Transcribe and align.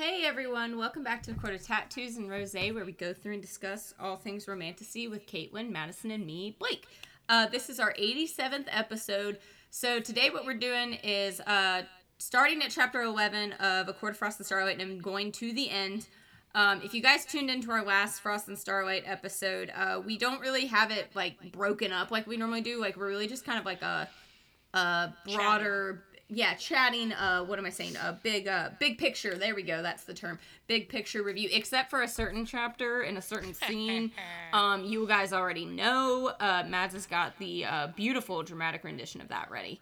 Hey 0.00 0.24
everyone, 0.24 0.78
welcome 0.78 1.04
back 1.04 1.22
to 1.24 1.34
the 1.34 1.38
Court 1.38 1.52
of 1.52 1.62
Tattoos 1.62 2.16
and 2.16 2.30
Rose, 2.30 2.54
where 2.54 2.86
we 2.86 2.92
go 2.92 3.12
through 3.12 3.34
and 3.34 3.42
discuss 3.42 3.92
all 4.00 4.16
things 4.16 4.48
romantasy 4.48 5.08
with 5.08 5.26
Caitlin, 5.26 5.68
Madison, 5.68 6.10
and 6.10 6.24
me, 6.24 6.56
Blake. 6.58 6.86
Uh, 7.28 7.48
this 7.48 7.68
is 7.68 7.78
our 7.78 7.92
87th 7.92 8.64
episode. 8.70 9.40
So 9.68 10.00
today, 10.00 10.30
what 10.30 10.46
we're 10.46 10.54
doing 10.54 10.94
is 11.04 11.40
uh, 11.40 11.82
starting 12.16 12.62
at 12.62 12.70
chapter 12.70 13.02
11 13.02 13.52
of 13.52 13.90
A 13.90 13.92
Court 13.92 14.12
of 14.12 14.16
Frost 14.16 14.38
and 14.38 14.46
Starlight 14.46 14.80
and 14.80 15.02
going 15.02 15.32
to 15.32 15.52
the 15.52 15.68
end. 15.68 16.06
Um, 16.54 16.80
if 16.82 16.94
you 16.94 17.02
guys 17.02 17.26
tuned 17.26 17.50
into 17.50 17.70
our 17.70 17.84
last 17.84 18.22
Frost 18.22 18.48
and 18.48 18.58
Starlight 18.58 19.02
episode, 19.04 19.70
uh, 19.76 20.00
we 20.02 20.16
don't 20.16 20.40
really 20.40 20.64
have 20.64 20.90
it 20.90 21.10
like 21.14 21.52
broken 21.52 21.92
up 21.92 22.10
like 22.10 22.26
we 22.26 22.38
normally 22.38 22.62
do. 22.62 22.80
Like 22.80 22.96
we're 22.96 23.08
really 23.08 23.28
just 23.28 23.44
kind 23.44 23.58
of 23.58 23.66
like 23.66 23.82
a, 23.82 24.08
a 24.72 25.12
broader, 25.26 26.04
yeah, 26.30 26.54
chatting. 26.54 27.12
Uh, 27.12 27.42
what 27.42 27.58
am 27.58 27.66
I 27.66 27.70
saying? 27.70 27.96
A 27.96 28.12
big, 28.12 28.46
uh, 28.46 28.70
big 28.78 28.98
picture. 28.98 29.36
There 29.36 29.54
we 29.54 29.62
go. 29.62 29.82
That's 29.82 30.04
the 30.04 30.14
term. 30.14 30.38
Big 30.68 30.88
picture 30.88 31.22
review. 31.22 31.48
Except 31.52 31.90
for 31.90 32.02
a 32.02 32.08
certain 32.08 32.46
chapter 32.46 33.02
and 33.02 33.18
a 33.18 33.22
certain 33.22 33.52
scene. 33.52 34.12
um, 34.52 34.84
you 34.84 35.06
guys 35.06 35.32
already 35.32 35.64
know. 35.64 36.32
Uh, 36.38 36.64
Mads 36.68 36.94
has 36.94 37.06
got 37.06 37.36
the 37.38 37.64
uh, 37.64 37.86
beautiful 37.88 38.42
dramatic 38.42 38.84
rendition 38.84 39.20
of 39.20 39.28
that 39.28 39.50
ready. 39.50 39.80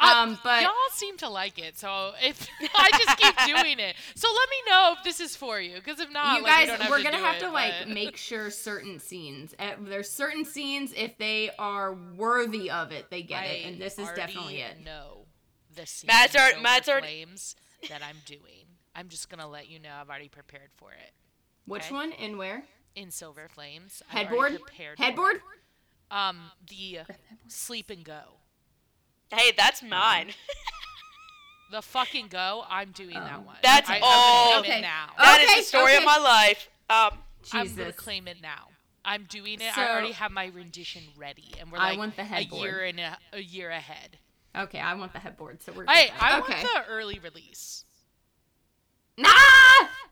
Um, 0.00 0.38
but 0.44 0.62
y'all 0.62 0.70
seem 0.92 1.16
to 1.16 1.28
like 1.28 1.58
it, 1.58 1.76
so 1.76 2.12
if 2.22 2.46
I 2.76 2.90
just 3.04 3.18
keep 3.18 3.34
doing 3.46 3.80
it, 3.80 3.96
so 4.14 4.28
let 4.28 4.48
me 4.48 4.56
know 4.70 4.94
if 4.96 5.02
this 5.02 5.18
is 5.18 5.34
for 5.34 5.60
you, 5.60 5.74
because 5.74 5.98
if 5.98 6.12
not, 6.12 6.36
you 6.36 6.44
like, 6.44 6.68
we 6.68 6.76
guys, 6.76 6.88
we're 6.88 6.98
to 6.98 7.02
gonna 7.02 7.16
have 7.16 7.34
it, 7.34 7.40
to 7.40 7.50
like 7.50 7.88
make 7.88 8.16
sure 8.28 8.48
certain 8.48 9.00
scenes. 9.00 9.56
Uh, 9.58 9.72
there's 9.80 10.08
certain 10.08 10.44
scenes 10.44 10.92
if 10.96 11.18
they 11.18 11.50
are 11.58 11.96
worthy 12.16 12.70
of 12.70 12.92
it, 12.92 13.10
they 13.10 13.22
get 13.22 13.46
it, 13.46 13.66
and 13.66 13.80
this 13.80 13.98
is 13.98 14.08
definitely 14.14 14.60
it. 14.60 14.84
Know 14.84 15.24
the 15.80 15.86
scene 15.86 16.08
Matt's 16.08 16.34
in 16.34 16.40
alre- 16.40 16.48
Silver 16.50 16.62
Matt's 16.62 16.88
already- 16.88 17.06
Flames 17.24 17.56
that 17.88 18.02
I'm 18.02 18.16
doing. 18.26 18.66
I'm 18.94 19.08
just 19.08 19.28
gonna 19.30 19.48
let 19.48 19.68
you 19.68 19.78
know 19.78 19.90
I've 20.00 20.08
already 20.08 20.28
prepared 20.28 20.70
for 20.76 20.90
it. 20.92 21.12
Which 21.66 21.84
okay. 21.86 21.94
one 21.94 22.12
and 22.12 22.36
where? 22.38 22.64
In 22.94 23.10
Silver 23.10 23.48
Flames, 23.48 24.02
I've 24.12 24.32
already 24.32 24.54
Headboard. 24.54 24.66
prepared 24.66 24.98
for 24.98 25.04
Headboard. 25.04 25.36
it. 25.36 25.42
Um, 26.10 26.50
the 26.68 27.00
sleep 27.46 27.90
and 27.90 28.02
go. 28.04 28.20
Hey, 29.30 29.52
that's 29.56 29.82
mine. 29.82 30.30
The 31.70 31.82
fucking 31.82 32.28
go. 32.28 32.64
I'm 32.66 32.92
doing 32.92 33.12
that 33.12 33.44
one. 33.44 33.56
That's 33.62 33.90
I, 33.90 33.96
I'm 33.96 34.00
all- 34.02 34.50
gonna 34.52 34.60
claim 34.62 34.70
Okay. 34.70 34.78
it 34.78 34.82
now. 34.82 35.06
That 35.18 35.40
is 35.42 35.50
Okay, 35.50 35.60
the 35.60 35.64
story 35.66 35.84
okay. 35.92 35.96
of 35.98 36.04
my 36.04 36.16
life. 36.16 36.68
Um, 36.88 37.18
I'm 37.52 37.66
gonna 37.66 37.68
Jesus. 37.68 37.94
claim 37.96 38.26
it 38.26 38.38
now. 38.40 38.68
I'm 39.04 39.24
doing 39.24 39.60
it. 39.60 39.74
So- 39.74 39.82
I 39.82 39.90
already 39.90 40.12
have 40.12 40.32
my 40.32 40.46
rendition 40.46 41.02
ready, 41.18 41.52
and 41.60 41.70
we're 41.70 41.76
I 41.78 41.90
like 41.90 41.98
want 41.98 42.16
the 42.16 42.22
a 42.22 42.24
headboard. 42.24 42.62
year 42.62 42.84
and 42.84 42.98
a, 43.00 43.18
a 43.34 43.40
year 43.42 43.68
ahead. 43.68 44.16
Okay, 44.58 44.80
I 44.80 44.94
want 44.94 45.12
the 45.12 45.18
headboard, 45.18 45.62
so 45.62 45.72
we're. 45.72 45.86
Hey, 45.86 46.08
good. 46.08 46.14
I 46.20 46.40
okay. 46.40 46.62
want 46.62 46.86
the 46.86 46.92
early 46.92 47.18
release. 47.18 47.84
Nah. 49.16 49.28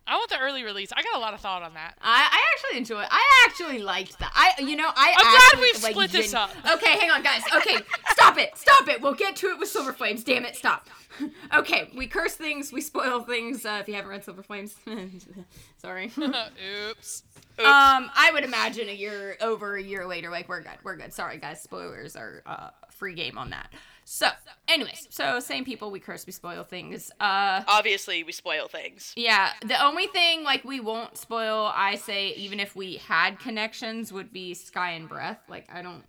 I 0.09 0.15
want 0.15 0.31
the 0.31 0.39
early 0.39 0.63
release. 0.63 0.93
I 0.93 1.03
got 1.03 1.17
a 1.17 1.19
lot 1.19 1.35
of 1.35 1.41
thought 1.41 1.63
on 1.63 1.75
that. 1.75 1.95
I, 2.01 2.29
I 2.31 2.45
actually 2.55 2.79
enjoy 2.79 3.03
it. 3.03 3.09
I 3.11 3.45
actually 3.47 3.81
liked 3.81 4.21
that. 4.21 4.31
I, 4.35 4.63
you 4.63 4.77
know, 4.77 4.89
I. 4.95 5.15
I'm 5.17 5.59
glad 5.59 5.63
we've 5.63 5.83
like, 5.83 5.93
split 5.93 6.13
this 6.13 6.33
up. 6.33 6.51
Okay, 6.75 6.93
hang 6.93 7.11
on, 7.11 7.25
guys. 7.25 7.43
Okay, 7.57 7.79
stop 8.11 8.39
it, 8.39 8.57
stop 8.57 8.89
it. 8.89 9.01
We'll 9.01 9.15
get 9.15 9.35
to 9.37 9.49
it 9.49 9.59
with 9.59 9.69
Silver 9.69 9.93
Flames. 9.93 10.23
Damn 10.23 10.45
it, 10.45 10.57
stop. 10.57 10.89
Okay, 11.55 11.91
we 11.97 12.07
curse 12.07 12.35
things, 12.35 12.73
we 12.73 12.83
spoil 12.83 13.21
things. 13.21 13.65
Uh, 13.65 13.79
if 13.81 13.89
you 13.89 13.95
haven't 13.95 14.11
read 14.11 14.23
Silver 14.23 14.43
Flames, 14.43 14.77
sorry. 15.79 16.13
Oops. 16.19 17.23
Um, 17.59 18.11
I 18.15 18.31
would 18.35 18.45
imagine 18.45 18.91
a 18.91 18.93
year 18.93 19.39
over 19.41 19.77
a 19.77 19.83
year 19.83 20.07
later, 20.07 20.29
like 20.29 20.47
we're 20.47 20.61
good, 20.61 20.77
we're 20.85 20.97
good. 20.97 21.15
Sorry, 21.15 21.39
guys, 21.39 21.63
spoilers 21.63 22.17
are 22.17 22.43
uh, 22.45 22.69
free 22.91 23.15
game 23.15 23.39
on 23.39 23.49
that. 23.51 23.73
So, 24.09 24.29
anyways, 24.69 25.09
so 25.11 25.41
same 25.41 25.65
people, 25.65 25.91
we 25.91 25.99
curse, 25.99 26.27
we 26.27 26.33
spoil 26.33 26.63
things. 26.63 27.11
Uh, 27.19 27.65
obviously, 27.67 28.23
we 28.23 28.31
spoil 28.31 28.69
things. 28.69 29.13
yeah, 29.17 29.51
the 29.63 29.85
only 29.85 30.07
thing 30.07 30.45
like 30.45 30.65
we 30.65 30.79
won't 30.79 31.19
spoil, 31.19 31.73
I 31.75 31.97
say, 31.97 32.29
even 32.35 32.61
if 32.61 32.77
we 32.77 32.99
had 32.99 33.41
connections, 33.41 34.13
would 34.13 34.33
be 34.33 34.55
Sky 34.55 34.93
and 34.93 35.09
Breath. 35.09 35.41
Like 35.49 35.67
I 35.73 35.83
don't. 35.83 36.05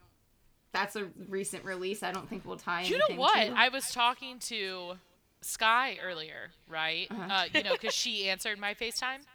That's 0.73 0.95
a 0.95 1.07
recent 1.27 1.65
release. 1.65 2.03
I 2.03 2.11
don't 2.11 2.29
think 2.29 2.45
we'll 2.45 2.57
tie. 2.57 2.83
You 2.83 2.99
know 2.99 3.15
what? 3.15 3.33
to. 3.33 3.53
I 3.57 3.69
was 3.69 3.89
talking 3.91 4.37
to 4.41 4.99
Sky 5.41 5.97
earlier, 5.99 6.51
right? 6.69 7.07
Uh-huh. 7.09 7.33
Uh, 7.33 7.45
you 7.51 7.63
know, 7.63 7.73
because 7.73 7.95
she 7.95 8.29
answered 8.29 8.59
my 8.59 8.75
FaceTime, 8.75 9.25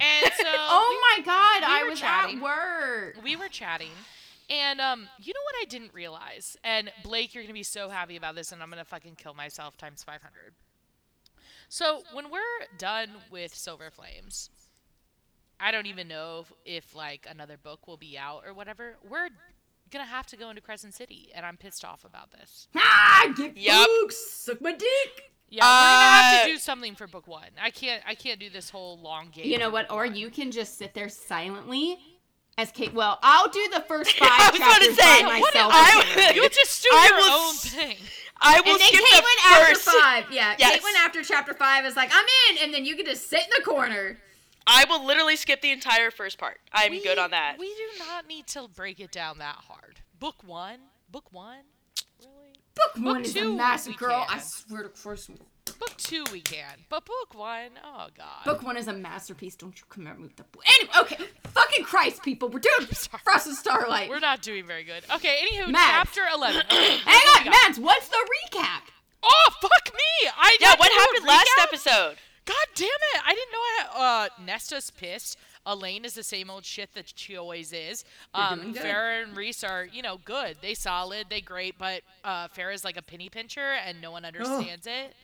and 0.00 0.32
so 0.36 0.44
oh 0.44 1.14
my 1.16 1.22
God! 1.24 1.60
we 1.60 1.66
I 1.66 1.88
was 1.88 2.00
chatting. 2.00 2.38
at 2.38 2.42
work. 2.42 3.22
we 3.22 3.36
were 3.36 3.48
chatting. 3.48 3.92
And 4.50 4.80
um, 4.80 5.08
you 5.20 5.32
know 5.34 5.40
what 5.44 5.54
I 5.60 5.66
didn't 5.66 5.92
realize? 5.92 6.56
And 6.64 6.90
Blake, 7.02 7.34
you're 7.34 7.44
gonna 7.44 7.52
be 7.52 7.62
so 7.62 7.88
happy 7.90 8.16
about 8.16 8.34
this, 8.34 8.50
and 8.52 8.62
I'm 8.62 8.70
gonna 8.70 8.84
fucking 8.84 9.16
kill 9.16 9.34
myself 9.34 9.76
times 9.76 10.02
500. 10.02 10.54
So 11.68 12.02
when 12.14 12.30
we're 12.30 12.40
done 12.78 13.10
with 13.30 13.54
Silver 13.54 13.90
Flames, 13.90 14.48
I 15.60 15.70
don't 15.70 15.86
even 15.86 16.08
know 16.08 16.44
if, 16.64 16.84
if 16.86 16.94
like 16.94 17.26
another 17.28 17.56
book 17.58 17.86
will 17.86 17.96
be 17.98 18.16
out 18.16 18.42
or 18.46 18.54
whatever. 18.54 18.96
We're 19.08 19.28
gonna 19.90 20.06
have 20.06 20.26
to 20.28 20.36
go 20.36 20.48
into 20.48 20.62
Crescent 20.62 20.94
City, 20.94 21.30
and 21.34 21.44
I'm 21.44 21.56
pissed 21.58 21.84
off 21.84 22.04
about 22.04 22.30
this. 22.30 22.68
Ah, 22.74 23.30
get 23.36 23.56
Yup. 23.56 23.86
books, 23.86 24.16
suck 24.16 24.60
my 24.62 24.72
dick. 24.72 25.32
Yeah, 25.50 25.64
we're 25.64 25.68
gonna 25.68 26.12
have 26.14 26.42
Uh, 26.42 26.46
to 26.46 26.52
do 26.52 26.58
something 26.58 26.94
for 26.94 27.06
book 27.06 27.26
one. 27.26 27.48
I 27.60 27.70
can't. 27.70 28.02
I 28.06 28.14
can't 28.14 28.38
do 28.40 28.48
this 28.50 28.70
whole 28.70 28.98
long 28.98 29.28
game. 29.30 29.46
You 29.46 29.58
know 29.58 29.70
what? 29.70 29.90
Or 29.90 30.04
one. 30.06 30.14
you 30.14 30.30
can 30.30 30.50
just 30.50 30.78
sit 30.78 30.94
there 30.94 31.08
silently 31.08 31.98
as 32.58 32.70
Kate. 32.72 32.92
Well, 32.92 33.18
I'll 33.22 33.48
do 33.48 33.66
the 33.72 33.80
first 33.80 34.12
five 34.18 34.28
I 34.30 34.50
was 34.50 34.58
gonna 34.58 34.94
say, 34.94 35.22
by 35.22 35.38
what 35.40 35.54
myself. 35.54 35.72
I- 35.74 36.04
anyway. 36.18 36.34
You 36.42 36.48
just 36.50 36.82
do 36.82 36.88
I 36.92 37.06
your 37.08 37.16
will 37.16 37.48
own 37.48 37.54
thing. 37.54 37.96
I 38.40 38.60
will 38.60 38.72
and 38.72 38.80
then 38.80 38.88
skip 38.88 39.00
Caitlin 39.00 39.22
the 39.22 39.48
after 39.48 39.74
first. 39.74 39.88
five, 39.88 40.24
yeah. 40.30 40.54
Yes. 40.58 40.78
Caitlin 40.80 40.94
after 41.04 41.22
chapter 41.24 41.54
five 41.54 41.84
is 41.86 41.96
like, 41.96 42.10
I'm 42.12 42.26
in, 42.56 42.64
and 42.64 42.74
then 42.74 42.84
you 42.84 42.94
can 42.96 43.06
just 43.06 43.28
sit 43.30 43.40
in 43.40 43.48
the 43.58 43.64
corner. 43.64 44.18
I 44.66 44.84
will 44.88 45.04
literally 45.04 45.34
skip 45.36 45.60
the 45.62 45.70
entire 45.72 46.10
first 46.10 46.38
part. 46.38 46.58
I'm 46.72 46.90
We- 46.92 47.02
good 47.02 47.18
on 47.18 47.30
that. 47.30 47.56
We 47.58 47.68
do 47.68 48.04
not 48.04 48.28
need 48.28 48.46
to 48.48 48.68
break 48.76 49.00
it 49.00 49.10
down 49.10 49.38
that 49.38 49.56
hard. 49.66 50.00
Book 50.20 50.36
one, 50.44 50.78
book 51.10 51.32
one, 51.32 51.58
really. 52.20 52.52
Book 52.74 53.04
one 53.04 53.22
is 53.24 53.34
a 53.34 53.40
two, 53.40 53.56
massive 53.56 53.94
we 53.94 53.96
girl. 53.96 54.24
I 54.28 54.38
swear 54.40 54.82
to 54.84 54.88
first 54.90 55.30
Book 55.70 55.96
two 55.96 56.24
we 56.32 56.40
can, 56.40 56.74
but 56.88 57.04
book 57.04 57.34
one, 57.34 57.70
oh 57.84 58.06
god. 58.16 58.44
Book 58.44 58.62
one 58.62 58.76
is 58.76 58.88
a 58.88 58.92
masterpiece. 58.92 59.54
Don't 59.56 59.76
you 59.78 59.84
come 59.88 60.06
at 60.06 60.16
me 60.16 60.24
with 60.24 60.36
the 60.36 60.44
book. 60.44 60.62
Anyway, 60.78 60.92
okay. 61.00 61.16
Fucking 61.48 61.84
Christ, 61.84 62.22
people. 62.22 62.48
We're 62.48 62.60
doing 62.60 62.86
Frost 63.24 63.46
and 63.46 63.56
Starlight. 63.56 64.08
We're 64.08 64.18
not 64.20 64.42
doing 64.42 64.66
very 64.66 64.84
good. 64.84 65.04
Okay, 65.14 65.36
anywho, 65.50 65.68
Mads. 65.70 65.90
chapter 65.90 66.22
eleven. 66.34 66.62
Okay, 66.70 66.96
Hang 67.04 67.22
on, 67.36 67.44
we? 67.44 67.50
Mads. 67.50 67.78
What's 67.80 68.08
the 68.08 68.16
recap? 68.52 68.82
Oh 69.22 69.50
fuck 69.60 69.92
me! 69.94 70.30
I 70.38 70.56
yeah, 70.60 70.74
what 70.78 70.86
to 70.86 70.92
do 70.92 70.96
a 70.96 71.00
happened 71.00 71.26
last 71.26 71.48
recap? 71.58 71.62
episode? 71.64 72.16
God 72.44 72.66
damn 72.76 72.86
it! 72.88 73.22
I 73.26 73.34
didn't 73.34 73.52
know 73.52 74.00
I 74.00 74.24
uh 74.36 74.42
Nesta's 74.44 74.90
pissed. 74.90 75.36
Elain 75.66 76.06
is 76.06 76.14
the 76.14 76.22
same 76.22 76.48
old 76.48 76.64
shit 76.64 76.94
that 76.94 77.12
she 77.14 77.36
always 77.36 77.74
is. 77.74 78.02
Um, 78.32 78.72
doing. 78.72 78.74
Farrah 78.76 79.22
and 79.24 79.36
Rhys 79.36 79.62
are, 79.62 79.84
you 79.84 80.00
know, 80.00 80.18
good. 80.24 80.56
They 80.62 80.72
solid, 80.72 81.26
they 81.28 81.42
great, 81.42 81.76
but 81.76 82.00
uh, 82.24 82.48
Farrah's 82.48 82.84
like 82.84 82.96
a 82.96 83.02
penny 83.02 83.28
pincher 83.28 83.74
and 83.86 84.00
no 84.00 84.10
one 84.10 84.24
understands 84.24 84.86
it. 84.86 85.14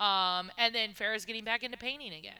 Um, 0.00 0.50
and 0.58 0.74
then 0.74 0.90
Farrah's 0.90 1.24
getting 1.24 1.44
back 1.44 1.62
into 1.62 1.78
painting 1.78 2.12
again. 2.12 2.34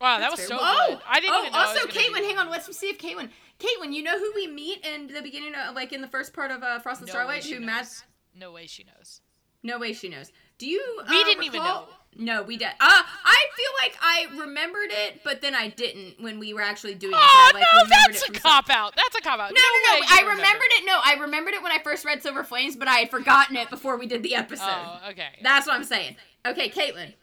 Wow, 0.00 0.18
that 0.18 0.30
was 0.30 0.38
That's 0.38 0.48
so 0.48 0.58
fair. 0.58 0.66
Whoa! 0.66 0.94
good. 0.94 1.02
I 1.08 1.20
didn't 1.20 1.34
oh, 1.34 1.40
even 1.40 1.52
know. 1.52 1.58
Also, 1.58 1.88
Caitlin, 1.88 2.24
hang 2.24 2.38
on. 2.38 2.50
Let's 2.50 2.76
see 2.76 2.86
if 2.86 2.98
Caitlin. 2.98 3.30
Caitlin, 3.58 3.92
you 3.92 4.02
know 4.02 4.16
who 4.16 4.32
we 4.34 4.46
meet 4.46 4.86
in 4.86 5.08
the 5.08 5.20
beginning 5.22 5.54
of, 5.54 5.74
like, 5.74 5.92
in 5.92 6.00
the 6.00 6.08
first 6.08 6.32
part 6.32 6.52
of 6.52 6.62
uh, 6.62 6.78
Frost 6.78 7.00
and 7.00 7.08
No 7.08 7.12
Starlight? 7.12 7.44
Who 7.44 7.58
knows. 7.58 7.66
Mads? 7.66 8.04
No 8.34 8.52
way 8.52 8.66
she 8.66 8.84
knows. 8.84 9.20
No 9.64 9.78
way 9.78 9.92
she 9.92 10.08
knows. 10.08 10.30
Do 10.58 10.68
you? 10.68 11.02
We 11.10 11.20
uh, 11.20 11.24
didn't 11.24 11.44
even 11.44 11.60
recall- 11.60 11.88
No, 12.16 12.42
we 12.42 12.56
did. 12.56 12.66
Uh, 12.68 12.72
I 12.80 13.44
feel 13.56 13.70
like 13.80 13.96
I 14.02 14.26
remembered 14.40 14.90
it, 14.90 15.20
but 15.22 15.40
then 15.40 15.54
I 15.54 15.68
didn't 15.68 16.20
when 16.20 16.40
we 16.40 16.52
were 16.52 16.62
actually 16.62 16.94
doing 16.94 17.14
it. 17.14 17.16
so 17.16 17.22
Oh 17.22 17.50
I, 17.54 17.54
like, 17.54 17.64
no, 17.72 17.84
that's 17.88 18.28
a 18.28 18.32
cop 18.32 18.68
out. 18.70 18.96
That's 18.96 19.14
a 19.16 19.20
cop 19.20 19.38
out. 19.38 19.52
No, 19.52 19.60
no, 19.60 19.92
no. 19.92 19.96
you 19.98 20.04
I 20.08 20.20
remember. 20.22 20.42
remembered 20.42 20.68
it. 20.70 20.84
No, 20.86 20.98
I 21.04 21.14
remembered 21.20 21.54
it 21.54 21.62
when 21.62 21.70
I 21.70 21.78
first 21.78 22.04
read 22.04 22.22
Silver 22.22 22.42
Flames, 22.42 22.74
but 22.76 22.88
I 22.88 22.96
had 22.96 23.10
forgotten 23.10 23.56
it 23.56 23.70
before 23.70 23.96
we 23.98 24.06
did 24.06 24.24
the 24.24 24.34
episode. 24.34 24.64
Oh, 24.66 25.00
okay. 25.10 25.28
That's 25.42 25.66
what 25.66 25.76
I'm 25.76 25.84
saying. 25.84 26.16
Okay, 26.44 26.70
Caitlin, 26.70 27.14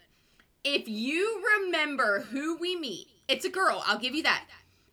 if 0.63 0.87
you 0.87 1.43
remember 1.61 2.21
who 2.31 2.57
we 2.57 2.75
meet, 2.77 3.07
it's 3.27 3.43
a 3.43 3.49
girl. 3.49 3.83
I'll 3.85 3.99
give 3.99 4.15
you 4.15 4.23
that. 4.23 4.45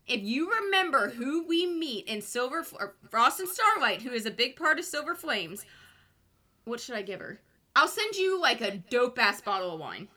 If 0.08 0.22
you 0.22 0.50
remember 0.50 1.10
who 1.10 1.46
we 1.46 1.64
meet 1.66 2.06
in 2.08 2.22
Silver 2.22 2.64
Frost 3.08 3.38
and 3.38 3.48
Starlight, 3.48 4.02
who 4.02 4.10
is 4.10 4.26
a 4.26 4.30
big 4.32 4.56
part 4.56 4.80
of 4.80 4.84
Silver 4.84 5.14
Flames, 5.14 5.64
what 6.64 6.80
should 6.80 6.96
I 6.96 7.02
give 7.02 7.20
her? 7.20 7.40
I'll 7.74 7.88
send 7.88 8.16
you 8.16 8.40
like 8.40 8.60
a 8.60 8.76
dope 8.76 9.19
ass 9.19 9.40
bottle 9.40 9.74
of 9.74 9.80
wine. 9.80 10.08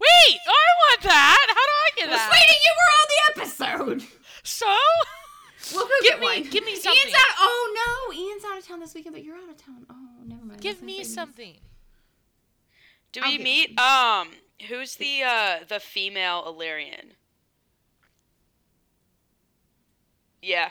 Wait, 0.00 0.38
I 0.46 0.66
want 0.90 1.02
that. 1.02 1.46
How 1.48 1.54
do 1.54 1.58
I 1.58 1.90
get 1.96 2.08
Well, 2.08 2.16
that? 2.18 2.30
sweetie, 2.30 2.60
you 2.64 2.72
were 2.76 2.92
on 2.98 3.08
the 3.08 3.40
episode. 4.02 4.18
So? 4.42 4.66
We'll 5.74 5.86
go 5.86 5.92
Give 6.02 6.10
get 6.12 6.20
me- 6.20 6.26
wine. 6.26 6.42
give 6.50 6.64
me 6.64 6.76
something. 6.76 7.00
Ian's 7.02 7.14
out. 7.14 7.34
Oh 7.38 8.08
no, 8.08 8.14
Ian's 8.14 8.44
out 8.44 8.56
of 8.58 8.66
town 8.66 8.80
this 8.80 8.94
weekend, 8.94 9.14
but 9.14 9.24
you're 9.24 9.36
out 9.36 9.50
of 9.50 9.56
town. 9.56 9.84
Oh, 9.90 9.94
never 10.24 10.44
mind. 10.44 10.60
Give 10.60 10.80
me 10.82 11.04
something. 11.04 11.56
Do 13.12 13.20
we 13.22 13.36
get- 13.36 13.44
meet? 13.44 13.78
Um, 13.78 14.30
who's 14.68 14.96
the 14.96 15.22
uh 15.24 15.58
the 15.68 15.80
female 15.80 16.44
Illyrian? 16.46 17.14
Yeah. 20.40 20.70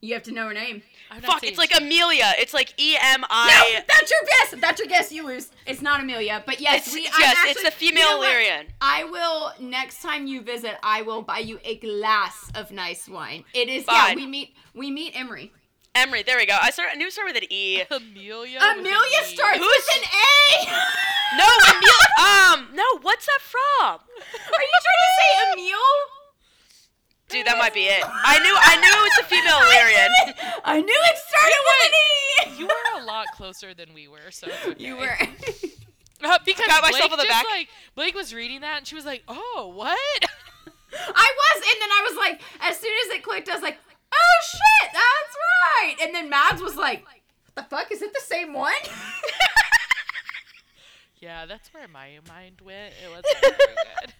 You 0.00 0.14
have 0.14 0.22
to 0.24 0.32
know 0.32 0.46
her 0.46 0.54
name. 0.54 0.82
Fuck, 1.22 1.40
saying 1.40 1.50
it's 1.52 1.58
like 1.58 1.72
Amelia. 1.76 2.32
It's 2.38 2.54
like 2.54 2.72
E 2.80 2.96
M 3.00 3.24
I. 3.28 3.48
No, 3.74 3.80
that's 3.88 4.10
your 4.10 4.20
guess. 4.28 4.60
That's 4.60 4.78
your 4.78 4.86
guess, 4.88 5.10
you 5.10 5.26
lose. 5.26 5.50
It's 5.66 5.82
not 5.82 6.00
Amelia, 6.00 6.42
but 6.46 6.60
yes, 6.60 6.86
It's, 6.86 6.94
we. 6.94 7.06
I'm 7.06 7.12
yes, 7.18 7.36
actually, 7.36 7.50
it's 7.50 7.62
the 7.64 7.70
female 7.72 8.04
you 8.04 8.22
know 8.22 8.58
what? 8.58 8.66
I 8.80 9.04
will 9.04 9.52
next 9.58 10.00
time 10.00 10.26
you 10.28 10.40
visit. 10.42 10.76
I 10.84 11.02
will 11.02 11.22
buy 11.22 11.38
you 11.38 11.58
a 11.64 11.76
glass 11.78 12.50
of 12.54 12.70
nice 12.70 13.08
wine. 13.08 13.42
It 13.54 13.68
is 13.68 13.84
Fine. 13.84 14.10
yeah. 14.10 14.14
We 14.14 14.26
meet. 14.26 14.54
We 14.74 14.90
meet 14.92 15.16
Emerie. 15.16 15.50
Emerie, 15.96 16.22
there 16.22 16.36
we 16.36 16.46
go. 16.46 16.56
I 16.60 16.70
start. 16.70 16.90
I 16.92 16.96
knew 16.96 17.06
it 17.08 17.12
started 17.12 17.34
with 17.34 17.42
an 17.42 17.52
E. 17.52 17.82
Amelia. 17.90 18.60
Amelia 18.60 19.20
E. 19.22 19.34
starts 19.34 19.58
Who's- 19.58 19.88
with 19.94 20.02
an 20.02 20.08
A. 20.68 21.38
No, 21.38 21.44
Amelia. 21.44 22.62
um, 22.68 22.68
no. 22.76 22.84
What's 23.02 23.26
that 23.26 23.40
from? 23.42 23.58
Are 23.98 24.62
you 24.62 24.78
trying 24.84 25.02
to 25.02 25.12
say 25.18 25.52
Emile? 25.52 26.17
Dude, 27.28 27.46
that 27.46 27.58
might 27.58 27.74
be 27.74 27.84
it. 27.84 28.02
I 28.04 28.38
knew. 28.40 28.56
I 28.56 28.76
knew 28.80 28.88
it 28.88 29.04
was 29.04 29.18
a 29.20 29.24
female 29.28 29.60
Illyrian. 29.68 30.08
I 30.64 30.80
knew 30.80 31.00
it 31.10 31.18
started 31.18 31.62
with 31.68 31.80
an 31.84 31.92
E. 32.56 32.60
You 32.60 32.66
were 32.66 33.02
a 33.02 33.04
lot 33.04 33.26
closer 33.34 33.74
than 33.74 33.92
we 33.92 34.08
were, 34.08 34.30
so 34.30 34.46
it's 34.48 34.66
okay. 34.66 34.82
You 34.84 34.96
were. 34.96 35.16
Uh, 36.20 36.36
because 36.44 36.66
Got 36.66 36.82
myself 36.82 36.98
Blake 36.98 37.12
on 37.12 37.18
the 37.18 37.22
just 37.26 37.28
back. 37.28 37.44
like 37.48 37.68
Blake 37.94 38.12
was 38.16 38.34
reading 38.34 38.62
that 38.62 38.78
and 38.78 38.86
she 38.88 38.96
was 38.96 39.04
like, 39.06 39.22
"Oh, 39.28 39.70
what?" 39.72 39.96
I 40.92 41.32
was, 41.36 41.62
and 41.62 41.80
then 41.80 41.90
I 41.92 42.02
was 42.08 42.16
like, 42.16 42.40
as 42.60 42.76
soon 42.76 42.92
as 43.06 43.12
it 43.14 43.22
clicked, 43.22 43.48
I 43.48 43.54
was 43.54 43.62
like, 43.62 43.78
oh 44.12 44.40
shit, 44.42 44.90
that's 44.92 45.36
right. 45.36 45.96
And 46.02 46.12
then 46.14 46.28
Mads 46.30 46.60
was 46.62 46.74
like, 46.76 47.04
what 47.04 47.54
the 47.54 47.62
fuck? 47.76 47.92
Is 47.92 48.02
it 48.02 48.12
the 48.12 48.20
same 48.20 48.52
one? 48.52 48.72
yeah, 51.20 51.46
that's 51.46 51.72
where 51.72 51.86
my 51.88 52.18
mind 52.28 52.60
went. 52.64 52.94
It 53.04 53.08
wasn't 53.14 53.26
very 53.40 53.56
good. 54.00 54.14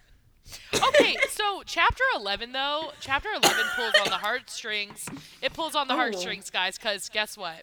Okay, 0.74 1.16
so 1.30 1.62
chapter 1.66 2.02
11 2.16 2.52
though, 2.52 2.92
chapter 3.00 3.28
11 3.30 3.64
pulls 3.76 3.94
on 4.00 4.08
the 4.10 4.18
heartstrings. 4.18 5.06
It 5.42 5.52
pulls 5.52 5.74
on 5.74 5.88
the 5.88 5.94
Oh. 5.94 5.98
heartstrings, 5.98 6.50
guys, 6.50 6.78
cuz 6.78 7.08
guess 7.08 7.36
what? 7.36 7.62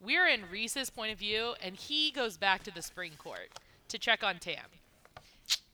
We're 0.00 0.26
in 0.26 0.42
Rhys's 0.50 0.90
point 0.90 1.12
of 1.12 1.18
view 1.18 1.54
and 1.62 1.76
he 1.76 2.10
goes 2.10 2.36
back 2.36 2.62
to 2.64 2.70
the 2.70 2.82
spring 2.82 3.12
court 3.18 3.50
to 3.88 3.98
check 3.98 4.22
on 4.22 4.38
Tam. 4.38 4.64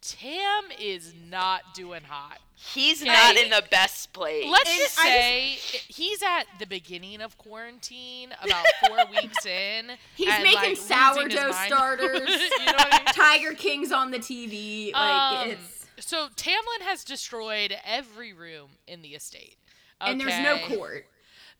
Tam 0.03 0.65
is 0.81 1.13
not 1.29 1.75
doing 1.75 2.03
hot. 2.05 2.39
He's 2.55 3.03
Okay. 3.03 3.13
not 3.13 3.37
in 3.37 3.51
the 3.51 3.63
best 3.71 4.13
place. 4.13 4.47
Let's 4.49 4.71
And 4.71 4.79
just 4.79 4.99
I 4.99 5.03
say 5.05 5.59
he's 5.89 6.23
at 6.23 6.45
the 6.59 6.67
beginning 6.67 7.21
of 7.21 7.37
quarantine, 7.39 8.35
about 8.43 8.67
four 8.87 8.99
weeks 9.11 9.45
in. 9.45 9.93
He's 10.15 10.29
and, 10.29 10.43
making 10.43 10.77
like, 10.77 10.77
sourdough 10.77 11.53
starters. 11.67 12.29
you 12.31 12.65
know 12.67 12.73
what 12.73 12.93
I 12.95 12.99
mean? 12.99 13.07
Tiger 13.15 13.55
King's 13.55 13.93
on 13.93 14.11
the 14.11 14.19
TV. 14.19 14.93
Like 14.95 15.03
Um, 15.45 15.51
it's 15.51 15.80
So 16.01 16.29
Tamlin 16.37 16.83
has 16.83 17.05
destroyed 17.05 17.77
every 17.85 18.33
room 18.33 18.71
in 18.87 19.03
the 19.03 19.11
estate. 19.11 19.57
and 20.01 20.21
there's 20.21 20.43
no 20.43 20.59
court. 20.77 21.07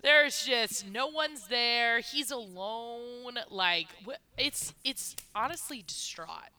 There's 0.03 0.45
just 0.45 0.89
no 0.89 1.09
one's 1.09 1.49
there. 1.49 2.01
He's 2.01 2.31
alone. 2.31 3.39
Like 3.51 3.89
it's 4.39 4.73
it's 4.85 5.15
honestly 5.35 5.85
distraught. 5.87 6.51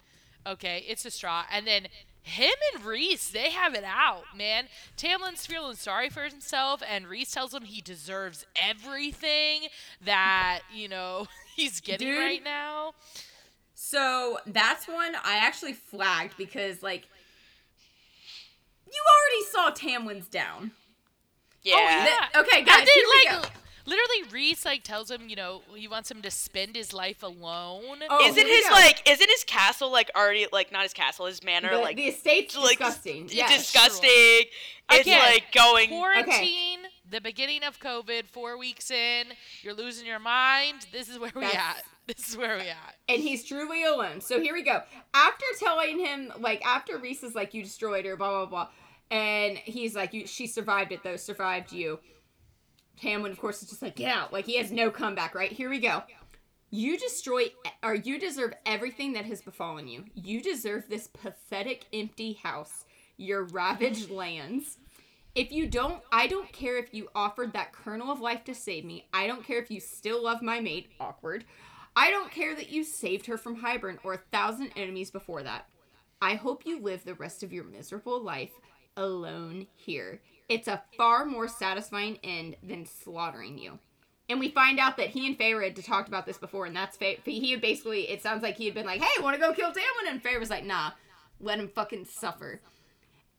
Okay, 0.46 0.86
it's 0.88 1.04
distraught. 1.04 1.46
And 1.52 1.66
then 1.66 1.88
him 2.24 2.54
and 2.74 2.86
Rhys, 2.86 3.32
they 3.32 3.50
have 3.50 3.74
it 3.74 3.84
out, 3.84 4.24
man. 4.38 4.66
Tamlin's 4.96 5.46
feeling 5.46 5.76
sorry 5.76 6.10
for 6.10 6.22
himself, 6.22 6.84
and 6.88 7.08
Rhys 7.08 7.32
tells 7.32 7.54
him 7.54 7.64
he 7.64 7.82
deserves 7.82 8.46
everything 8.56 9.70
that 10.04 10.62
you 10.74 10.88
know 10.88 11.28
he's 11.56 11.80
getting 11.80 12.10
Dude. 12.10 12.20
right 12.20 12.44
now. 12.44 12.94
So 13.74 14.38
that's 14.46 14.88
one 14.88 15.16
I 15.24 15.38
actually 15.38 15.74
flagged 15.74 16.38
because 16.38 16.84
like 16.84 17.08
you 18.94 19.02
already 19.18 19.46
saw 19.52 19.70
Tamlin's 19.72 20.28
down. 20.28 20.72
yeah. 21.64 21.76
Oh, 21.78 22.28
yeah. 22.34 22.42
okay, 22.42 22.58
And 22.60 22.68
guys, 22.68 22.78
then, 22.80 22.88
here 22.94 23.04
we 23.06 23.30
like, 23.32 23.44
go. 23.44 23.50
literally, 23.86 24.24
Rhys 24.32 24.66
like 24.66 24.84
tells 24.84 25.10
him, 25.12 25.30
you 25.30 25.36
know, 25.36 25.62
he 25.76 25.88
wants 25.88 26.10
him 26.10 26.22
to 26.24 26.32
spend 26.32 26.76
his 26.76 26.94
life 26.94 27.24
alone. 27.24 27.98
Oh, 28.10 28.26
isn't 28.26 28.48
his 28.48 28.66
go. 28.68 28.74
like? 28.74 29.08
Isn't 29.10 29.30
his 29.30 29.44
castle 29.44 29.92
like 29.92 30.10
already 30.16 30.48
like 30.52 30.72
not 30.72 30.84
his 30.84 30.94
castle? 30.94 31.26
His 31.28 31.44
manor 31.44 31.70
the, 31.72 31.78
like 31.80 31.96
the 31.96 32.08
estate's 32.08 32.58
like 32.58 32.80
disgusting. 32.80 33.28
d- 33.28 33.38
Yes. 33.38 33.58
disgusting. 33.58 34.10
It's 34.94 35.02
Again, 35.08 35.20
like 35.20 35.52
going. 35.54 35.88
Quarantine, 35.90 36.80
the 37.10 37.22
beginning 37.22 37.64
of 37.64 37.80
COVID, 37.80 38.26
four 38.28 38.58
weeks 38.58 38.92
in, 38.92 39.28
you're 39.62 39.74
losing 39.74 40.06
your 40.06 40.20
mind. 40.20 40.86
This 40.92 41.08
is 41.08 41.18
where 41.18 41.32
we 41.36 41.46
at. 41.46 41.84
This 42.08 42.28
is 42.28 42.36
where 42.36 42.58
we 42.58 42.68
at. 42.68 42.96
and 43.08 43.22
he's 43.22 43.46
truly 43.46 43.84
alone. 43.86 44.20
So 44.20 44.42
here 44.42 44.54
we 44.54 44.64
go. 44.64 44.82
After 45.14 45.46
telling 45.60 46.00
him, 46.00 46.34
like, 46.40 46.66
after 46.66 46.98
Rhys 46.98 47.24
is 47.24 47.36
like, 47.36 47.54
"You 47.54 47.64
destroyed 47.64 48.04
her," 48.06 48.18
blah 48.18 48.30
blah 48.32 48.46
blah, 48.48 48.68
and 49.12 49.58
he's 49.58 49.96
like, 49.96 50.14
"You, 50.14 50.26
she 50.26 50.48
survived 50.48 50.92
it 50.92 51.04
though, 51.04 51.18
survived 51.18 51.72
you." 51.72 52.00
Tamlin, 53.00 53.32
of 53.32 53.40
course, 53.40 53.62
is 53.62 53.70
just 53.70 53.82
like, 53.82 53.96
"Get 53.96 54.16
out!" 54.16 54.34
Like 54.34 54.46
he 54.46 54.58
has 54.58 54.72
no 54.72 54.90
comeback. 54.90 55.36
Right 55.36 55.52
here 55.52 55.70
we 55.70 55.80
go. 55.80 56.04
You 56.72 56.98
destroy, 56.98 57.52
or 57.84 57.96
you 57.96 58.18
deserve 58.18 58.54
everything 58.66 59.14
that 59.14 59.26
has 59.26 59.42
befallen 59.42 59.90
you. 59.90 60.06
You 60.16 60.42
deserve 60.42 60.88
this 60.88 61.08
pathetic, 61.08 61.86
empty 61.92 62.34
house, 62.34 62.86
your 63.18 63.44
ravaged 63.44 64.10
lands. 64.10 64.78
If 65.36 65.52
you 65.52 65.68
don't, 65.68 66.02
I 66.12 66.28
don't 66.28 66.52
care 66.52 66.78
if 66.78 66.94
you 66.94 67.10
offered 67.14 67.54
that 67.54 67.74
kernel 67.74 68.12
of 68.12 68.22
life 68.22 68.46
to 68.46 68.56
save 68.56 68.86
me. 68.86 69.08
I 69.14 69.28
don't 69.28 69.46
care 69.46 69.60
if 69.60 69.70
you 69.70 69.82
still 69.82 70.24
love 70.24 70.42
my 70.42 70.62
mate. 70.62 70.90
Awkward. 71.00 71.44
I 71.96 72.10
don't 72.10 72.32
care 72.32 72.56
that 72.56 72.70
you 72.70 72.86
saved 72.86 73.26
her 73.26 73.38
from 73.38 73.62
Hybern 73.62 73.98
or 74.04 74.14
a 74.14 74.22
thousand 74.32 74.72
enemies 74.78 75.12
before 75.12 75.44
that. 75.44 75.68
I 76.22 76.36
hope 76.36 76.66
you 76.66 76.82
live 76.82 77.04
the 77.04 77.16
rest 77.16 77.44
of 77.44 77.52
your 77.52 77.66
miserable 77.66 78.22
life 78.22 78.52
alone 78.98 79.68
here. 79.76 80.22
It's 80.50 80.68
a 80.68 80.84
far 80.98 81.26
more 81.26 81.48
satisfying 81.48 82.20
end 82.24 82.58
than 82.62 82.86
slaughtering 82.86 83.58
you. 83.58 83.80
And 84.30 84.40
we 84.40 84.50
find 84.50 84.80
out 84.80 84.98
that 84.98 85.10
he 85.10 85.28
and 85.28 85.38
Feyre 85.38 85.64
had 85.64 85.84
talked 85.84 86.08
about 86.08 86.26
this 86.26 86.38
before, 86.38 86.66
and 86.66 86.76
that's 86.76 86.98
Fey. 86.98 87.20
He 87.26 87.52
had 87.52 87.62
basically, 87.62 88.10
it 88.10 88.22
sounds 88.22 88.44
like 88.44 88.58
he 88.58 88.66
had 88.66 88.74
been 88.74 88.86
like, 88.86 89.02
hey, 89.02 89.22
want 89.22 89.36
to 89.36 89.42
go 89.42 89.54
kill 89.54 89.72
Tamlin? 89.72 90.10
And 90.10 90.24
Feyre 90.24 90.40
was 90.40 90.50
like, 90.50 90.66
nah, 90.66 90.92
let 91.40 91.60
him 91.60 91.68
fucking 91.68 92.06
suffer. 92.06 92.62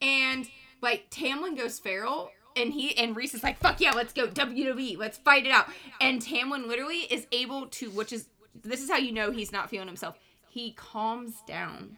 And 0.01 0.49
like 0.83 1.11
Tamlin 1.11 1.57
goes 1.57 1.79
feral, 1.79 2.31
and 2.57 2.73
he 2.73 2.97
and 2.99 3.17
Rhys 3.17 3.35
is 3.35 3.43
like, 3.43 3.59
"Fuck 3.59 3.81
yeah, 3.81 3.93
let's 3.93 4.13
go 4.13 4.27
WWE, 4.27 4.99
let's 4.99 5.19
fight 5.19 5.47
it 5.47 5.53
out." 5.53 5.67
And 6.01 6.21
Tamlin 6.21 6.67
literally 6.67 7.01
is 7.11 7.27
able 7.33 7.69
to, 7.69 7.91
which 7.91 8.13
is 8.13 8.27
this 8.55 8.83
is 8.83 8.91
how 8.91 8.99
you 8.99 9.13
know 9.13 9.31
he's 9.31 9.53
not 9.53 9.71
feeling 9.71 9.87
himself. 9.89 10.17
He 10.49 10.73
calms 10.73 11.35
down 11.47 11.97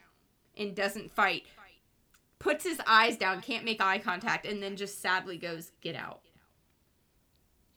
and 0.57 0.77
doesn't 0.77 1.11
fight, 1.15 1.45
puts 2.45 2.63
his 2.63 2.81
eyes 2.87 3.17
down, 3.17 3.41
can't 3.41 3.65
make 3.65 3.81
eye 3.83 3.99
contact, 3.99 4.47
and 4.47 4.63
then 4.63 4.77
just 4.77 5.01
sadly 5.03 5.37
goes, 5.39 5.73
"Get 5.81 5.97
out." 5.97 6.21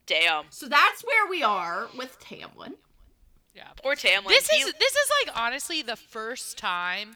Damn. 0.06 0.46
So 0.50 0.68
that's 0.68 1.04
where 1.04 1.28
we 1.28 1.42
are 1.44 1.88
with 1.98 2.20
Tamlin. 2.20 2.74
Yeah. 3.56 3.70
Poor 3.82 3.96
Tamlin. 3.96 4.28
This 4.28 4.48
He- 4.50 4.62
is 4.62 4.74
this 4.80 4.94
is 4.94 5.12
like 5.26 5.36
honestly 5.38 5.82
the 5.82 5.96
first 5.96 6.58
time 6.58 7.16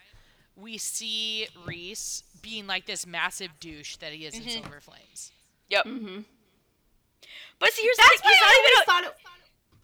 we 0.55 0.77
see 0.77 1.47
Rhys 1.65 2.23
being 2.41 2.67
like 2.67 2.85
this 2.85 3.05
massive 3.05 3.59
douche 3.59 3.97
that 3.97 4.11
he 4.13 4.25
is 4.25 4.35
in 4.35 4.47
Silver 4.49 4.79
Flames. 4.81 5.31
Yep. 5.69 5.85
Mm-hmm. 5.85 6.21
But 7.59 7.71
see, 7.73 7.81
here's 7.83 7.97
That's 7.97 8.09
the 8.17 8.21
thing. 8.23 8.31
He's 8.31 8.41
I 8.41 8.45
not 8.45 8.59
even. 8.59 8.81
A, 8.81 8.85
thought 8.85 9.03
it. 9.03 9.15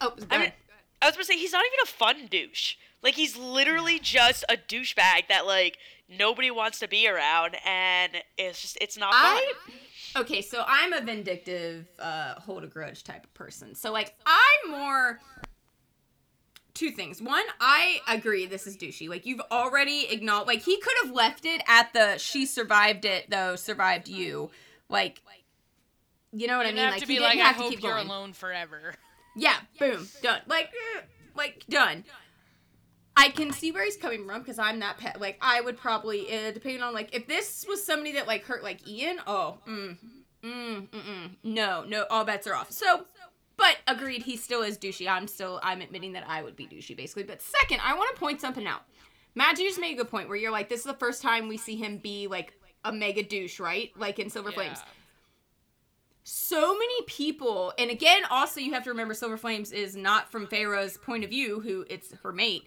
Oh, 0.01 0.09
go 0.09 0.25
I 0.31 0.37
mean, 0.37 0.41
ahead. 0.47 0.53
I 1.01 1.05
was 1.05 1.15
gonna 1.15 1.25
say 1.25 1.37
he's 1.37 1.53
not 1.53 1.63
even 1.65 1.79
a 1.83 1.87
fun 1.87 2.27
douche. 2.27 2.75
Like 3.03 3.13
he's 3.13 3.37
literally 3.37 3.99
just 3.99 4.43
a 4.49 4.57
douchebag 4.57 5.27
that 5.29 5.45
like 5.45 5.77
nobody 6.09 6.51
wants 6.51 6.79
to 6.79 6.87
be 6.87 7.07
around, 7.07 7.55
and 7.65 8.11
it's 8.37 8.61
just 8.61 8.77
it's 8.81 8.97
not 8.97 9.13
fun. 9.13 9.21
I 9.23 9.53
okay, 10.17 10.41
so 10.41 10.63
I'm 10.67 10.93
a 10.93 11.01
vindictive, 11.01 11.87
uh, 11.99 12.35
hold 12.35 12.63
a 12.63 12.67
grudge 12.67 13.03
type 13.03 13.23
of 13.25 13.33
person. 13.33 13.75
So 13.75 13.91
like 13.91 14.15
I'm 14.25 14.71
more 14.71 15.19
two 16.73 16.91
things. 16.91 17.21
One, 17.21 17.43
I 17.59 17.99
agree 18.07 18.45
this 18.45 18.67
is 18.67 18.77
douchey. 18.77 19.09
Like 19.09 19.25
you've 19.25 19.41
already 19.51 20.07
acknowledged 20.11 20.47
like 20.47 20.61
he 20.61 20.79
could 20.79 20.93
have 21.03 21.11
left 21.13 21.45
it 21.45 21.61
at 21.67 21.91
the 21.93 22.17
she 22.17 22.45
survived 22.45 23.05
it 23.05 23.29
though, 23.29 23.55
survived 23.55 24.07
you. 24.07 24.51
Like 24.89 25.21
you 26.33 26.45
know 26.47 26.57
what 26.57 26.65
You 26.67 26.73
I 26.73 26.75
mean? 26.75 26.83
have 26.83 26.91
Like 26.93 27.01
to 27.01 27.07
be 27.07 27.15
didn't 27.15 27.37
like, 27.37 27.39
I 27.39 27.53
hope 27.53 27.69
keep 27.71 27.81
you're 27.81 27.93
going. 27.93 28.07
alone 28.07 28.33
forever. 28.33 28.93
Yeah, 29.35 29.55
boom, 29.79 30.07
done. 30.21 30.41
Like, 30.47 30.65
eh, 30.97 31.01
like 31.35 31.63
done. 31.69 32.03
I 33.17 33.29
can 33.29 33.51
see 33.51 33.71
where 33.71 33.83
he's 33.83 33.97
coming 33.97 34.27
from 34.27 34.41
because 34.41 34.59
I'm 34.59 34.79
that 34.81 34.99
pet. 34.99 35.19
Like, 35.19 35.39
I 35.41 35.59
would 35.59 35.75
probably, 35.75 36.31
uh, 36.31 36.51
depending 36.51 36.83
on 36.83 36.93
like, 36.93 37.15
if 37.15 37.25
this 37.27 37.65
was 37.67 37.83
somebody 37.83 38.11
that 38.13 38.27
like 38.27 38.45
hurt 38.45 38.63
like 38.63 38.87
Ian, 38.87 39.19
oh, 39.25 39.57
mm, 39.67 39.97
mm, 40.43 40.87
mm, 40.87 40.89
mm, 40.89 41.35
no, 41.43 41.83
no, 41.83 42.05
all 42.11 42.23
bets 42.23 42.45
are 42.45 42.53
off. 42.53 42.71
So, 42.71 43.05
but 43.57 43.77
agreed, 43.87 44.21
he 44.21 44.37
still 44.37 44.61
is 44.61 44.77
douchey. 44.77 45.09
I'm 45.09 45.27
still, 45.27 45.59
I'm 45.63 45.81
admitting 45.81 46.13
that 46.13 46.25
I 46.27 46.43
would 46.43 46.55
be 46.55 46.67
douchey 46.67 46.95
basically. 46.95 47.23
But 47.23 47.41
second, 47.41 47.81
I 47.83 47.95
want 47.95 48.13
to 48.13 48.19
point 48.19 48.39
something 48.39 48.67
out. 48.67 48.83
Matt, 49.33 49.57
you 49.57 49.67
just 49.67 49.81
made 49.81 49.93
a 49.93 49.97
good 49.97 50.11
point 50.11 50.29
where 50.29 50.37
you're 50.37 50.51
like, 50.51 50.69
this 50.69 50.81
is 50.81 50.85
the 50.85 50.93
first 50.93 51.23
time 51.23 51.47
we 51.47 51.57
see 51.57 51.75
him 51.75 51.97
be 51.97 52.27
like 52.27 52.53
a 52.85 52.93
mega 52.93 53.23
douche, 53.23 53.59
right? 53.59 53.91
Like 53.97 54.19
in 54.19 54.29
Silver 54.29 54.51
Flames 54.51 54.77
so 56.29 56.73
many 56.73 57.01
people 57.03 57.71
and 57.79 57.89
again 57.89 58.23
also 58.29 58.59
you 58.59 58.73
have 58.73 58.83
to 58.83 58.89
remember 58.89 59.13
silver 59.13 59.37
flames 59.37 59.71
is 59.71 59.95
not 59.95 60.29
from 60.29 60.45
Pharaoh's 60.45 60.97
point 60.97 61.23
of 61.23 61.29
view 61.29 61.61
who 61.61 61.85
it's 61.89 62.13
her 62.21 62.33
mate 62.33 62.65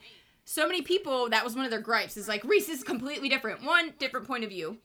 so 0.51 0.67
many 0.67 0.83
people 0.83 1.29
that 1.31 1.45
was 1.45 1.55
one 1.55 1.65
of 1.65 1.71
their 1.71 1.81
gripes 1.81 2.17
is 2.17 2.27
like 2.27 2.43
Rhys 2.45 2.69
is 2.69 2.83
completely 2.83 3.29
different 3.29 3.63
one 3.65 3.93
different 3.99 4.27
point 4.27 4.43
of 4.45 4.51
view 4.51 4.79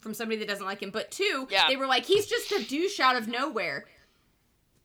from 0.00 0.14
somebody 0.14 0.38
that 0.40 0.48
doesn't 0.48 0.66
like 0.66 0.82
him 0.82 0.90
but 0.90 1.10
two 1.10 1.46
Yeah. 1.50 1.68
they 1.68 1.76
were 1.76 1.86
like 1.86 2.04
he's 2.06 2.26
just 2.26 2.50
a 2.52 2.64
douche 2.64 2.98
out 3.00 3.16
of 3.16 3.28
nowhere 3.28 3.86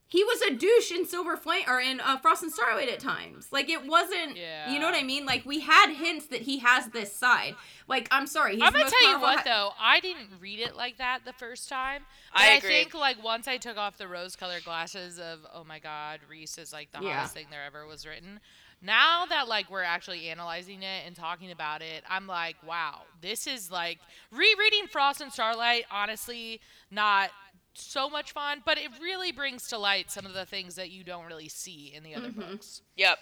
he 0.08 0.26
was 0.26 0.42
a 0.42 0.54
douche 0.54 0.92
in 0.92 1.06
Silver 1.08 1.38
Flame 1.38 1.64
or 1.70 1.80
in 1.80 2.02
uh, 2.02 2.18
Frost 2.18 2.44
and 2.44 2.52
Starlight 2.52 2.90
at 2.90 3.00
times. 3.00 3.48
Like 3.50 3.70
it 3.70 3.88
wasn't, 3.88 4.36
yeah. 4.36 4.70
you 4.70 4.78
know 4.78 4.86
what 4.88 4.94
I 5.00 5.04
mean? 5.04 5.26
Like 5.26 5.46
we 5.46 5.62
had 5.62 5.90
hints 5.94 6.26
that 6.28 6.42
he 6.42 6.60
has 6.60 6.88
this 6.88 7.16
side. 7.16 7.56
Like 7.88 8.10
I'm 8.12 8.28
sorry, 8.28 8.56
he's 8.56 8.62
I'm 8.62 8.74
gonna 8.74 8.90
tell 8.90 9.10
you 9.10 9.22
what 9.22 9.38
hi- 9.40 9.44
though, 9.46 9.70
I 9.80 10.02
didn't 10.02 10.28
read 10.42 10.60
it 10.60 10.76
like 10.76 10.98
that 10.98 11.20
the 11.24 11.32
first 11.32 11.70
time. 11.70 12.02
But 12.34 12.42
I 12.42 12.56
I, 12.56 12.60
think 12.60 12.94
like 12.94 13.24
once 13.24 13.48
I 13.48 13.56
took 13.56 13.78
off 13.78 13.98
the 13.98 14.10
rose-colored 14.10 14.66
glasses 14.66 15.18
of 15.18 15.48
oh 15.54 15.64
my 15.64 15.80
god, 15.80 16.20
Rhys 16.30 16.58
is 16.58 16.74
like 16.74 16.92
the 16.92 17.00
Yeah. 17.02 17.14
hottest 17.14 17.34
thing 17.36 17.48
there 17.50 17.64
ever 17.64 17.88
was 17.88 18.06
written. 18.06 18.42
Now 18.82 19.26
that 19.28 19.48
like 19.48 19.70
we're 19.70 19.84
actually 19.84 20.30
analyzing 20.30 20.82
it 20.84 21.04
and 21.06 21.16
talking 21.16 21.52
about 21.52 21.82
it, 21.82 22.04
I'm 22.10 22.26
like, 22.28 22.56
wow, 22.68 23.02
this 23.22 23.46
is 23.48 23.70
like 23.72 24.00
rereading 24.32 24.88
Frost 24.88 25.22
and 25.22 25.32
Starlight. 25.32 25.84
Honestly, 25.92 26.60
not 26.90 27.30
so 27.74 28.10
much 28.10 28.32
fun, 28.34 28.62
but 28.66 28.78
it 28.78 28.90
really 29.02 29.32
brings 29.32 29.68
to 29.70 29.78
light 29.78 30.10
some 30.12 30.26
of 30.26 30.34
the 30.34 30.46
things 30.46 30.76
that 30.76 30.90
you 30.90 31.04
don't 31.04 31.26
really 31.26 31.48
see 31.50 31.94
in 31.96 32.04
the 32.04 32.16
other 32.16 32.30
Mm-hmm. 32.30 32.42
books. 32.52 32.82
Yep. 32.98 33.18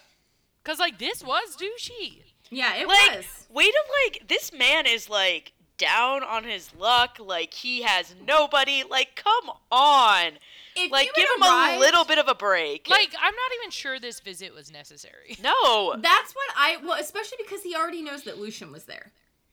Cause 0.64 0.78
like 0.78 0.98
this 0.98 1.22
was 1.24 1.56
douchey. 1.56 2.22
Yeah, 2.50 2.74
it 2.76 2.88
Like, 2.88 3.16
was. 3.18 3.46
wait 3.50 3.72
till 3.72 3.94
like 4.20 4.28
this 4.28 4.52
man 4.52 4.86
is 4.86 5.08
like 5.08 5.52
down 5.80 6.22
on 6.22 6.44
his 6.44 6.72
luck. 6.76 7.16
Like 7.18 7.52
he 7.54 7.82
has 7.82 8.14
nobody. 8.26 8.84
Like, 8.88 9.16
come 9.16 9.50
on. 9.72 10.32
If 10.76 10.92
Like, 10.92 11.10
give 11.16 11.24
him 11.36 11.42
a 11.42 11.78
little 11.80 12.04
bit 12.04 12.18
of 12.18 12.28
a 12.28 12.34
break. 12.34 12.88
Like 12.88 13.12
I'm 13.20 13.34
not 13.34 13.50
even 13.60 13.70
sure 13.70 13.98
this 13.98 14.20
visit 14.20 14.54
was 14.54 14.70
necessary. 14.70 15.36
no. 15.42 15.96
That's 15.98 16.32
what 16.34 16.46
I 16.56 16.76
well, 16.84 16.98
especially 17.00 17.38
because 17.42 17.62
he 17.62 17.74
already 17.74 18.02
knows 18.02 18.22
that 18.24 18.38
Lucien 18.38 18.70
was 18.70 18.84
there. 18.84 19.10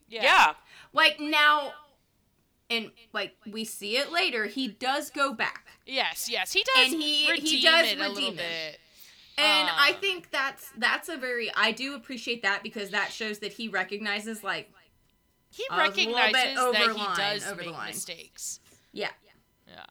Yeah. 0.08 0.54
Like 0.94 1.20
now, 1.20 1.72
and 2.70 2.92
like 3.14 3.34
we 3.52 3.64
see 3.66 3.98
it 3.98 4.12
later, 4.12 4.46
he 4.46 4.68
does 4.68 5.10
go 5.10 5.34
back, 5.34 5.66
Yes, 5.86 6.28
yes, 6.30 6.52
he 6.54 6.64
does. 6.76 6.92
And 6.94 7.02
he- 7.02 7.26
he 7.40 7.62
does 7.62 7.88
it 7.88 7.98
a 7.98 8.10
little 8.10 8.16
redeem 8.16 8.34
it. 8.34 8.38
bit. 8.38 8.80
and 9.38 9.70
I 9.70 9.92
Um, 9.94 10.02
think 10.02 10.32
that's 10.32 10.70
that's 10.78 11.10
a 11.10 11.18
very 11.18 11.52
I 11.56 11.72
do 11.72 11.96
appreciate 11.96 12.42
that 12.44 12.64
because 12.64 12.90
that 12.92 13.12
shows 13.12 13.40
that 13.40 13.54
he 13.54 13.68
recognizes 13.70 14.44
like 14.44 14.70
He 15.50 15.64
I 15.72 15.88
was 15.88 15.94
a 15.94 15.96
bit 15.96 16.08
recognizes 16.16 16.58
over 16.60 16.72
that 16.74 16.96
line, 16.96 16.98
he 16.98 17.22
does 17.22 17.48
over 17.48 17.56
the 17.62 17.68
make 17.68 17.76
line. 17.76 17.88
mistakes. 17.90 18.60
yeah. 18.92 19.10
Yeah, 19.68 19.84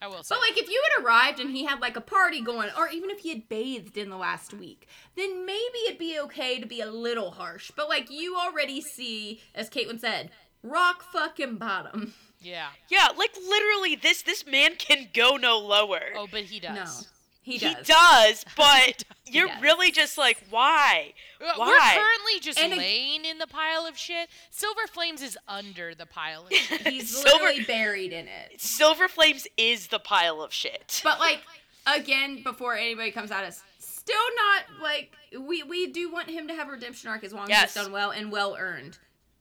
I 0.00 0.06
will 0.06 0.22
say. 0.22 0.34
But 0.34 0.40
like 0.40 0.56
if 0.56 0.68
you 0.68 0.80
had 0.96 1.04
arrived 1.04 1.40
and 1.40 1.50
he 1.50 1.64
had 1.64 1.80
like 1.80 1.96
a 1.96 2.00
party 2.00 2.40
going, 2.40 2.70
or 2.78 2.88
even 2.88 3.10
if 3.10 3.20
he 3.20 3.30
had 3.30 3.48
bathed 3.48 3.96
in 3.96 4.08
the 4.08 4.16
last 4.16 4.54
week, 4.54 4.86
then 5.16 5.44
maybe 5.44 5.78
it'd 5.86 5.98
be 5.98 6.18
okay 6.20 6.60
to 6.60 6.66
be 6.66 6.80
a 6.80 6.90
little 6.90 7.32
harsh. 7.32 7.72
But 7.74 7.88
like 7.88 8.10
you 8.10 8.36
already 8.36 8.80
see, 8.80 9.40
as 9.54 9.68
Caitlin 9.68 9.98
said, 10.00 10.30
rock 10.62 11.02
fucking 11.12 11.56
bottom. 11.56 12.14
yeah. 12.40 12.68
Yeah. 12.88 13.08
Like 13.16 13.34
literally, 13.36 13.96
this 13.96 14.22
this 14.22 14.46
man 14.46 14.76
can 14.76 15.08
go 15.12 15.36
no 15.36 15.58
lower. 15.58 16.00
Oh, 16.16 16.28
but 16.30 16.42
he 16.42 16.60
does. 16.60 17.08
No, 17.46 17.52
he 17.52 17.58
he 17.58 17.74
does. 17.74 17.86
does, 17.86 18.44
but 18.56 19.04
He 19.24 19.38
you're 19.38 19.48
does. 19.48 19.62
really 19.62 19.90
just 19.90 20.16
like, 20.18 20.38
why? 20.50 21.12
Uh, 21.40 21.52
Why? 21.56 21.66
We're 21.68 22.00
currently 22.02 22.40
just 22.40 22.58
And 22.58 22.72
ag- 22.72 22.78
laying 22.78 23.24
in 23.24 23.38
the 23.38 23.46
pile 23.46 23.86
of 23.86 23.96
shit. 23.98 24.28
Silver 24.50 24.86
Flames 24.86 25.20
is 25.22 25.36
under 25.46 25.94
the 25.94 26.06
pile 26.06 26.46
of 26.46 26.52
shit. 26.54 26.86
He's 26.88 27.10
Silver- 27.10 27.28
literally 27.44 27.64
buried 27.64 28.12
in 28.12 28.26
it. 28.28 28.60
Silver 28.60 29.08
Flames 29.08 29.46
is 29.56 29.88
the 29.88 29.98
pile 29.98 30.40
of 30.42 30.52
shit. 30.52 31.00
But 31.04 31.18
like 31.18 31.40
again, 31.86 32.42
before 32.42 32.74
anybody 32.74 33.10
comes 33.10 33.30
at 33.30 33.44
us, 33.44 33.62
still 33.78 34.16
not 34.36 34.82
like 34.82 35.12
we 35.38 35.62
we 35.62 35.86
do 35.88 36.10
want 36.10 36.30
him 36.30 36.48
to 36.48 36.54
have 36.54 36.68
a 36.68 36.72
redemption 36.72 37.08
arc 37.10 37.24
as 37.24 37.32
long 37.32 37.44
as 37.44 37.48
Yes. 37.50 37.64
it's 37.64 37.74
done 37.74 37.92
well 37.92 38.10
and 38.10 38.32
well 38.32 38.56
earned. 38.58 38.96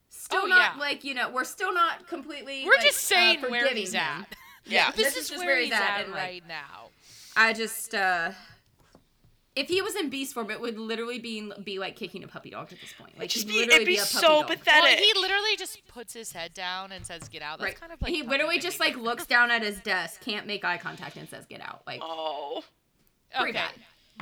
Still 0.09 0.41
Oh, 0.43 0.47
not 0.47 0.73
yeah. 0.75 0.79
like 0.79 1.03
you 1.03 1.13
know 1.13 1.29
we're 1.29 1.43
still 1.45 1.73
not 1.73 2.07
completely. 2.07 2.63
We're 2.65 2.73
like, 2.73 2.81
just 2.85 2.99
saying 2.99 3.43
uh, 3.45 3.49
where 3.49 3.67
he's 3.73 3.93
him. 3.93 4.01
at. 4.01 4.35
yeah. 4.65 4.91
This, 4.91 5.13
This 5.13 5.15
is, 5.17 5.23
is 5.23 5.29
just 5.29 5.39
where 5.39 5.47
where 5.55 5.59
he's 5.59 5.65
he's 5.71 5.73
at 5.73 5.89
at 5.99 6.01
and, 6.05 6.11
like- 6.11 6.21
right 6.21 6.43
now. 6.47 6.89
I 7.35 7.53
just 7.53 7.93
uh 7.95 8.31
if 9.55 9.67
he 9.67 9.81
was 9.83 9.95
in 9.95 10.09
beast 10.09 10.33
form, 10.33 10.49
it 10.49 10.59
would 10.59 10.79
literally 10.79 11.19
be 11.19 11.51
be 11.63 11.77
like 11.77 11.95
kicking 11.95 12.23
a 12.23 12.27
puppy 12.27 12.49
dog 12.49 12.71
at 12.73 12.81
this 12.81 12.93
point. 12.93 13.17
Like 13.19 13.29
just 13.29 13.45
he'd 13.47 13.53
be, 13.53 13.59
literally 13.59 13.75
it'd 13.75 13.87
be, 13.87 13.95
a 13.95 13.99
puppy 13.99 14.11
so 14.11 14.27
dog. 14.41 14.47
pathetic. 14.47 14.83
Well, 14.83 14.97
he 14.97 15.13
literally 15.19 15.55
just 15.57 15.87
puts 15.87 16.13
his 16.13 16.31
head 16.31 16.53
down 16.53 16.91
and 16.91 17.05
says, 17.05 17.27
"Get 17.29 17.41
out." 17.41 17.59
That's 17.59 17.69
Right. 17.69 17.79
kind 17.79 17.91
of 17.93 18.01
like 18.01 18.11
he 18.11 18.23
literally 18.23 18.57
just 18.59 18.79
like 18.79 18.97
looks 18.97 19.25
down 19.27 19.51
at 19.51 19.61
his 19.61 19.79
desk, 19.81 20.21
can't 20.21 20.47
make 20.47 20.65
eye 20.65 20.77
contact, 20.77 21.17
and 21.17 21.29
says, 21.29 21.45
"Get 21.45 21.61
out." 21.61 21.83
Like 21.85 21.99
oh. 22.03 22.63
pretty 23.35 23.51
Okay. 23.51 23.59
bad. 23.59 23.71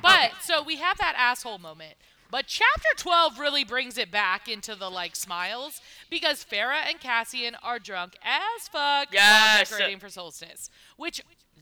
But 0.02 0.26
Okay. 0.32 0.32
so 0.42 0.64
we 0.64 0.78
have 0.78 0.98
that 0.98 1.16
asshole 1.18 1.60
moment. 1.60 1.96
But 2.30 2.46
chapter 2.48 2.88
12 2.96 3.40
really 3.40 3.66
brings 3.66 3.98
it 3.98 4.10
back 4.10 4.48
into 4.48 4.74
the 4.74 4.90
like 4.90 5.18
smiles 5.18 5.82
because 6.10 6.46
Farah 6.46 6.88
and 6.88 6.98
Cassian 7.00 7.56
are 7.62 7.78
drunk 7.78 8.14
as 8.24 8.70
fuck 8.70 9.14
while 9.14 9.58
decorating 9.66 10.00
for 10.00 10.08
solstice. 10.08 10.70
Which 10.96 11.22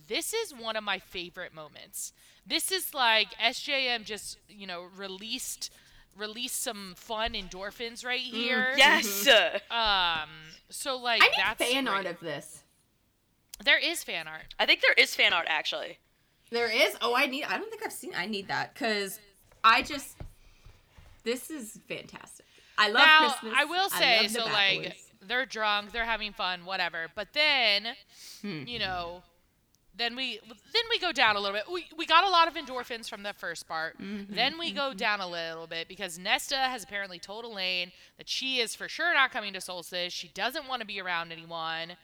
this 0.10 0.34
is 0.34 0.52
one 0.54 0.76
of 0.76 0.84
my 0.84 1.00
favorite 1.00 1.54
moments. 1.56 2.12
This 2.46 2.72
is 2.72 2.94
like 2.94 3.30
SJM 3.42 4.04
just, 4.04 4.38
you 4.50 4.68
know, 4.68 4.88
released 4.98 5.72
released 6.18 6.62
some 6.62 6.96
fun 6.98 7.32
endorphins 7.32 8.04
right 8.06 8.20
here. 8.20 8.74
Yes. 8.76 9.26
Um 9.72 10.28
so 10.70 10.98
like 10.98 11.22
I 11.24 11.28
need 11.28 11.36
that's 11.38 11.64
fan 11.72 11.86
great. 11.86 11.94
art 11.96 12.06
of 12.08 12.20
this. 12.20 12.64
There 13.64 13.80
is 13.80 14.04
fan 14.04 14.28
art. 14.28 14.54
I 14.60 14.66
think 14.66 14.82
there 14.82 14.94
is 14.98 15.16
fan 15.16 15.32
art 15.32 15.46
actually. 15.48 16.00
There 16.52 16.70
is. 16.70 16.96
Oh, 17.02 17.14
I 17.16 17.28
need. 17.28 17.44
I 17.44 17.58
don't 17.60 17.70
think 17.70 17.84
I've 17.86 17.92
seen. 17.94 18.14
I 18.18 18.26
need 18.26 18.48
that 18.48 18.74
because 18.74 19.20
I 19.64 19.84
just. 19.84 20.16
This 21.24 21.52
is 21.52 21.80
fantastic. 21.88 22.46
I 22.78 22.88
love 22.90 23.06
now, 23.06 23.30
Christmas. 23.30 23.54
I 23.56 23.66
will 23.66 23.78
love 23.84 23.92
say, 23.92 24.24
the 24.24 24.30
so 24.34 24.46
Bat 24.46 24.54
like 24.54 24.84
Boys. 24.84 24.94
they're 25.28 25.46
drunk, 25.46 25.92
they're 25.92 26.06
having 26.06 26.32
fun, 26.32 26.66
whatever. 26.66 27.08
But 27.14 27.34
then, 27.34 27.88
Hmm. 28.42 28.64
you 28.66 28.80
know, 28.80 29.22
then 30.00 30.16
we 30.16 30.40
then 30.48 30.84
we 30.90 31.00
go 31.00 31.12
down 31.12 31.36
a 31.36 31.40
little 31.40 31.56
bit. 31.56 31.66
We 31.72 31.86
we 31.98 32.06
got 32.06 32.24
a 32.24 32.30
lot 32.30 32.48
of 32.48 32.54
endorphins 32.56 33.10
from 33.10 33.24
the 33.24 33.34
first 33.34 33.68
part. 33.68 34.00
Mm-hmm, 34.00 34.34
Then 34.34 34.58
we 34.58 34.72
go 34.72 34.94
down 34.94 35.20
a 35.20 35.28
little 35.28 35.68
bit 35.68 35.88
because 35.88 36.18
Nesta 36.18 36.56
has 36.58 36.84
apparently 36.84 37.20
told 37.20 37.46
Elain 37.46 37.92
that 38.18 38.28
she 38.30 38.60
is 38.60 38.76
for 38.76 38.88
sure 38.90 39.14
not 39.14 39.32
coming 39.32 39.54
to 39.54 39.62
Solstice. 39.62 40.14
She 40.14 40.30
doesn't 40.30 40.68
want 40.68 40.82
to 40.82 40.88
be 40.88 41.00
around 41.02 41.32
anyone. 41.32 41.98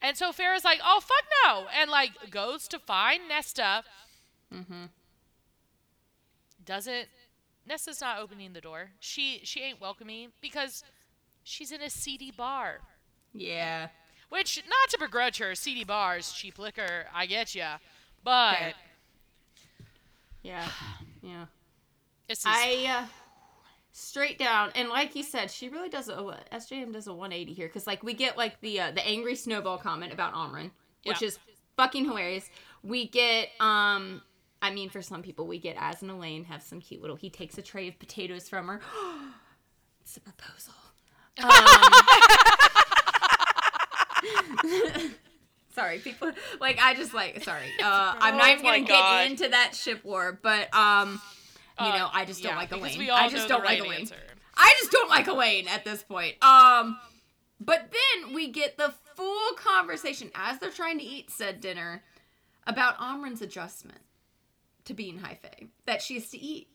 And 0.00 0.16
so 0.16 0.32
Farrah's 0.32 0.64
like, 0.64 0.80
"Oh 0.84 1.00
fuck 1.00 1.24
no!" 1.44 1.66
and 1.78 1.90
like 1.90 2.30
goes 2.30 2.68
to 2.68 2.78
find 2.78 3.28
Nesta. 3.28 3.84
Mm-hmm. 4.52 4.84
Doesn't 6.64 7.08
Nesta's 7.66 8.00
not 8.00 8.18
opening 8.18 8.52
the 8.52 8.60
door. 8.60 8.90
She 9.00 9.40
she 9.44 9.60
ain't 9.60 9.80
welcoming 9.80 10.28
because 10.40 10.84
she's 11.42 11.72
in 11.72 11.82
a 11.82 11.90
seedy 11.90 12.30
bar. 12.30 12.80
Yeah. 13.32 13.88
Which, 14.30 14.62
not 14.68 14.90
to 14.90 14.98
begrudge 14.98 15.38
her, 15.38 15.54
seedy 15.54 15.84
bars, 15.84 16.32
cheap 16.32 16.58
liquor, 16.58 17.06
I 17.14 17.26
get 17.26 17.54
ya. 17.54 17.78
But 18.22 18.54
Okay. 18.56 18.74
Yeah. 20.42 20.68
Yeah. 21.22 21.46
this 22.28 22.40
is 22.40 22.44
I 22.46 22.84
uh, 23.02 23.06
straight 23.92 24.38
down 24.38 24.72
and 24.74 24.90
like 24.90 25.14
you 25.16 25.22
said, 25.22 25.50
she 25.50 25.70
really 25.70 25.88
does 25.88 26.10
a 26.10 26.16
SJM 26.52 26.92
does 26.92 27.06
a 27.06 27.14
180 27.14 27.54
here 27.54 27.66
because 27.66 27.86
like 27.86 28.02
we 28.02 28.12
get 28.12 28.36
like 28.36 28.60
the 28.60 28.78
uh, 28.80 28.90
the 28.90 29.06
angry 29.06 29.36
snowball 29.36 29.78
comment 29.78 30.12
about 30.12 30.34
Amren, 30.34 30.70
which 31.04 31.22
Yeah. 31.22 31.28
is 31.28 31.38
fucking 31.78 32.04
hilarious. 32.04 32.50
We 32.82 33.08
get 33.08 33.48
um. 33.60 34.20
I 34.60 34.70
mean, 34.70 34.88
for 34.88 35.02
some 35.02 35.22
people, 35.22 35.46
we 35.46 35.58
get 35.58 35.76
as 35.78 36.00
and 36.00 36.10
Elain 36.10 36.44
have 36.44 36.62
some 36.62 36.80
cute 36.80 37.02
little. 37.02 37.16
He 37.16 37.28
takes 37.28 37.58
a 37.58 37.62
tray 37.62 37.86
of 37.88 37.98
potatoes 37.98 38.48
from 38.48 38.66
her. 38.68 38.80
it's 40.02 40.16
a 40.16 40.20
proposal. 40.20 40.74
Um, 41.42 41.50
sorry, 45.74 45.98
people. 45.98 46.30
Like 46.60 46.78
I 46.80 46.94
just 46.94 47.14
like 47.14 47.42
sorry. 47.42 47.66
Uh, 47.82 48.14
I'm 48.18 48.36
not 48.36 48.48
Oh 48.48 48.52
even 48.52 48.64
gonna 48.64 48.86
God. 48.86 49.22
get 49.22 49.30
into 49.30 49.48
that 49.50 49.74
ship 49.74 50.04
war, 50.04 50.38
but 50.42 50.74
um, 50.74 51.20
you 51.80 51.86
uh, 51.86 51.98
know, 51.98 52.08
I 52.12 52.24
just 52.24 52.42
don't 52.42 52.56
like 52.56 52.72
Elain. 52.72 53.10
I 53.10 53.28
just 53.28 53.48
don't 53.48 53.62
right 53.62 53.78
like 53.80 53.88
Elain. 53.88 54.00
answer. 54.00 54.16
I 54.56 54.74
just 54.80 54.92
don't 54.92 55.08
like 55.10 55.26
Elain 55.26 55.68
at 55.68 55.84
this 55.84 56.02
point. 56.02 56.42
Um, 56.42 56.98
but 57.60 57.92
then 57.92 58.34
we 58.34 58.48
get 58.50 58.76
the 58.78 58.94
full 59.14 59.52
conversation 59.56 60.30
as 60.34 60.58
they're 60.58 60.70
trying 60.70 60.98
to 60.98 61.04
eat 61.04 61.30
said 61.30 61.60
dinner 61.60 62.02
about 62.66 62.94
Amren's 63.00 63.42
adjustment 63.42 63.98
to 64.84 64.94
being 64.94 65.18
high 65.18 65.38
fae 65.40 65.66
that 65.86 66.02
she 66.02 66.14
has 66.14 66.28
to 66.30 66.38
eat. 66.38 66.68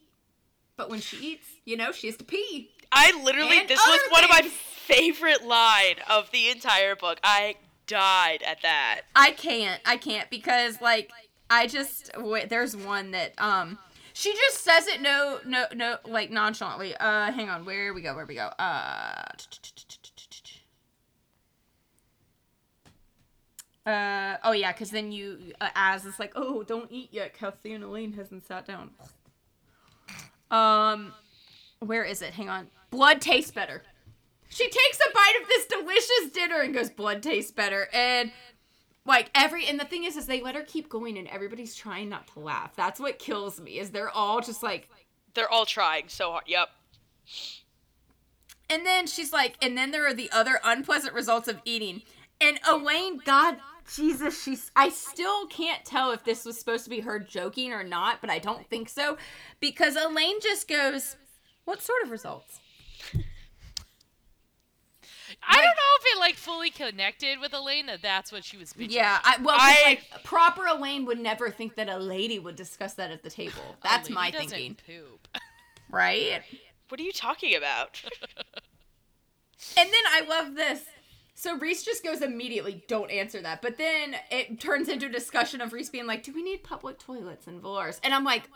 But 0.76 0.90
when 0.90 1.00
she 1.00 1.16
eats, 1.18 1.46
you 1.64 1.76
know, 1.76 1.92
she 1.92 2.06
has 2.06 2.16
to 2.16 2.24
pee. 2.24 2.70
I 2.92 3.20
literally 3.22 3.58
And 3.58 3.68
this 3.68 3.80
was 3.86 4.00
one 4.10 4.24
of 4.24 4.30
my 4.30 4.42
favorite 4.42 5.44
line 5.44 5.96
of 6.08 6.30
the 6.32 6.48
entire 6.48 6.96
book. 6.96 7.18
I 7.22 7.56
died 7.86 8.42
at 8.46 8.62
that. 8.62 9.02
I 9.14 9.30
can't. 9.32 9.80
I 9.84 9.96
can't 9.96 10.28
because 10.30 10.80
like 10.80 11.10
I 11.48 11.66
just 11.66 12.10
wait, 12.16 12.48
there's 12.48 12.76
one 12.76 13.12
that 13.12 13.32
um 13.38 13.78
she 14.12 14.32
just 14.34 14.62
says 14.64 14.86
it 14.86 15.00
no 15.00 15.38
no 15.46 15.66
no 15.74 15.98
like 16.06 16.30
nonchalantly. 16.30 16.96
Uh 16.96 17.32
hang 17.32 17.48
on, 17.48 17.64
where 17.64 17.94
we 17.94 18.02
go? 18.02 18.14
Where 18.14 18.26
we 18.26 18.34
go? 18.34 18.50
Uh 18.58 19.22
Uh 23.86 24.36
oh 24.44 24.52
yeah, 24.52 24.72
because 24.72 24.90
then 24.90 25.10
you 25.10 25.38
uh, 25.60 25.70
as 25.74 26.04
it's 26.04 26.18
like 26.18 26.32
oh 26.36 26.62
don't 26.62 26.90
eat 26.92 27.08
yet. 27.12 27.34
Kathy 27.34 27.72
and 27.72 27.82
Elain 27.82 28.12
hasn't 28.12 28.46
sat 28.46 28.66
down. 28.66 28.90
Um, 30.50 31.12
where 31.78 32.04
is 32.04 32.22
it? 32.22 32.34
Hang 32.34 32.48
on. 32.48 32.66
Blood 32.90 33.20
tastes 33.20 33.50
better. 33.50 33.82
She 34.48 34.64
takes 34.64 34.98
a 34.98 35.14
bite 35.14 35.38
of 35.40 35.48
this 35.48 35.66
delicious 35.66 36.32
dinner 36.32 36.60
and 36.60 36.74
goes, 36.74 36.90
"Blood 36.90 37.22
tastes 37.22 37.52
better." 37.52 37.88
And 37.92 38.32
like 39.06 39.30
every 39.34 39.66
and 39.66 39.78
the 39.78 39.84
thing 39.84 40.04
is 40.04 40.16
is 40.16 40.26
they 40.26 40.40
let 40.40 40.54
her 40.56 40.62
keep 40.62 40.88
going 40.88 41.16
and 41.16 41.28
everybody's 41.28 41.74
trying 41.74 42.08
not 42.08 42.26
to 42.34 42.40
laugh. 42.40 42.74
That's 42.76 43.00
what 43.00 43.18
kills 43.18 43.60
me. 43.60 43.78
Is 43.78 43.90
they're 43.90 44.10
all 44.10 44.40
just 44.40 44.62
like 44.62 44.88
They're 45.34 45.48
all 45.48 45.66
trying 45.66 46.08
so 46.08 46.32
hard. 46.32 46.44
Yep. 46.46 46.68
and 48.68 48.84
then 48.86 49.06
she's 49.06 49.32
like 49.32 49.56
and 49.62 49.76
then 49.76 49.90
there 49.90 50.06
are 50.06 50.14
the 50.14 50.30
other 50.32 50.60
unpleasant 50.64 51.14
results 51.14 51.48
of 51.48 51.60
eating. 51.64 52.02
And 52.40 52.58
Elain, 52.68 53.18
God 53.24 53.58
Jesus, 53.94 54.42
she's 54.42 54.70
I 54.76 54.88
still 54.90 55.46
can't 55.46 55.84
tell 55.84 56.12
if 56.12 56.24
this 56.24 56.44
was 56.44 56.58
supposed 56.58 56.84
to 56.84 56.90
be 56.90 57.00
her 57.00 57.18
joking 57.18 57.72
or 57.72 57.82
not, 57.82 58.20
but 58.20 58.30
I 58.30 58.38
don't 58.38 58.68
think 58.68 58.88
so. 58.88 59.16
Because 59.58 59.96
Elain 59.96 60.40
just 60.40 60.68
goes, 60.68 61.16
What 61.64 61.82
sort 61.82 62.02
of 62.04 62.10
results? 62.10 62.59
I 65.48 65.54
don't 65.56 65.64
know 65.64 65.70
if 66.00 66.16
it 66.16 66.18
like 66.20 66.36
fully 66.36 66.70
connected 66.70 67.40
with 67.40 67.52
Elain 67.54 67.86
that 67.86 68.02
that's 68.02 68.30
what 68.30 68.44
she 68.44 68.56
was 68.56 68.72
bitching. 68.72 68.90
Yeah, 68.92 69.18
I, 69.24 69.38
well, 69.42 69.56
'cause, 69.58 69.74
I- 69.74 69.82
like 69.86 70.24
proper 70.24 70.66
Elain 70.66 71.04
would 71.06 71.18
never 71.18 71.50
think 71.50 71.74
that 71.76 71.88
a 71.88 71.96
lady 71.98 72.38
would 72.38 72.56
discuss 72.56 72.94
that 72.94 73.10
at 73.10 73.22
the 73.22 73.30
table. 73.30 73.62
A 73.82 73.88
That's 73.88 74.08
lady 74.08 74.14
my 74.14 74.30
doesn't 74.30 74.48
thinking, 74.50 74.76
Poop. 74.86 75.28
right? 75.90 76.42
What 76.88 77.00
are 77.00 77.04
you 77.04 77.12
talking 77.12 77.54
about? 77.56 78.02
And 79.76 79.90
then 79.90 80.02
I 80.08 80.22
love 80.26 80.54
this. 80.54 80.84
So 81.34 81.54
Rhys 81.58 81.82
just 81.82 82.02
goes 82.02 82.22
immediately, 82.22 82.82
don't 82.88 83.10
answer 83.10 83.42
that. 83.42 83.60
But 83.60 83.76
then 83.76 84.16
it 84.30 84.58
turns 84.58 84.88
into 84.88 85.04
a 85.06 85.10
discussion 85.10 85.60
of 85.60 85.72
Rhys 85.74 85.90
being 85.90 86.06
like, 86.06 86.22
"Do 86.22 86.32
we 86.32 86.42
need 86.42 86.64
public 86.64 86.98
toilets 86.98 87.46
in 87.46 87.60
Velaris?" 87.60 88.00
And 88.02 88.14
I'm 88.14 88.24
like, 88.24 88.48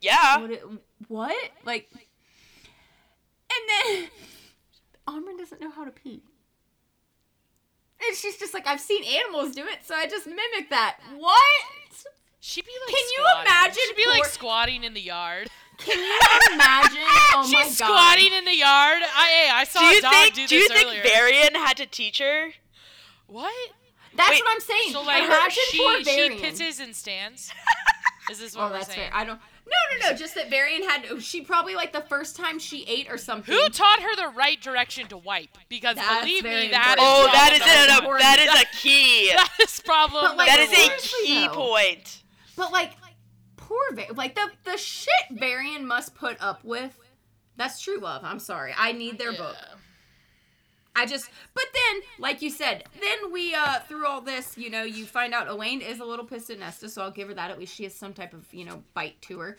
yeah. 0.00 0.38
"What? 0.38 0.50
it- 0.52 0.62
What? 1.08 1.50
Like?" 1.64 1.90
And 3.50 3.68
then 3.68 4.08
Amren 5.08 5.38
doesn't 5.38 5.60
know 5.60 5.70
how 5.70 5.84
to 5.84 5.90
pee. 5.90 6.22
And 8.06 8.16
she's 8.16 8.36
just 8.38 8.52
like, 8.54 8.66
"I've 8.66 8.80
seen 8.80 9.04
animals 9.04 9.54
do 9.54 9.64
it, 9.66 9.80
so 9.84 9.94
I 9.94 10.06
just 10.06 10.26
mimic 10.26 10.68
that." 10.70 10.98
What? 11.16 12.04
She'd 12.40 12.64
be 12.64 12.72
like. 12.86 12.94
Can 12.94 13.04
you 13.16 13.24
squatting. 13.24 13.46
imagine 13.46 13.82
She'd 13.86 13.96
be 13.96 14.06
like 14.10 14.24
squatting 14.26 14.84
in 14.84 14.94
the 14.94 15.00
yard. 15.00 15.48
Can 15.78 15.98
you 15.98 16.52
imagine? 16.54 17.00
Oh 17.36 17.38
my 17.38 17.62
She's 17.64 17.78
god! 17.80 17.86
squatting 17.88 18.32
in 18.32 18.44
the 18.44 18.54
yard. 18.56 19.02
I 19.02 19.28
hey, 19.28 19.50
I 19.52 19.64
saw 19.64 19.80
Do 19.80 19.86
you 19.86 19.98
a 19.98 20.02
dog 20.02 20.12
think? 20.12 20.34
do 20.34 20.46
Do 20.46 20.54
you 20.56 20.68
this 20.68 20.76
think 20.78 20.88
earlier. 20.88 21.02
Varian 21.02 21.54
had 21.54 21.76
to 21.78 21.86
teach 21.86 22.18
her? 22.20 22.50
what? 23.26 23.52
That's 24.16 24.30
Wait, 24.30 24.42
what 24.44 24.54
I'm 24.54 24.60
saying. 24.60 24.92
So 24.92 25.02
like 25.02 25.24
imagine 25.24 25.62
she 25.70 25.78
poor 25.78 26.04
she 26.04 26.30
pisses 26.40 26.80
and 26.80 26.94
stands. 26.94 27.50
Is 28.30 28.38
this 28.38 28.54
what 28.54 28.64
Oh, 28.64 28.66
we're 28.68 28.72
that's 28.74 28.86
saying? 28.94 29.10
fair. 29.10 29.18
I 29.18 29.24
don't. 29.24 29.40
No, 29.66 29.98
no, 29.98 30.10
no. 30.10 30.16
Just 30.16 30.34
that 30.34 30.50
Varian 30.50 30.82
had. 30.82 31.22
She 31.22 31.40
probably 31.40 31.74
like 31.74 31.92
the 31.92 32.02
first 32.02 32.36
time 32.36 32.58
she 32.58 32.84
ate 32.84 33.10
or 33.10 33.16
something. 33.16 33.54
Who 33.54 33.68
taught 33.70 34.00
her 34.02 34.16
the 34.16 34.28
right 34.36 34.60
direction 34.60 35.06
to 35.08 35.16
wipe? 35.16 35.56
Because 35.68 35.96
That's 35.96 36.20
believe 36.20 36.44
me, 36.44 36.68
that 36.70 36.98
is 36.98 37.02
important. 37.02 37.02
Oh, 37.02 37.30
that 37.32 37.52
is 37.52 37.58
That's. 37.60 38.02
A, 38.04 38.18
that 38.18 38.38
is 38.40 38.62
a 38.62 38.76
key. 38.76 39.32
that 39.34 39.52
is 39.62 39.80
problem. 39.80 40.24
But, 40.26 40.36
like, 40.36 40.48
that 40.48 40.58
number 40.60 40.94
is 40.94 41.04
a 41.04 41.08
key 41.24 41.46
though. 41.46 41.54
point. 41.54 42.22
But 42.56 42.72
like, 42.72 42.92
poor 43.56 43.78
Va- 43.94 44.12
like 44.14 44.34
the 44.34 44.50
the 44.64 44.76
shit 44.76 45.10
Varian 45.30 45.86
must 45.86 46.14
put 46.14 46.36
up 46.40 46.62
with. 46.64 46.98
That's 47.56 47.80
true 47.80 47.98
love. 48.00 48.22
I'm 48.24 48.38
sorry. 48.40 48.74
I 48.76 48.92
need 48.92 49.18
their 49.18 49.32
book. 49.32 49.56
I 50.96 51.06
just. 51.06 51.30
But 51.54 51.64
then, 51.72 52.02
like 52.18 52.42
you 52.42 52.50
said, 52.50 52.84
then 53.00 53.32
we 53.32 53.54
uh 53.54 53.80
through 53.80 54.06
all 54.06 54.20
this, 54.20 54.56
you 54.56 54.70
know, 54.70 54.82
you 54.82 55.06
find 55.06 55.34
out 55.34 55.48
Elain 55.48 55.80
is 55.80 56.00
a 56.00 56.04
little 56.04 56.24
pissed 56.24 56.50
at 56.50 56.58
Nesta, 56.58 56.88
so 56.88 57.02
I'll 57.02 57.10
give 57.10 57.28
her 57.28 57.34
that. 57.34 57.50
At 57.50 57.58
least 57.58 57.74
she 57.74 57.84
has 57.84 57.94
some 57.94 58.12
type 58.12 58.32
of 58.32 58.52
you 58.52 58.64
know 58.64 58.82
bite 58.94 59.20
to 59.22 59.38
her. 59.40 59.56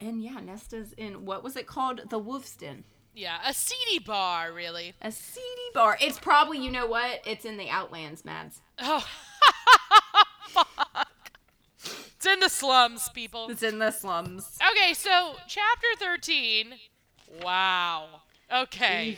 And 0.00 0.22
yeah, 0.22 0.40
Nesta's 0.40 0.92
in 0.94 1.24
what 1.24 1.44
was 1.44 1.56
it 1.56 1.66
called? 1.66 2.00
The 2.08 2.18
Wolf's 2.18 2.56
Den. 2.56 2.84
Yeah, 3.14 3.38
a 3.44 3.52
seedy 3.52 3.98
bar, 3.98 4.52
really. 4.52 4.94
A 5.02 5.10
seedy 5.10 5.44
bar. 5.74 5.98
It's 6.00 6.18
probably, 6.18 6.58
you 6.58 6.70
know 6.70 6.86
what? 6.86 7.20
It's 7.26 7.44
in 7.44 7.56
the 7.56 7.68
Outlands, 7.68 8.24
Mads. 8.24 8.60
Oh, 8.78 9.04
fuck. 10.48 10.68
It's 11.82 12.26
in 12.26 12.40
the 12.40 12.50
slums, 12.50 13.08
people. 13.14 13.48
It's 13.48 13.62
in 13.62 13.78
the 13.78 13.90
slums. 13.90 14.58
Okay, 14.72 14.92
so 14.92 15.36
chapter 15.48 15.86
13. 15.98 16.74
Wow. 17.42 18.20
Okay. 18.54 19.16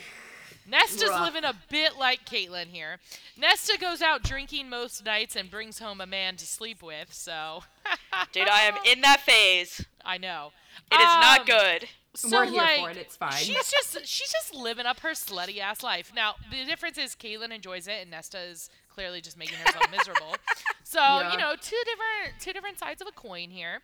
Nesta's 0.67 1.09
Rough. 1.09 1.21
living 1.21 1.43
a 1.43 1.53
bit 1.69 1.97
like 1.97 2.25
Caitlin 2.25 2.67
here. 2.67 2.99
Nesta 3.37 3.77
goes 3.79 4.01
out 4.01 4.23
drinking 4.23 4.69
most 4.69 5.03
nights 5.05 5.35
and 5.35 5.49
brings 5.51 5.79
home 5.79 5.99
a 6.01 6.05
man 6.07 6.35
to 6.37 6.45
sleep 6.45 6.81
with, 6.81 7.13
so. 7.13 7.63
Dude, 8.31 8.47
I 8.47 8.61
am 8.61 8.75
in 8.85 9.01
that 9.01 9.19
phase. 9.21 9.85
I 10.05 10.17
know. 10.17 10.51
It 10.91 10.95
is 10.95 11.01
not 11.01 11.41
Um, 11.41 11.45
good. 11.45 11.89
So, 12.15 12.29
We're 12.29 12.45
here 12.45 12.61
like, 12.61 12.79
for 12.79 12.89
it. 12.91 12.97
It's 12.97 13.15
fine. 13.17 13.31
She's 13.33 13.71
just 13.71 14.05
she's 14.05 14.31
just 14.31 14.53
living 14.53 14.85
up 14.85 14.99
her 14.99 15.11
slutty 15.13 15.57
ass 15.57 15.81
life. 15.81 16.11
Now 16.15 16.35
the 16.51 16.63
difference 16.63 16.97
is 16.99 17.15
Caitlin 17.15 17.51
enjoys 17.51 17.87
it 17.87 18.01
and 18.03 18.11
Nesta 18.11 18.39
is 18.39 18.69
clearly 18.87 19.19
just 19.19 19.35
making 19.35 19.57
herself 19.57 19.89
miserable. 19.91 20.35
So 20.83 20.99
Yeah. 20.99 21.31
you 21.31 21.37
know 21.39 21.55
two 21.59 21.75
different 21.85 22.39
two 22.39 22.53
different 22.53 22.77
sides 22.77 23.01
of 23.01 23.07
a 23.07 23.11
coin 23.11 23.49
here. 23.49 23.79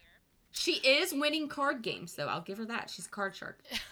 She 0.51 0.73
is 0.73 1.13
winning 1.13 1.47
card 1.47 1.81
games, 1.81 2.15
though. 2.15 2.27
I'll 2.27 2.41
give 2.41 2.57
her 2.57 2.65
that. 2.65 2.89
She's 2.89 3.05
a 3.05 3.09
card 3.09 3.35
shark. 3.35 3.59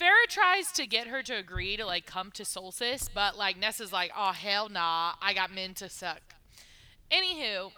Farrah 0.00 0.28
tries 0.28 0.72
to 0.72 0.86
get 0.86 1.08
her 1.08 1.22
to 1.22 1.34
agree 1.34 1.76
to 1.76 1.84
like 1.84 2.06
come 2.06 2.30
to 2.32 2.44
Solstice, 2.44 3.08
but 3.12 3.36
like 3.36 3.58
Nessa's 3.58 3.92
like, 3.92 4.12
oh 4.16 4.32
hell 4.32 4.68
nah, 4.68 5.12
I 5.20 5.34
got 5.34 5.52
men 5.54 5.74
to 5.74 5.88
suck. 5.88 6.20
Anywho, 7.10 7.70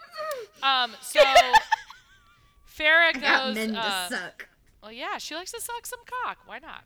um, 0.61 0.91
so 1.01 1.19
Farrah 2.77 3.13
goes. 3.13 3.55
Men 3.55 3.73
to 3.73 3.79
uh, 3.79 4.09
suck. 4.09 4.47
Well, 4.81 4.91
yeah, 4.91 5.17
she 5.17 5.35
likes 5.35 5.51
to 5.51 5.61
suck 5.61 5.85
some 5.85 5.99
cock. 6.05 6.39
Why 6.45 6.59
not? 6.59 6.83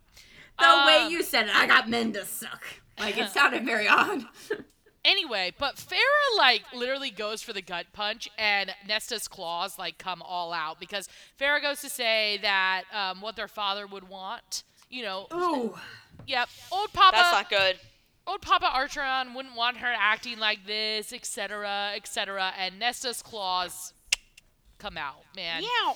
The 0.60 0.84
way 0.88 1.06
Um, 1.06 1.12
you 1.12 1.24
said 1.24 1.48
it, 1.48 1.56
I 1.56 1.68
got 1.68 1.90
men 1.90 2.14
to 2.14 2.26
suck. 2.26 2.64
Like, 3.00 3.18
it 3.18 3.30
sounded 3.34 3.66
very 3.66 3.88
odd. 3.88 4.26
Anyway, 5.08 5.54
but 5.58 5.78
Farah 5.78 6.38
like 6.38 6.64
literally 6.76 7.12
goes 7.12 7.42
for 7.42 7.54
the 7.54 7.62
gut 7.62 7.86
punch, 7.94 8.30
and 8.38 8.72
Nesta's 8.86 9.30
claws 9.30 9.80
like 9.80 9.98
come 9.98 10.22
all 10.22 10.52
out 10.52 10.82
because 10.82 11.08
Farah 11.40 11.62
goes 11.62 11.80
to 11.80 11.90
say 11.90 12.40
that 12.42 12.84
um, 12.94 13.22
what 13.22 13.38
their 13.38 13.48
father 13.48 13.88
would 13.88 14.10
want. 14.10 14.64
You 14.90 15.04
know, 15.04 15.28
Ooh. 15.34 15.76
yep, 16.28 16.50
old 16.74 16.92
Papa, 16.92 17.16
That's 17.16 17.32
not 17.32 17.50
good. 17.50 17.78
old 18.28 18.42
Papa 18.42 18.66
Archeron 18.66 19.34
wouldn't 19.34 19.56
want 19.56 19.78
her 19.78 19.94
acting 19.98 20.40
like 20.40 20.66
this, 20.68 21.14
etc., 21.14 21.94
etc. 21.96 22.52
And 22.60 22.78
Nesta's 22.78 23.22
claws 23.22 23.94
come 24.80 24.98
out, 24.98 25.24
man. 25.38 25.62
Meow. 25.62 25.96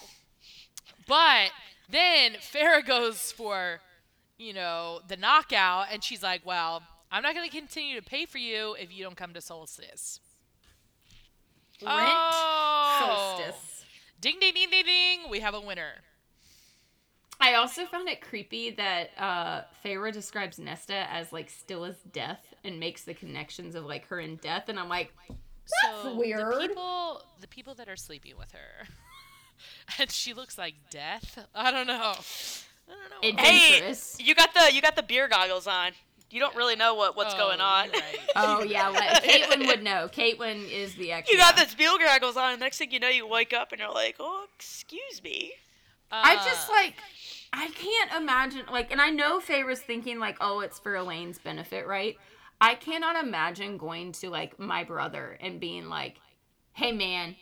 But 1.06 1.52
then 1.90 2.36
Farah 2.36 2.86
goes 2.86 3.34
for, 3.34 3.82
you 4.38 4.54
know, 4.54 5.02
the 5.10 5.18
knockout, 5.18 5.88
and 5.92 6.02
she's 6.02 6.24
like, 6.24 6.46
"Well, 6.46 6.82
I'm 7.12 7.24
not 7.24 7.36
going 7.36 7.50
to 7.50 7.56
continue 7.56 8.00
to 8.00 8.06
pay 8.06 8.26
for 8.26 8.38
you 8.38 8.76
if 8.80 8.92
you 8.96 9.04
don't 9.04 9.18
come 9.18 9.34
to 9.34 9.42
Solstice." 9.42 10.20
Rent 11.84 12.12
Oh. 12.14 13.36
solstice. 13.40 13.86
Ding 14.20 14.38
ding 14.40 14.54
ding 14.54 14.70
ding 14.70 14.86
ding! 14.86 15.30
We 15.30 15.40
have 15.40 15.56
a 15.56 15.60
winner. 15.62 15.94
I 17.40 17.56
also 17.56 17.86
found 17.86 18.08
it 18.08 18.22
creepy 18.22 18.70
that 18.72 19.10
uh 19.18 19.62
Feyre 19.84 20.14
describes 20.14 20.60
Nesta 20.60 21.08
as 21.12 21.34
like 21.34 21.50
still 21.50 21.84
as 21.86 21.96
death 22.14 22.54
and 22.64 22.80
makes 22.80 23.04
the 23.04 23.16
connections 23.16 23.74
of 23.74 23.86
like 23.86 24.06
her 24.10 24.20
and 24.20 24.40
death, 24.40 24.70
and 24.70 24.80
I'm 24.80 24.90
like, 24.90 25.12
That's 25.28 26.04
so 26.04 26.16
weird. 26.16 26.40
The 26.54 26.68
people, 26.68 27.24
the 27.40 27.48
people 27.48 27.74
that 27.76 27.90
are 27.90 27.96
sleeping 27.96 28.38
with 28.38 28.52
her, 28.52 28.88
and 30.00 30.12
she 30.12 30.36
looks 30.36 30.60
like 30.60 30.76
death. 30.92 31.40
I 31.56 31.72
don't 31.72 31.88
know. 31.88 32.14
I 32.88 32.94
don't 33.24 33.36
know. 33.36 33.44
Hey, 33.44 33.92
you 34.20 34.36
got 34.36 34.54
the 34.54 34.72
you 34.72 34.84
got 34.84 34.96
the 34.96 35.02
beer 35.04 35.28
goggles 35.28 35.66
on. 35.66 35.94
You 36.32 36.40
don't 36.40 36.56
really 36.56 36.76
know 36.76 36.96
what 36.96 37.16
what's 37.16 37.34
Oh, 37.36 37.38
going 37.38 37.62
on. 37.62 37.90
right. 37.90 38.04
oh 38.36 38.64
yeah, 38.64 38.88
let, 38.90 39.24
Caitlin 39.24 39.68
would 39.68 39.84
know. 39.84 40.08
Caitlin 40.12 40.70
is 40.72 40.96
the 40.96 41.12
expert. 41.12 41.34
You 41.34 41.38
got 41.40 41.56
the 41.58 41.68
beer 41.78 41.92
goggles 42.00 42.38
on, 42.38 42.52
and 42.52 42.60
next 42.60 42.78
thing 42.78 42.92
you 42.92 43.00
know, 43.00 43.10
you 43.10 43.28
wake 43.28 43.54
up 43.54 43.72
and 43.72 43.80
you're 43.80 43.92
like, 43.92 44.16
"Oh, 44.20 44.46
excuse 44.56 45.22
me." 45.24 45.54
I 46.12 46.36
Uh, 46.36 46.46
just 46.46 46.70
like 46.70 46.96
I 47.54 47.68
can't 47.70 48.12
imagine 48.22 48.64
like 48.72 48.92
and 48.92 49.02
I 49.02 49.10
know 49.12 49.40
Feyre's 49.40 49.80
thinking 49.80 50.20
like, 50.20 50.38
oh, 50.42 50.60
it's 50.62 50.80
for 50.80 50.96
Elain's 50.96 51.38
benefit, 51.40 51.86
right? 51.88 52.18
I 52.60 52.76
cannot 52.76 53.22
imagine 53.24 53.78
going 53.78 54.12
to 54.14 54.30
like 54.30 54.60
my 54.60 54.84
brother 54.84 55.38
and 55.42 55.60
being 55.60 55.88
like, 55.90 56.18
Hey 56.74 56.92
man, 56.92 57.36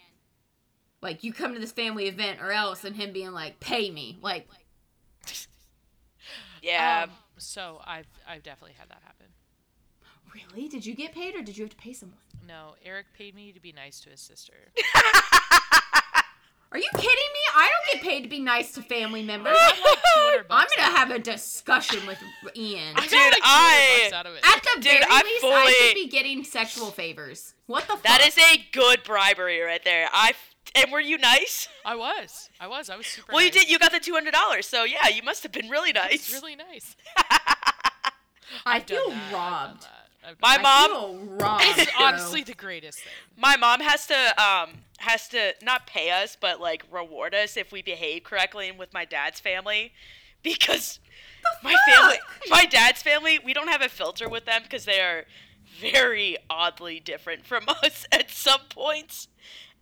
like 1.01 1.23
you 1.23 1.33
come 1.33 1.53
to 1.53 1.59
this 1.59 1.71
family 1.71 2.07
event 2.07 2.39
or 2.41 2.51
else 2.51 2.83
and 2.85 2.95
him 2.95 3.11
being 3.11 3.31
like, 3.31 3.59
Pay 3.59 3.89
me. 3.91 4.17
Like 4.21 4.47
Yeah. 6.61 7.05
Um, 7.05 7.11
so 7.39 7.81
I've 7.85 8.07
I've 8.27 8.43
definitely 8.43 8.75
had 8.79 8.89
that 8.89 9.01
happen. 9.03 9.27
Really? 10.33 10.67
Did 10.67 10.85
you 10.85 10.93
get 10.95 11.13
paid 11.13 11.35
or 11.35 11.41
did 11.41 11.57
you 11.57 11.63
have 11.63 11.71
to 11.71 11.77
pay 11.77 11.93
someone? 11.93 12.19
No, 12.47 12.75
Eric 12.85 13.07
paid 13.17 13.33
me 13.35 13.51
to 13.51 13.59
be 13.59 13.71
nice 13.71 13.99
to 14.01 14.09
his 14.11 14.21
sister. 14.21 14.53
Are 16.71 16.77
you 16.77 16.87
kidding 16.93 17.07
me? 17.09 17.39
I 17.55 17.67
don't 17.67 17.93
get 17.95 18.03
paid 18.07 18.21
to 18.21 18.29
be 18.29 18.39
nice 18.39 18.73
to 18.73 18.83
family 18.83 19.23
members. 19.23 19.57
Like 19.57 20.45
I'm 20.51 20.67
gonna 20.77 20.95
have 20.97 21.09
a 21.09 21.17
discussion 21.17 22.05
with 22.05 22.19
Ian. 22.55 22.93
I 22.95 23.01
Dude, 23.07 23.13
like 23.13 23.39
I- 23.43 23.99
bucks 24.03 24.13
out 24.13 24.25
of 24.27 24.35
it. 24.35 24.43
At 24.45 24.61
the 24.61 24.69
Dude, 24.75 24.83
very 24.83 25.03
I 25.09 25.21
least, 25.23 25.45
I 25.45 25.71
should 25.87 25.95
be 25.95 26.07
getting 26.07 26.43
sexual 26.43 26.91
favors. 26.91 27.55
What 27.65 27.83
the 27.87 27.93
fuck? 27.93 28.03
that 28.03 28.23
is 28.27 28.37
a 28.37 28.63
good 28.71 29.03
bribery 29.03 29.59
right 29.61 29.83
there. 29.83 30.09
I 30.13 30.29
f- 30.29 30.48
and 30.75 30.91
were 30.91 30.99
you 30.99 31.17
nice? 31.17 31.67
I 31.85 31.95
was. 31.95 32.49
I 32.59 32.67
was. 32.67 32.89
I 32.89 32.95
was 32.95 33.07
super. 33.07 33.31
Well, 33.33 33.43
you 33.43 33.51
did. 33.51 33.69
You 33.69 33.79
got 33.79 33.91
the 33.91 33.99
two 33.99 34.13
hundred 34.13 34.33
dollars, 34.33 34.65
so 34.67 34.83
yeah, 34.83 35.07
you 35.07 35.23
must 35.23 35.43
have 35.43 35.51
been 35.51 35.69
really 35.69 35.93
nice. 35.93 36.13
It's 36.13 36.33
really 36.33 36.55
nice. 36.55 36.95
I 38.65 38.79
feel 38.79 39.09
that, 39.09 39.33
robbed. 39.33 39.87
My 40.41 40.57
mom- 40.57 40.89
feel 40.89 41.15
robbed, 41.37 41.63
It's 41.67 41.91
honestly 41.99 42.43
the 42.43 42.53
greatest 42.53 42.99
thing. 42.99 43.13
My 43.37 43.55
mom 43.57 43.79
has 43.79 44.05
to 44.07 44.41
um 44.41 44.69
has 44.99 45.27
to 45.29 45.53
not 45.63 45.87
pay 45.87 46.11
us 46.11 46.35
but 46.39 46.59
like 46.59 46.83
reward 46.91 47.33
us 47.33 47.55
if 47.55 47.71
we 47.71 47.81
behave 47.81 48.23
correctly 48.23 48.67
and 48.67 48.77
with 48.77 48.93
my 48.93 49.05
dad's 49.05 49.39
family 49.39 49.93
because 50.43 50.99
my 51.63 51.73
family 51.87 52.17
my 52.49 52.65
dad's 52.65 53.01
family 53.01 53.39
we 53.39 53.53
don't 53.53 53.69
have 53.69 53.81
a 53.81 53.87
filter 53.87 54.27
with 54.27 54.45
them 54.45 54.61
because 54.63 54.83
they 54.83 54.99
are 54.99 55.23
very 55.79 56.35
oddly 56.49 56.99
different 56.99 57.45
from 57.45 57.63
us 57.83 58.05
at 58.11 58.29
some 58.29 58.59
points 58.69 59.29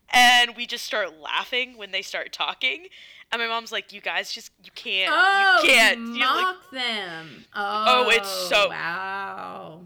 and 0.09 0.55
we 0.55 0.65
just 0.65 0.85
start 0.85 1.19
laughing 1.19 1.77
when 1.77 1.91
they 1.91 2.01
start 2.01 2.31
talking 2.31 2.87
and 3.31 3.41
my 3.41 3.47
mom's 3.47 3.71
like 3.71 3.91
you 3.91 3.99
guys 4.01 4.31
just 4.31 4.51
you 4.63 4.71
can't 4.75 5.11
Oh, 5.13 5.59
you 5.63 5.69
can't 5.69 5.99
you 6.07 6.13
You, 6.13 6.19
like, 6.21 6.29
mock 6.41 6.71
them. 6.71 7.45
Oh, 7.53 8.05
Oh, 8.05 8.09
it's 8.09 8.29
so- 8.29 8.69
wow. 8.69 9.81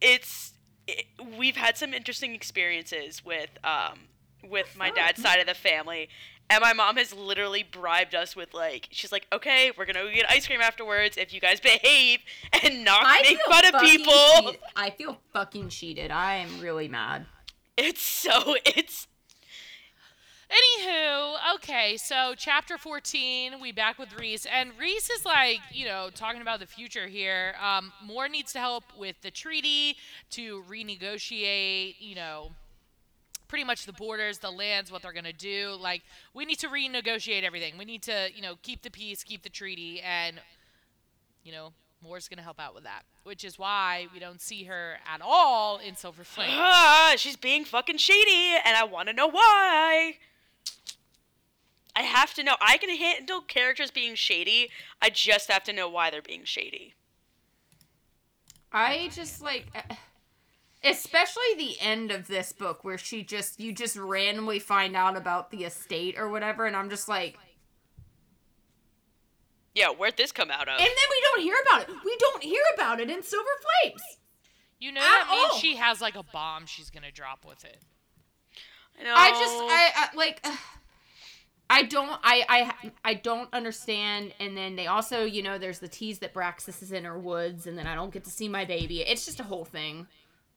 it's 0.00 0.52
it, 0.86 1.06
we've 1.36 1.56
had 1.56 1.76
some 1.76 1.92
interesting 1.92 2.32
experiences 2.34 3.24
with 3.24 3.50
um 3.64 3.98
with 4.48 4.76
my 4.78 4.90
dad's 4.90 5.20
side 5.20 5.40
of 5.40 5.46
the 5.48 5.54
family 5.54 6.08
and 6.48 6.60
my 6.62 6.72
mom 6.72 6.96
has 6.96 7.12
literally 7.12 7.64
bribed 7.64 8.14
us 8.14 8.36
with 8.36 8.54
like 8.54 8.86
she's 8.92 9.10
like 9.10 9.26
okay 9.32 9.72
we're 9.76 9.84
gonna 9.84 10.04
go 10.04 10.12
get 10.14 10.30
ice 10.30 10.46
cream 10.46 10.60
afterwards 10.60 11.16
if 11.16 11.34
you 11.34 11.40
guys 11.40 11.58
behave 11.58 12.20
and 12.62 12.84
not 12.84 13.02
I 13.04 13.22
make 13.22 13.40
fun 13.48 13.66
of 13.74 13.80
people 13.80 14.12
cheated. 14.44 14.60
I 14.76 14.90
feel 14.90 15.18
fucking 15.32 15.70
cheated. 15.70 16.12
I 16.12 16.36
am 16.36 16.60
really 16.60 16.86
mad. 16.86 17.26
it's 17.76 18.02
so 18.02 18.54
it's 18.64 19.08
Anywho, 20.48 21.34
okay, 21.56 21.96
so 21.96 22.34
chapter 22.36 22.78
14, 22.78 23.60
we 23.60 23.72
back 23.72 23.98
with 23.98 24.16
Rhys, 24.18 24.46
and 24.46 24.70
Rhys 24.78 25.10
is 25.10 25.24
like, 25.24 25.58
you 25.72 25.86
know, 25.86 26.08
talking 26.14 26.40
about 26.40 26.60
the 26.60 26.66
future 26.66 27.08
here. 27.08 27.56
Um, 27.60 27.92
Mor 28.04 28.28
needs 28.28 28.52
to 28.52 28.60
help 28.60 28.84
with 28.96 29.20
the 29.22 29.32
treaty 29.32 29.96
to 30.30 30.62
renegotiate, 30.70 31.96
you 31.98 32.14
know, 32.14 32.52
pretty 33.48 33.64
much 33.64 33.86
the 33.86 33.92
borders, 33.92 34.38
the 34.38 34.50
lands, 34.50 34.92
what 34.92 35.02
they're 35.02 35.12
gonna 35.12 35.32
do. 35.32 35.76
Like, 35.80 36.02
we 36.32 36.44
need 36.44 36.60
to 36.60 36.68
renegotiate 36.68 37.42
everything. 37.42 37.76
We 37.76 37.84
need 37.84 38.02
to, 38.04 38.28
you 38.32 38.42
know, 38.42 38.54
keep 38.62 38.82
the 38.82 38.90
peace, 38.90 39.24
keep 39.24 39.42
the 39.42 39.50
treaty, 39.50 40.00
and, 40.00 40.40
you 41.42 41.50
know, 41.50 41.72
Mor's 42.02 42.28
gonna 42.28 42.42
help 42.42 42.60
out 42.60 42.72
with 42.72 42.84
that, 42.84 43.02
which 43.24 43.42
is 43.42 43.58
why 43.58 44.06
we 44.14 44.20
don't 44.20 44.40
see 44.40 44.64
her 44.64 44.98
at 45.12 45.20
all 45.20 45.78
in 45.78 45.96
Silver 45.96 46.22
Flame. 46.22 46.60
she's 47.16 47.36
being 47.36 47.64
fucking 47.64 47.96
shady 47.96 48.54
and 48.64 48.76
i 48.76 48.84
want 48.84 49.08
to 49.08 49.14
know 49.14 49.26
why 49.28 50.14
i 51.96 52.02
have 52.02 52.32
to 52.34 52.44
know 52.44 52.54
i 52.60 52.76
can 52.76 52.90
handle 52.90 53.40
characters 53.40 53.90
being 53.90 54.14
shady 54.14 54.70
i 55.02 55.10
just 55.10 55.50
have 55.50 55.64
to 55.64 55.72
know 55.72 55.88
why 55.88 56.10
they're 56.10 56.22
being 56.22 56.44
shady 56.44 56.94
I 58.72 59.08
just 59.12 59.40
like 59.40 59.66
uh, 59.74 59.94
especially 60.84 61.54
the 61.56 61.76
end 61.80 62.10
of 62.10 62.26
this 62.26 62.52
book 62.52 62.84
where 62.84 62.98
she 62.98 63.22
just 63.22 63.58
you 63.58 63.72
just 63.72 63.96
randomly 63.96 64.58
find 64.58 64.94
out 64.94 65.16
about 65.16 65.50
the 65.50 65.64
estate 65.64 66.16
or 66.18 66.28
whatever 66.28 66.66
and 66.66 66.76
I'm 66.76 66.90
just 66.90 67.08
like 67.08 67.38
yeah 69.74 69.88
where'd 69.88 70.16
this 70.16 70.32
come 70.32 70.50
out 70.50 70.68
of 70.68 70.78
and 70.78 70.80
then 70.80 70.86
we 70.86 71.22
don't 71.22 71.40
hear 71.40 71.56
about 71.66 71.88
it. 71.88 71.94
We 72.04 72.16
don't 72.18 72.42
hear 72.42 72.62
about 72.74 73.00
it 73.00 73.08
in 73.08 73.22
Silver 73.22 73.48
Flames. 73.82 74.02
You 74.78 74.92
know 74.92 75.00
At 75.00 75.04
that 75.04 75.28
means 75.30 75.50
all. 75.52 75.58
she 75.58 75.76
has 75.76 76.00
like 76.02 76.16
a 76.16 76.24
bomb 76.24 76.66
she's 76.66 76.90
gonna 76.90 77.10
drop 77.12 77.46
with 77.46 77.64
it. 77.64 77.80
I, 79.00 79.04
know. 79.04 79.14
I 79.14 79.30
just 79.30 79.54
I, 79.54 79.90
I 79.94 80.16
like 80.16 80.44
I 81.68 81.82
don't 81.82 82.18
I 82.22 82.44
I 82.48 82.90
I 83.04 83.14
don't 83.14 83.52
understand 83.52 84.32
and 84.38 84.56
then 84.56 84.76
they 84.76 84.86
also, 84.86 85.24
you 85.24 85.42
know, 85.42 85.58
there's 85.58 85.80
the 85.80 85.88
tease 85.88 86.20
that 86.20 86.32
Bryaxis 86.32 86.82
is 86.82 86.92
in 86.92 87.04
her 87.04 87.18
woods 87.18 87.66
and 87.66 87.76
then 87.76 87.86
I 87.86 87.94
don't 87.94 88.12
get 88.12 88.24
to 88.24 88.30
see 88.30 88.48
my 88.48 88.64
baby. 88.64 89.00
It's 89.02 89.24
just 89.24 89.40
a 89.40 89.44
whole 89.44 89.64
thing. 89.64 90.06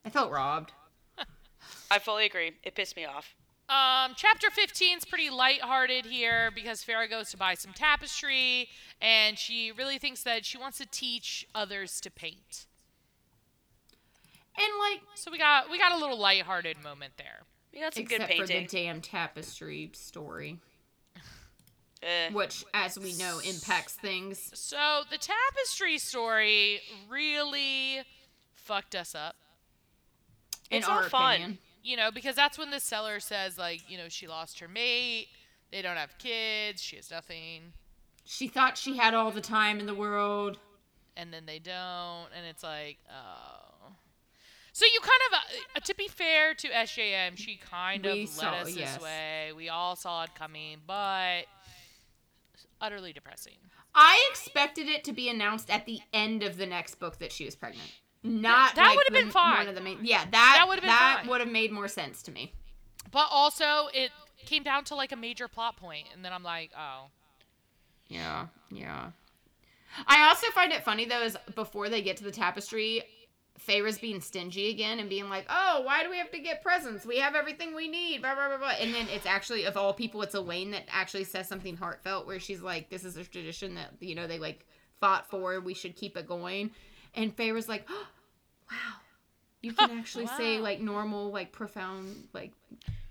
I 0.04 0.10
felt 0.10 0.30
robbed. 0.30 0.72
I 1.90 1.98
fully 1.98 2.26
agree. 2.26 2.52
It 2.62 2.74
pissed 2.74 2.96
me 2.96 3.04
off. 3.04 3.34
Um, 3.68 4.14
chapter 4.16 4.50
15 4.50 4.98
is 4.98 5.04
pretty 5.04 5.30
lighthearted 5.30 6.04
here 6.04 6.50
because 6.52 6.84
Farah 6.84 7.08
goes 7.08 7.30
to 7.30 7.36
buy 7.36 7.54
some 7.54 7.72
tapestry 7.72 8.68
and 9.00 9.38
she 9.38 9.70
really 9.70 9.98
thinks 9.98 10.24
that 10.24 10.44
she 10.44 10.58
wants 10.58 10.78
to 10.78 10.86
teach 10.86 11.46
others 11.54 12.00
to 12.00 12.10
paint. 12.10 12.66
And 14.56 14.66
like 14.78 15.00
So 15.14 15.30
we 15.30 15.38
got 15.38 15.70
we 15.70 15.78
got 15.78 15.92
a 15.92 15.98
little 15.98 16.18
lighthearted 16.18 16.82
moment 16.82 17.14
there. 17.16 17.42
We 17.72 17.80
got 17.80 17.94
some 17.94 18.04
except 18.04 18.28
good 18.28 18.40
for 18.40 18.46
the 18.46 18.66
damn 18.66 19.00
tapestry 19.00 19.90
story. 19.94 20.58
Eh. 22.02 22.30
which, 22.32 22.64
as 22.72 22.98
we 22.98 23.12
know, 23.18 23.40
impacts 23.40 23.92
things. 23.94 24.50
So 24.54 25.02
the 25.10 25.18
tapestry 25.18 25.98
story 25.98 26.80
really 27.08 28.00
fucked 28.54 28.94
us 28.94 29.14
up. 29.14 29.36
In 30.70 30.78
It's 30.78 30.88
our 30.88 31.02
not 31.02 31.10
fun. 31.10 31.34
opinion. 31.34 31.58
You 31.82 31.96
know, 31.96 32.10
because 32.10 32.34
that's 32.36 32.58
when 32.58 32.70
the 32.70 32.80
seller 32.80 33.20
says 33.20 33.58
like, 33.58 33.82
you 33.90 33.98
know, 33.98 34.08
she 34.08 34.26
lost 34.26 34.60
her 34.60 34.68
mate, 34.68 35.28
they 35.72 35.82
don't 35.82 35.96
have 35.96 36.16
kids, 36.18 36.82
she 36.82 36.96
has 36.96 37.10
nothing, 37.10 37.72
She 38.24 38.48
thought 38.48 38.76
she 38.78 38.96
had 38.96 39.12
all 39.14 39.30
the 39.30 39.40
time 39.40 39.80
in 39.80 39.86
the 39.86 39.94
world. 39.94 40.58
and 41.16 41.32
then 41.34 41.44
they 41.46 41.58
don't, 41.58 42.28
and 42.36 42.46
it's 42.48 42.62
like, 42.62 42.98
oh. 43.10 43.92
So 44.72 44.84
you 44.86 45.00
kind 45.00 45.20
of, 45.32 45.38
uh, 45.76 45.80
to 45.80 45.94
be 45.96 46.06
fair 46.08 46.54
to 46.54 46.68
SJM, 46.68 47.36
she 47.36 47.56
kind 47.56 48.06
of 48.06 48.12
We 48.14 48.20
led 48.20 48.28
saw- 48.28 48.50
us 48.52 48.74
yes. 48.76 48.94
this 48.94 49.02
way. 49.02 49.52
We 49.54 49.68
all 49.68 49.96
saw 49.96 50.22
it 50.24 50.34
coming, 50.34 50.78
but 50.86 51.42
utterly 52.80 53.12
depressing. 53.12 53.56
I 53.94 54.26
expected 54.30 54.88
it 54.88 55.04
to 55.04 55.12
be 55.12 55.28
announced 55.28 55.70
at 55.70 55.86
the 55.86 56.00
end 56.12 56.42
of 56.42 56.56
the 56.56 56.66
next 56.66 56.96
book 56.96 57.18
that 57.18 57.32
she 57.32 57.44
was 57.44 57.54
pregnant. 57.54 57.90
Not 58.22 58.74
that 58.74 58.88
like 58.88 58.96
would've 58.96 59.12
been 59.12 59.30
fine. 59.30 59.58
One 59.58 59.68
of 59.68 59.74
the 59.74 59.80
main, 59.80 59.98
yeah, 60.02 60.24
that 60.30 60.30
That 60.30 60.68
would 60.68 60.80
been 60.80 60.88
that 60.88 61.24
would 61.26 61.40
have 61.40 61.50
made 61.50 61.72
more 61.72 61.88
sense 61.88 62.22
to 62.24 62.30
me. 62.30 62.52
But 63.10 63.28
also, 63.30 63.88
it 63.94 64.10
came 64.44 64.62
down 64.62 64.84
to 64.84 64.94
like 64.94 65.12
a 65.12 65.16
major 65.16 65.48
plot 65.48 65.76
point, 65.76 66.06
and 66.14 66.24
then 66.24 66.32
I'm 66.32 66.42
like, 66.42 66.70
oh. 66.78 67.06
Yeah, 68.08 68.46
yeah. 68.70 69.10
I 70.06 70.28
also 70.28 70.48
find 70.48 70.72
it 70.72 70.84
funny 70.84 71.04
though 71.04 71.22
is 71.22 71.36
before 71.54 71.88
they 71.88 72.02
get 72.02 72.16
to 72.18 72.24
the 72.24 72.30
tapestry, 72.30 73.02
Feyre's 73.66 73.98
being 73.98 74.20
stingy 74.20 74.70
again 74.70 74.98
and 74.98 75.08
being 75.08 75.28
like, 75.28 75.46
"Oh, 75.48 75.82
why 75.84 76.02
do 76.02 76.10
we 76.10 76.18
have 76.18 76.30
to 76.32 76.38
get 76.38 76.62
presents? 76.62 77.04
We 77.04 77.18
have 77.18 77.34
everything 77.34 77.74
we 77.74 77.88
need." 77.88 78.22
Blah 78.22 78.34
blah 78.34 78.48
blah 78.48 78.58
blah. 78.58 78.74
And 78.80 78.94
then 78.94 79.06
it's 79.08 79.26
actually 79.26 79.64
of 79.64 79.76
all 79.76 79.92
people, 79.92 80.22
it's 80.22 80.34
Elain 80.34 80.70
that 80.72 80.84
actually 80.90 81.24
says 81.24 81.48
something 81.48 81.76
heartfelt 81.76 82.26
where 82.26 82.40
she's 82.40 82.62
like, 82.62 82.88
"This 82.88 83.04
is 83.04 83.16
a 83.16 83.24
tradition 83.24 83.74
that 83.74 83.90
you 84.00 84.14
know 84.14 84.26
they 84.26 84.38
like 84.38 84.66
fought 85.00 85.28
for. 85.28 85.60
We 85.60 85.74
should 85.74 85.96
keep 85.96 86.16
it 86.16 86.26
going." 86.26 86.70
And 87.14 87.36
Feyre's 87.36 87.68
like, 87.68 87.86
oh, 87.88 88.06
"Wow, 88.70 88.96
you 89.62 89.72
can 89.72 89.90
actually 89.98 90.26
say 90.26 90.58
like 90.58 90.80
normal, 90.80 91.30
like 91.30 91.52
profound, 91.52 92.28
like 92.32 92.52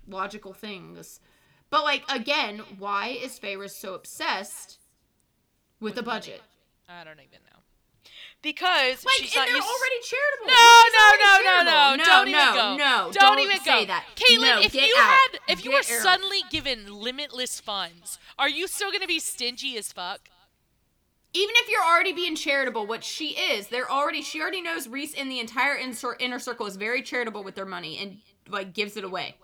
logical 0.08 0.52
things." 0.52 1.20
But 1.70 1.84
like 1.84 2.04
again, 2.10 2.60
why 2.78 3.08
is 3.08 3.38
Feyre 3.38 3.70
so 3.70 3.94
obsessed 3.94 4.78
with 5.80 5.94
the 5.94 6.02
money. 6.02 6.18
budget? 6.18 6.42
I 6.88 7.04
don't 7.04 7.20
even 7.20 7.38
know. 7.46 7.49
Because 8.42 9.04
Like, 9.04 9.14
she's 9.18 9.34
and 9.36 9.40
not 9.40 9.46
they're 9.48 9.56
used. 9.56 9.68
already 9.68 10.00
charitable. 10.02 10.46
No, 10.46 10.54
She's 10.84 10.92
no, 10.92 11.00
already 11.04 11.44
no, 11.44 11.62
no, 11.62 11.96
no. 11.96 12.04
Don't 12.04 12.28
even 12.28 12.40
no, 12.40 12.54
go. 12.54 12.76
No, 12.76 13.10
don't, 13.12 13.14
don't 13.14 13.38
even 13.40 13.60
say 13.60 13.84
that. 13.84 14.04
Caitlin, 14.16 14.40
no, 14.40 14.60
if 14.62 14.74
you 14.74 14.94
out. 14.98 15.10
had, 15.10 15.28
if 15.48 15.64
you 15.64 15.72
were 15.72 15.78
out. 15.78 15.84
suddenly 15.84 16.38
given 16.50 16.90
limitless 16.90 17.60
funds, 17.60 18.18
are 18.38 18.48
you 18.48 18.66
still 18.66 18.90
gonna 18.90 19.06
be 19.06 19.18
stingy 19.18 19.76
as 19.76 19.92
fuck? 19.92 20.30
even 21.32 21.54
if 21.58 21.70
you're 21.70 21.84
already 21.84 22.12
being 22.12 22.34
charitable, 22.34 22.86
what 22.86 23.04
she 23.04 23.28
is, 23.28 23.68
they're 23.68 23.90
already. 23.90 24.20
She 24.22 24.40
already 24.40 24.60
knows 24.60 24.88
Rhys 24.88 25.14
and 25.14 25.30
the 25.30 25.38
entire 25.38 25.76
inner, 25.76 25.94
inner 26.18 26.38
circle 26.40 26.66
is 26.66 26.74
very 26.76 27.02
charitable 27.02 27.44
with 27.44 27.54
their 27.54 27.66
money 27.66 27.98
and 27.98 28.18
like 28.48 28.74
gives 28.74 28.96
it 28.96 29.04
away. 29.04 29.36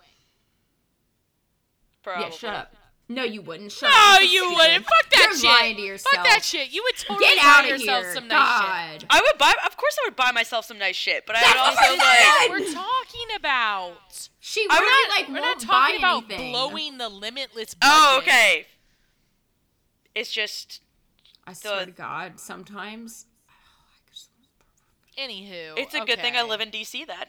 Probably. 2.03 2.25
Yeah, 2.25 2.29
shut 2.31 2.53
up. 2.53 2.75
No, 3.09 3.23
you 3.23 3.41
wouldn't. 3.41 3.71
Shut 3.71 3.89
No, 3.89 4.15
up. 4.15 4.21
You 4.21 4.27
stupid. 4.43 4.55
wouldn't. 4.55 4.83
Fuck 4.85 5.09
that 5.11 5.27
You're 5.29 5.37
shit. 5.37 5.43
lying 5.49 5.75
to 5.77 5.81
yourself. 5.81 6.15
Fuck 6.15 6.25
that 6.25 6.43
shit. 6.43 6.71
You 6.73 6.83
would 6.83 6.97
totally 6.97 7.25
Get 7.25 7.37
buy 7.37 7.43
out 7.47 7.63
of 7.63 7.69
yourself 7.69 8.03
here. 8.03 8.13
some 8.15 8.27
nice 8.27 8.91
shit. 9.01 9.05
I 9.09 9.21
would 9.25 9.37
buy. 9.37 9.53
Of 9.65 9.77
course, 9.77 9.97
I 10.03 10.07
would 10.07 10.15
buy 10.17 10.31
myself 10.33 10.65
some 10.65 10.77
nice 10.77 10.95
shit, 10.97 11.25
but 11.25 11.37
I 11.37 11.41
would 11.47 11.57
also 11.57 11.97
like. 11.97 12.17
said! 12.17 12.49
We're 12.49 12.73
talking 12.73 13.35
about. 13.37 14.29
She 14.41 14.67
I'm 14.69 14.81
really 14.81 15.07
not- 15.09 15.17
like 15.17 15.27
We're 15.29 15.41
won't 15.47 15.61
not 15.65 15.67
talking 15.73 16.01
buy 16.01 16.07
about 16.07 16.23
anything. 16.31 16.51
blowing 16.51 16.97
the 16.97 17.07
limitless. 17.09 17.75
Oh, 17.81 18.17
okay. 18.21 18.67
It's 20.13 20.31
just. 20.31 20.81
I 21.45 21.53
swear 21.53 21.79
the- 21.81 21.85
to 21.87 21.91
God, 21.93 22.39
sometimes. 22.41 23.25
Anywho, 25.17 25.73
It's 25.77 25.95
a 25.95 26.01
good 26.05 26.19
thing 26.19 26.35
I 26.35 26.43
live 26.43 26.61
in 26.61 26.69
DC. 26.71 27.05
Then. 27.07 27.17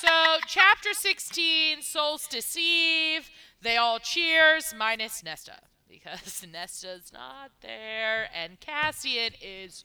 So, 0.00 0.38
chapter 0.46 0.94
16, 0.94 1.82
Solstice 1.82 2.56
Eve. 2.56 3.28
They 3.60 3.76
all 3.76 3.98
cheers, 3.98 4.72
minus 4.74 5.22
Nesta. 5.22 5.58
Because 5.90 6.46
Nesta's 6.50 7.12
not 7.12 7.50
there, 7.60 8.30
and 8.34 8.58
Cassian 8.60 9.32
is 9.42 9.84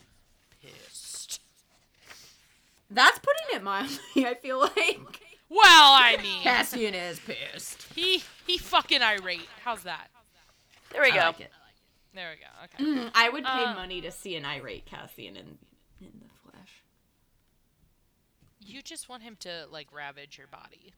pissed. 0.62 1.42
That's 2.90 3.20
putting 3.20 3.58
it 3.58 3.64
mildly. 3.64 3.98
I 4.26 4.36
feel 4.36 4.60
like 4.62 5.20
Well, 5.50 5.60
I 5.66 6.18
mean, 6.22 6.44
Cassian 6.44 6.94
is 6.94 7.20
pissed. 7.20 7.86
he 7.94 8.24
he 8.48 8.58
fucking 8.58 9.02
irate. 9.02 9.50
How's 9.66 9.84
that? 9.84 10.08
There 10.94 11.02
we 11.02 11.12
I 11.12 11.16
go. 11.16 11.26
like 11.26 11.42
it. 11.42 11.52
There 12.14 12.30
we 12.32 12.38
go. 12.86 12.86
Okay. 12.94 13.02
Mm, 13.02 13.12
I 13.14 13.28
would 13.28 13.44
pay 13.44 13.50
Uh, 13.66 13.74
money 13.74 14.00
to 14.00 14.12
see 14.12 14.38
an 14.38 14.46
irate 14.46 14.86
Cassian 14.86 15.36
in 15.36 15.36
in 15.36 15.48
the 15.48 15.48
flesh. 15.48 15.75
You 18.66 18.82
just 18.82 19.08
want 19.10 19.24
him 19.24 19.38
to 19.42 19.66
like 19.72 19.88
ravage 19.94 20.38
your 20.38 20.48
body. 20.48 20.94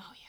Oh 0.00 0.12
yeah. 0.14 0.28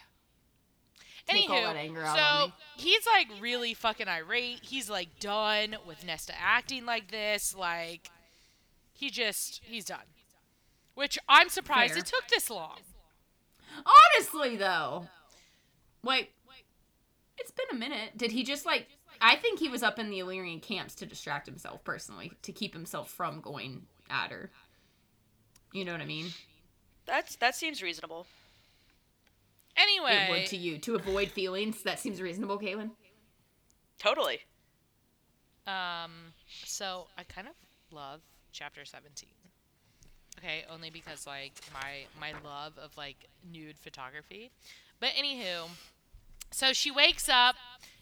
Take 1.26 1.48
all 1.48 1.62
that 1.62 1.76
anger 1.76 2.02
out 2.02 2.16
so 2.18 2.52
he's 2.76 3.06
like 3.06 3.40
really 3.40 3.72
fucking 3.72 4.08
irate. 4.08 4.60
He's 4.62 4.90
like 4.90 5.18
done 5.18 5.76
with 5.86 6.04
Nesta 6.04 6.34
acting 6.38 6.84
like 6.84 7.10
this. 7.10 7.54
Like 7.56 8.10
he 8.92 9.10
just 9.10 9.62
he's 9.64 9.86
done. 9.86 10.06
Which 10.94 11.18
I'm 11.28 11.48
surprised 11.48 11.94
Fair. 11.94 12.00
it 12.00 12.06
took 12.06 12.28
this 12.28 12.50
long. 12.50 12.78
Honestly, 14.16 14.56
though, 14.56 15.08
wait, 16.04 16.30
it's 17.38 17.50
been 17.50 17.66
a 17.72 17.74
minute. 17.74 18.16
Did 18.16 18.30
he 18.30 18.44
just 18.44 18.64
like? 18.66 18.86
I 19.20 19.36
think 19.36 19.58
he 19.58 19.68
was 19.68 19.82
up 19.82 19.98
in 19.98 20.10
the 20.10 20.18
Illyrian 20.18 20.60
camps 20.60 20.94
to 20.96 21.06
distract 21.06 21.46
himself 21.46 21.82
personally, 21.84 22.32
to 22.42 22.52
keep 22.52 22.74
himself 22.74 23.10
from 23.10 23.40
going 23.40 23.86
at 24.10 24.30
her. 24.30 24.50
You 25.74 25.84
know 25.84 25.92
what 25.92 26.00
I 26.00 26.06
mean? 26.06 26.28
That's 27.04 27.36
that 27.36 27.54
seems 27.54 27.82
reasonable. 27.82 28.26
Anyway, 29.76 30.12
It 30.12 30.14
Anyway, 30.14 30.40
would 30.40 30.48
to 30.50 30.56
you 30.56 30.78
to 30.78 30.94
avoid 30.94 31.28
feelings. 31.28 31.82
That 31.82 31.98
seems 31.98 32.22
reasonable, 32.22 32.58
Caitlin. 32.58 32.90
Totally. 33.98 34.40
Um, 35.66 36.32
so 36.64 37.08
I 37.18 37.24
kind 37.24 37.48
of 37.48 37.54
love 37.90 38.20
chapter 38.52 38.84
17. 38.84 39.28
Okay, 40.38 40.64
only 40.72 40.90
because 40.90 41.26
like 41.26 41.54
my 41.72 42.04
my 42.20 42.32
love 42.44 42.78
of 42.78 42.96
like 42.96 43.28
nude 43.52 43.78
photography. 43.78 44.52
But 45.00 45.10
anywho, 45.10 45.70
so 46.52 46.72
she 46.72 46.92
wakes 46.92 47.28
up, 47.28 47.56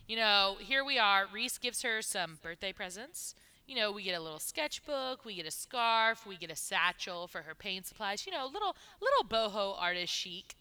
you 0.06 0.16
know, 0.16 0.56
here 0.61 0.85
we 0.85 0.98
are. 0.98 1.24
Rhys 1.32 1.56
gives 1.56 1.82
her 1.82 2.02
some 2.02 2.38
birthday 2.42 2.72
presents. 2.72 3.35
You 3.66 3.77
know, 3.77 3.92
we 3.92 4.03
get 4.03 4.18
a 4.18 4.20
little 4.22 4.38
sketchbook, 4.40 5.25
we 5.25 5.35
get 5.37 5.46
a 5.46 5.51
scarf, 5.51 6.27
we 6.27 6.37
get 6.37 6.51
a 6.51 6.57
satchel 6.57 7.27
for 7.29 7.42
her 7.42 7.55
paint 7.55 7.87
supplies, 7.87 8.27
you 8.27 8.33
know, 8.33 8.46
little 8.53 8.77
little 9.01 9.25
boho 9.29 9.75
artist 9.81 10.12
chic. 10.12 10.57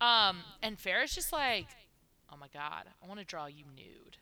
Um, 0.00 0.38
and 0.62 0.76
Farrah's 0.76 1.14
just 1.14 1.32
like, 1.32 1.68
"Oh 2.32 2.36
my 2.36 2.48
god, 2.52 2.84
I 3.02 3.06
want 3.06 3.20
to 3.20 3.26
draw 3.26 3.46
you 3.46 3.64
nude." 3.76 4.18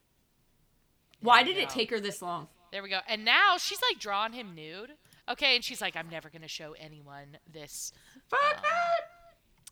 Why 1.21 1.43
did 1.43 1.57
we 1.57 1.63
it 1.63 1.69
take 1.71 1.91
her 1.91 2.01
this 2.01 2.21
long? 2.21 2.49
There 2.73 2.83
we 2.83 2.89
go. 2.91 2.99
And 3.09 3.25
now 3.25 3.57
she's 3.59 3.81
like 3.83 3.99
drawing 4.01 4.33
him 4.33 4.55
nude. 4.55 4.93
Okay, 5.29 5.55
and 5.55 5.65
she's 5.65 5.81
like, 5.81 5.95
I'm 5.97 6.09
never 6.09 6.29
gonna 6.31 6.49
show 6.49 6.73
anyone 6.79 7.39
this. 7.51 7.93
Fuck 8.29 8.41
Um, 8.57 8.63
that. 8.63 9.01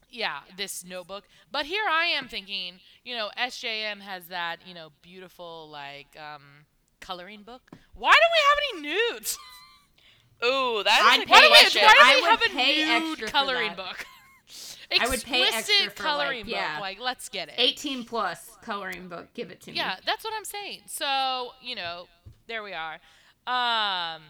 Yeah, 0.08 0.40
this 0.56 0.84
notebook. 0.84 1.24
But 1.50 1.66
here 1.66 1.84
I 1.88 2.06
am 2.06 2.28
thinking, 2.28 2.74
you 3.04 3.16
know, 3.16 3.30
SJM 3.38 4.00
has 4.00 4.26
that, 4.26 4.58
you 4.66 4.74
know, 4.74 4.90
beautiful 5.02 5.68
like 5.70 6.16
um 6.18 6.66
coloring 7.00 7.42
book. 7.42 7.62
Why 7.94 8.12
don't 8.12 8.82
we 8.82 8.82
have 8.82 8.84
any 8.92 9.12
nudes? 9.14 9.38
Ooh, 10.44 10.82
that's 10.84 11.16
a 11.16 11.26
pay 11.26 11.32
Why 11.32 11.40
good 11.40 11.42
do 11.42 11.42
we, 11.42 11.48
question. 11.48 11.82
why 11.82 11.92
do 11.92 12.00
I 12.00 12.14
we 12.16 12.28
have 12.30 12.42
a 12.42 13.00
nude 13.16 13.30
coloring 13.30 13.68
that. 13.68 13.76
book? 13.76 14.06
I 15.00 15.08
would 15.08 15.22
pay 15.22 15.42
extra 15.42 15.58
Explicit 15.58 15.92
for, 15.96 16.02
like, 16.02 16.10
coloring 16.12 16.44
book. 16.44 16.52
yeah. 16.52 16.78
Like, 16.80 16.98
let's 16.98 17.28
get 17.28 17.48
it. 17.48 17.54
18 17.58 18.04
plus 18.04 18.50
coloring 18.62 19.08
book. 19.08 19.28
Give 19.34 19.50
it 19.50 19.60
to 19.62 19.70
me. 19.70 19.76
Yeah, 19.76 19.96
that's 20.04 20.24
what 20.24 20.32
I'm 20.36 20.44
saying. 20.44 20.80
So, 20.86 21.50
you 21.62 21.76
know, 21.76 22.06
there 22.48 22.62
we 22.62 22.72
are. 22.72 22.98
Um 23.46 24.22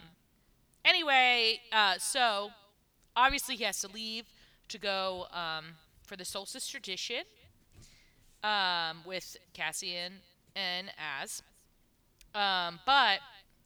anyway, 0.85 1.61
uh 1.72 1.94
so 1.98 2.50
obviously 3.16 3.56
he 3.56 3.64
has 3.64 3.78
to 3.80 3.88
leave 3.88 4.24
to 4.68 4.78
go 4.78 5.26
um 5.33 5.76
for 6.06 6.16
the 6.16 6.24
solstice 6.24 6.66
tradition 6.68 7.22
um 8.44 8.98
with 9.06 9.37
Cassian 9.54 10.14
and 10.54 10.90
Az. 10.98 11.42
Um 12.35 12.81
but 12.87 13.21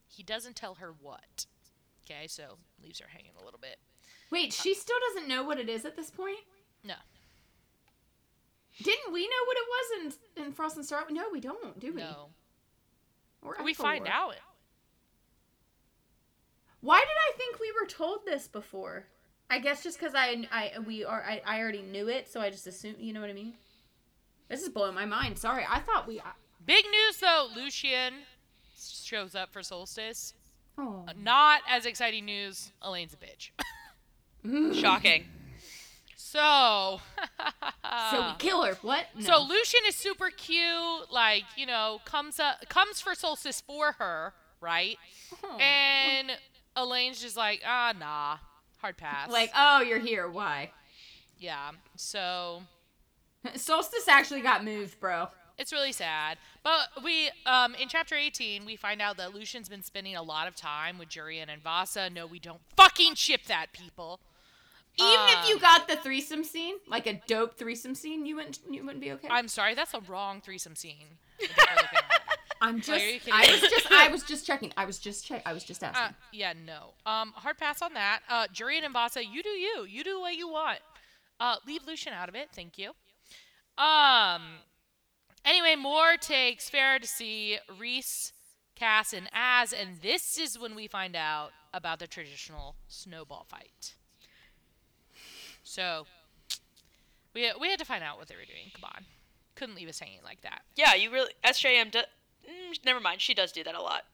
he 0.09 0.22
doesn't 0.22 0.57
tell 0.57 0.74
her 0.74 0.94
what. 1.00 1.46
Okay, 2.05 2.27
so 2.27 2.59
leaves 2.83 3.00
her 3.00 3.09
hanging 3.09 3.33
a 3.40 3.44
little 3.44 3.61
bit. 3.61 3.79
Wait, 4.31 4.53
she 4.53 4.74
still 4.74 4.96
doesn't 5.09 5.29
know 5.29 5.42
what 5.42 5.59
it 5.59 5.68
is 5.68 5.85
at 5.85 5.96
this 5.96 6.11
point? 6.11 6.38
No. 6.83 6.94
Didn't 8.83 9.12
we 9.12 9.22
know 9.22 9.44
what 9.46 9.57
it 9.57 9.64
was 9.68 10.16
in, 10.37 10.44
in 10.44 10.53
Frost 10.53 10.77
and 10.77 10.85
Star? 10.85 11.05
No, 11.11 11.24
we 11.31 11.40
don't, 11.40 11.79
do 11.79 11.92
we? 11.92 12.00
No. 12.00 12.31
Or 13.42 13.57
We 13.62 13.74
find 13.74 14.09
out. 14.09 14.35
Why 16.81 16.98
did 17.00 17.09
I 17.09 17.37
think 17.38 17.61
we 17.61 17.72
were 17.81 17.87
told 17.87 18.27
this 18.27 18.48
before? 18.48 19.07
I 19.48 19.59
guess 19.59 19.83
just 19.83 19.98
because 19.98 20.14
I, 20.14 20.46
I 20.50 20.79
we 20.81 21.05
are 21.05 21.22
I, 21.22 21.40
I 21.46 21.61
already 21.61 21.83
knew 21.83 22.09
it, 22.09 22.31
so 22.31 22.40
I 22.40 22.50
just 22.50 22.66
assumed. 22.66 22.96
You 22.98 23.12
know 23.12 23.20
what 23.20 23.31
I 23.31 23.35
mean? 23.35 23.55
This 24.48 24.62
is 24.62 24.68
blowing 24.68 24.94
my 24.94 25.05
mind. 25.05 25.38
Sorry, 25.38 25.64
I 25.68 25.81
thought 25.81 26.09
we. 26.09 26.20
Big 26.66 26.85
news 26.85 27.18
though, 27.18 27.48
Lucien 27.55 28.14
shows 28.76 29.34
up 29.34 29.52
for 29.52 29.62
solstice. 29.62 30.34
Oh. 30.76 31.06
Not 31.16 31.60
as 31.68 31.87
exciting 31.87 32.24
news, 32.24 32.72
Elain's 32.82 33.14
a 33.14 33.16
bitch. 33.16 33.50
Shocking. 34.80 35.24
So, 36.16 37.00
so 38.10 38.20
we 38.20 38.32
kill 38.38 38.62
her. 38.64 38.74
What? 38.82 39.06
No. 39.16 39.24
so 39.24 39.42
Lucien 39.42 39.82
is 39.87 39.94
super 39.94 40.30
cute. 40.30 41.10
Like 41.12 41.44
you 41.56 41.66
know, 41.66 42.00
comes 42.04 42.40
up, 42.40 42.68
comes 42.68 43.00
for 43.00 43.14
solstice 43.14 43.60
for 43.60 43.92
her, 43.92 44.32
right? 44.60 44.98
Oh. 45.44 45.56
And 45.58 46.32
Elain's 46.76 47.20
just 47.22 47.37
like, 47.37 47.62
ah, 47.64 47.94
nah, 47.98 48.38
hard 48.78 48.96
pass. 48.96 49.30
like, 49.30 49.52
oh, 49.56 49.80
you're 49.80 50.00
here. 50.00 50.28
Why? 50.28 50.70
yeah. 51.38 51.70
So 51.96 52.62
Solstice 53.54 54.08
actually 54.08 54.40
got 54.40 54.64
moved, 54.64 54.98
bro. 55.00 55.28
It's 55.58 55.72
really 55.72 55.92
sad. 55.92 56.38
But 56.62 56.88
we, 57.04 57.30
um, 57.46 57.74
in 57.76 57.88
chapter 57.88 58.16
18, 58.16 58.64
we 58.64 58.74
find 58.76 59.00
out 59.00 59.16
that 59.18 59.34
Lucien's 59.34 59.68
been 59.68 59.82
spending 59.82 60.16
a 60.16 60.22
lot 60.22 60.48
of 60.48 60.56
time 60.56 60.98
with 60.98 61.08
Jurian 61.08 61.46
and 61.48 61.62
Vassa. 61.62 62.10
No, 62.10 62.26
we 62.26 62.38
don't 62.38 62.60
fucking 62.76 63.14
ship 63.14 63.44
that, 63.46 63.72
people. 63.72 64.20
Even 64.96 65.26
if 65.28 65.48
you 65.48 65.54
Um, 65.56 65.60
got 65.60 65.88
the 65.88 65.96
threesome 65.96 66.44
scene, 66.44 66.76
like 66.86 67.06
a 67.08 67.20
dope 67.26 67.56
threesome 67.58 67.94
scene, 67.96 68.26
you 68.26 68.36
wouldn't 68.36 68.60
you 68.70 68.84
wouldn't 68.84 69.00
be 69.02 69.10
okay. 69.12 69.26
I'm 69.28 69.48
sorry, 69.48 69.74
that's 69.74 69.92
a 69.92 70.00
wrong 70.00 70.40
threesome 70.40 70.76
scene. 70.76 71.18
that 71.40 71.48
we're 71.56 71.74
looking 71.82 71.98
at. 71.98 72.38
I'm 72.60 72.80
just. 72.80 73.04
are 73.28 73.30
I 73.32 73.50
was 73.50 73.60
just. 73.60 73.92
I 73.92 74.08
was 74.08 74.22
just 74.22 74.46
checking. 74.46 74.72
I 74.76 74.84
was 74.84 74.98
just 75.00 75.26
check. 75.26 75.42
I 75.44 75.52
was 75.52 75.64
just 75.64 75.82
asking. 75.82 76.04
Uh, 76.04 76.12
yeah, 76.32 76.52
no. 76.64 76.94
Um, 77.10 77.32
hard 77.34 77.58
pass 77.58 77.82
on 77.82 77.94
that. 77.94 78.20
Uh, 78.28 78.46
Jurian 78.54 78.84
and 78.84 78.92
Vassa, 78.92 79.24
you 79.24 79.42
do 79.42 79.48
you. 79.48 79.84
You 79.84 80.04
do 80.04 80.20
what 80.20 80.36
you 80.36 80.48
want. 80.48 80.78
Uh, 81.40 81.56
leave 81.66 81.84
Lucian 81.88 82.12
out 82.12 82.28
of 82.28 82.36
it. 82.36 82.50
Thank 82.54 82.78
you. 82.78 82.90
Um. 83.76 84.42
Anyway, 85.44 85.76
Mor 85.76 86.16
takes 86.18 86.70
Farah 86.70 87.00
to 87.00 87.07
see 87.07 87.59
Rhys, 87.78 88.33
Cass, 88.76 89.12
and 89.12 89.28
Az, 89.33 89.72
and 89.72 90.00
this 90.00 90.38
is 90.38 90.59
when 90.59 90.74
we 90.74 90.87
find 90.87 91.14
out 91.14 91.50
about 91.72 91.98
the 91.98 92.07
traditional 92.07 92.76
snowball 92.88 93.44
fight. 93.48 93.94
So, 95.62 96.07
we 97.35 97.50
we 97.61 97.68
had 97.70 97.78
to 97.78 97.85
find 97.85 98.02
out 98.04 98.18
what 98.18 98.28
they 98.28 98.35
were 98.37 98.44
doing. 98.44 98.70
Come 98.74 98.85
on, 98.85 99.04
couldn't 99.54 99.74
leave 99.76 99.88
us 99.88 99.98
hanging 99.98 100.20
like 100.24 100.40
that. 100.42 100.62
Yeah, 100.76 100.94
you 100.94 101.11
really 101.11 101.33
SJM. 101.44 101.90
Do, 101.90 101.98
mm, 102.48 102.85
never 102.85 103.00
mind. 103.00 103.20
She 103.20 103.35
does 103.35 103.52
do 103.52 103.64
that 103.64 103.74
a 103.74 103.83
lot. 103.83 104.04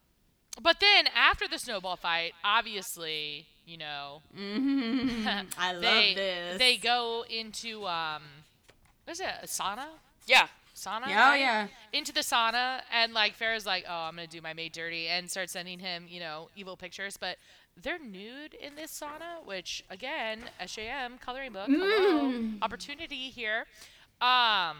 But 0.61 0.79
then 0.81 1.07
after 1.15 1.47
the 1.47 1.57
snowball 1.57 1.95
fight, 1.95 2.33
obviously, 2.43 3.47
you 3.65 3.77
know, 3.77 4.21
Mhm. 4.37 5.47
I 5.57 5.71
love 5.73 5.81
they 5.81 6.13
this. 6.15 6.57
they 6.59 6.77
go 6.77 7.23
into 7.29 7.85
um, 7.87 8.23
what 9.05 9.13
is 9.13 9.19
it? 9.19 9.27
A 9.43 9.47
sauna? 9.47 9.85
Yeah. 10.27 10.47
Sauna? 10.81 11.07
Yeah, 11.07 11.25
oh, 11.27 11.29
right? 11.29 11.39
yeah. 11.39 11.67
Into 11.93 12.11
the 12.13 12.21
sauna, 12.21 12.81
and 12.93 13.13
like 13.13 13.37
Farrah's 13.37 13.65
like, 13.65 13.85
oh, 13.87 13.93
I'm 14.07 14.15
gonna 14.15 14.27
do 14.27 14.41
my 14.41 14.53
maid 14.53 14.71
dirty, 14.73 15.07
and 15.07 15.29
start 15.29 15.49
sending 15.49 15.79
him, 15.79 16.05
you 16.09 16.19
know, 16.19 16.49
evil 16.55 16.75
pictures. 16.75 17.17
But 17.17 17.37
they're 17.81 17.99
nude 17.99 18.53
in 18.53 18.75
this 18.75 18.91
sauna, 18.99 19.45
which 19.45 19.83
again, 19.89 20.39
SJM 20.61 21.19
coloring 21.21 21.53
book, 21.53 21.67
hello, 21.67 22.31
Mm. 22.31 22.57
opportunity 22.61 23.29
here. 23.29 23.65
Um, 24.21 24.77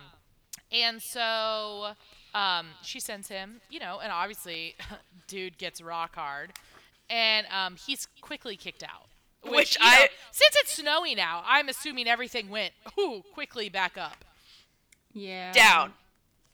and 0.72 1.02
so 1.02 1.92
um, 2.34 2.68
she 2.82 3.00
sends 3.00 3.28
him, 3.28 3.62
you 3.70 3.80
know, 3.80 4.00
and 4.02 4.12
obviously, 4.12 4.76
dude 5.28 5.58
gets 5.58 5.82
rock 5.82 6.16
hard, 6.16 6.54
and 7.10 7.46
um, 7.48 7.76
he's 7.76 8.08
quickly 8.22 8.56
kicked 8.56 8.84
out. 8.84 9.08
Which 9.44 9.80
know, 9.80 9.86
I- 9.88 10.10
since 10.32 10.56
it's 10.58 10.74
snowing 10.76 11.18
now, 11.18 11.44
I'm 11.48 11.68
assuming 11.70 12.08
everything 12.08 12.50
went 12.50 12.74
ooh 13.00 13.24
quickly 13.34 13.70
back 13.70 13.98
up. 13.98 14.24
Yeah. 15.13 15.52
Down. 15.52 15.93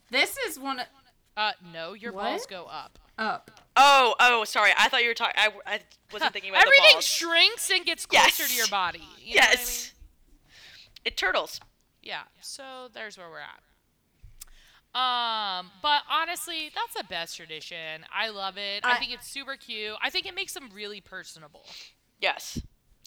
This 0.10 0.38
is 0.38 0.60
one 0.60 0.80
of, 0.80 0.88
Uh, 1.36 1.52
no, 1.74 1.94
your 1.94 2.12
What? 2.14 2.24
balls 2.24 2.46
go 2.48 2.66
up. 2.66 2.98
up. 3.18 3.52
Oh, 3.76 4.16
oh, 4.20 4.44
sorry. 4.44 4.72
I 4.78 4.90
thought 4.90 5.02
you 5.04 5.10
were 5.10 5.14
talking. 5.14 5.36
I, 5.38 5.50
I 5.66 5.80
wasn't 6.12 6.34
thinking 6.34 6.50
about 6.52 6.62
Everything 6.64 6.84
the 6.88 6.94
balls. 6.94 7.22
Everything 7.22 7.52
shrinks 7.52 7.70
and 7.72 7.86
gets 7.86 8.06
closer 8.06 8.48
to 8.48 8.54
your 8.56 8.68
body. 8.68 9.00
You 9.20 9.36
know 9.36 9.42
what 9.42 9.50
I 9.50 9.52
yes. 9.52 9.94
It 11.06 11.16
turtles. 11.18 11.60
Yeah. 12.02 12.22
So 12.42 12.90
there's 12.94 13.18
where 13.18 13.30
we're 13.30 13.40
at. 13.40 13.62
Um, 14.96 15.70
but 15.84 16.02
honestly, 16.10 16.72
that's 16.74 16.96
the 16.96 17.04
best 17.08 17.36
tradition. 17.38 18.04
I 18.12 18.30
love 18.30 18.58
it. 18.58 18.84
I, 18.84 18.94
I- 18.94 18.98
think 18.98 19.12
it's 19.14 19.28
super 19.28 19.56
cute. 19.56 19.96
I 20.02 20.10
think 20.10 20.26
it 20.26 20.34
makes 20.34 20.54
them 20.54 20.70
really 20.74 21.02
personable. 21.02 21.66
Yes. 22.20 22.60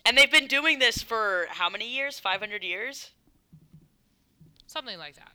And 0.06 0.16
they've 0.16 0.30
been 0.30 0.46
doing 0.46 0.78
this 0.78 1.02
for 1.02 1.46
how 1.50 1.68
many 1.68 1.88
years? 1.88 2.18
500 2.20 2.62
years? 2.62 3.10
Something 4.66 4.98
like 4.98 5.16
that. 5.16 5.32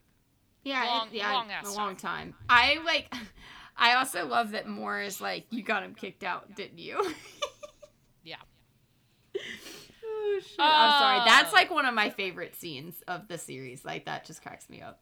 Yeah, 0.65 1.03
it- 1.05 1.13
yeah, 1.13 1.31
long 1.31 1.49
a 1.63 1.71
long 1.71 1.95
time. 1.95 2.35
I 2.49 2.79
like. 2.83 3.13
I 3.77 3.95
also 3.95 4.25
love 4.25 4.51
that 4.51 4.67
Mor 4.67 5.01
is 5.01 5.19
like, 5.21 5.45
you 5.49 5.61
got 5.63 5.83
him 5.83 5.93
kicked 5.95 6.23
out, 6.23 6.55
didn't 6.55 6.79
you? 6.79 7.01
Yeah. 8.23 8.37
oh, 9.35 10.39
shit. 10.41 10.55
I'm 10.59 10.99
sorry. 10.99 11.29
That's 11.29 11.53
like 11.53 11.69
one 11.69 11.85
of 11.85 11.93
my 11.93 12.09
favorite 12.09 12.55
scenes 12.55 12.95
of 13.07 13.27
the 13.27 13.37
series. 13.37 13.85
Like 13.85 14.05
that 14.05 14.25
just 14.25 14.41
cracks 14.41 14.69
me 14.69 14.81
up. 14.81 14.99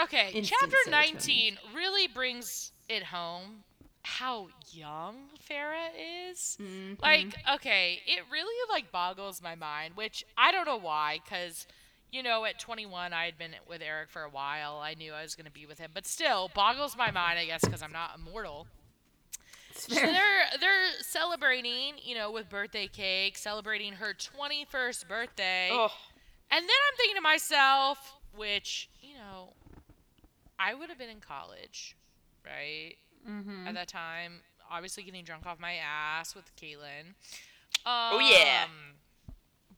Okay, 0.00 0.30
Instant 0.32 0.60
chapter 0.60 0.76
serotonin. 0.88 0.90
19 1.14 1.58
really 1.74 2.06
brings 2.06 2.70
it 2.88 3.02
home 3.02 3.64
how 4.04 4.46
young 4.70 5.16
Farah 5.50 5.88
is. 6.30 6.56
Mhm. 6.62 7.02
Like, 7.02 7.34
okay, 7.56 8.00
it 8.06 8.22
really 8.30 8.54
like 8.70 8.92
boggles 8.92 9.42
my 9.42 9.56
mind, 9.56 9.96
which 9.96 10.24
I 10.36 10.52
don't 10.52 10.66
know 10.66 10.76
why 10.78 11.20
cuz 11.28 11.66
you 12.10 12.22
know, 12.22 12.44
at 12.44 12.58
21 12.58 13.12
I 13.12 13.24
had 13.26 13.36
been 13.38 13.52
with 13.68 13.82
Eric 13.82 14.10
for 14.10 14.22
a 14.22 14.28
while. 14.30 14.78
I 14.78 14.94
knew 14.94 15.12
I 15.12 15.22
was 15.22 15.34
going 15.34 15.46
to 15.46 15.52
be 15.52 15.66
with 15.66 15.78
him, 15.78 15.90
but 15.94 16.06
still 16.06 16.50
boggles 16.54 16.96
my 16.96 17.10
mind, 17.10 17.38
I 17.38 17.46
guess 17.46 17.60
cuz 17.66 17.82
I'm 17.82 17.92
not 17.92 18.12
immortal. 18.16 18.66
So 19.74 19.94
they're 19.94 20.44
they're 20.60 20.90
celebrating, 21.02 21.94
you 22.02 22.14
know, 22.16 22.30
with 22.32 22.48
birthday 22.48 22.88
cake, 22.88 23.36
celebrating 23.38 23.92
her 23.94 24.12
21st 24.14 25.06
birthday. 25.06 25.68
Oh, 25.70 25.92
And 26.50 26.62
then 26.64 26.76
I'm 26.88 26.96
thinking 26.96 27.14
to 27.16 27.20
myself, 27.20 28.14
which, 28.34 28.88
you 29.00 29.14
know, 29.14 29.52
I 30.58 30.74
would 30.74 30.88
have 30.88 30.98
been 30.98 31.10
in 31.10 31.20
college, 31.20 31.94
right? 32.44 32.94
Mhm. 33.28 33.68
At 33.68 33.74
that 33.74 33.86
time, 33.88 34.42
obviously 34.68 35.04
getting 35.04 35.24
drunk 35.24 35.46
off 35.46 35.60
my 35.60 35.74
ass 35.74 36.34
with 36.34 36.54
Caitlin. 36.56 37.14
Um, 37.86 38.14
Oh, 38.14 38.18
yeah. 38.18 38.66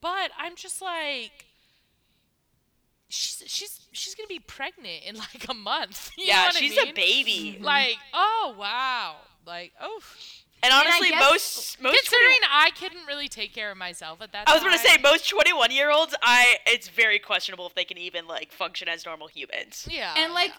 But 0.00 0.30
I'm 0.38 0.56
just 0.56 0.80
like, 0.80 1.44
she's 3.11 3.42
she's 3.46 3.87
she's 3.92 4.14
gonna 4.14 4.27
be 4.29 4.38
pregnant 4.38 5.05
in 5.07 5.16
like 5.16 5.46
a 5.49 5.55
month. 5.55 6.11
You 6.18 6.27
know 6.27 6.33
yeah, 6.33 6.44
what 6.46 6.57
I 6.57 6.59
she's 6.59 6.77
mean? 6.77 6.88
a 6.88 6.92
baby. 6.92 7.53
Mm-hmm. 7.57 7.64
Like, 7.64 7.96
oh 8.14 8.55
wow, 8.59 9.16
like 9.46 9.73
oh. 9.81 10.01
And 10.62 10.73
I 10.75 10.81
honestly, 10.81 11.09
guess- 11.09 11.20
most 11.31 11.81
most 11.83 11.92
20 11.92 11.99
Considering 11.99 12.38
I 12.53 12.70
couldn't 12.79 13.07
really 13.07 13.29
take 13.29 13.55
care 13.55 13.70
of 13.70 13.79
myself 13.79 14.20
at 14.20 14.33
that 14.33 14.46
I 14.49 14.53
was 14.53 14.62
time. 14.62 14.70
gonna 14.73 14.83
say 14.83 14.96
most 15.03 15.29
21 15.29 15.70
year 15.70 15.90
olds, 15.90 16.14
I 16.23 16.57
it's 16.66 16.88
very 16.88 17.18
questionable 17.18 17.66
if 17.66 17.75
they 17.75 17.85
can 17.85 17.96
even 17.99 18.27
like 18.27 18.53
function 18.53 18.87
as 18.88 19.07
normal 19.07 19.27
humans. 19.29 19.87
Yeah. 19.90 20.12
and 20.16 20.35
like 20.35 20.53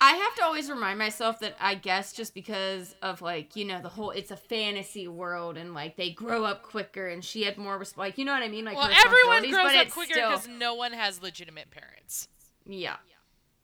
I 0.00 0.12
have 0.12 0.34
to 0.36 0.44
always 0.44 0.68
remind 0.70 0.98
myself 0.98 1.40
that 1.40 1.56
I 1.58 1.74
guess 1.74 2.12
just 2.12 2.34
because 2.34 2.94
of 3.02 3.22
like 3.22 3.56
you 3.56 3.64
know 3.64 3.80
the 3.80 3.88
whole 3.88 4.10
it's 4.10 4.30
a 4.30 4.36
fantasy 4.36 5.08
world 5.08 5.56
and 5.56 5.72
like 5.74 5.96
they 5.96 6.10
grow 6.10 6.44
up 6.44 6.62
quicker 6.62 7.08
and 7.08 7.24
she 7.24 7.44
had 7.44 7.56
more 7.56 7.78
resp- 7.78 7.96
like 7.96 8.18
you 8.18 8.24
know 8.24 8.32
what 8.32 8.42
I 8.42 8.48
mean 8.48 8.64
like 8.64 8.76
well, 8.76 8.90
everyone 9.04 9.50
grows 9.50 9.74
up 9.74 9.90
quicker 9.90 10.12
still- 10.14 10.30
because 10.30 10.48
no 10.48 10.74
one 10.74 10.92
has 10.92 11.22
legitimate 11.22 11.70
parents. 11.70 12.28
yeah 12.66 12.96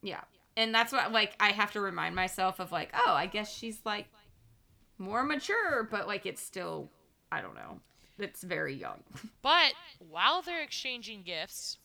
yeah 0.03 0.21
and 0.57 0.75
that's 0.75 0.92
what 0.92 1.12
like 1.12 1.35
I 1.38 1.51
have 1.53 1.73
to 1.73 1.81
remind 1.81 2.14
myself 2.14 2.61
of 2.61 2.73
like 2.73 2.90
oh 3.07 3.12
I 3.12 3.27
guess 3.27 3.53
she's 3.53 3.81
like 3.85 4.07
more 4.99 5.23
mature 5.25 5.87
but 5.90 6.07
like 6.07 6.25
it's 6.27 6.42
still 6.42 6.88
I 7.31 7.40
don't 7.42 7.55
know 7.55 7.81
it's 8.18 8.42
very 8.42 8.75
young 8.75 9.03
But 9.42 9.73
while 9.99 10.42
they're 10.42 10.62
exchanging 10.62 11.23
gifts, 11.25 11.79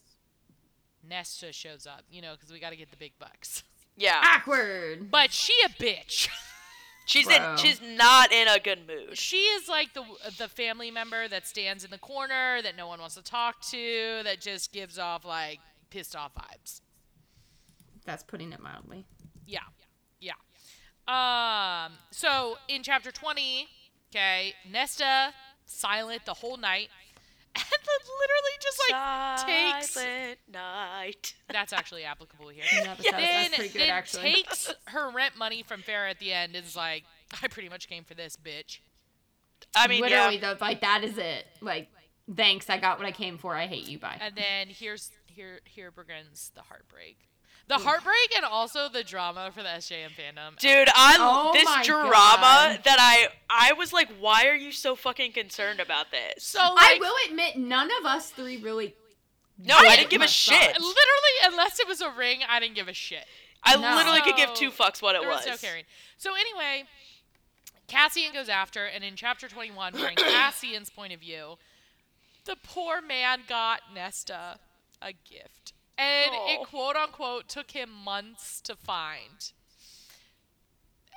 Nesta 1.07 1.51
shows 1.51 1.87
up, 1.87 2.03
you 2.11 2.21
know, 2.21 2.33
because 2.33 2.51
we 2.51 2.59
got 2.59 2.71
to 2.71 2.75
get 2.75 2.91
the 2.91 2.97
big 2.97 3.13
bucks. 3.19 3.63
Yeah, 3.97 4.21
awkward 4.23 5.09
But 5.11 5.31
she 5.31 5.53
a 5.65 5.69
bitch. 5.69 6.29
she's 7.05 7.25
Bro. 7.25 7.35
in 7.53 7.57
she's 7.57 7.81
not 7.81 8.31
in 8.31 8.47
a 8.47 8.59
good 8.59 8.85
mood. 8.87 9.17
she 9.17 9.37
is 9.37 9.67
like 9.67 9.93
the 9.93 10.03
the 10.37 10.47
family 10.47 10.91
member 10.91 11.27
that 11.27 11.47
stands 11.47 11.83
in 11.83 11.89
the 11.91 11.97
corner 11.97 12.61
that 12.61 12.75
no 12.77 12.87
one 12.87 12.99
wants 12.99 13.15
to 13.15 13.23
talk 13.23 13.59
to, 13.71 14.21
that 14.23 14.39
just 14.39 14.71
gives 14.71 14.99
off 14.99 15.25
like 15.25 15.59
pissed 15.89 16.15
off 16.15 16.31
vibes. 16.35 16.81
that's 18.05 18.23
putting 18.23 18.53
it 18.53 18.59
mildly 18.61 19.05
Yeah, 19.45 19.59
yeah. 20.19 20.33
Um. 21.07 21.93
So 22.11 22.57
in 22.67 22.83
chapter 22.83 23.11
twenty, 23.11 23.67
okay, 24.11 24.53
Nesta 24.69 25.33
silent 25.65 26.25
the 26.25 26.33
whole 26.33 26.57
night, 26.57 26.89
and 27.57 27.81
then 27.85 28.01
literally 28.19 28.57
just 28.61 28.81
like 28.89 29.45
takes 29.45 29.91
Silent 29.91 30.39
night. 30.51 31.35
That's 31.49 31.73
actually 31.73 32.03
applicable 32.03 32.49
here. 32.49 32.63
Yeah, 32.73 32.95
that's, 32.95 33.11
then 33.11 33.51
pretty 33.51 33.69
good 33.69 33.81
then 33.81 33.89
actually 33.89 34.33
takes 34.33 34.73
her 34.85 35.09
rent 35.11 35.37
money 35.37 35.63
from 35.63 35.81
Feyre 35.81 36.09
at 36.09 36.19
the 36.19 36.33
end 36.33 36.55
and 36.55 36.65
is 36.65 36.75
like, 36.75 37.03
I 37.41 37.47
pretty 37.47 37.69
much 37.69 37.87
came 37.87 38.03
for 38.03 38.13
this, 38.13 38.37
bitch. 38.37 38.79
I 39.75 39.87
mean, 39.87 40.01
literally 40.01 40.35
yeah. 40.35 40.53
though 40.53 40.65
like 40.65 40.81
that 40.81 41.03
is 41.03 41.17
it 41.17 41.45
like 41.61 41.89
thanks 42.35 42.69
i 42.69 42.77
got 42.77 42.99
what 42.99 43.07
i 43.07 43.11
came 43.11 43.37
for 43.39 43.55
i 43.55 43.65
hate 43.65 43.87
you 43.87 43.97
bye 43.97 44.17
And 44.21 44.35
then 44.35 44.67
here's 44.67 45.11
here 45.37 45.59
here 45.65 45.91
begins 45.91 46.51
the 46.55 46.61
heartbreak. 46.61 47.29
The 47.67 47.79
heartbreak 47.79 48.33
and 48.35 48.45
also 48.45 48.87
the 48.87 49.03
drama 49.03 49.51
for 49.53 49.61
the 49.61 49.67
SJM 49.69 50.11
fandom. 50.11 50.57
Dude, 50.57 50.87
I 50.95 51.17
Oh 51.19 51.51
this 51.53 51.65
drama 51.85 52.07
God. 52.07 52.79
that 52.85 52.97
I 52.99 53.27
I 53.49 53.73
was 53.73 53.91
like, 53.91 54.07
why 54.19 54.47
are 54.47 54.55
you 54.55 54.71
so 54.71 54.95
fucking 54.95 55.33
concerned 55.33 55.79
about 55.81 56.07
this? 56.11 56.43
So 56.45 56.59
i 56.61 56.97
will 56.99 57.13
admit 57.29 57.57
none 57.57 57.89
of 57.99 58.05
us 58.05 58.29
three 58.29 58.55
really 58.57 58.95
No, 59.57 59.75
I 59.75 59.79
I, 59.79 59.81
didn't 59.83 59.97
didn't 59.97 60.11
give 60.11 60.21
a 60.21 60.27
shit. 60.29 60.53
thought. 60.61 60.79
literally 60.79 61.35
unless 61.43 61.79
it 61.79 61.87
was 61.87 61.99
a 61.99 62.09
ring, 62.09 62.39
I 62.47 62.59
didn't 62.61 62.75
give 62.75 62.87
a 62.87 62.93
shit. 62.93 63.25
I 63.63 63.75
No. 63.75 63.95
literally 63.97 64.21
could 64.21 64.37
give 64.37 64.53
two 64.53 64.71
fucks 64.71 65.01
what 65.01 65.15
it 65.15 65.21
there 65.21 65.29
was. 65.29 65.45
was. 65.45 65.61
no 65.61 65.67
caring. 65.67 65.83
So 66.17 66.35
anyway, 66.35 66.85
Cassian 67.87 68.31
goes 68.33 68.47
after, 68.49 68.85
and 68.85 69.03
in 69.03 69.15
chapter 69.17 69.47
21, 69.49 69.93
during 69.93 70.15
Cassian's 70.15 70.89
point 70.89 71.11
of 71.13 71.19
view, 71.19 71.57
the 72.45 72.55
poor 72.63 73.01
man 73.01 73.39
got 73.47 73.81
Nesta 73.93 74.59
a 75.01 75.11
gift. 75.11 75.73
And 75.97 76.31
Aw. 76.31 76.47
it 76.61 76.67
quote 76.67 76.95
unquote 76.95 77.47
took 77.47 77.71
him 77.71 77.89
months 77.91 78.61
to 78.61 78.75
find. 78.75 79.51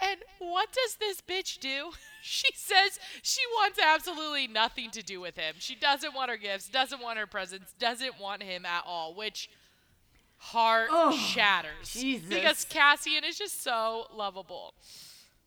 And 0.03 0.21
what 0.39 0.69
does 0.73 0.97
this 0.97 1.21
bitch 1.21 1.59
do? 1.59 1.91
She 2.23 2.49
says 2.55 2.99
she 3.23 3.41
wants 3.55 3.79
absolutely 3.83 4.47
nothing 4.47 4.91
to 4.91 5.03
do 5.03 5.23
with 5.23 5.39
him. 5.39 5.55
She 5.59 5.75
doesn't 5.75 6.13
want 6.15 6.31
her 6.31 6.37
gifts, 6.37 6.69
doesn't 6.69 7.01
want 7.01 7.19
her 7.19 7.27
presents, 7.27 7.73
doesn't 7.79 8.21
want 8.21 8.43
him 8.43 8.67
at 8.67 8.83
all, 8.87 9.15
which 9.15 9.49
heart 10.37 10.89
Oh, 10.93 11.13
shatters. 11.17 11.95
Jesus. 11.95 12.29
Because 12.29 12.67
Cassian 12.67 13.25
is 13.25 13.39
just 13.39 13.63
so 13.63 14.07
lovable. 14.15 14.75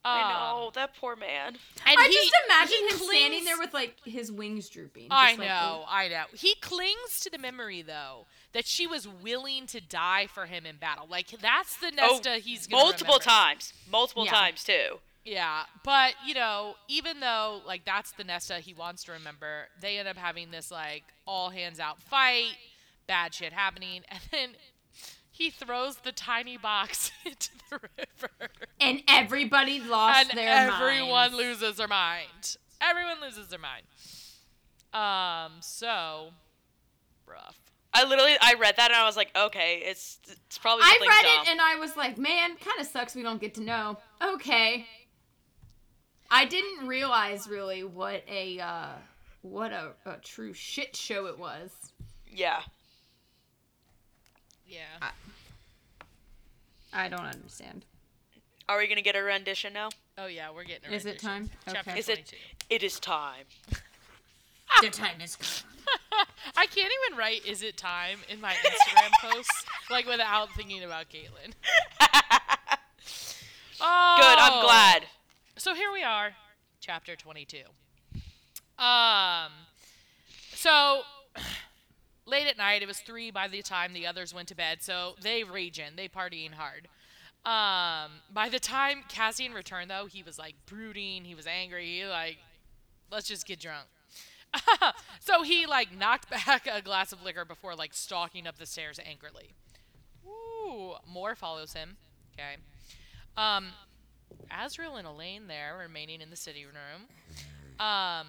I 0.04 0.22
Um, 0.24 0.30
know 0.34 0.72
that 0.74 0.96
poor 0.96 1.16
man. 1.16 1.60
And 1.86 2.00
i 2.00 2.08
he- 2.08 2.12
just 2.14 2.34
imagine 2.48 2.78
he 2.80 2.90
him 2.90 2.98
standing 3.08 3.44
there 3.46 3.60
with 3.60 3.72
like 3.76 3.98
his 4.04 4.32
wings 4.32 4.68
drooping 4.68 5.10
I 5.12 5.28
just 5.34 5.40
like, 5.42 5.48
know, 5.50 5.86
I 5.88 6.08
know. 6.08 6.24
He 6.34 6.56
clings 6.56 7.20
to 7.20 7.30
the 7.30 7.38
memory 7.38 7.84
though 7.84 8.26
that 8.54 8.66
she 8.68 8.86
was 8.88 9.08
willing 9.08 9.66
to 9.68 9.82
die 9.82 10.28
for 10.28 10.46
him 10.46 10.66
in 10.66 10.78
battle. 10.78 11.08
Like 11.10 11.28
that's 11.42 11.78
the 11.78 11.92
Nesta 11.92 12.36
he's 12.38 12.68
gonna 12.68 12.82
Oh, 12.82 12.86
multiple 12.88 13.14
remember. 13.16 13.24
times, 13.24 13.74
multiple 13.90 14.26
Yeah. 14.26 14.32
times 14.32 14.64
too. 14.64 15.00
Yeah, 15.26 15.64
but 15.86 16.16
you 16.26 16.34
know, 16.34 16.76
even 16.90 17.20
though 17.22 17.62
like 17.66 17.86
that's 17.86 18.12
the 18.12 18.24
Nesta 18.26 18.56
he 18.60 18.74
wants 18.74 19.04
to 19.06 19.14
remember, 19.14 19.68
they 19.80 19.98
end 19.98 20.08
up 20.08 20.18
having 20.18 20.52
this 20.52 20.70
like 20.70 21.04
all 21.26 21.50
hands 21.50 21.80
out 21.80 22.02
fight, 22.02 22.58
bad 23.08 23.34
shit 23.34 23.54
happening, 23.54 24.02
and 24.10 24.20
then 24.32 24.50
he 25.32 25.50
throws 25.50 25.98
the 25.98 26.12
tiny 26.12 26.58
box 26.58 27.10
into 27.26 27.50
the 27.70 27.80
river, 27.98 28.52
and 28.82 29.02
everybody 29.08 29.80
lost 29.80 30.30
and 30.30 30.38
their 30.38 30.70
everyone 30.70 31.32
minds. 31.32 31.36
loses 31.36 31.78
their 31.78 31.88
mind. 31.88 32.58
Everyone 32.82 33.22
loses 33.22 33.48
their 33.48 33.60
mind. 33.60 33.86
Um, 34.94 35.54
so 35.62 36.30
rough. 37.26 37.58
I 37.94 38.04
literally 38.06 38.34
I 38.42 38.56
read 38.60 38.76
that 38.78 38.92
and 38.92 39.00
I 39.00 39.06
was 39.06 39.16
like, 39.16 39.30
okay, 39.36 39.82
it's 39.86 40.20
it's 40.28 40.58
probably 40.58 40.84
i 40.86 40.98
read 41.02 41.24
dumb. 41.24 41.46
it 41.46 41.52
and 41.52 41.62
i 41.62 41.76
was 41.76 41.96
like 41.98 42.18
man 42.18 42.56
kind 42.58 42.80
of 42.80 42.86
sucks 42.88 43.16
we 43.16 43.22
don't 43.24 43.42
get 43.42 43.54
to 43.56 43.62
know 43.62 43.98
okay 44.22 44.86
i 46.32 46.46
didn't 46.46 46.88
realize 46.88 47.48
really 47.48 47.84
what 47.84 48.24
a 48.30 48.60
uh 48.60 48.90
what 49.42 49.72
a, 49.72 49.92
a 50.06 50.18
true 50.24 50.54
shit 50.54 50.96
show 50.96 51.26
it 51.26 51.38
was 51.40 51.72
yeah. 52.28 52.62
Yeah. 54.68 55.10
i 56.94 57.08
don't 57.10 57.26
understand 57.26 57.86
Are 58.70 58.78
we 58.78 58.88
gonna 58.88 59.02
get 59.02 59.16
a 59.16 59.22
rendition 59.24 59.74
now? 59.74 59.90
Oh 60.18 60.28
yeah, 60.28 60.50
we're 60.54 60.64
getting. 60.64 60.92
A 60.92 60.96
Is 60.96 61.06
it 61.06 61.22
rendition. 61.24 61.30
time? 61.30 61.50
Chapter 61.68 61.92
Okay. 61.92 62.00
Is 62.00 62.08
it? 62.10 62.16
22. 62.16 62.36
It 62.70 62.84
is 62.84 63.00
time. 63.00 63.46
the 64.82 64.90
time 64.90 65.22
is 65.22 65.38
I 66.58 66.66
can't 66.68 66.92
even 67.06 67.18
write 67.18 67.46
"Is 67.46 67.64
it 67.64 67.78
time" 67.78 68.20
in 68.30 68.42
my 68.42 68.54
Instagram 68.54 69.12
posts 69.32 69.66
like 69.90 70.06
without 70.08 70.50
thinking 70.56 70.84
about 70.84 71.06
Caitlin. 71.10 71.54
Oh, 73.82 74.16
Good. 74.20 74.40
I'm 74.40 74.64
glad. 74.64 75.04
So 75.58 75.74
here 75.74 75.92
we 75.92 76.04
are, 76.04 76.32
chapter 76.80 77.16
22. 77.16 77.60
Um, 78.82 79.52
so 80.54 81.02
late 82.26 82.48
at 82.48 82.58
night, 82.58 82.82
it 82.82 82.88
was 82.88 83.00
three 83.00 83.32
by 83.32 83.48
the 83.48 83.62
time 83.62 83.94
the 83.94 84.08
others 84.08 84.34
went 84.34 84.48
to 84.50 84.56
bed. 84.56 84.82
So 84.82 85.16
they 85.22 85.44
raging, 85.44 85.96
they 85.96 86.08
partying 86.08 86.52
hard. 86.54 86.88
Um, 87.46 88.12
by 88.34 88.48
the 88.48 88.60
time 88.60 89.04
Cassian 89.10 89.54
returned, 89.54 89.92
though, 89.92 90.06
he 90.06 90.24
was 90.24 90.40
like 90.40 90.56
brooding. 90.66 91.26
He 91.26 91.36
was 91.36 91.46
angry. 91.46 91.86
He 91.86 92.06
like, 92.06 92.38
let's 93.12 93.28
just 93.28 93.46
get 93.46 93.60
drunk. 93.60 93.88
so 95.20 95.44
he 95.44 95.66
like 95.66 95.96
knocked 95.96 96.30
back 96.30 96.68
a 96.72 96.82
glass 96.82 97.12
of 97.12 97.24
liquor 97.24 97.46
before 97.46 97.76
like 97.76 97.94
stalking 97.94 98.48
up 98.48 98.58
the 98.58 98.66
stairs 98.66 99.00
angrily. 99.06 99.54
Ooh, 100.26 100.94
Mor 101.08 101.36
follows 101.36 101.74
him. 101.74 101.98
Okay. 102.34 102.56
Um, 103.38 103.68
Azriel 104.52 104.98
and 104.98 105.08
Elain 105.08 105.48
there 105.48 105.78
remaining 105.78 106.22
in 106.22 106.30
the 106.30 106.36
city 106.36 106.66
room. 106.66 107.08
Um, 107.80 108.28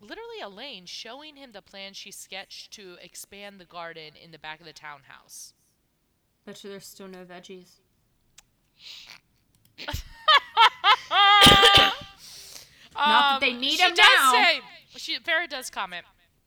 literally 0.00 0.40
Elain 0.42 0.86
showing 0.86 1.36
him 1.36 1.52
the 1.52 1.62
plan 1.62 1.92
she 1.92 2.10
sketched 2.10 2.72
to 2.72 2.96
expand 3.02 3.60
the 3.60 3.64
garden 3.64 4.12
in 4.22 4.30
the 4.30 4.38
back 4.38 4.60
of 4.60 4.66
the 4.66 4.72
townhouse. 4.72 5.52
Bet 6.44 6.62
you 6.62 6.70
there's 6.70 6.86
still 6.86 7.08
no 7.08 7.24
veggies. 7.24 7.80
Not 12.94 13.40
that 13.40 13.46
they 13.46 13.52
need 13.52 13.72
Um, 13.72 13.76
she 13.76 13.82
'em 13.84 13.94
does 13.94 14.06
now. 14.18 14.32
Say, 14.32 14.60
she, 14.96 15.18
Feyre 15.18 15.48
does 15.48 15.70
comment 15.70 16.04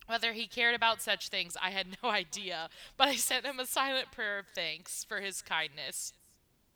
whether 0.08 0.32
he 0.34 0.48
cared 0.48 0.74
about 0.74 1.02
such 1.02 1.30
things. 1.30 1.56
I 1.62 1.70
had 1.70 1.98
no 2.02 2.10
idea, 2.24 2.70
but 2.95 3.10
I 3.10 3.16
sent 3.16 3.45
him 3.45 3.60
a 3.60 3.66
silent 3.66 4.12
prayer 4.12 4.39
of 4.39 4.45
thanks 4.56 5.04
for 5.04 5.20
his 5.20 5.41
kindness. 5.41 6.14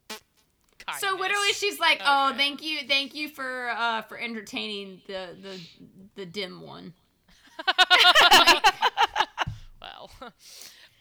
kindness. 0.09 0.99
So 1.01 1.15
literally, 1.17 1.53
she's 1.53 1.79
like, 1.79 2.01
"Oh, 2.03 2.33
thank 2.35 2.61
you, 2.61 2.79
thank 2.87 3.15
you 3.15 3.29
for 3.29 3.69
uh 3.69 4.01
for 4.03 4.17
entertaining 4.19 5.01
the 5.07 5.29
the 5.41 5.59
the 6.15 6.25
dim 6.25 6.61
one." 6.61 6.93
well. 9.81 10.09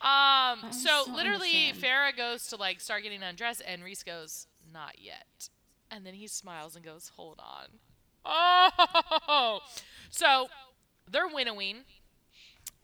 Um, 0.03 0.73
so 0.73 1.03
still 1.03 1.15
literally, 1.15 1.69
understand. 1.69 1.79
Feyre 1.83 2.17
goes 2.17 2.47
to 2.49 2.57
like 2.57 2.81
start 2.81 3.03
getting 3.03 3.23
undressed, 3.23 3.63
and 3.67 3.83
Rhys 3.85 4.03
goes, 4.03 4.47
"Not 4.73 4.95
yet," 4.99 5.49
and 5.91 6.07
then 6.07 6.15
he 6.15 6.27
smiles 6.27 6.77
and 6.77 6.85
goes, 6.85 7.11
"Hold 7.17 7.39
on." 7.41 7.81
Oh, 8.25 9.61
so 10.11 10.49
they're 11.11 11.29
winnowing, 11.29 11.79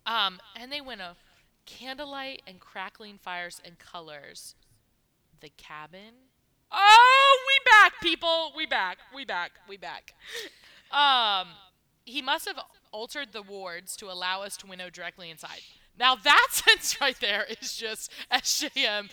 um, 0.07 0.41
and 0.59 0.72
they 0.72 0.80
winnow 0.80 1.12
candlelight 1.66 2.43
and 2.47 2.61
crackling 2.61 3.18
fires 3.18 3.61
and 3.64 3.78
colors. 3.78 4.55
The 5.41 5.51
cabin. 5.57 6.14
Oh, 6.72 7.39
we 7.47 7.70
back, 7.70 8.01
people. 8.01 8.53
We 8.57 8.66
back. 8.66 8.99
We 9.14 9.24
back. 9.24 9.53
We 9.68 9.76
back. 9.76 10.14
Um, 10.91 11.49
he 12.05 12.22
must 12.22 12.47
have 12.47 12.59
altered 12.93 13.32
the 13.32 13.43
wards 13.43 13.97
to 13.97 14.07
allow 14.07 14.43
us 14.43 14.57
to 14.59 14.66
winnow 14.66 14.89
directly 14.89 15.28
inside. 15.28 15.61
Now 15.99 16.14
that 16.14 16.49
sense 16.51 17.01
right 17.01 17.18
there 17.20 17.45
is 17.61 17.76
just 17.76 18.11
SJM 18.32 19.11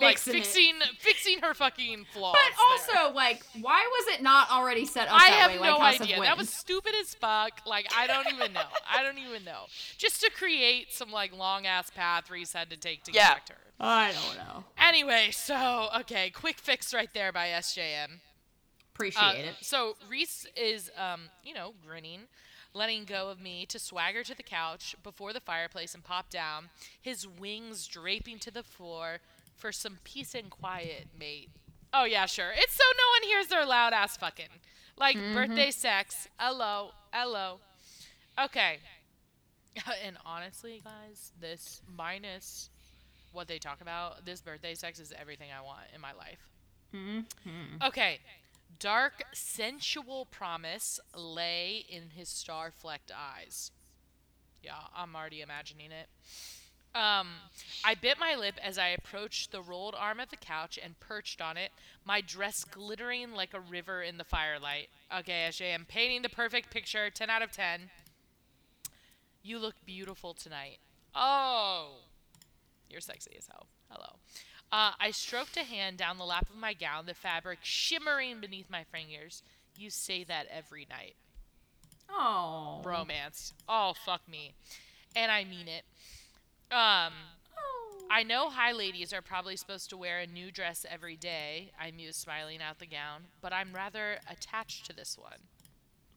like 0.00 0.18
Fixing 0.18 0.34
it. 0.40 0.46
fixing 0.46 0.74
fixing 1.00 1.38
her 1.40 1.54
fucking 1.54 2.06
flaws. 2.12 2.36
But 2.36 2.86
there. 2.86 3.00
also, 3.04 3.14
like, 3.14 3.42
why 3.60 3.86
was 3.90 4.14
it 4.14 4.22
not 4.22 4.50
already 4.50 4.84
set 4.84 5.08
up 5.08 5.14
I 5.14 5.30
that 5.30 5.36
have 5.50 5.50
way? 5.60 5.66
no 5.66 5.76
like 5.78 5.94
House 5.98 6.00
idea. 6.02 6.20
That 6.20 6.38
was 6.38 6.48
stupid 6.50 6.92
as 7.00 7.14
fuck. 7.14 7.60
Like 7.66 7.86
I 7.96 8.06
don't 8.06 8.26
even 8.32 8.52
know. 8.52 8.62
I 8.88 9.02
don't 9.02 9.18
even 9.18 9.44
know. 9.44 9.64
Just 9.96 10.20
to 10.22 10.30
create 10.30 10.92
some 10.92 11.10
like 11.10 11.36
long 11.36 11.66
ass 11.66 11.90
path 11.90 12.30
Rhys 12.30 12.52
had 12.52 12.70
to 12.70 12.76
take 12.76 13.02
to 13.04 13.12
Yeah. 13.12 13.28
get 13.28 13.34
back 13.34 13.46
to 13.46 13.52
her. 13.54 13.58
I 13.80 14.12
don't 14.12 14.36
know. 14.36 14.64
Anyway, 14.78 15.28
so 15.32 15.88
okay, 16.00 16.30
quick 16.30 16.58
fix 16.58 16.92
right 16.94 17.10
there 17.14 17.32
by 17.32 17.48
SJM. 17.48 18.20
Appreciate 18.94 19.22
Uh, 19.22 19.32
it. 19.50 19.54
So 19.60 19.96
Rhys 20.08 20.46
is, 20.56 20.90
um, 20.96 21.30
you 21.44 21.54
know, 21.54 21.74
grinning, 21.86 22.22
letting 22.74 23.04
go 23.04 23.28
of 23.28 23.40
me 23.40 23.64
to 23.66 23.78
swagger 23.78 24.24
to 24.24 24.34
the 24.34 24.42
couch 24.42 24.96
before 25.04 25.32
the 25.32 25.40
fireplace 25.40 25.94
and 25.94 26.02
pop 26.02 26.30
down, 26.30 26.70
his 27.00 27.26
wings 27.26 27.86
draping 27.86 28.38
to 28.40 28.50
the 28.50 28.64
floor 28.64 29.20
for 29.58 29.72
some 29.72 29.98
peace 30.04 30.34
and 30.34 30.48
quiet, 30.50 31.08
mate. 31.18 31.50
Oh 31.92 32.04
yeah, 32.04 32.26
sure. 32.26 32.50
It's 32.54 32.74
so 32.74 32.84
no 32.84 33.04
one 33.20 33.28
hears 33.28 33.48
their 33.48 33.66
loud 33.66 33.92
ass 33.92 34.16
fucking. 34.16 34.48
Like 34.96 35.16
birthday 35.32 35.70
sex. 35.70 36.28
Hello, 36.38 36.90
hello. 37.12 37.60
Okay. 38.42 38.78
and 40.04 40.16
honestly, 40.24 40.80
guys, 40.84 41.32
this 41.40 41.82
minus 41.96 42.70
what 43.32 43.48
they 43.48 43.58
talk 43.58 43.80
about, 43.80 44.24
this 44.24 44.40
birthday 44.40 44.74
sex 44.74 44.98
is 44.98 45.12
everything 45.18 45.48
I 45.56 45.62
want 45.62 45.86
in 45.94 46.00
my 46.00 46.12
life. 46.12 46.50
Mm-hmm. 46.94 47.86
Okay. 47.86 48.18
Dark, 48.78 49.24
sensual 49.32 50.26
promise 50.30 51.00
lay 51.16 51.84
in 51.88 52.10
his 52.14 52.28
star 52.28 52.70
flecked 52.70 53.10
eyes. 53.10 53.70
Yeah, 54.62 54.72
I'm 54.96 55.14
already 55.14 55.40
imagining 55.40 55.90
it. 55.92 56.08
Um, 56.98 57.28
I 57.84 57.94
bit 57.94 58.18
my 58.18 58.34
lip 58.34 58.58
as 58.60 58.76
I 58.76 58.88
approached 58.88 59.52
the 59.52 59.62
rolled 59.62 59.94
arm 59.96 60.18
of 60.18 60.30
the 60.30 60.36
couch 60.36 60.80
and 60.82 60.98
perched 60.98 61.40
on 61.40 61.56
it, 61.56 61.70
my 62.04 62.20
dress 62.20 62.64
glittering 62.64 63.32
like 63.34 63.54
a 63.54 63.60
river 63.60 64.02
in 64.02 64.18
the 64.18 64.24
firelight. 64.24 64.88
Okay, 65.16 65.46
Ashay, 65.48 65.72
I'm 65.72 65.84
painting 65.84 66.22
the 66.22 66.28
perfect 66.28 66.72
picture. 66.72 67.08
10 67.08 67.30
out 67.30 67.42
of 67.42 67.52
10. 67.52 67.90
You 69.44 69.60
look 69.60 69.76
beautiful 69.86 70.34
tonight. 70.34 70.78
Oh, 71.14 71.98
you're 72.90 73.00
sexy 73.00 73.36
as 73.38 73.46
hell. 73.46 73.68
Hello. 73.88 74.16
Uh, 74.72 74.90
I 74.98 75.12
stroked 75.12 75.56
a 75.56 75.62
hand 75.62 75.98
down 75.98 76.18
the 76.18 76.24
lap 76.24 76.50
of 76.50 76.56
my 76.56 76.74
gown, 76.74 77.06
the 77.06 77.14
fabric 77.14 77.60
shimmering 77.62 78.40
beneath 78.40 78.68
my 78.68 78.82
fingers. 78.82 79.44
You 79.76 79.90
say 79.90 80.24
that 80.24 80.46
every 80.50 80.86
night. 80.90 81.14
Oh. 82.10 82.82
Romance. 82.84 83.54
Oh, 83.68 83.94
fuck 84.04 84.28
me. 84.28 84.54
And 85.14 85.30
I 85.30 85.44
mean 85.44 85.68
it. 85.68 85.84
Um, 86.70 87.12
I 88.10 88.22
know 88.22 88.48
high 88.50 88.72
ladies 88.72 89.12
are 89.12 89.22
probably 89.22 89.56
supposed 89.56 89.90
to 89.90 89.96
wear 89.96 90.18
a 90.20 90.26
new 90.26 90.50
dress 90.50 90.86
every 90.88 91.16
day, 91.16 91.72
I 91.78 91.90
mused, 91.90 92.20
smiling 92.20 92.60
out 92.62 92.78
the 92.78 92.86
gown, 92.86 93.24
but 93.42 93.52
I'm 93.52 93.72
rather 93.74 94.18
attached 94.30 94.86
to 94.86 94.94
this 94.96 95.16
one. 95.18 95.38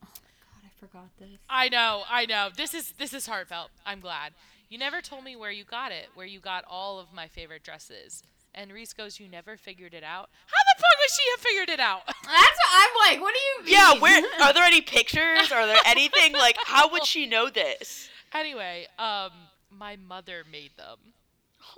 Oh 0.04 0.08
God, 0.14 0.64
I 0.64 0.70
forgot 0.80 1.10
this. 1.20 1.39
I 1.49 1.70
know, 1.70 2.04
I 2.10 2.26
know. 2.26 2.49
This 2.56 2.74
is 2.74 2.93
this 2.97 3.14
is 3.14 3.28
heartfelt. 3.28 3.72
I'm 3.86 3.99
glad. 3.99 4.34
You 4.70 4.78
never 4.78 5.02
told 5.02 5.26
me 5.26 5.36
where 5.36 5.52
you 5.52 5.66
got 5.66 5.91
it, 5.91 6.08
where 6.16 6.26
you 6.26 6.39
got 6.39 6.64
all 6.70 6.97
of 6.99 7.12
my 7.14 7.28
favorite 7.28 7.64
dresses. 7.64 8.24
And 8.54 8.72
Rhys 8.72 8.93
goes, 8.93 9.20
You 9.20 9.28
never 9.28 9.58
figured 9.58 9.93
it 9.93 10.04
out? 10.04 10.30
How 10.47 10.76
the 10.76 10.82
fuck 10.82 10.99
would 10.99 11.10
she 11.12 11.24
have 11.32 11.39
figured 11.41 11.70
it 11.70 11.80
out? 11.80 12.02
That's 12.08 12.24
what 12.24 12.72
I'm 12.72 13.12
like. 13.14 13.22
What 13.22 13.34
do 13.34 13.39
you 13.39 13.66
mean? 13.66 13.74
Yeah, 13.74 13.99
where 13.99 14.24
are 14.41 14.54
there 14.54 14.64
any 14.64 14.82
pictures? 14.97 15.52
Are 15.52 15.68
there 15.68 15.82
anything 15.86 16.34
like 16.34 16.58
how 16.66 16.89
would 16.91 17.06
she 17.06 17.26
know 17.26 17.49
this? 17.49 18.08
anyway, 18.34 18.88
um, 18.97 19.32
my 19.72 19.95
mother 19.95 20.43
made 20.49 20.72
them. 20.78 21.13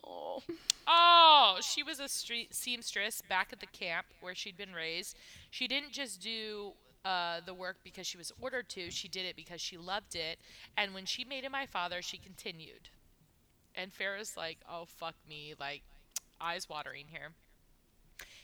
Oh. 0.05 0.43
Oh, 0.87 1.59
she 1.61 1.83
was 1.83 1.99
a 1.99 2.07
street 2.07 2.53
seamstress 2.53 3.21
back 3.21 3.49
at 3.51 3.59
the 3.59 3.67
camp 3.67 4.07
where 4.21 4.35
she'd 4.35 4.57
been 4.57 4.73
raised. 4.73 5.15
She 5.49 5.67
didn't 5.67 5.91
just 5.91 6.21
do 6.21 6.73
uh, 7.05 7.41
the 7.45 7.53
work 7.53 7.77
because 7.83 8.07
she 8.07 8.17
was 8.17 8.31
ordered 8.39 8.69
to, 8.69 8.91
she 8.91 9.07
did 9.07 9.25
it 9.25 9.35
because 9.35 9.61
she 9.61 9.77
loved 9.77 10.15
it. 10.15 10.39
And 10.77 10.93
when 10.93 11.05
she 11.05 11.23
made 11.23 11.43
it 11.43 11.51
my 11.51 11.65
father, 11.65 12.01
she 12.01 12.17
continued. 12.17 12.89
And 13.75 13.93
Feyre's 13.93 14.37
like, 14.37 14.57
oh, 14.69 14.85
fuck 14.85 15.15
me. 15.27 15.53
Like, 15.59 15.81
eyes 16.39 16.69
watering 16.69 17.05
here. 17.09 17.31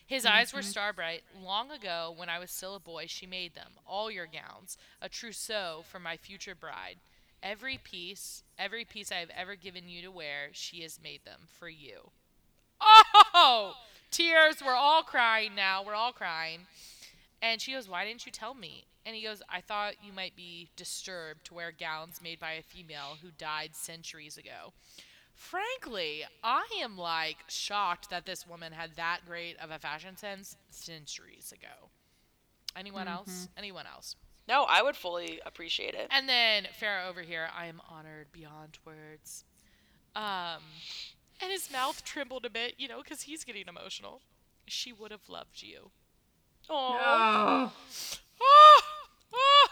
His 0.05 0.25
eyes 0.25 0.53
were 0.53 0.63
star 0.63 0.91
bright. 0.91 1.21
Long 1.39 1.69
ago, 1.69 2.11
when 2.17 2.29
I 2.29 2.39
was 2.39 2.49
still 2.49 2.75
a 2.75 2.79
boy, 2.79 3.05
she 3.07 3.27
made 3.27 3.53
them. 3.53 3.73
All 3.85 4.09
your 4.09 4.25
gowns. 4.25 4.75
A 5.01 5.07
trousseau 5.07 5.83
for 5.87 5.99
my 5.99 6.17
future 6.17 6.55
bride. 6.55 6.95
Every 7.41 7.79
piece, 7.81 8.43
every 8.57 8.83
piece 8.85 9.11
I 9.11 9.15
have 9.15 9.31
ever 9.35 9.55
given 9.55 9.87
you 9.87 10.01
to 10.01 10.11
wear, 10.11 10.49
she 10.51 10.81
has 10.81 10.99
made 11.01 11.23
them 11.25 11.41
for 11.59 11.69
you. 11.69 12.11
Oh! 12.81 13.73
Tears. 14.11 14.57
We're 14.65 14.73
all 14.73 15.03
crying 15.03 15.55
now. 15.55 15.83
We're 15.83 15.95
all 15.95 16.11
crying. 16.11 16.61
And 17.41 17.61
she 17.61 17.73
goes, 17.73 17.87
Why 17.87 18.05
didn't 18.05 18.25
you 18.25 18.31
tell 18.31 18.53
me? 18.53 18.85
And 19.05 19.15
he 19.15 19.23
goes, 19.23 19.41
I 19.49 19.61
thought 19.61 20.03
you 20.03 20.11
might 20.11 20.35
be 20.35 20.69
disturbed 20.75 21.45
to 21.45 21.53
wear 21.53 21.71
gowns 21.71 22.21
made 22.21 22.39
by 22.39 22.53
a 22.53 22.61
female 22.61 23.17
who 23.21 23.29
died 23.37 23.75
centuries 23.75 24.37
ago. 24.37 24.73
Frankly, 25.33 26.23
I 26.43 26.67
am 26.81 26.97
like 26.97 27.37
shocked 27.47 28.09
that 28.09 28.25
this 28.25 28.45
woman 28.45 28.73
had 28.73 28.97
that 28.97 29.21
great 29.25 29.57
of 29.59 29.71
a 29.71 29.79
fashion 29.79 30.17
sense 30.17 30.57
centuries 30.69 31.53
ago. 31.53 31.89
Anyone 32.75 33.07
mm-hmm. 33.07 33.15
else? 33.15 33.47
Anyone 33.57 33.85
else? 33.91 34.15
No, 34.49 34.65
I 34.67 34.81
would 34.81 34.95
fully 34.95 35.39
appreciate 35.45 35.93
it. 35.93 36.07
And 36.09 36.27
then 36.27 36.67
Feyre 36.81 37.07
over 37.07 37.21
here, 37.21 37.49
I 37.55 37.67
am 37.67 37.79
honored 37.87 38.31
beyond 38.31 38.79
words. 38.83 39.43
Um, 40.15 40.63
and 41.39 41.51
his 41.51 41.71
mouth 41.71 42.03
trembled 42.03 42.45
a 42.45 42.49
bit, 42.49 42.73
you 42.79 42.87
know, 42.87 43.01
because 43.03 43.21
he's 43.21 43.43
getting 43.43 43.65
emotional. 43.67 44.21
She 44.65 44.91
would 44.91 45.11
have 45.11 45.29
loved 45.29 45.61
you. 45.61 45.91
Oh. 46.67 46.97
Oh. 46.99 47.71
Ah! 48.41 48.83
Ah! 49.33 49.69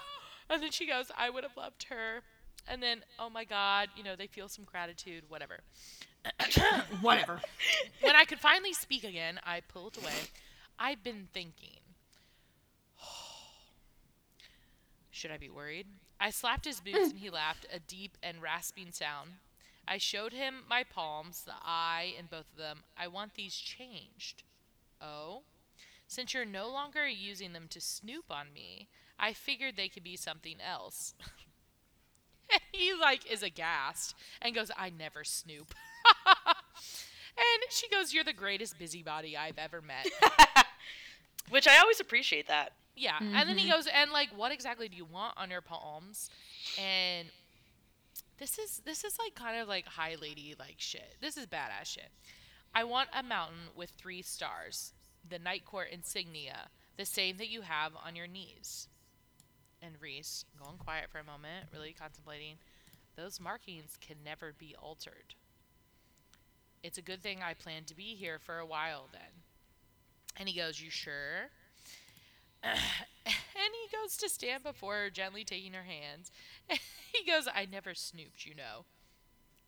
And 0.52 0.62
then 0.62 0.70
she 0.72 0.86
goes, 0.86 1.12
I 1.18 1.32
would 1.32 1.44
have 1.44 1.58
loved 1.58 1.88
her. 1.90 2.22
And 2.68 2.82
then, 2.84 3.02
oh 3.18 3.32
my 3.32 3.46
God, 3.46 3.90
you 3.96 4.04
know, 4.04 4.16
they 4.16 4.28
feel 4.28 4.48
some 4.48 4.64
gratitude, 4.64 5.24
whatever. 5.28 5.62
Whatever. 7.02 7.40
when 8.02 8.16
I 8.16 8.26
could 8.26 8.40
finally 8.40 8.74
speak 8.74 9.06
again, 9.06 9.40
I 9.46 9.62
pulled 9.62 9.98
away. 9.98 10.14
I've 10.78 11.02
been 11.02 11.30
thinking. 11.34 11.77
Should 15.18 15.32
I 15.32 15.38
be 15.38 15.50
worried? 15.50 15.88
I 16.20 16.30
slapped 16.30 16.66
his 16.66 16.80
boots 16.80 17.10
and 17.10 17.18
he 17.18 17.32
laughed, 17.32 17.66
a 17.74 17.80
deep 17.80 18.20
and 18.22 18.40
rasping 18.40 18.92
sound. 18.92 19.32
I 19.88 19.98
showed 19.98 20.32
him 20.32 20.58
my 20.70 20.84
palms, 20.84 21.42
the 21.44 21.56
eye 21.60 22.14
in 22.20 22.28
both 22.28 22.46
of 22.52 22.60
them. 22.60 22.84
I 22.96 23.08
want 23.08 23.34
these 23.34 23.56
changed. 23.56 24.44
Oh? 25.02 25.42
Since 26.08 26.36
you're 26.36 26.46
no 26.46 26.70
longer 26.70 27.08
using 27.08 27.54
them 27.54 27.66
to 27.72 27.82
snoop 27.82 28.26
on 28.30 28.54
me, 28.54 28.90
I 29.18 29.34
figured 29.34 29.76
they 29.76 29.90
could 29.90 30.04
be 30.04 30.18
something 30.18 30.58
else. 30.62 31.16
he 32.72 32.94
like 32.94 33.26
is 33.26 33.42
aghast 33.42 34.14
and 34.40 34.54
goes, 34.54 34.70
I 34.78 34.92
never 34.92 35.24
snoop. 35.24 35.74
and 36.46 37.72
she 37.72 37.90
goes, 37.90 38.14
You're 38.14 38.24
the 38.24 38.34
greatest 38.34 38.78
busybody 38.78 39.36
I've 39.36 39.58
ever 39.58 39.82
met. 39.82 40.06
Which 41.50 41.68
I 41.68 41.80
always 41.80 42.00
appreciate 42.00 42.48
that. 42.50 42.74
Yeah, 42.98 43.18
and 43.20 43.48
then 43.48 43.58
he 43.58 43.68
mm-hmm. 43.68 43.76
goes 43.76 43.88
and 43.88 44.12
like, 44.12 44.30
what 44.36 44.52
exactly 44.52 44.90
do 44.90 44.98
you 44.98 45.06
want 45.06 45.36
on 45.38 45.52
your 45.52 45.62
palms? 45.62 46.32
And 46.80 47.28
this 48.40 48.58
is 48.58 48.82
this 48.86 49.04
is 49.04 49.18
like 49.20 49.36
kind 49.36 49.62
of 49.62 49.68
like 49.68 49.86
high 49.86 50.16
lady 50.20 50.56
like 50.60 50.76
shit. 50.78 51.16
This 51.22 51.38
is 51.38 51.46
badass 51.46 51.86
shit. 51.86 52.10
I 52.74 52.84
want 52.84 53.10
a 53.18 53.24
mountain 53.24 53.70
with 53.76 53.92
three 53.92 54.22
stars, 54.22 54.94
the 55.28 55.40
Night 55.40 55.66
Court 55.66 55.90
insignia, 55.92 56.70
the 56.98 57.06
same 57.06 57.38
that 57.38 57.50
you 57.50 57.62
have 57.62 57.94
on 58.04 58.16
your 58.16 58.28
knees. 58.28 58.88
And 59.82 59.96
Rhys, 60.02 60.46
going 60.62 60.78
quiet 60.78 61.10
for 61.12 61.20
a 61.20 61.24
moment, 61.24 61.68
really 61.72 61.94
contemplating, 61.94 62.56
those 63.16 63.40
markings 63.40 63.98
can 64.02 64.18
never 64.26 64.54
be 64.58 64.76
altered. 64.82 65.36
It's 66.84 66.98
a 66.98 67.04
good 67.04 67.22
thing 67.22 67.40
I 67.42 67.54
plan 67.54 67.84
to 67.86 67.96
be 67.96 68.16
here 68.16 68.40
for 68.40 68.60
a 68.60 68.66
while 68.66 69.08
then. 69.12 69.44
And 70.38 70.48
he 70.48 70.60
goes, 70.60 70.82
You 70.82 70.90
sure? 70.90 71.50
and 72.64 72.76
he 73.56 73.96
goes 73.96 74.18
to 74.18 74.30
stand 74.30 74.64
before 74.64 74.96
her, 74.96 75.10
gently 75.10 75.44
taking 75.44 75.74
her 75.74 75.84
hands. 75.84 76.32
he 76.68 77.30
goes, 77.30 77.48
I 77.54 77.66
never 77.66 77.94
snooped, 77.94 78.46
you 78.46 78.56
know. 78.56 78.86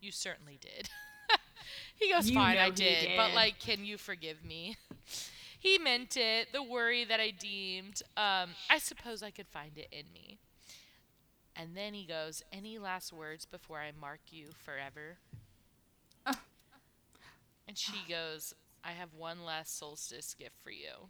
You 0.02 0.12
certainly 0.12 0.58
did. 0.62 0.90
he 1.96 2.12
goes, 2.12 2.30
You 2.30 2.36
Fine, 2.36 2.58
I 2.58 2.66
he 2.66 2.72
did, 2.72 3.10
but 3.18 3.34
like, 3.34 3.60
can 3.60 3.84
you 3.86 3.98
forgive 3.98 4.44
me? 4.44 4.78
he 5.60 5.78
meant 5.78 6.16
it. 6.18 6.54
The 6.54 6.64
worry 6.64 7.04
that 7.06 7.20
I 7.20 7.32
deemed, 7.32 8.02
um, 8.16 8.52
I 8.70 8.78
suppose 8.80 9.22
I 9.22 9.32
could 9.32 9.48
find 9.48 9.78
it 9.78 9.88
in 9.92 10.06
me. 10.14 10.40
And 11.56 11.76
then 11.76 11.94
he 11.94 12.06
goes, 12.06 12.44
Any 12.54 12.80
last 12.80 13.12
words 13.12 13.46
before 13.46 13.80
I 13.80 13.92
mark 14.00 14.22
you 14.30 14.48
forever? 14.64 15.18
Oh. 16.26 16.40
And 17.68 17.78
she 17.78 17.94
goes, 18.08 18.54
I 18.84 18.92
have 18.94 19.14
one 19.14 19.44
last 19.44 19.78
solstice 19.78 20.34
gift 20.34 20.56
for 20.64 20.72
you. 20.72 21.10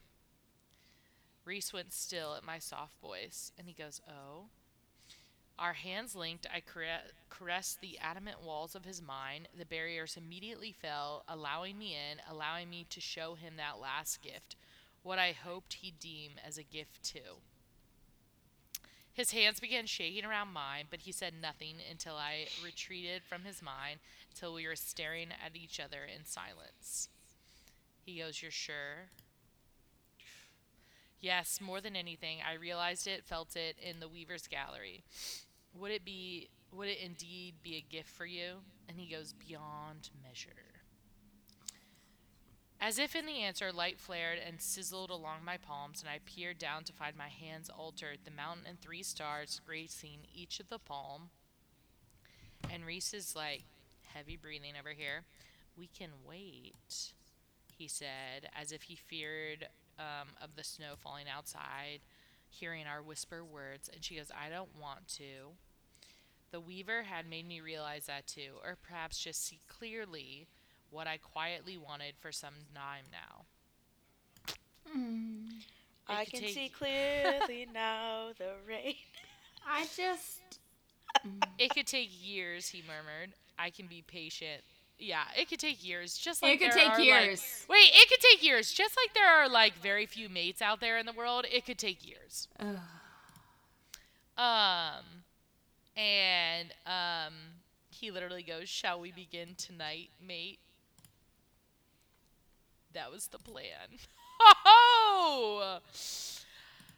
Rhys 1.49 1.73
went 1.73 1.91
still 1.91 2.35
at 2.35 2.45
my 2.45 2.59
soft 2.59 3.01
voice, 3.01 3.51
and 3.57 3.67
he 3.67 3.73
goes, 3.73 4.01
Oh. 4.07 4.49
Our 5.57 5.73
hands 5.73 6.15
linked, 6.15 6.45
I 6.53 6.61
carre- 6.61 7.09
caressed 7.29 7.81
the 7.81 7.97
adamant 7.97 8.43
walls 8.43 8.75
of 8.75 8.85
his 8.85 9.01
mind. 9.01 9.47
The 9.57 9.65
barriers 9.65 10.15
immediately 10.15 10.71
fell, 10.71 11.23
allowing 11.27 11.79
me 11.79 11.95
in, 11.95 12.19
allowing 12.29 12.69
me 12.69 12.85
to 12.91 13.01
show 13.01 13.33
him 13.33 13.55
that 13.57 13.79
last 13.81 14.21
gift, 14.21 14.57
what 15.01 15.17
I 15.17 15.31
hoped 15.31 15.73
he'd 15.73 15.99
deem 15.99 16.33
as 16.45 16.59
a 16.59 16.63
gift 16.63 17.03
too. 17.03 17.41
His 19.11 19.31
hands 19.31 19.59
began 19.59 19.87
shaking 19.87 20.25
around 20.25 20.53
mine, 20.53 20.85
but 20.91 21.01
he 21.01 21.11
said 21.11 21.33
nothing 21.41 21.77
until 21.89 22.15
I 22.15 22.45
retreated 22.63 23.23
from 23.23 23.43
his 23.43 23.63
mind, 23.63 23.99
until 24.29 24.53
we 24.53 24.67
were 24.67 24.75
staring 24.75 25.29
at 25.43 25.55
each 25.55 25.79
other 25.79 26.03
in 26.03 26.25
silence. 26.25 27.09
He 28.05 28.19
goes, 28.19 28.39
You're 28.39 28.51
sure? 28.51 29.09
Yes, 31.21 31.59
more 31.61 31.81
than 31.81 31.95
anything, 31.95 32.37
I 32.47 32.53
realized 32.53 33.07
it, 33.07 33.25
felt 33.25 33.55
it 33.55 33.75
in 33.81 33.99
the 33.99 34.07
Weaver's 34.07 34.47
Gallery. 34.47 35.03
Would 35.73 35.91
it 35.91 36.05
be 36.05 36.49
would 36.71 36.87
it 36.87 36.99
indeed 36.99 37.55
be 37.63 37.75
a 37.75 37.81
gift 37.81 38.09
for 38.09 38.25
you? 38.25 38.57
And 38.87 38.97
he 38.97 39.13
goes, 39.13 39.33
Beyond 39.33 40.09
measure. 40.23 40.49
As 42.81 42.97
if 42.97 43.15
in 43.15 43.25
the 43.25 43.41
answer, 43.41 43.73
light 43.73 43.99
flared 43.99 44.39
and 44.39 44.61
sizzled 44.61 45.09
along 45.09 45.43
my 45.43 45.57
palms, 45.57 46.01
and 46.01 46.09
I 46.09 46.19
peered 46.25 46.57
down 46.57 46.85
to 46.85 46.93
find 46.93 47.15
my 47.17 47.27
hands 47.27 47.69
altered, 47.69 48.19
the 48.23 48.31
mountain 48.31 48.65
and 48.67 48.79
three 48.79 49.03
stars 49.03 49.59
gracing 49.65 50.19
each 50.33 50.61
of 50.61 50.69
the 50.69 50.79
palm. 50.79 51.29
And 52.71 52.85
Rhys 52.85 53.13
is 53.13 53.35
like, 53.35 53.63
heavy 54.13 54.37
breathing 54.37 54.73
over 54.79 54.91
here. 54.91 55.25
We 55.77 55.87
can 55.87 56.09
wait, 56.25 57.11
he 57.77 57.89
said, 57.89 58.49
as 58.55 58.71
if 58.71 58.83
he 58.83 58.95
feared 58.95 59.67
um, 59.99 60.29
of 60.41 60.55
the 60.55 60.63
snow 60.63 60.93
falling 60.97 61.25
outside, 61.29 61.99
hearing 62.47 62.85
our 62.87 63.03
whisper 63.03 63.43
words. 63.43 63.89
And 63.93 64.03
she 64.03 64.15
goes, 64.15 64.31
I 64.31 64.49
don't 64.49 64.75
want 64.81 65.07
to. 65.17 65.53
The 66.51 66.59
weaver 66.59 67.03
had 67.03 67.29
made 67.29 67.47
me 67.47 67.61
realize 67.61 68.05
that 68.07 68.25
too, 68.25 68.53
or 68.63 68.75
perhaps 68.81 69.19
just 69.19 69.45
see 69.45 69.59
clearly 69.67 70.47
what 70.89 71.05
I 71.07 71.17
quietly 71.17 71.77
wanted 71.77 72.15
for 72.19 72.31
some 72.31 72.55
time 72.73 73.05
now. 73.11 73.45
I 76.07 76.25
can 76.25 76.39
take- 76.39 76.53
see 76.53 76.69
clearly 76.77 77.67
now 77.71 78.29
the 78.37 78.53
rain. 78.67 78.95
I 79.67 79.85
just. 79.95 80.39
It 81.59 81.73
could 81.73 81.85
take 81.87 82.09
years, 82.11 82.69
he 82.69 82.81
murmured. 82.87 83.33
I 83.57 83.69
can 83.69 83.87
be 83.87 84.01
patient. 84.01 84.61
Yeah, 85.01 85.23
it 85.37 85.47
could 85.49 85.59
take 85.59 85.83
years. 85.85 86.17
Just 86.17 86.43
like 86.43 86.55
It 86.55 86.57
could 86.65 86.71
take 86.73 86.89
are, 86.89 86.97
like- 86.97 87.05
years. 87.05 87.65
wait, 87.69 87.89
it 87.93 88.09
could 88.09 88.19
take 88.19 88.43
years. 88.43 88.71
Just 88.73 88.97
like 88.97 89.13
there 89.13 89.27
are 89.27 89.47
like 89.47 89.73
very 89.75 90.05
few 90.05 90.27
mates 90.29 90.61
out 90.61 90.81
there 90.81 90.97
in 90.97 91.05
the 91.05 91.13
world, 91.13 91.45
it 91.49 91.65
could 91.65 91.77
take 91.77 92.05
years. 92.05 92.47
Ugh. 92.59 92.77
Um, 94.37 95.03
and 95.97 96.73
um, 96.85 97.33
he 97.89 98.11
literally 98.11 98.43
goes, 98.43 98.69
"Shall 98.69 98.99
we 98.99 99.11
begin 99.11 99.55
tonight, 99.57 100.09
mate?" 100.25 100.59
That 102.93 103.11
was 103.11 103.27
the 103.27 103.39
plan. 103.39 103.99
Oh, 104.41 105.79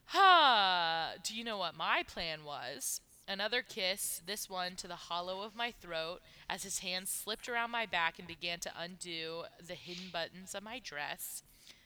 huh. 0.06 1.08
Do 1.24 1.36
you 1.36 1.44
know 1.44 1.58
what 1.58 1.76
my 1.76 2.04
plan 2.08 2.44
was? 2.46 3.02
Another 3.28 3.62
kiss, 3.62 4.22
this 4.26 4.50
one 4.50 4.76
to 4.76 4.88
the 4.88 4.96
hollow 4.96 5.42
of 5.42 5.56
my 5.56 5.72
throat, 5.72 6.20
as 6.50 6.64
his 6.64 6.80
hand 6.80 7.08
slipped 7.08 7.48
around 7.48 7.72
my 7.72 7.86
back 7.86 8.20
and 8.20 8.28
began 8.28 8.60
to 8.60 8.72
undo 8.78 9.44
the 9.66 9.76
hidden 9.76 10.06
buttons 10.12 10.54
of 10.54 10.64
my 10.64 10.80
dress. 10.80 11.44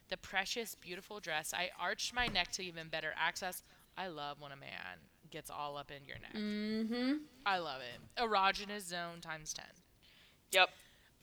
The 0.10 0.18
precious, 0.18 0.76
beautiful 0.76 1.20
dress. 1.20 1.54
I 1.54 1.70
arched 1.80 2.14
my 2.14 2.28
neck 2.28 2.52
to 2.54 2.64
even 2.64 2.88
better 2.88 3.14
access. 3.18 3.64
I 3.98 4.08
love 4.08 4.42
when 4.42 4.52
a 4.52 4.58
man 4.58 5.00
gets 5.30 5.50
all 5.50 5.78
up 5.78 5.92
in 5.92 6.06
your 6.08 6.18
neck. 6.20 6.34
Mm-hmm. 6.36 7.18
I 7.46 7.60
love 7.60 7.82
it. 7.82 8.22
Erogenous 8.22 8.88
zone 8.88 9.22
times 9.22 9.54
10. 9.54 9.66
Yep. 10.52 10.70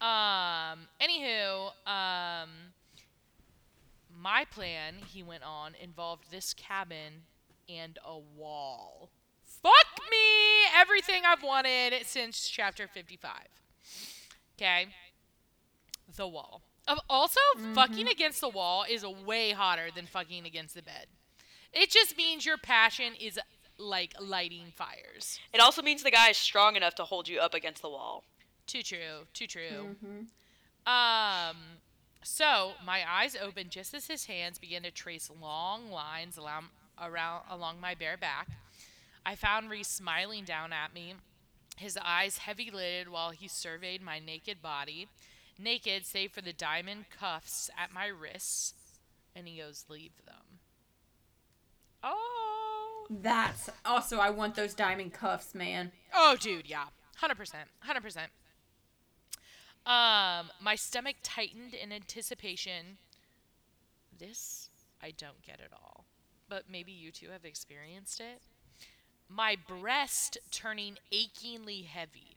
Um, 0.00 0.88
anywho, 1.00 1.68
um, 1.86 2.50
my 4.20 4.44
plan, 4.44 4.94
he 5.06 5.22
went 5.22 5.44
on, 5.44 5.74
involved 5.80 6.30
this 6.30 6.54
cabin 6.54 7.22
and 7.68 7.98
a 8.04 8.18
wall. 8.18 9.10
Fuck 9.62 10.00
me! 10.10 10.18
Everything 10.76 11.22
I've 11.26 11.42
wanted 11.42 11.94
since 12.04 12.48
chapter 12.48 12.86
55. 12.86 13.32
Okay? 14.56 14.88
The 16.16 16.26
wall. 16.26 16.62
Of 16.88 16.98
also, 17.08 17.40
fucking 17.74 18.08
against 18.08 18.40
the 18.40 18.48
wall 18.48 18.84
is 18.88 19.04
way 19.06 19.52
hotter 19.52 19.88
than 19.94 20.06
fucking 20.06 20.44
against 20.46 20.74
the 20.74 20.82
bed. 20.82 21.06
It 21.72 21.90
just 21.90 22.16
means 22.16 22.44
your 22.44 22.58
passion 22.58 23.14
is 23.20 23.38
like 23.78 24.14
lighting 24.20 24.72
fires. 24.74 25.38
It 25.54 25.60
also 25.60 25.80
means 25.80 26.02
the 26.02 26.10
guy 26.10 26.30
is 26.30 26.36
strong 26.36 26.76
enough 26.76 26.94
to 26.96 27.04
hold 27.04 27.28
you 27.28 27.38
up 27.38 27.54
against 27.54 27.82
the 27.82 27.88
wall. 27.88 28.24
Too 28.66 28.82
true. 28.82 29.26
Too 29.32 29.46
true. 29.46 29.96
Mm-hmm. 30.04 30.92
Um, 30.92 31.56
so 32.22 32.72
my 32.84 33.02
eyes 33.08 33.36
opened 33.40 33.70
just 33.70 33.94
as 33.94 34.06
his 34.06 34.26
hands 34.26 34.58
began 34.58 34.82
to 34.82 34.90
trace 34.90 35.30
long 35.40 35.90
lines 35.90 36.36
along, 36.36 36.66
around 37.00 37.44
along 37.50 37.80
my 37.80 37.94
bare 37.94 38.16
back. 38.16 38.48
I 39.24 39.34
found 39.34 39.70
Rhys 39.70 39.86
smiling 39.86 40.44
down 40.44 40.72
at 40.72 40.92
me, 40.94 41.14
his 41.76 41.98
eyes 42.02 42.38
heavy 42.38 42.70
lidded 42.70 43.08
while 43.08 43.30
he 43.30 43.48
surveyed 43.48 44.02
my 44.02 44.18
naked 44.18 44.60
body, 44.60 45.08
naked 45.58 46.04
save 46.06 46.32
for 46.32 46.40
the 46.40 46.52
diamond 46.52 47.06
cuffs 47.10 47.70
at 47.78 47.92
my 47.92 48.06
wrists. 48.06 48.74
And 49.34 49.48
he 49.48 49.58
goes, 49.58 49.86
"Leave 49.88 50.12
them." 50.26 50.58
Oh, 52.02 53.06
That's 53.08 53.70
also. 53.84 54.18
I 54.18 54.30
want 54.30 54.54
those 54.54 54.74
diamond 54.74 55.12
cuffs, 55.12 55.54
man. 55.54 55.92
Oh, 56.14 56.36
dude, 56.38 56.66
yeah, 56.68 56.86
hundred 57.16 57.36
percent, 57.36 57.68
hundred 57.80 58.02
percent. 58.02 58.30
Um, 59.86 60.50
my 60.60 60.74
stomach 60.76 61.16
tightened 61.22 61.74
in 61.74 61.92
anticipation. 61.92 62.98
This 64.16 64.68
I 65.02 65.10
don't 65.12 65.42
get 65.42 65.60
at 65.60 65.72
all, 65.72 66.04
but 66.48 66.64
maybe 66.70 66.92
you 66.92 67.10
two 67.10 67.30
have 67.30 67.44
experienced 67.44 68.20
it. 68.20 68.42
My 69.34 69.56
breast 69.66 70.36
turning 70.50 70.98
achingly 71.10 71.82
heavy. 71.82 72.36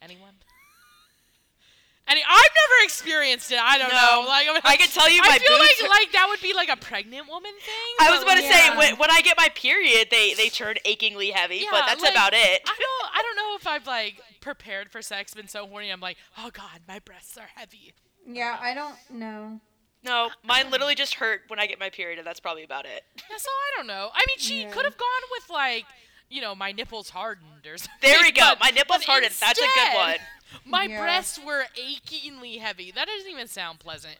Anyone? 0.00 0.34
Any, 2.08 2.20
I've 2.28 2.28
never 2.34 2.84
experienced 2.84 3.52
it. 3.52 3.60
I 3.62 3.78
don't 3.78 3.88
No. 3.88 4.22
know. 4.22 4.28
Like 4.28 4.48
I, 4.48 4.52
mean, 4.52 4.60
I 4.64 4.76
can 4.76 4.88
tell 4.88 5.08
you 5.08 5.20
I 5.22 5.28
my 5.28 5.38
feel 5.38 5.56
boobs- 5.56 5.82
like 5.82 5.90
like 5.90 6.12
that 6.12 6.26
would 6.28 6.40
be 6.40 6.52
like 6.52 6.68
a 6.68 6.76
pregnant 6.76 7.28
woman 7.28 7.52
thing. 7.64 7.94
I 8.00 8.10
was 8.10 8.20
but, 8.20 8.24
about 8.24 8.34
to 8.40 8.42
like- 8.42 8.52
say 8.52 8.66
Yeah. 8.66 8.76
when, 8.76 8.96
when 8.96 9.10
I 9.10 9.20
get 9.22 9.36
my 9.36 9.48
period, 9.54 10.08
they 10.10 10.34
they 10.34 10.48
turn 10.48 10.76
achingly 10.84 11.30
heavy, 11.30 11.64
but 11.70 11.78
Yeah, 11.78 11.86
that's 11.86 12.02
like, 12.02 12.12
about 12.12 12.32
it. 12.34 12.62
I 12.66 12.76
don't 12.78 13.10
I 13.14 13.22
don't 13.22 13.36
know 13.36 13.56
if 13.56 13.66
I've 13.68 13.86
like 13.86 14.20
prepared 14.40 14.90
for 14.90 15.00
sex, 15.00 15.32
been 15.34 15.48
so 15.48 15.66
horny. 15.66 15.90
I'm 15.90 16.00
like, 16.00 16.16
oh 16.38 16.50
god, 16.52 16.80
my 16.88 16.98
breasts 16.98 17.38
are 17.38 17.48
heavy. 17.54 17.94
Yeah, 18.26 18.58
I 18.60 18.74
don't 18.74 18.96
know. 19.10 19.60
No, 20.04 20.30
mine 20.42 20.70
literally 20.70 20.94
just 20.96 21.14
hurt 21.14 21.42
when 21.48 21.60
I 21.60 21.66
get 21.66 21.78
my 21.78 21.88
period, 21.90 22.18
and 22.18 22.26
that's 22.26 22.40
probably 22.40 22.64
about 22.64 22.84
it. 22.86 23.04
Yeah, 23.30 23.36
so 23.38 23.48
I 23.50 23.76
don't 23.76 23.86
know. 23.86 24.10
I 24.12 24.20
mean, 24.28 24.38
she 24.38 24.62
Yeah. 24.62 24.70
could 24.70 24.84
have 24.84 24.96
gone 24.98 25.22
with 25.30 25.48
like, 25.50 25.84
you 26.28 26.40
know, 26.40 26.54
my 26.54 26.72
nipples 26.72 27.10
hardened 27.10 27.66
or 27.66 27.78
something. 27.78 27.96
There 28.00 28.20
we 28.22 28.32
go. 28.32 28.40
but- 28.52 28.60
My 28.60 28.70
nipples 28.70 28.98
but 28.98 29.06
hardened. 29.06 29.34
That's 29.38 29.58
a 29.60 29.62
good 29.62 29.94
one. 29.94 30.16
My 30.64 30.84
Yeah. 30.84 31.00
breasts 31.00 31.38
were 31.38 31.66
achingly 31.76 32.58
heavy. 32.58 32.90
That 32.90 33.06
doesn't 33.06 33.30
even 33.30 33.46
sound 33.48 33.78
pleasant. 33.80 34.18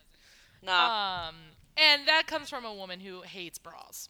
No. 0.62 0.72
Um, 0.72 1.36
And 1.76 2.06
that 2.06 2.26
comes 2.26 2.48
from 2.50 2.64
a 2.64 2.72
woman 2.74 3.00
who 3.00 3.22
hates 3.22 3.58
bras. 3.58 4.08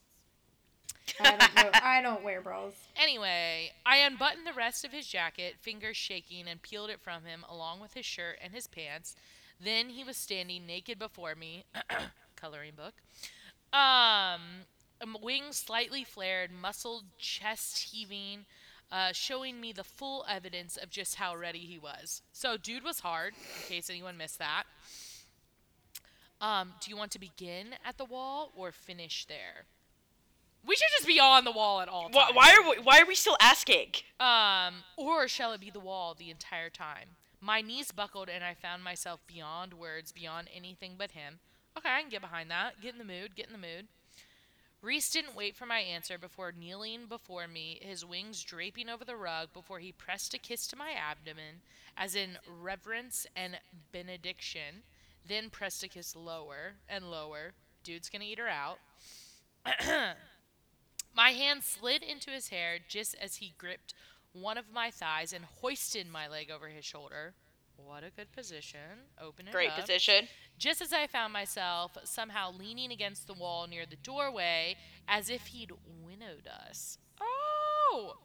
I 1.21 1.31
don't 1.37 1.55
know. 1.57 1.71
I 1.83 2.03
don't 2.03 2.23
wear 2.23 2.41
bras. 2.41 2.73
Anyway, 2.97 3.73
I 3.87 3.97
unbuttoned 3.99 4.47
the 4.47 4.53
rest 4.53 4.85
of 4.85 4.93
his 4.93 5.07
jacket, 5.07 5.57
fingers 5.61 5.97
shaking, 5.97 6.47
and 6.49 6.61
peeled 6.61 6.91
it 6.91 7.01
from 7.01 7.25
him 7.25 7.45
along 7.49 7.81
with 7.81 7.95
his 7.95 8.05
shirt 8.07 8.39
and 8.43 8.53
his 8.53 8.67
pants. 8.67 9.15
Then 9.63 9.91
he 9.91 10.03
was 10.03 10.17
standing 10.17 10.67
naked 10.67 10.99
before 10.99 11.35
me, 11.35 11.65
coloring 12.37 12.73
book. 12.77 12.95
Um, 13.73 14.41
um, 15.01 15.17
wings 15.23 15.57
slightly 15.57 16.05
flared, 16.05 16.51
muscled 16.51 17.05
chest 17.19 17.91
heaving, 17.91 18.47
uh, 18.91 19.13
showing 19.13 19.61
me 19.61 19.73
the 19.73 19.85
full 19.85 20.25
evidence 20.29 20.77
of 20.77 20.91
just 20.91 21.17
how 21.17 21.35
ready 21.35 21.61
he 21.61 21.79
was. 21.79 22.23
So, 22.33 22.57
dude 22.57 22.85
was 22.85 23.01
hard, 23.01 23.35
in 23.35 23.69
case 23.69 23.89
anyone 23.89 24.17
missed 24.17 24.39
that. 24.39 24.65
Um, 26.41 26.73
do 26.81 26.91
you 26.91 26.97
want 26.97 27.13
to 27.13 27.21
begin 27.21 27.69
at 27.87 27.99
the 27.99 28.05
wall 28.05 28.53
or 28.57 28.73
finish 28.73 29.27
there? 29.27 29.67
We 30.67 30.77
should 30.77 30.89
just 30.97 31.07
be 31.07 31.19
on 31.19 31.45
the 31.45 31.53
wall 31.53 31.81
at 31.81 31.89
all 31.89 32.09
times. 32.09 32.15
Why, 32.15 32.31
why 32.35 32.55
are 32.55 32.69
we, 32.69 32.77
why 32.83 33.01
are 33.01 33.07
we 33.07 33.15
still 33.15 33.37
asking? 33.41 33.93
Um, 34.21 34.75
or 34.97 35.27
shall 35.27 35.53
it 35.53 35.61
be 35.61 35.71
the 35.71 35.81
wall 35.81 36.15
the 36.15 36.31
entire 36.31 36.71
time? 36.71 37.09
My 37.45 37.61
knees 37.61 37.91
buckled 37.91 38.29
and 38.29 38.45
I 38.45 38.55
found 38.55 38.85
myself 38.85 39.21
beyond 39.27 39.75
words, 39.75 40.13
beyond 40.13 40.49
anything 40.55 40.95
but 40.97 41.11
him. 41.11 41.41
Okay, 41.77 41.89
I 41.89 42.01
can 42.01 42.09
get 42.09 42.21
behind 42.21 42.49
that. 42.53 42.81
Get 42.81 42.93
in 42.93 42.99
the 42.99 43.05
mood, 43.05 43.35
get 43.35 43.49
in 43.49 43.53
the 43.53 43.59
mood. 43.59 43.89
Rhys 44.81 45.11
didn't 45.11 45.35
wait 45.35 45.57
for 45.57 45.67
my 45.67 45.81
answer 45.81 46.19
before 46.19 46.53
kneeling 46.53 47.07
before 47.09 47.49
me, 47.49 47.81
his 47.83 48.05
wings 48.05 48.43
draping 48.45 48.89
over 48.89 49.05
the 49.05 49.17
rug 49.17 49.53
before 49.53 49.81
he 49.81 49.91
pressed 49.91 50.35
a 50.35 50.39
kiss 50.39 50.69
to 50.69 50.77
my 50.77 50.93
abdomen, 50.93 51.63
as 51.97 52.15
in 52.15 52.39
reverence 52.47 53.27
and 53.35 53.59
benediction, 53.91 54.83
then 55.27 55.51
pressed 55.51 55.83
a 55.83 55.89
kiss 55.89 56.15
lower 56.15 56.75
and 56.89 57.11
lower. 57.11 57.55
Dude's 57.83 58.09
gonna 58.09 58.25
eat 58.25 58.39
her 58.39 58.49
out. 58.49 58.79
my 61.17 61.31
hand 61.31 61.63
slid 61.63 62.03
into 62.03 62.31
his 62.31 62.49
hair 62.49 62.79
just 62.89 63.17
as 63.21 63.37
he 63.37 63.55
gripped 63.59 63.95
one 64.33 64.59
of 64.59 64.73
my 64.73 64.91
thighs 64.91 65.33
and 65.33 65.45
hoisted 65.45 66.09
my 66.11 66.29
leg 66.29 66.51
over 66.51 66.69
his 66.69 66.85
shoulder. 66.85 67.35
What 67.77 68.05
a 68.05 68.11
good 68.11 68.31
position. 68.33 69.07
Open 69.21 69.49
it 69.49 69.53
Great 69.53 69.71
up. 69.71 69.81
position. 69.81 70.29
Just 70.59 70.81
as 70.81 70.93
I 70.93 71.07
found 71.07 71.33
myself 71.33 71.97
somehow 72.05 72.53
leaning 72.53 72.93
against 72.93 73.27
the 73.27 73.35
wall 73.35 73.67
near 73.67 73.87
the 73.87 73.97
doorway, 73.97 74.77
as 75.09 75.29
if 75.31 75.47
he'd 75.47 75.73
winnowed 76.05 76.47
us. 76.47 76.99
Oh! 77.21 78.17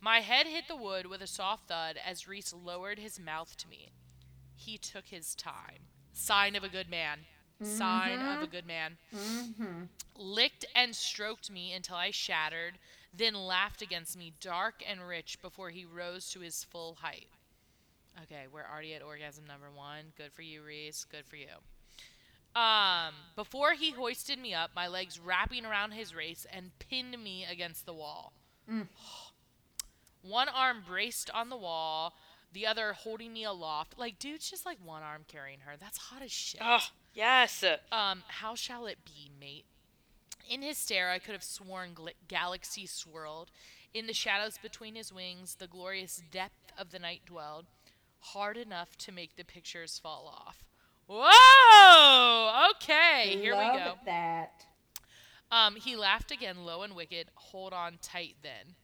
My 0.00 0.20
head 0.20 0.46
hit 0.46 0.64
the 0.68 0.76
wood 0.76 1.06
with 1.06 1.20
a 1.20 1.26
soft 1.26 1.68
thud 1.68 1.96
as 2.04 2.26
Rhys 2.28 2.54
lowered 2.54 2.98
his 2.98 3.20
mouth 3.20 3.56
to 3.58 3.68
me. 3.68 3.90
He 4.54 4.78
took 4.78 5.06
his 5.06 5.34
time. 5.34 5.88
Sign 6.12 6.54
of 6.54 6.64
a 6.64 6.68
good 6.68 6.88
man. 6.88 7.20
Sign 7.62 8.20
of 8.20 8.42
a 8.42 8.46
good 8.46 8.66
man. 8.66 8.96
Mm-hmm. 9.14 9.82
Licked 10.16 10.64
and 10.74 10.96
stroked 10.96 11.50
me 11.50 11.72
until 11.74 11.96
I 11.96 12.10
shattered, 12.10 12.78
then 13.12 13.34
laughed 13.34 13.82
against 13.82 14.16
me, 14.16 14.32
dark 14.40 14.82
and 14.88 15.06
rich, 15.06 15.38
before 15.42 15.70
he 15.70 15.84
rose 15.84 16.30
to 16.30 16.40
his 16.40 16.64
full 16.64 16.98
height. 17.00 17.28
Okay, 18.24 18.46
we're 18.52 18.66
already 18.70 18.94
at 18.94 19.02
orgasm 19.02 19.44
number 19.46 19.70
one. 19.74 20.12
Good 20.16 20.32
for 20.32 20.42
you, 20.42 20.62
Rhys. 20.62 21.06
Good 21.10 21.26
for 21.26 21.36
you. 21.36 21.46
Um, 22.60 23.14
before 23.36 23.74
he 23.74 23.92
hoisted 23.92 24.38
me 24.38 24.52
up, 24.54 24.70
my 24.74 24.88
legs 24.88 25.20
wrapping 25.20 25.64
around 25.64 25.92
his 25.92 26.14
waist 26.14 26.46
and 26.52 26.76
pinned 26.78 27.22
me 27.22 27.46
against 27.50 27.86
the 27.86 27.94
wall. 27.94 28.32
One 30.22 30.48
arm 30.48 30.82
braced 30.86 31.30
on 31.30 31.48
the 31.48 31.56
wall, 31.56 32.14
the 32.52 32.66
other 32.66 32.92
holding 32.92 33.32
me 33.32 33.44
aloft. 33.44 33.98
Like, 33.98 34.18
dude's 34.18 34.50
just 34.50 34.66
like 34.66 34.76
one 34.84 35.02
arm 35.02 35.22
carrying 35.26 35.60
her. 35.60 35.76
That's 35.80 35.96
hot 35.96 36.20
as 36.20 36.30
shit. 36.30 36.60
Oh, 36.62 36.84
yes. 37.14 37.64
Um, 37.90 38.22
how 38.28 38.54
shall 38.54 38.84
it 38.84 38.98
be, 39.06 39.30
mate? 39.40 39.64
In 40.50 40.62
his 40.62 40.76
stare, 40.76 41.10
I 41.10 41.20
could 41.20 41.32
have 41.32 41.44
sworn 41.44 41.94
gl- 41.94 42.10
galaxy 42.26 42.84
swirled. 42.84 43.52
In 43.94 44.08
the 44.08 44.12
shadows 44.12 44.58
between 44.60 44.96
his 44.96 45.12
wings, 45.12 45.54
the 45.54 45.68
glorious 45.68 46.20
depth 46.32 46.72
of 46.76 46.90
the 46.90 46.98
night 46.98 47.22
dwelled, 47.24 47.66
hard 48.18 48.56
enough 48.56 48.96
to 48.98 49.12
make 49.12 49.36
the 49.36 49.44
pictures 49.44 50.00
fall 50.00 50.26
off. 50.26 50.64
Whoa! 51.06 52.70
Okay, 52.72 53.36
here 53.38 53.52
we 53.52 53.62
Love 53.62 53.78
go. 53.78 53.94
That. 54.06 54.66
Um, 55.52 55.76
he 55.76 55.94
laughed 55.94 56.32
again, 56.32 56.64
low 56.64 56.82
and 56.82 56.96
wicked. 56.96 57.28
Hold 57.34 57.72
on 57.72 57.98
tight, 58.02 58.34
then. 58.42 58.74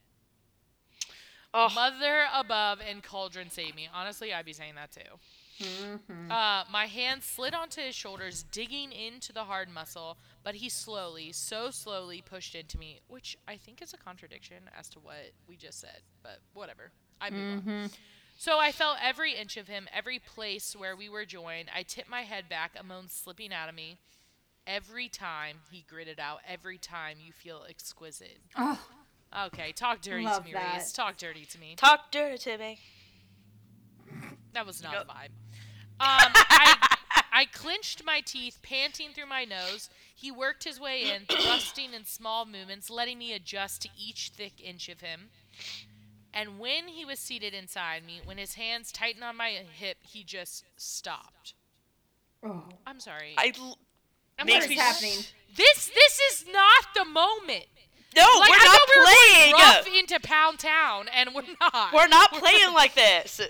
Oh, 1.53 1.69
Mother 1.75 2.25
above 2.33 2.79
and 2.87 3.03
cauldron 3.03 3.49
save 3.49 3.75
me. 3.75 3.89
Honestly, 3.93 4.33
I'd 4.33 4.45
be 4.45 4.53
saying 4.53 4.75
that 4.75 4.91
too. 4.91 5.19
Mm-hmm. 5.59 6.31
Uh, 6.31 6.63
my 6.71 6.85
hand 6.85 7.23
slid 7.23 7.53
onto 7.53 7.81
his 7.81 7.95
shoulders, 7.95 8.43
digging 8.51 8.91
into 8.91 9.33
the 9.33 9.43
hard 9.45 9.69
muscle, 9.69 10.17
but 10.43 10.55
he 10.55 10.69
slowly, 10.69 11.31
so 11.31 11.71
slowly 11.71 12.21
pushed 12.21 12.53
into 12.55 12.77
me, 12.77 12.99
which 13.07 13.37
I 13.47 13.55
think 13.57 13.81
is 13.81 13.93
a 13.93 13.97
contradiction 13.97 14.69
as 14.77 14.87
to 14.89 14.99
what 14.99 15.31
we 15.47 15.55
just 15.55 15.79
said, 15.79 16.01
but 16.23 16.39
whatever. 16.53 16.91
I 17.19 17.29
move 17.31 17.67
on. 17.67 17.89
So 18.37 18.59
I 18.59 18.71
felt 18.71 18.97
every 19.03 19.33
inch 19.33 19.57
of 19.57 19.67
him, 19.67 19.87
every 19.91 20.19
place 20.19 20.75
where 20.77 20.95
we 20.95 21.09
were 21.09 21.25
joined. 21.25 21.69
I 21.75 21.81
tipped 21.81 22.09
my 22.09 22.21
head 22.21 22.47
back, 22.47 22.73
a 22.79 22.83
moan 22.83 23.07
slipping 23.09 23.51
out 23.51 23.67
of 23.69 23.73
me. 23.75 23.97
Every 24.67 25.07
time 25.09 25.57
he 25.71 25.85
gritted 25.89 26.19
out, 26.19 26.41
every 26.47 26.77
time 26.77 27.17
you 27.25 27.31
feel 27.33 27.63
exquisite. 27.67 28.37
Oh, 28.55 28.79
Okay, 29.47 29.71
talk 29.73 30.01
dirty 30.01 30.23
Love 30.23 30.39
to 30.43 30.45
me, 30.45 30.53
that. 30.53 30.75
Rhys. 30.77 30.93
Talk 30.93 31.17
dirty 31.17 31.45
to 31.45 31.59
me. 31.59 31.73
talk 31.75 32.11
dirty 32.11 32.37
to 32.37 32.57
me. 32.57 32.79
That 34.53 34.65
was 34.65 34.81
not 34.81 34.93
Nope. 34.93 35.05
a 35.09 35.11
vibe. 35.11 35.29
Um, 35.99 36.07
I, 36.35 36.95
I 37.31 37.45
clenched 37.45 38.03
my 38.05 38.21
teeth, 38.21 38.59
panting 38.61 39.09
through 39.13 39.25
my 39.27 39.45
nose. 39.45 39.89
He 40.13 40.31
worked 40.31 40.63
his 40.63 40.79
way 40.79 41.11
in, 41.11 41.23
thrusting 41.29 41.93
in 41.93 42.05
small 42.05 42.45
movements, 42.45 42.89
letting 42.89 43.17
me 43.19 43.33
adjust 43.33 43.81
to 43.83 43.89
each 43.97 44.31
thick 44.35 44.53
inch 44.63 44.89
of 44.89 45.01
him. 45.01 45.29
And 46.33 46.59
when 46.59 46.87
he 46.87 47.03
was 47.05 47.17
seated 47.19 47.53
inside 47.53 48.05
me, 48.05 48.21
when 48.23 48.37
his 48.37 48.53
hands 48.55 48.91
tightened 48.91 49.23
on 49.23 49.35
my 49.37 49.49
hip, 49.73 49.97
he 50.01 50.23
just 50.23 50.65
stopped. 50.75 51.53
oh. 52.45 52.63
I'm 52.85 52.99
sorry. 52.99 53.33
I 53.37 53.53
l- 53.57 53.77
I'm 54.37 54.45
makes 54.45 54.57
What 54.57 54.63
sorry. 54.65 54.75
me 54.75 54.81
happening? 54.81 55.17
This 55.55 55.87
this 55.93 56.19
is 56.31 56.45
not 56.51 56.85
the 56.95 57.05
moment. 57.05 57.65
no. 58.15 58.21
like, 58.39 58.49
we're 58.51 58.55
I 58.55 58.65
not 58.65 58.75
thought 58.75 58.89
we 58.93 58.99
were 58.99 59.05
playing. 59.05 59.51
going 59.51 59.63
rough 59.63 59.87
into 59.87 60.19
Pound 60.27 60.59
Town, 60.59 61.07
and 61.11 61.33
we're 61.33 61.41
not. 61.59 61.91
we're 61.93 62.07
not 62.07 62.31
playing 62.33 62.73
like 62.75 62.93
this. 62.93 63.41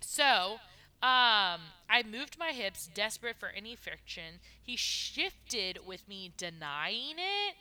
So, 0.00 0.58
um, 1.02 1.60
I 1.88 2.04
moved 2.08 2.38
my 2.38 2.52
hips, 2.52 2.88
desperate 2.92 3.36
for 3.38 3.48
any 3.48 3.74
friction. 3.74 4.40
He 4.62 4.76
shifted 4.76 5.78
with 5.86 6.06
me, 6.08 6.32
denying 6.36 7.16
it. 7.18 7.54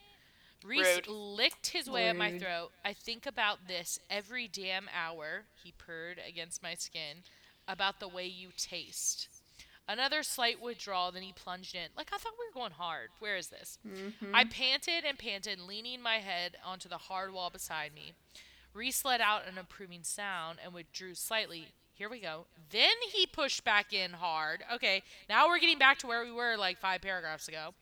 Rhys 0.65 0.85
Rude. 0.85 1.07
licked 1.07 1.67
his 1.67 1.89
way 1.89 2.09
up 2.09 2.17
my 2.17 2.31
Rude. 2.31 2.41
throat. 2.41 2.71
I 2.83 2.91
think 2.93 3.25
about 3.25 3.67
this 3.67 3.99
every 4.09 4.47
damn 4.47 4.87
hour, 4.93 5.45
he 5.63 5.71
purred 5.77 6.19
against 6.27 6.61
my 6.61 6.73
skin, 6.73 7.23
about 7.67 7.99
the 8.01 8.09
way 8.09 8.25
you 8.25 8.49
taste. 8.57 9.29
Another 9.87 10.21
slight 10.21 10.61
withdrawal, 10.61 11.11
then 11.11 11.23
he 11.23 11.33
plunged 11.33 11.73
in. 11.73 11.87
Like, 11.97 12.09
I 12.13 12.17
thought 12.17 12.33
we 12.37 12.45
were 12.45 12.59
going 12.61 12.73
hard. 12.73 13.09
Where 13.19 13.37
is 13.37 13.47
this? 13.47 13.79
I 14.33 14.43
panted 14.43 15.03
and 15.07 15.17
panted, 15.17 15.59
leaning 15.59 16.01
my 16.01 16.17
head 16.17 16.57
onto 16.63 16.87
the 16.87 16.97
hard 16.97 17.33
wall 17.33 17.49
beside 17.49 17.95
me. 17.95 18.13
Rhys 18.73 19.03
let 19.03 19.19
out 19.21 19.47
an 19.47 19.57
approving 19.57 20.03
sound 20.03 20.59
and 20.63 20.73
withdrew 20.73 21.15
slightly. 21.15 21.69
Here 21.99 22.09
we 22.09 22.21
go. 22.21 22.45
Then 22.69 22.95
he 23.11 23.25
pushed 23.25 23.65
back 23.65 23.91
in 23.91 24.13
hard. 24.13 24.63
Okay, 24.73 25.03
now 25.27 25.49
we're 25.49 25.59
getting 25.59 25.77
back 25.77 25.97
to 25.99 26.07
where 26.07 26.23
we 26.23 26.31
were 26.31 26.55
like 26.55 26.79
five 26.79 27.01
paragraphs 27.01 27.49
ago. 27.49 27.73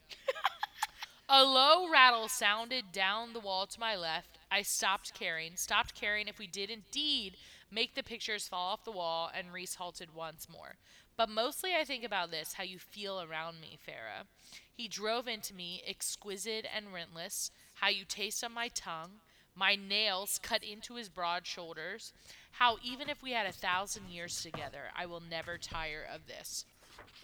A 1.29 1.43
low 1.43 1.87
rattle 1.87 2.27
sounded 2.27 2.85
down 2.91 3.33
the 3.33 3.39
wall 3.39 3.67
to 3.67 3.79
my 3.79 3.95
left. 3.95 4.39
I 4.49 4.63
stopped 4.63 5.13
caring, 5.13 5.55
stopped 5.55 5.93
caring 5.93 6.27
if 6.27 6.39
we 6.39 6.47
did 6.47 6.71
indeed 6.71 7.37
make 7.69 7.93
the 7.93 8.01
pictures 8.01 8.47
fall 8.47 8.73
off 8.73 8.85
the 8.85 8.91
wall, 8.91 9.29
and 9.31 9.53
Rhys 9.53 9.75
halted 9.75 10.15
once 10.15 10.47
more. 10.49 10.77
But 11.15 11.29
mostly 11.29 11.75
I 11.79 11.83
think 11.83 12.03
about 12.03 12.31
this 12.31 12.53
how 12.53 12.63
you 12.63 12.79
feel 12.79 13.21
around 13.21 13.61
me, 13.61 13.77
Feyre. 13.87 14.25
He 14.73 14.87
drove 14.87 15.27
into 15.27 15.53
me, 15.53 15.83
exquisite 15.87 16.65
and 16.75 16.87
rentless, 16.87 17.51
how 17.75 17.89
you 17.89 18.03
taste 18.03 18.43
on 18.43 18.53
my 18.53 18.69
tongue, 18.69 19.19
my 19.57 19.75
nails 19.75 20.39
cut 20.41 20.63
into 20.63 20.95
his 20.95 21.09
broad 21.09 21.47
shoulders, 21.47 22.13
how 22.59 22.77
even 22.83 23.09
if 23.09 23.21
we 23.21 23.31
had 23.31 23.45
a 23.45 23.51
thousand 23.51 24.09
years 24.09 24.41
together, 24.41 24.85
I 24.97 25.05
will 25.05 25.21
never 25.21 25.57
tire 25.57 26.05
of 26.13 26.27
this. 26.27 26.65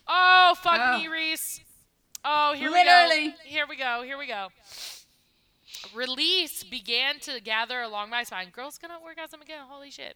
Oh, 0.08 0.56
fuck 0.62 0.80
Oh. 0.80 0.98
me, 1.00 1.08
Rhys. 1.08 1.62
Oh, 2.26 2.54
here 2.54 2.70
Literally. 2.70 3.28
we 3.28 3.32
go. 3.32 3.36
Here 3.44 3.68
we 3.68 3.76
go. 3.78 4.02
Here 4.04 4.18
we 4.18 4.28
go. 4.28 4.48
Release 5.94 6.64
began 6.64 7.20
to 7.22 7.40
gather 7.42 7.82
along 7.82 8.10
my 8.10 8.24
spine. 8.24 8.50
Girl's 8.52 8.78
gonna 8.78 8.98
orgasm 9.04 9.42
again. 9.42 9.66
Holy 9.68 9.90
shit. 9.92 10.16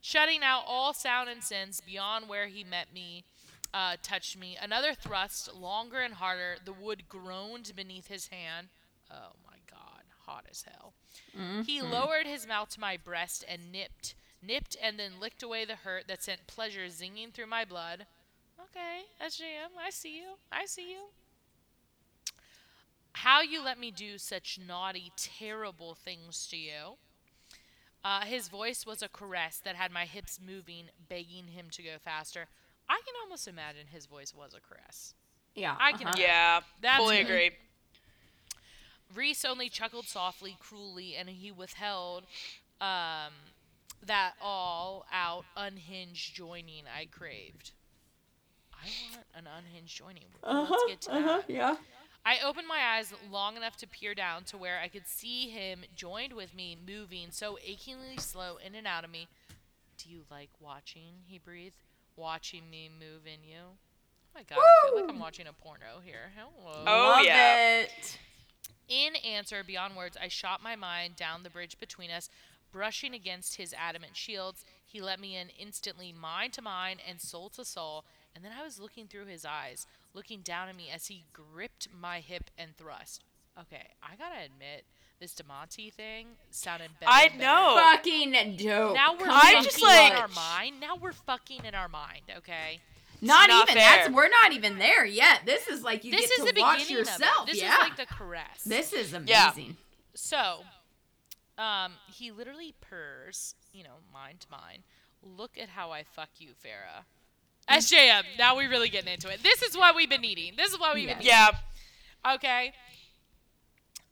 Shutting 0.00 0.42
out 0.42 0.62
all 0.66 0.94
sound 0.94 1.28
and 1.28 1.42
sense 1.42 1.80
beyond 1.80 2.28
where 2.28 2.46
he 2.46 2.62
met 2.62 2.92
me, 2.94 3.24
uh, 3.74 3.96
touched 4.02 4.36
me. 4.38 4.56
Another 4.60 4.94
thrust, 4.94 5.52
longer 5.54 6.00
and 6.00 6.14
harder. 6.14 6.56
The 6.64 6.72
wood 6.72 7.08
groaned 7.08 7.72
beneath 7.74 8.06
his 8.06 8.28
hand. 8.28 8.68
Oh 9.10 9.32
my 9.44 9.56
god. 9.68 10.02
Hot 10.26 10.44
as 10.50 10.62
hell. 10.62 10.92
He 11.64 11.80
lowered 11.80 12.26
his 12.26 12.46
mouth 12.46 12.68
to 12.70 12.80
my 12.80 12.96
breast 12.98 13.44
and 13.48 13.72
nipped, 13.72 14.14
nipped, 14.42 14.76
and 14.82 14.98
then 14.98 15.20
licked 15.20 15.42
away 15.42 15.64
the 15.64 15.76
hurt 15.76 16.08
that 16.08 16.22
sent 16.22 16.46
pleasure 16.46 16.86
zinging 16.86 17.32
through 17.32 17.46
my 17.46 17.64
blood. 17.64 18.06
Okay, 18.60 19.02
SJM, 19.22 19.70
I 19.82 19.90
see 19.90 20.16
you. 20.16 20.34
I 20.52 20.66
see 20.66 20.90
you. 20.90 21.06
how 23.14 23.40
you 23.42 23.62
let 23.62 23.78
me 23.80 23.90
do 23.90 24.16
such 24.18 24.58
naughty, 24.64 25.10
terrible 25.16 25.94
things 25.94 26.46
to 26.48 26.56
you. 26.56 26.96
Uh, 28.04 28.20
his 28.24 28.48
voice 28.48 28.86
was 28.86 29.02
a 29.02 29.08
caress 29.08 29.58
that 29.64 29.74
had 29.74 29.90
my 29.90 30.04
hips 30.04 30.38
moving, 30.44 30.84
begging 31.08 31.48
him 31.48 31.66
to 31.72 31.82
go 31.82 31.98
faster. 32.02 32.46
I 32.88 33.00
can 33.04 33.14
almost 33.22 33.48
imagine 33.48 33.86
his 33.90 34.06
voice 34.06 34.32
was 34.34 34.54
a 34.54 34.60
caress. 34.60 35.14
Yeah. 35.56 35.76
I 35.80 35.92
can- 35.92 36.06
uh-huh. 36.06 36.16
Yeah, 36.18 36.60
That's 36.80 37.02
fully 37.02 37.16
good. 37.18 37.26
agree. 37.26 37.50
Rhys 39.14 39.44
only 39.44 39.68
chuckled 39.68 40.06
softly, 40.06 40.56
cruelly, 40.60 41.16
and 41.16 41.28
he 41.28 41.50
withheld 41.50 42.24
um, 42.80 43.32
that 44.06 44.34
all 44.40 45.06
out 45.12 45.44
unhinged 45.56 46.34
joining 46.34 46.84
I 46.94 47.06
craved. 47.06 47.72
I 48.72 48.86
want 49.12 49.26
an 49.34 49.48
unhinged 49.58 49.96
joining. 49.96 50.24
Let's 50.42 50.70
uh-huh, 50.70 50.88
get 50.88 51.00
to 51.02 51.12
uh-huh, 51.12 51.42
that. 51.46 51.50
yeah. 51.50 51.76
I 52.24 52.38
opened 52.44 52.66
my 52.68 52.78
eyes 52.78 53.12
long 53.30 53.56
enough 53.56 53.76
to 53.78 53.86
peer 53.86 54.14
down 54.14 54.44
to 54.44 54.58
where 54.58 54.80
I 54.82 54.88
could 54.88 55.06
see 55.06 55.48
him 55.48 55.80
joined 55.96 56.34
with 56.34 56.54
me, 56.54 56.76
moving 56.86 57.28
so 57.30 57.58
achingly 57.64 58.18
slow 58.18 58.58
in 58.64 58.74
and 58.74 58.86
out 58.86 59.04
of 59.04 59.10
me. 59.10 59.28
Do 59.96 60.10
you 60.10 60.22
like 60.30 60.50
watching? 60.60 61.22
He 61.26 61.38
breathed. 61.38 61.82
Watching 62.16 62.68
me 62.70 62.90
move 62.98 63.26
in 63.26 63.48
you. 63.48 63.60
Oh 63.62 64.30
my 64.34 64.42
god, 64.42 64.58
I 64.58 64.88
feel 64.88 65.00
like 65.00 65.10
I'm 65.10 65.20
watching 65.20 65.46
a 65.46 65.52
porno 65.52 66.00
here. 66.04 66.32
Hello. 66.36 66.84
Oh, 66.86 67.10
Love 67.16 67.24
yeah. 67.24 67.80
it. 67.82 68.18
In 68.88 69.16
answer, 69.16 69.62
beyond 69.64 69.96
words, 69.96 70.16
I 70.20 70.28
shot 70.28 70.62
my 70.62 70.74
mind 70.76 71.16
down 71.16 71.42
the 71.42 71.50
bridge 71.50 71.78
between 71.78 72.10
us, 72.10 72.30
brushing 72.72 73.14
against 73.14 73.56
his 73.56 73.74
adamant 73.76 74.16
shields. 74.16 74.64
He 74.84 75.00
let 75.00 75.20
me 75.20 75.36
in 75.36 75.48
instantly, 75.58 76.12
mind 76.12 76.52
to 76.54 76.62
mind 76.62 77.00
and 77.06 77.20
soul 77.20 77.48
to 77.50 77.64
soul, 77.64 78.04
and 78.34 78.44
then 78.44 78.52
I 78.58 78.62
was 78.64 78.78
looking 78.80 79.06
through 79.06 79.26
his 79.26 79.44
eyes, 79.44 79.86
looking 80.14 80.40
down 80.40 80.68
at 80.68 80.76
me 80.76 80.88
as 80.94 81.06
he 81.08 81.24
gripped 81.32 81.88
my 81.98 82.20
hip 82.20 82.50
and 82.56 82.76
thrust. 82.76 83.22
Okay, 83.60 83.88
I 84.02 84.14
gotta 84.16 84.44
admit, 84.44 84.84
this 85.20 85.34
Demonte 85.34 85.92
thing 85.92 86.26
sounded 86.50 86.90
better. 87.00 87.10
I 87.12 87.22
and 87.24 87.38
better. 87.38 87.44
know. 87.44 87.74
Fucking 87.76 88.56
dope. 88.56 88.94
Now 88.94 89.14
we're 89.18 89.26
I'm 89.28 89.40
fucking 89.40 89.62
just 89.64 89.82
like- 89.82 90.12
in 90.12 90.16
our 90.18 90.28
mind. 90.28 90.80
Now 90.80 90.94
we're 90.96 91.12
fucking 91.12 91.64
in 91.64 91.74
our 91.74 91.88
mind. 91.88 92.22
Okay. 92.38 92.80
not, 93.20 93.48
not 93.48 93.68
even. 93.68 93.82
fair. 93.82 93.96
That's 94.04 94.10
we're 94.10 94.28
not 94.28 94.52
even 94.52 94.78
there 94.78 95.04
yet. 95.04 95.40
This 95.44 95.66
is 95.66 95.82
like 95.82 96.04
you 96.04 96.12
this 96.12 96.20
get 96.20 96.30
is 96.38 96.44
to 96.46 96.52
the 96.54 96.60
watch 96.60 96.78
beginning 96.78 96.98
yourself. 96.98 97.42
of 97.42 97.48
it. 97.48 97.52
This 97.52 97.60
yeah. 97.62 97.74
is 97.74 97.78
like 97.80 97.96
the 97.96 98.06
caress. 98.06 98.62
this 98.64 98.92
is 98.92 99.12
Yeah. 99.26 99.50
amazing. 99.50 99.76
So, 100.14 100.60
um, 101.58 101.92
he 102.06 102.30
literally 102.30 102.74
purrs, 102.80 103.54
you 103.72 103.82
know, 103.82 103.98
mind 104.12 104.40
to 104.40 104.46
mind. 104.50 104.82
Look 105.22 105.58
at 105.60 105.68
how 105.68 105.90
I 105.90 106.04
fuck 106.04 106.30
you, 106.38 106.50
Feyre. 106.50 107.04
SJM. 107.68 108.22
Now 108.38 108.56
we're 108.56 108.70
really 108.70 108.88
getting 108.88 109.12
into 109.12 109.28
it. 109.28 109.42
This 109.42 109.62
is 109.62 109.76
what 109.76 109.94
we've 109.94 110.08
been 110.08 110.22
needing. 110.22 110.54
This 110.56 110.72
is 110.72 110.78
what 110.78 110.94
we've 110.94 111.08
been 111.08 111.18
Yeah. 111.20 111.50
Okay. 112.34 112.72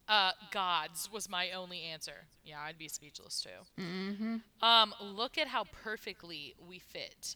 Uh, 0.08 0.32
gods 0.52 1.10
was 1.12 1.28
my 1.28 1.50
only 1.50 1.82
answer. 1.82 2.26
Yeah, 2.44 2.60
I'd 2.60 2.78
be 2.78 2.88
speechless 2.88 3.40
too. 3.40 3.82
Mm-hmm. 3.82 4.36
Um, 4.62 4.94
look 5.00 5.36
at 5.36 5.48
how 5.48 5.64
perfectly 5.64 6.54
we 6.68 6.78
fit. 6.78 7.34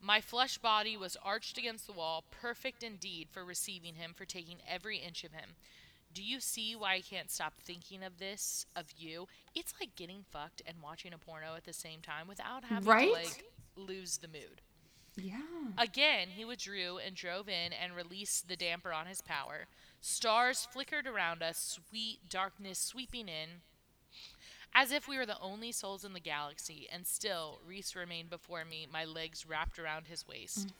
My 0.00 0.20
flesh 0.20 0.58
body 0.58 0.96
was 0.96 1.16
arched 1.24 1.56
against 1.56 1.86
the 1.86 1.92
wall, 1.92 2.24
perfect 2.30 2.82
indeed 2.82 3.28
for 3.30 3.44
receiving 3.44 3.94
him, 3.94 4.12
for 4.14 4.24
taking 4.24 4.58
every 4.68 4.98
inch 4.98 5.24
of 5.24 5.32
him. 5.32 5.50
Do 6.18 6.24
you 6.24 6.40
see 6.40 6.74
why 6.74 6.94
I 6.94 7.00
can't 7.00 7.30
stop 7.30 7.60
thinking 7.62 8.02
of 8.02 8.18
this, 8.18 8.66
of 8.74 8.86
you? 8.98 9.28
It's 9.54 9.72
like 9.80 9.94
getting 9.94 10.24
fucked 10.28 10.62
and 10.66 10.78
watching 10.82 11.12
a 11.12 11.18
porno 11.18 11.54
at 11.56 11.62
the 11.62 11.72
same 11.72 12.00
time 12.00 12.26
without 12.26 12.64
having 12.64 12.88
Right? 12.88 13.06
to 13.06 13.12
like 13.12 13.44
lose 13.76 14.16
the 14.18 14.26
mood. 14.26 14.60
Yeah. 15.14 15.38
Again, 15.78 16.30
he 16.30 16.44
withdrew 16.44 16.98
and 16.98 17.14
drove 17.14 17.48
in 17.48 17.72
and 17.72 17.94
released 17.94 18.48
the 18.48 18.56
damper 18.56 18.92
on 18.92 19.06
his 19.06 19.20
power. 19.20 19.66
Stars 20.00 20.66
flickered 20.68 21.06
around 21.06 21.40
us, 21.40 21.78
sweet 21.88 22.28
darkness 22.28 22.80
sweeping 22.80 23.28
in, 23.28 23.62
as 24.74 24.90
if 24.90 25.06
we 25.06 25.18
were 25.18 25.26
the 25.26 25.38
only 25.38 25.70
souls 25.70 26.04
in 26.04 26.14
the 26.14 26.20
galaxy, 26.20 26.88
and 26.90 27.06
still 27.06 27.60
Rhys 27.64 27.94
remained 27.94 28.28
before 28.28 28.64
me, 28.64 28.88
my 28.92 29.04
legs 29.04 29.46
wrapped 29.46 29.78
around 29.78 30.08
his 30.08 30.26
waist. 30.26 30.66
Mm. 30.66 30.72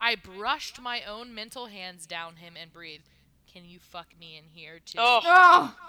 I 0.00 0.16
brushed 0.16 0.80
my 0.80 1.02
own 1.04 1.32
mental 1.32 1.66
hands 1.66 2.06
down 2.08 2.36
him 2.36 2.54
and 2.60 2.72
breathed, 2.72 3.08
Can 3.56 3.64
you 3.64 3.78
fuck 3.78 4.08
me 4.20 4.36
in 4.36 4.44
here 4.52 4.80
too? 4.84 4.98
Oh. 5.00 5.22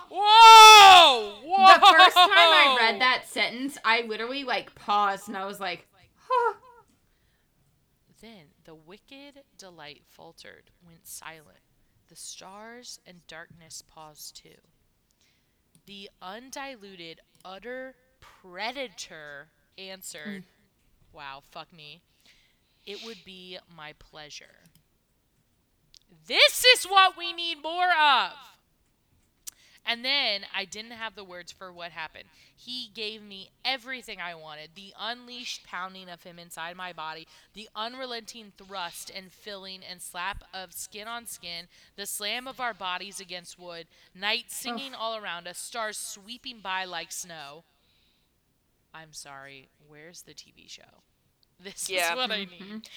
Oh, 0.10 1.36
Whoa! 1.44 1.50
Whoa! 1.50 1.74
the 1.74 1.86
first 1.86 2.16
time 2.16 2.30
I 2.30 2.78
read 2.80 3.02
that 3.02 3.24
sentence, 3.28 3.78
I 3.84 4.04
literally 4.04 4.46
like 4.46 4.74
paused 4.74 5.28
and 5.28 5.36
I 5.36 5.44
was 5.44 5.60
like, 5.60 5.86
huh. 6.16 6.54
Then 8.22 8.54
the 8.64 8.74
wicked 8.74 9.44
delight 9.58 10.04
faltered, 10.08 10.72
went 10.86 11.06
silent. 11.06 11.60
The 12.08 12.16
stars 12.16 13.02
and 13.06 13.28
darkness 13.28 13.84
paused 13.86 14.42
too. 14.42 14.62
The 15.88 16.10
undiluted, 16.22 17.20
utter 17.44 17.96
predator 18.22 19.50
answered, 19.78 20.46
hmm. 20.46 21.18
Wow, 21.18 21.42
fuck 21.52 21.74
me. 21.74 22.02
It 22.86 23.04
would 23.04 23.26
be 23.26 23.58
my 23.76 23.92
pleasure. 24.00 24.67
This 26.28 26.66
is 26.76 26.86
what 26.86 27.18
we 27.18 27.34
need 27.34 27.62
more 27.64 27.90
of. 27.92 28.32
And 29.90 30.04
then 30.04 30.42
I 30.54 30.66
didn't 30.66 30.92
have 30.92 31.16
the 31.16 31.24
words 31.24 31.54
for 31.54 31.72
what 31.72 31.92
happened. 31.92 32.26
He 32.54 32.90
gave 32.94 33.24
me 33.24 33.52
everything 33.64 34.20
I 34.20 34.36
wanted 34.36 34.72
the 34.76 34.94
unleashed 35.00 35.66
pounding 35.66 36.10
of 36.10 36.24
him 36.24 36.38
inside 36.38 36.76
my 36.76 36.92
body, 36.92 37.26
the 37.54 37.70
unrelenting 37.74 38.52
thrust 38.58 39.10
and 39.16 39.32
filling 39.32 39.80
and 39.90 40.02
slap 40.02 40.44
of 40.54 40.74
skin 40.74 41.08
on 41.08 41.26
skin, 41.26 41.68
the 41.96 42.06
slam 42.06 42.48
of 42.48 42.60
our 42.60 42.74
bodies 42.74 43.22
against 43.22 43.58
wood, 43.58 43.88
night 44.14 44.46
singing 44.50 44.94
all 44.94 45.16
around 45.16 45.48
us, 45.48 45.58
stars 45.58 45.98
sweeping 45.98 46.60
by 46.62 46.84
like 46.84 47.14
snow. 47.14 47.64
I'm 48.94 49.14
sorry, 49.14 49.70
where's 49.88 50.24
the 50.24 50.34
TV 50.34 50.70
show? 50.70 50.82
This 51.64 51.90
Yeah. 51.90 52.12
is 52.12 52.18
what 52.18 52.30
I 52.32 52.46
mm-hmm. 52.46 52.74
need. 52.74 52.90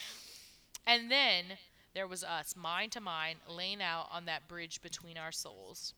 And 0.86 1.11
then 1.11 1.44
there 1.95 2.07
was 2.07 2.22
us, 2.22 2.55
mind 2.57 2.93
to 2.93 3.01
mind, 3.01 3.38
laying 3.49 3.82
out 3.82 4.09
on 4.12 4.24
that 4.26 4.49
bridge 4.49 4.80
between 4.82 5.18
our 5.18 5.32
souls. 5.32 5.95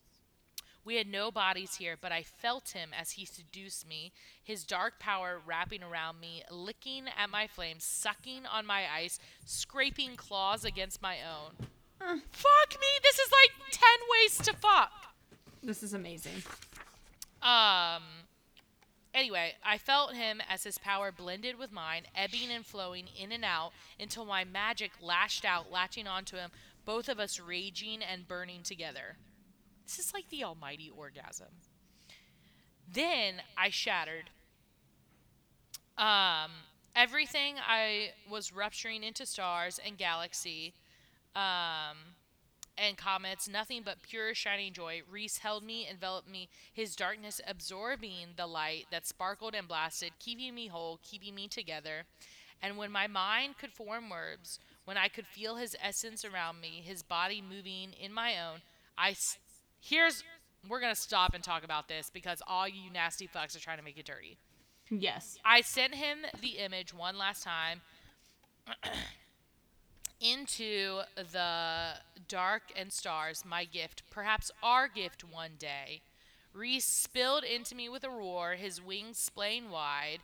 We 0.84 0.96
had 0.96 1.06
no 1.06 1.30
bodies 1.30 1.76
here, 1.76 1.96
but 2.00 2.10
I 2.10 2.22
felt 2.22 2.70
him 2.70 2.90
as 2.98 3.12
he 3.12 3.24
seduced 3.24 3.88
me, 3.88 4.12
his 4.42 4.64
dark 4.64 4.98
power 4.98 5.40
wrapping 5.44 5.82
around 5.82 6.18
me, 6.18 6.42
licking 6.50 7.04
at 7.16 7.30
my 7.30 7.46
flames, 7.46 7.84
sucking 7.84 8.46
on 8.46 8.66
my 8.66 8.84
ice, 8.92 9.20
scraping 9.44 10.16
claws 10.16 10.64
against 10.64 11.00
my 11.00 11.18
own. 11.18 11.68
Fuck 12.00 12.80
me! 12.80 12.88
This 13.02 13.18
is 13.20 13.30
like 13.30 13.70
10 13.70 13.90
ways 14.10 14.38
to 14.38 14.52
fuck! 14.54 15.14
This 15.62 15.84
is 15.84 15.94
amazing. 15.94 16.42
Um. 17.42 18.02
Anyway, 19.14 19.52
I 19.62 19.76
felt 19.76 20.14
him 20.14 20.40
as 20.48 20.64
his 20.64 20.78
power 20.78 21.12
blended 21.12 21.58
with 21.58 21.70
mine, 21.70 22.04
ebbing 22.14 22.50
and 22.50 22.64
flowing 22.64 23.08
in 23.20 23.30
and 23.30 23.44
out 23.44 23.72
until 24.00 24.24
my 24.24 24.44
magic 24.44 24.92
lashed 25.02 25.44
out, 25.44 25.70
latching 25.70 26.06
onto 26.06 26.36
him, 26.36 26.50
both 26.84 27.08
of 27.08 27.20
us 27.20 27.38
raging 27.38 28.00
and 28.02 28.26
burning 28.26 28.62
together. 28.62 29.16
This 29.84 29.98
is 29.98 30.14
like 30.14 30.30
the 30.30 30.44
almighty 30.44 30.90
orgasm. 30.90 31.48
Then 32.90 33.42
I 33.56 33.68
shattered. 33.68 34.30
Um, 35.98 36.50
everything 36.96 37.56
I 37.58 38.12
was 38.30 38.52
rupturing 38.52 39.02
into 39.02 39.26
stars 39.26 39.78
and 39.84 39.98
galaxy. 39.98 40.72
Um, 41.36 41.98
and 42.78 42.96
comets, 42.96 43.48
nothing 43.48 43.82
but 43.84 44.02
pure 44.02 44.34
shining 44.34 44.72
joy. 44.72 45.02
Rhys 45.10 45.38
held 45.38 45.62
me, 45.62 45.86
enveloped 45.88 46.28
me, 46.28 46.48
his 46.72 46.96
darkness 46.96 47.40
absorbing 47.46 48.28
the 48.36 48.46
light 48.46 48.86
that 48.90 49.06
sparkled 49.06 49.54
and 49.54 49.68
blasted, 49.68 50.12
keeping 50.18 50.54
me 50.54 50.68
whole, 50.68 50.98
keeping 51.02 51.34
me 51.34 51.48
together. 51.48 52.04
And 52.62 52.76
when 52.76 52.92
my 52.92 53.06
mind 53.06 53.58
could 53.58 53.72
form 53.72 54.08
words, 54.08 54.58
when 54.84 54.96
I 54.96 55.08
could 55.08 55.26
feel 55.26 55.56
his 55.56 55.76
essence 55.82 56.24
around 56.24 56.60
me, 56.60 56.82
his 56.84 57.02
body 57.02 57.42
moving 57.42 57.92
in 57.92 58.12
my 58.12 58.34
own, 58.38 58.60
I. 58.96 59.10
S- 59.10 59.38
Here's. 59.80 60.22
We're 60.68 60.78
going 60.78 60.94
to 60.94 61.00
stop 61.00 61.34
and 61.34 61.42
talk 61.42 61.64
about 61.64 61.88
this 61.88 62.08
because 62.08 62.40
all 62.46 62.68
you 62.68 62.88
nasty 62.92 63.26
fucks 63.26 63.56
are 63.56 63.60
trying 63.60 63.78
to 63.78 63.84
make 63.84 63.98
it 63.98 64.06
dirty. 64.06 64.38
Yes. 64.90 65.36
I 65.44 65.60
sent 65.60 65.96
him 65.96 66.18
the 66.40 66.50
image 66.58 66.94
one 66.94 67.18
last 67.18 67.42
time 67.42 67.80
into 70.22 71.00
the 71.16 71.94
dark 72.28 72.62
and 72.76 72.92
stars, 72.92 73.44
my 73.44 73.64
gift, 73.64 74.02
perhaps 74.10 74.50
our 74.62 74.88
gift 74.88 75.24
one 75.24 75.52
day. 75.58 76.00
Rhys 76.54 76.84
spilled 76.84 77.44
into 77.44 77.74
me 77.74 77.88
with 77.88 78.04
a 78.04 78.10
roar, 78.10 78.52
his 78.52 78.82
wings 78.82 79.18
splaying 79.18 79.70
wide. 79.70 80.18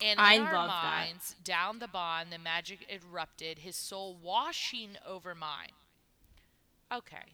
And 0.00 0.18
I 0.18 0.34
in 0.34 0.42
our 0.42 0.52
love 0.52 0.68
that. 0.68 1.06
minds, 1.06 1.36
down 1.42 1.78
the 1.78 1.88
bond, 1.88 2.28
the 2.30 2.38
magic 2.38 2.86
erupted, 2.88 3.60
his 3.60 3.76
soul 3.76 4.16
washing 4.22 4.90
over 5.06 5.34
mine. 5.34 5.72
Okay. 6.92 7.32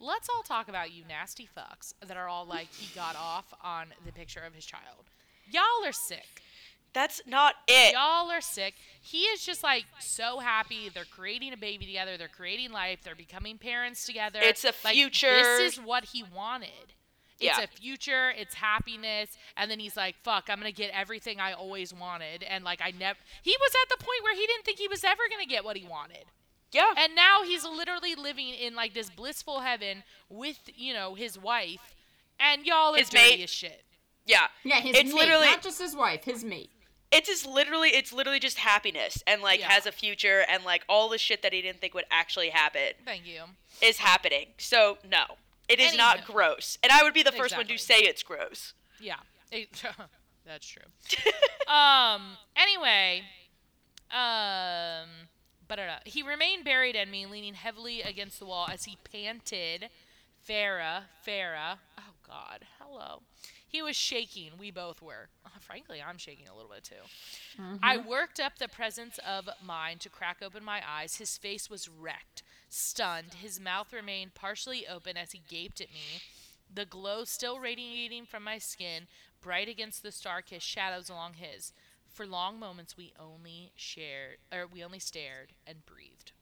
Let's 0.00 0.28
all 0.28 0.42
talk 0.42 0.68
about 0.68 0.92
you 0.92 1.04
nasty 1.08 1.48
fucks 1.56 1.94
that 2.06 2.16
are 2.16 2.28
all 2.28 2.44
like 2.44 2.72
he 2.72 2.92
got 2.94 3.14
off 3.16 3.54
on 3.62 3.88
the 4.04 4.12
picture 4.12 4.40
of 4.40 4.54
his 4.54 4.66
child. 4.66 5.10
Y'all 5.50 5.84
are 5.84 5.92
sick. 5.92 6.42
That's 6.94 7.22
not 7.26 7.54
it. 7.66 7.94
Y'all 7.94 8.30
are 8.30 8.40
sick. 8.42 8.74
He 9.00 9.22
is 9.22 9.44
just 9.44 9.62
like 9.62 9.86
so 9.98 10.38
happy. 10.40 10.90
They're 10.92 11.04
creating 11.06 11.52
a 11.52 11.56
baby 11.56 11.86
together. 11.86 12.16
They're 12.18 12.28
creating 12.28 12.70
life. 12.70 13.00
They're 13.02 13.14
becoming 13.14 13.56
parents 13.58 14.04
together. 14.04 14.40
It's 14.42 14.64
a 14.64 14.74
Like, 14.84 14.94
future. 14.94 15.34
this 15.34 15.74
is 15.74 15.80
what 15.80 16.04
he 16.06 16.22
wanted. 16.22 16.92
It's 17.40 17.58
Yeah. 17.58 17.62
a 17.62 17.66
future. 17.66 18.30
It's 18.36 18.54
happiness. 18.54 19.36
And 19.56 19.70
then 19.70 19.80
he's 19.80 19.96
like, 19.96 20.16
"Fuck! 20.22 20.48
I'm 20.50 20.58
gonna 20.58 20.70
get 20.70 20.90
everything 20.92 21.40
I 21.40 21.54
always 21.54 21.92
wanted." 21.94 22.42
And 22.44 22.62
like 22.62 22.80
I 22.82 22.90
never. 22.92 23.18
He 23.42 23.56
was 23.58 23.74
at 23.82 23.88
the 23.88 23.96
point 24.04 24.22
where 24.22 24.34
he 24.34 24.46
didn't 24.46 24.64
think 24.64 24.78
he 24.78 24.86
was 24.86 25.02
ever 25.02 25.22
gonna 25.30 25.46
get 25.46 25.64
what 25.64 25.76
he 25.76 25.84
wanted. 25.84 26.26
Yeah. 26.72 26.92
And 26.96 27.14
now 27.14 27.42
he's 27.42 27.64
literally 27.64 28.14
living 28.14 28.50
in 28.50 28.74
like 28.74 28.92
this 28.94 29.10
blissful 29.10 29.60
heaven 29.60 30.04
with 30.28 30.58
you 30.76 30.92
know 30.94 31.14
his 31.14 31.38
wife, 31.38 31.94
and 32.38 32.64
y'all 32.66 32.94
are 32.94 32.98
His 32.98 33.08
dirty 33.10 33.38
mate. 33.38 33.44
as 33.44 33.50
shit. 33.50 33.82
yeah. 34.26 34.48
Yeah, 34.62 34.80
his 34.80 34.94
It's 34.96 35.12
mate, 35.12 35.20
literally- 35.20 35.46
not 35.46 35.62
just 35.62 35.80
his 35.80 35.96
wife, 35.96 36.24
his 36.24 36.44
mate. 36.44 36.70
It's 37.12 37.28
just 37.28 37.46
literally 37.46 37.90
it's 37.90 38.12
literally 38.12 38.40
just 38.40 38.58
happiness 38.58 39.22
and 39.26 39.42
like 39.42 39.60
Yeah. 39.60 39.70
has 39.70 39.86
a 39.86 39.92
future 39.92 40.44
and 40.48 40.64
like 40.64 40.82
all 40.88 41.08
the 41.08 41.18
shit 41.18 41.42
that 41.42 41.52
he 41.52 41.60
didn't 41.62 41.80
think 41.80 41.94
would 41.94 42.06
actually 42.10 42.48
happen 42.48 42.92
Thank 43.04 43.26
you. 43.26 43.42
is 43.82 43.98
happening. 43.98 44.46
So 44.58 44.98
no. 45.08 45.36
It 45.68 45.78
is 45.78 45.96
not 45.96 46.24
gross. 46.26 46.76
And 46.82 46.90
I 46.92 47.02
would 47.02 47.14
be 47.14 47.22
the 47.22 47.32
first 47.32 47.56
one 47.56 47.66
to 47.66 47.78
say 47.78 47.98
it's 48.00 48.22
gross. 48.22 48.74
Yeah, 49.00 49.16
it- 49.50 49.82
that's 50.46 50.66
true. 50.66 50.82
um. 51.72 52.36
Anyway, 52.56 53.22
um. 54.10 55.08
But 55.68 55.78
he 56.04 56.22
remained 56.22 56.64
buried 56.64 56.96
in 56.96 57.10
me, 57.10 57.24
leaning 57.24 57.54
heavily 57.54 58.02
against 58.02 58.38
the 58.38 58.44
wall 58.44 58.68
as 58.70 58.84
he 58.84 58.98
panted. 59.10 59.88
Feyre, 60.46 61.04
Feyre. 61.26 61.76
Oh 61.98 62.02
God, 62.26 62.66
hello. 62.78 63.22
He 63.72 63.80
was 63.80 63.96
shaking. 63.96 64.50
We 64.58 64.70
both 64.70 65.00
were. 65.00 65.28
Uh, 65.46 65.48
frankly, 65.60 66.02
I'm 66.06 66.18
shaking 66.18 66.46
a 66.46 66.54
little 66.54 66.70
bit 66.70 66.84
too. 66.84 66.94
I 67.82 67.96
worked 67.96 68.38
up 68.38 68.58
the 68.58 68.68
presence 68.68 69.18
of 69.26 69.48
mind 69.64 70.00
to 70.00 70.10
crack 70.10 70.42
open 70.42 70.62
my 70.62 70.82
eyes. 70.86 71.16
His 71.16 71.38
face 71.38 71.70
was 71.70 71.88
wrecked, 71.88 72.42
stunned. 72.68 73.34
His 73.40 73.58
mouth 73.58 73.90
remained 73.90 74.34
partially 74.34 74.86
open 74.86 75.16
as 75.16 75.32
he 75.32 75.40
gaped 75.48 75.80
at 75.80 75.88
me. 75.88 76.20
The 76.72 76.84
glow 76.84 77.24
still 77.24 77.58
radiating 77.58 78.26
from 78.26 78.44
my 78.44 78.58
skin, 78.58 79.06
bright 79.40 79.68
against 79.68 80.02
the 80.02 80.12
star-kissed 80.12 80.66
shadows 80.66 81.08
along 81.08 81.34
his. 81.34 81.72
For 82.08 82.26
long 82.26 82.58
moments, 82.58 82.96
we 82.96 83.14
only 83.18 83.72
shared, 83.74 84.36
or 84.52 84.66
we 84.70 84.84
only 84.84 84.98
stared 84.98 85.52
and 85.66 85.86
breathed. 85.86 86.32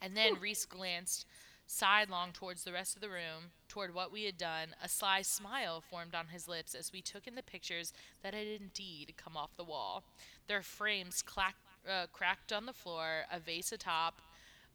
And 0.00 0.16
then 0.16 0.38
Rhys 0.40 0.64
glanced 0.64 1.26
sidelong 1.66 2.30
towards 2.32 2.64
the 2.64 2.72
rest 2.72 2.94
of 2.96 3.02
the 3.02 3.08
room, 3.08 3.50
toward 3.68 3.94
what 3.94 4.12
we 4.12 4.24
had 4.24 4.38
done. 4.38 4.68
A 4.82 4.88
sly 4.88 5.22
smile 5.22 5.80
formed 5.80 6.14
on 6.14 6.28
his 6.28 6.46
lips 6.48 6.74
as 6.74 6.92
we 6.92 7.02
took 7.02 7.26
in 7.26 7.34
the 7.34 7.42
pictures 7.42 7.92
that 8.22 8.34
had 8.34 8.46
indeed 8.46 9.14
come 9.16 9.36
off 9.36 9.56
the 9.56 9.64
wall. 9.64 10.04
Their 10.46 10.62
frames 10.62 11.22
clack, 11.22 11.56
uh, 11.88 12.06
cracked 12.12 12.52
on 12.52 12.66
the 12.66 12.72
floor, 12.72 13.22
a 13.32 13.38
vase 13.40 13.72
atop 13.72 14.20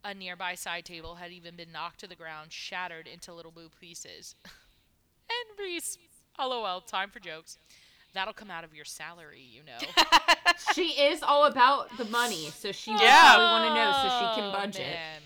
a 0.03 0.13
nearby 0.15 0.55
side 0.55 0.83
table 0.83 1.15
had 1.15 1.31
even 1.31 1.55
been 1.55 1.71
knocked 1.71 1.99
to 1.99 2.07
the 2.07 2.15
ground, 2.15 2.51
shattered 2.51 3.07
into 3.07 3.31
little 3.33 3.51
blue 3.51 3.69
pieces. 3.79 4.33
and 4.45 5.59
Rhys, 5.59 5.97
lol, 6.39 6.81
time 6.81 7.11
for 7.11 7.19
jokes. 7.19 7.59
That'll 8.13 8.33
come 8.33 8.49
out 8.49 8.63
of 8.63 8.73
your 8.73 8.83
salary, 8.85 9.41
you 9.47 9.61
know. 9.63 9.77
She 10.75 10.89
is 11.01 11.23
all 11.23 11.45
about 11.45 11.95
the 11.97 12.05
money, 12.05 12.49
so 12.49 12.71
she 12.71 12.91
would 12.91 13.01
Yeah. 13.01 13.19
probably 13.35 13.45
want 13.45 13.65
to 13.69 13.75
know 13.75 13.91
so 13.93 14.09
she 14.19 14.41
can 14.41 14.49
Oh, 14.49 14.51
budget. 14.51 14.81
man. 14.87 15.21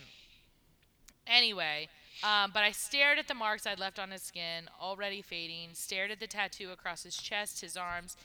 Anyway, 1.27 1.89
um, 2.23 2.51
but 2.53 2.63
I 2.63 2.71
stared 2.71 3.17
at 3.19 3.27
the 3.27 3.33
marks 3.33 3.65
I'd 3.65 3.79
left 3.79 3.99
on 3.99 4.11
his 4.11 4.21
skin, 4.21 4.69
already 4.79 5.21
fading, 5.21 5.69
stared 5.73 6.11
at 6.11 6.19
the 6.19 6.27
tattoo 6.27 6.71
across 6.71 7.03
his 7.03 7.17
chest, 7.17 7.61
his 7.61 7.75
arms. 7.75 8.15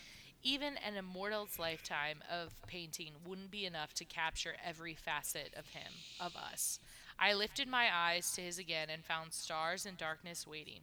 Even 0.43 0.77
an 0.79 0.97
immortal's 0.97 1.59
lifetime 1.59 2.23
of 2.31 2.55
painting 2.67 3.13
wouldn't 3.27 3.51
be 3.51 3.67
enough 3.67 3.93
to 3.95 4.05
capture 4.05 4.55
every 4.65 4.95
facet 4.95 5.53
of 5.57 5.67
him, 5.69 5.93
of 6.19 6.35
us. 6.37 6.79
I 7.19 7.35
lifted 7.35 7.69
my 7.69 7.89
eyes 7.95 8.31
to 8.33 8.41
his 8.41 8.59
again 8.59 8.89
and 8.91 9.05
found 9.05 9.35
stars 9.35 9.85
and 9.85 9.99
darkness 9.99 10.47
waiting, 10.47 10.81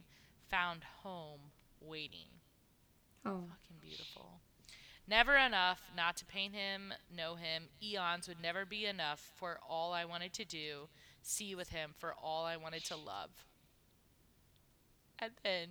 found 0.49 0.83
home 1.01 1.39
waiting 1.81 2.27
Oh. 3.25 3.43
fucking 3.49 3.77
beautiful. 3.81 4.39
Never 5.07 5.35
enough 5.35 5.81
not 5.95 6.17
to 6.17 6.25
paint 6.25 6.53
him, 6.53 6.93
know 7.09 7.35
him. 7.35 7.69
Eons 7.81 8.27
would 8.27 8.41
never 8.41 8.65
be 8.65 8.85
enough 8.85 9.19
for 9.35 9.59
all 9.67 9.91
I 9.93 10.05
wanted 10.05 10.33
to 10.33 10.45
do, 10.45 10.87
see 11.27 11.55
with 11.55 11.69
him, 11.69 11.91
for 11.97 12.13
all 12.21 12.45
I 12.45 12.57
wanted 12.57 12.83
to 12.85 12.95
love. 12.95 13.29
And 15.19 15.31
then, 15.43 15.69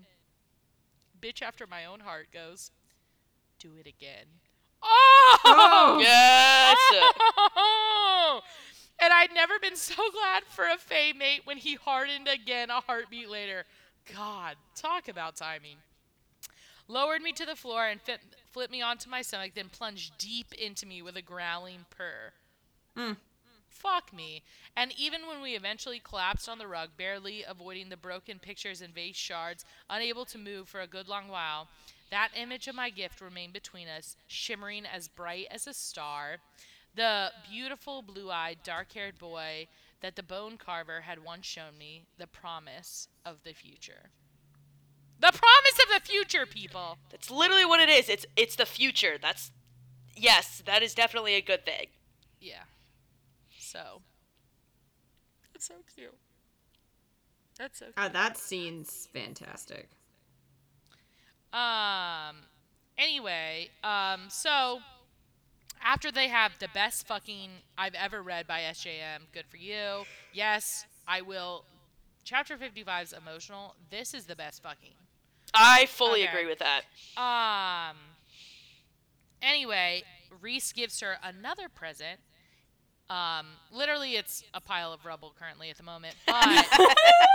bitch 1.20 1.42
after 1.42 1.66
my 1.66 1.84
own 1.84 2.00
heart 2.00 2.28
goes, 2.32 2.70
do 3.58 3.70
it 3.78 3.86
again. 3.86 4.26
Oh! 4.82 5.98
Yes. 6.00 6.76
and 9.00 9.12
I'd 9.12 9.32
never 9.32 9.58
been 9.60 9.76
so 9.76 9.94
glad 10.12 10.44
for 10.44 10.64
a 10.64 10.76
Fae 10.76 11.12
mate 11.16 11.42
when 11.44 11.56
he 11.56 11.74
hardened 11.74 12.28
again 12.28 12.70
a 12.70 12.80
heartbeat 12.80 13.30
later. 13.30 13.64
God, 14.14 14.56
talk 14.74 15.08
about 15.08 15.36
timing. 15.36 15.76
Lowered 16.88 17.22
me 17.22 17.32
to 17.32 17.46
the 17.46 17.56
floor 17.56 17.86
and 17.86 18.00
fit, 18.00 18.20
flipped 18.52 18.72
me 18.72 18.82
onto 18.82 19.10
my 19.10 19.22
stomach, 19.22 19.52
then 19.54 19.68
plunged 19.68 20.18
deep 20.18 20.52
into 20.54 20.86
me 20.86 21.02
with 21.02 21.16
a 21.16 21.22
growling 21.22 21.86
purr. 21.90 22.32
Mm. 22.96 23.16
Fuck 23.78 24.12
me. 24.12 24.42
And 24.76 24.92
even 24.96 25.26
when 25.26 25.42
we 25.42 25.54
eventually 25.54 26.00
collapsed 26.02 26.48
on 26.48 26.58
the 26.58 26.66
rug, 26.66 26.90
barely 26.96 27.42
avoiding 27.42 27.88
the 27.88 27.96
broken 27.96 28.38
pictures 28.38 28.80
and 28.80 28.94
vase 28.94 29.16
shards, 29.16 29.64
unable 29.90 30.24
to 30.26 30.38
move 30.38 30.68
for 30.68 30.80
a 30.80 30.86
good 30.86 31.08
long 31.08 31.28
while, 31.28 31.68
that 32.10 32.30
image 32.36 32.68
of 32.68 32.74
my 32.74 32.90
gift 32.90 33.20
remained 33.20 33.52
between 33.52 33.88
us, 33.88 34.16
shimmering 34.26 34.84
as 34.86 35.08
bright 35.08 35.46
as 35.50 35.66
a 35.66 35.74
star. 35.74 36.38
The 36.94 37.32
beautiful 37.50 38.00
blue 38.00 38.30
eyed, 38.30 38.58
dark 38.64 38.92
haired 38.92 39.18
boy 39.18 39.68
that 40.00 40.16
the 40.16 40.22
bone 40.22 40.56
carver 40.56 41.02
had 41.02 41.24
once 41.24 41.46
shown 41.46 41.76
me, 41.78 42.06
the 42.18 42.26
promise 42.26 43.08
of 43.24 43.42
the 43.44 43.52
future. 43.52 44.10
The 45.18 45.32
promise 45.32 45.78
of 45.82 45.94
the 45.94 46.06
future, 46.06 46.46
people! 46.46 46.98
That's 47.10 47.30
literally 47.30 47.64
what 47.64 47.80
it 47.80 47.88
is. 47.88 48.08
It's 48.08 48.26
it's 48.36 48.56
the 48.56 48.66
future. 48.66 49.16
That's 49.20 49.50
yes, 50.14 50.62
that 50.66 50.82
is 50.82 50.94
definitely 50.94 51.34
a 51.34 51.40
good 51.40 51.64
thing. 51.64 51.86
Yeah. 52.40 52.64
So. 53.76 54.00
That's 55.52 55.66
so 55.66 55.74
cute. 55.94 56.14
That's 57.58 57.78
so 57.78 57.84
cute. 57.86 57.94
Uh, 57.98 58.08
that 58.08 58.38
scene's 58.38 59.06
fantastic. 59.12 59.90
Um. 61.52 62.36
Anyway, 62.96 63.68
um. 63.84 64.22
So, 64.28 64.78
after 65.84 66.10
they 66.10 66.28
have 66.28 66.58
the 66.58 66.68
best 66.72 67.06
fucking 67.06 67.50
I've 67.76 67.94
ever 67.94 68.22
read 68.22 68.46
by 68.46 68.60
SJM, 68.60 69.30
good 69.32 69.44
for 69.46 69.58
you. 69.58 70.04
Yes, 70.32 70.86
I 71.06 71.20
will. 71.20 71.64
Chapter 72.24 72.56
55 72.56 73.04
is 73.04 73.12
emotional. 73.12 73.74
This 73.90 74.14
is 74.14 74.24
the 74.24 74.36
best 74.36 74.62
fucking. 74.62 74.94
I 75.54 75.86
fully 75.86 76.22
Okay. 76.22 76.30
agree 76.32 76.46
with 76.46 76.60
that. 76.60 76.82
Um. 77.20 77.96
Anyway, 79.42 80.02
Rhys 80.40 80.72
gives 80.72 81.00
her 81.00 81.18
another 81.22 81.68
present. 81.68 82.20
Um, 83.08 83.46
literally, 83.72 84.16
it's 84.16 84.42
a 84.52 84.60
pile 84.60 84.92
of 84.92 85.04
rubble 85.04 85.34
currently 85.38 85.70
at 85.70 85.76
the 85.76 85.82
moment, 85.82 86.14
but 86.26 86.66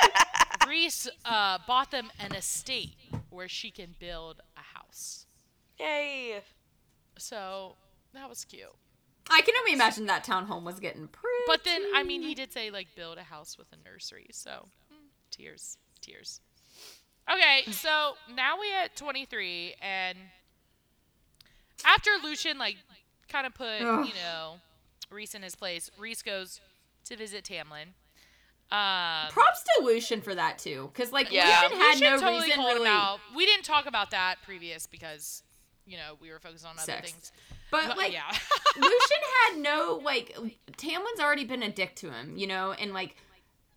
Rhys 0.67 1.09
uh, 1.25 1.59
bought 1.67 1.91
them 1.91 2.11
an 2.19 2.35
estate 2.35 2.95
where 3.29 3.47
she 3.47 3.71
can 3.71 3.95
build 3.99 4.41
a 4.57 4.77
house. 4.77 5.25
Yay. 5.79 6.41
So 7.17 7.75
that 8.13 8.27
was 8.27 8.43
cute. 8.45 8.63
I 9.29 9.41
can 9.41 9.55
only 9.59 9.73
imagine 9.73 10.07
that 10.07 10.25
townhome 10.25 10.63
was 10.63 10.79
getting 10.79 11.07
pretty. 11.07 11.43
But 11.47 11.63
then, 11.63 11.81
I 11.95 12.03
mean, 12.03 12.21
he 12.21 12.35
did 12.35 12.51
say 12.51 12.69
like 12.69 12.87
build 12.95 13.17
a 13.17 13.23
house 13.23 13.57
with 13.57 13.67
a 13.71 13.89
nursery. 13.89 14.27
So 14.31 14.67
mm, 14.91 14.97
tears, 15.29 15.77
tears. 16.01 16.41
Okay, 17.31 17.71
so 17.71 18.13
now 18.35 18.59
we 18.59 18.67
at 18.73 18.95
23, 18.95 19.75
and 19.81 20.17
after 21.85 22.09
Lucien 22.23 22.57
like 22.57 22.77
kind 23.29 23.47
of 23.47 23.53
put 23.53 23.81
Ugh. 23.81 24.05
you 24.05 24.13
know 24.15 24.55
Rhys 25.11 25.35
in 25.35 25.43
his 25.43 25.55
place, 25.55 25.91
Rhys 25.97 26.21
goes 26.21 26.61
to 27.05 27.15
visit 27.17 27.43
Tamlin. 27.43 27.93
Um, 28.71 29.27
props 29.31 29.63
to 29.63 29.83
Lucien 29.83 30.21
for 30.21 30.33
that 30.33 30.57
too, 30.57 30.89
because 30.93 31.11
like 31.11 31.29
Yeah. 31.31 31.63
Lucien 31.69 31.79
had 31.81 31.99
no 31.99 32.17
totally 32.19 32.43
reason 32.47 32.59
really. 32.63 32.87
out. 32.87 33.19
We 33.35 33.45
didn't 33.45 33.65
talk 33.65 33.85
about 33.85 34.11
that 34.11 34.35
previous 34.43 34.87
because 34.87 35.43
you 35.85 35.97
know 35.97 36.15
we 36.21 36.29
were 36.31 36.39
focused 36.39 36.65
on 36.65 36.71
other 36.73 36.83
Sex. 36.83 37.11
things. 37.11 37.31
But 37.69 37.87
But, 37.89 37.97
like 37.97 38.13
yeah, 38.13 38.31
Lucien 38.77 39.19
had 39.49 39.57
no 39.59 39.99
like 40.03 40.37
Tamlin's 40.77 41.19
already 41.19 41.43
been 41.43 41.63
a 41.63 41.69
dick 41.69 41.95
to 41.97 42.11
him, 42.11 42.37
you 42.37 42.47
know, 42.47 42.71
and 42.71 42.93
like 42.93 43.17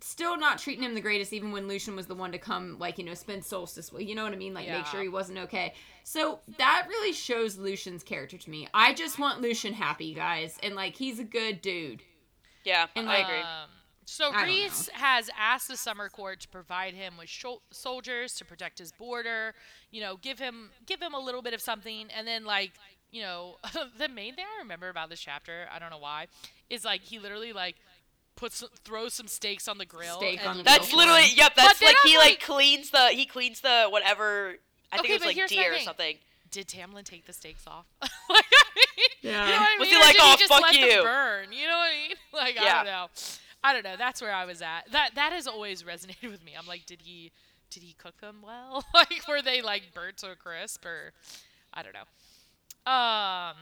still 0.04 0.36
not 0.36 0.58
treating 0.58 0.84
him 0.84 0.94
the 0.94 1.00
greatest 1.00 1.32
even 1.32 1.50
when 1.50 1.66
Lucien 1.66 1.96
was 1.96 2.06
the 2.06 2.14
one 2.14 2.30
to 2.30 2.38
come 2.38 2.78
like, 2.78 2.98
you 2.98 3.04
know, 3.04 3.14
spend 3.14 3.42
solstice 3.42 3.90
with 3.90 4.02
you 4.02 4.14
know 4.14 4.22
what 4.22 4.34
I 4.34 4.36
mean? 4.36 4.52
Like 4.52 4.68
make 4.68 4.86
sure 4.86 5.00
he 5.00 5.08
wasn't 5.08 5.38
okay. 5.38 5.72
So 6.02 6.40
that 6.58 6.86
really 6.88 7.14
shows 7.14 7.56
Lucien's 7.56 8.02
character 8.02 8.36
to 8.36 8.50
me. 8.50 8.68
I 8.74 8.92
just 8.92 9.18
want 9.18 9.40
Lucien 9.40 9.72
happy, 9.72 10.12
guys. 10.12 10.58
And 10.62 10.74
like 10.74 10.94
he's 10.94 11.18
a 11.18 11.24
good 11.24 11.62
dude. 11.62 12.02
Yeah, 12.64 12.86
And, 12.94 13.08
I 13.08 13.16
agree. 13.16 13.38
Um, 13.38 13.70
so 14.04 14.30
I 14.32 14.44
Rhys 14.44 14.90
has 14.92 15.30
asked 15.38 15.68
the 15.68 15.76
summer 15.76 16.10
court 16.10 16.40
to 16.40 16.48
provide 16.48 16.92
him 16.92 17.14
with 17.18 17.28
shol- 17.28 17.60
soldiers 17.70 18.34
to 18.34 18.44
protect 18.44 18.78
his 18.78 18.92
border. 18.92 19.54
You 19.90 20.02
know, 20.02 20.16
give 20.18 20.38
him 20.38 20.70
give 20.86 21.00
him 21.00 21.14
a 21.14 21.20
little 21.20 21.40
bit 21.40 21.54
of 21.54 21.62
something, 21.62 22.08
and 22.14 22.26
then 22.26 22.44
like 22.44 22.72
you 23.10 23.22
know, 23.22 23.56
the 23.98 24.08
main 24.08 24.34
thing 24.34 24.44
I 24.44 24.62
remember 24.62 24.88
about 24.90 25.08
this 25.08 25.20
chapter, 25.20 25.66
I 25.72 25.78
don't 25.78 25.90
know 25.90 25.98
why, 25.98 26.26
is 26.68 26.84
like 26.84 27.00
he 27.02 27.18
literally 27.18 27.52
like 27.52 27.76
puts 28.36 28.62
throws 28.84 29.14
some 29.14 29.28
steaks 29.28 29.68
on 29.68 29.78
the 29.78 29.86
grill. 29.86 30.16
Steak 30.18 30.40
and 30.40 30.48
on 30.48 30.56
the 30.58 30.62
That's 30.64 30.86
Go 30.86 30.92
for 30.92 30.96
literally 30.98 31.22
it. 31.22 31.36
yep. 31.36 31.54
That's 31.54 31.80
like 31.82 31.96
he 32.04 32.16
like, 32.18 32.30
like- 32.32 32.40
cleans 32.40 32.90
the 32.90 33.08
he 33.08 33.26
cleans 33.26 33.60
the 33.60 33.86
whatever. 33.90 34.56
I 34.92 34.96
think 34.98 35.06
Okay, 35.06 35.14
it 35.14 35.20
was 35.26 35.36
like 35.36 35.48
deer 35.48 35.74
or 35.74 35.78
something. 35.80 36.16
Did 36.50 36.68
Tamlin 36.68 37.02
take 37.04 37.26
the 37.26 37.32
steaks 37.32 37.64
off? 37.66 37.86
like, 38.00 38.10
I 38.30 38.64
mean, 38.76 39.06
Yeah. 39.22 39.46
You 39.46 39.52
know 39.52 39.58
what 39.60 39.68
I 39.70 39.76
Was 39.80 39.88
he 39.88 39.94
like, 39.96 40.16
"Oh, 40.20 40.30
he 40.30 40.36
just 40.36 40.52
fuck 40.52 40.62
let 40.62 40.72
them 40.74 40.82
you"? 40.88 41.02
burn? 41.02 41.52
You 41.52 41.66
know 41.66 41.76
what 41.78 41.90
I 41.90 42.08
mean? 42.08 42.16
Like 42.32 42.58
I 42.58 42.74
don't 42.76 42.86
know. 42.86 43.06
I 43.64 43.72
don't 43.72 43.82
know. 43.84 43.96
That's 43.96 44.20
where 44.22 44.32
I 44.34 44.44
was 44.44 44.62
at. 44.62 44.90
That 44.92 45.10
that 45.16 45.32
has 45.32 45.46
always 45.46 45.82
resonated 45.82 46.30
with 46.30 46.44
me. 46.44 46.52
I'm 46.58 46.66
like, 46.66 46.86
did 46.86 47.00
he 47.02 47.32
did 47.70 47.82
he 47.82 47.94
cook 47.94 48.20
them 48.20 48.36
well? 48.44 48.84
like 48.94 49.26
were 49.28 49.42
they 49.42 49.62
like 49.62 49.92
burnt 49.94 50.22
or 50.24 50.34
crisp 50.36 50.84
or 50.84 51.12
I 51.72 51.82
don't 51.82 51.94
know. 51.94 52.06
Um 52.92 53.56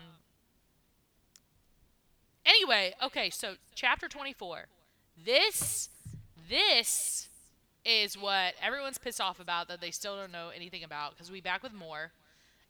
Anyway, 2.45 2.95
okay, 3.03 3.31
so 3.31 3.55
chapter 3.75 4.09
24. 4.09 4.67
This 5.25 5.89
this 6.49 7.29
is 7.85 8.17
what 8.17 8.55
everyone's 8.63 8.99
pissed 8.99 9.21
off 9.21 9.41
about 9.41 9.69
that 9.69 9.81
they 9.81 9.91
still 9.91 10.17
don't 10.17 10.33
know 10.33 10.51
anything 10.55 10.85
about 10.85 11.13
because 11.13 11.31
we 11.31 11.41
back 11.41 11.63
with 11.63 11.73
Mor 11.73 12.13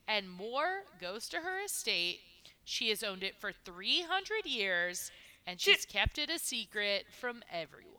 and 0.09 0.31
Mor 0.31 0.85
goes 1.01 1.29
to 1.29 1.39
her 1.39 1.65
estate. 1.65 2.21
She 2.65 2.89
has 2.91 3.03
owned 3.03 3.23
it 3.23 3.35
for 3.39 3.53
300 3.53 4.47
years 4.47 5.11
and 5.47 5.61
she's 5.61 5.85
kept 5.85 6.19
it 6.19 6.31
a 6.31 6.39
secret 6.39 7.07
from 7.11 7.43
everyone. 7.51 7.93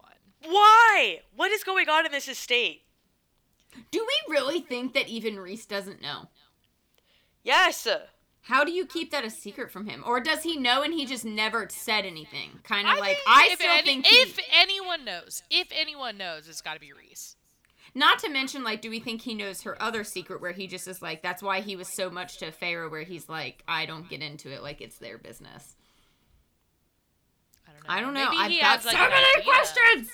Why? 0.44 1.22
What 1.36 1.52
is 1.52 1.64
going 1.64 1.90
on 1.90 2.06
in 2.06 2.12
this 2.12 2.28
estate? 2.28 2.82
Do 3.92 4.06
we 4.06 4.34
really 4.34 4.62
think 4.62 4.94
that 4.94 5.08
even 5.08 5.40
Rhys 5.40 5.66
doesn't 5.66 6.02
know? 6.02 6.28
Yes. 7.44 7.88
How 8.48 8.64
do 8.66 8.72
you 8.74 8.86
keep 8.86 9.12
that 9.12 9.24
a 9.24 9.30
secret 9.30 9.72
from 9.72 9.88
him? 9.88 10.04
Or 10.06 10.20
does 10.20 10.44
he 10.44 10.58
know 10.58 10.82
and 10.84 10.94
he 10.94 11.06
just 11.06 11.24
never 11.24 11.68
said 11.72 12.06
anything? 12.06 12.60
Kind 12.64 12.88
of 12.88 12.96
I 12.96 13.00
like 13.00 13.18
I 13.26 13.48
if 13.52 13.60
still 13.60 13.72
any- 13.72 13.84
think 13.86 14.06
he, 14.08 14.16
if 14.18 14.38
anyone 14.54 15.06
knows, 15.06 15.42
if 15.50 15.68
anyone 15.72 16.18
knows, 16.18 16.50
it's 16.50 16.62
got 16.62 16.74
to 16.74 16.80
be 16.82 16.92
Rhys. 16.92 17.38
not 17.96 18.20
to 18.20 18.30
mention 18.30 18.64
like 18.64 18.82
do 18.82 18.90
we 18.90 19.00
think 19.00 19.22
he 19.22 19.34
knows 19.34 19.62
her 19.62 19.82
other 19.82 20.04
secret 20.04 20.42
where 20.42 20.52
he 20.52 20.68
just 20.68 20.88
is 20.90 21.02
like 21.02 21.22
that's 21.22 21.42
why 21.42 21.62
he 21.62 21.76
was 21.78 21.88
so 21.96 22.10
much 22.10 22.38
to 22.40 22.52
Feyre 22.52 22.90
where 22.92 23.04
he's 23.04 23.30
like 23.30 23.64
I 23.68 23.86
don't 23.86 24.10
get 24.10 24.22
into 24.22 24.52
it 24.52 24.62
like 24.62 24.82
it's 24.82 24.98
their 24.98 25.18
business. 25.18 25.76
I 27.66 27.72
don't 27.72 27.88
know. 27.88 27.94
I 27.94 28.02
don't 28.02 28.14
know. 28.14 28.30
Maybe 28.30 28.42
I've 28.42 28.52
he 28.52 28.60
got 28.60 28.76
has, 28.78 28.86
like, 28.86 28.98
so 28.98 29.04
an 29.04 29.10
many 29.10 29.26
idea. 29.40 29.44
questions. 29.44 30.10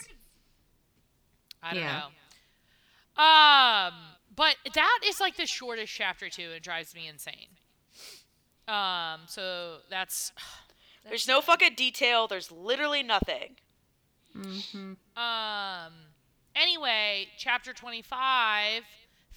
I 1.64 1.74
don't 1.74 1.84
Yeah. 1.84 2.02
know. 3.18 3.24
Um, 3.24 3.94
but 4.36 4.56
that 4.76 5.00
is 5.08 5.20
like 5.20 5.36
the 5.36 5.46
shortest 5.48 5.92
chapter 5.94 6.30
too. 6.30 6.52
It 6.56 6.62
drives 6.64 6.94
me 6.94 7.08
insane. 7.08 7.48
Um, 8.70 9.22
so 9.28 9.78
that's 9.90 10.32
There's 11.08 11.28
no 11.28 11.42
fucking 11.42 11.76
detail. 11.76 12.28
There's 12.28 12.52
literally 12.52 13.04
nothing. 13.04 13.56
Mm-hmm. 14.38 14.94
Um. 15.22 15.94
Anyway, 16.56 17.28
chapter 17.38 17.74
twenty-five, 17.74 18.84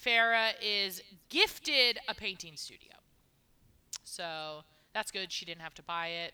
Feyre 0.05 0.53
is 0.63 1.03
gifted 1.29 1.99
a 2.09 2.15
painting 2.15 2.57
studio. 2.57 2.93
So 4.05 4.65
that's 4.93 5.11
good. 5.11 5.33
She 5.33 5.45
didn't 5.45 5.63
have 5.63 5.75
to 5.75 5.83
buy 5.83 6.09
it. 6.09 6.33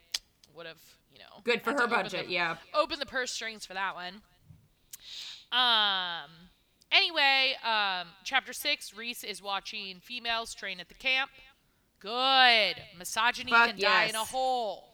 Would 0.57 0.67
have, 0.67 0.81
you 1.13 1.19
know. 1.19 1.43
Good 1.45 1.63
for 1.63 1.73
her 1.73 1.87
budget, 1.87 2.27
the- 2.27 2.33
yeah. 2.33 2.57
Open 2.75 2.99
the 2.99 3.07
purse 3.07 3.31
strings 3.31 3.65
for 3.65 3.75
that 3.75 3.95
one. 3.95 4.23
Um. 5.53 6.31
Anyway, 6.91 7.53
um, 7.63 8.09
chapter 8.25 8.55
six, 8.55 8.95
Rhys 8.97 9.23
is 9.23 9.43
watching 9.43 10.01
females 10.01 10.55
train 10.55 10.81
at 10.81 10.89
the 10.89 10.95
camp. 10.95 11.31
Good. 12.01 12.77
Misogyny 12.99 13.51
Fuck 13.51 13.69
can 13.71 13.79
die 13.79 14.05
in 14.07 14.15
a 14.15 14.19
hole. 14.25 14.85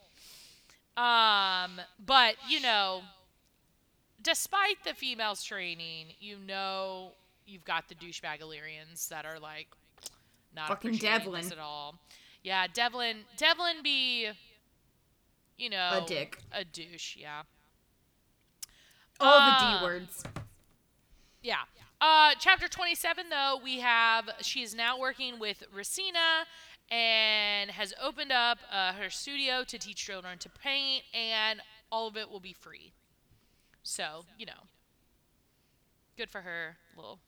Um, 0.97 1.81
but 2.05 2.37
you 2.49 2.61
know, 2.61 3.03
despite 4.23 4.83
the 4.85 4.95
females 4.95 5.43
training, 5.43 6.07
you 6.21 6.37
know 6.39 7.13
you've 7.47 7.65
got 7.65 7.89
the 7.89 7.95
douchebag 7.95 8.41
Illyrians 8.41 9.09
that 9.09 9.27
are 9.27 9.39
like 9.39 9.69
not 10.55 10.69
Fucking 10.69 10.95
Devlon. 10.99 11.51
at 11.53 11.59
all. 11.59 11.97
Yeah, 12.43 12.67
Devlon. 12.69 13.25
Devlon 13.37 13.83
be, 13.83 14.29
you 15.59 15.71
know, 15.71 16.03
A 16.05 16.07
dick. 16.07 16.39
a 16.53 16.65
douche. 16.65 17.17
Yeah. 17.17 17.43
All 19.21 19.51
the 19.51 19.79
D 19.79 19.85
words. 19.85 20.25
Yeah. 21.43 21.57
Uh, 22.01 22.33
chapter 22.39 22.69
27, 22.69 23.27
though, 23.31 23.59
we 23.63 23.79
have 23.81 24.29
she 24.43 24.63
is 24.63 24.75
now 24.75 24.99
working 24.99 25.39
with 25.39 25.63
Ressina 25.75 26.45
and 26.91 27.71
has 27.71 27.93
opened 28.03 28.33
up 28.33 28.59
uh, 28.71 28.93
her 28.93 29.11
studio 29.11 29.65
to 29.65 29.79
teach 29.79 29.97
children 29.97 30.39
to 30.39 30.49
paint, 30.49 31.05
and 31.13 31.61
all 31.91 32.07
of 32.07 32.17
it 32.17 32.31
will 32.31 32.41
be 32.41 32.53
free. 32.53 32.93
So, 33.83 34.25
you 34.39 34.47
know, 34.47 34.69
good 36.17 36.31
for 36.31 36.41
her. 36.43 36.77
Little, 36.97 37.19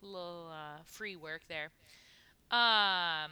little 0.00 0.50
uh, 0.50 0.82
free 0.84 1.16
work 1.16 1.42
there. 1.48 1.70
Um, 2.50 3.30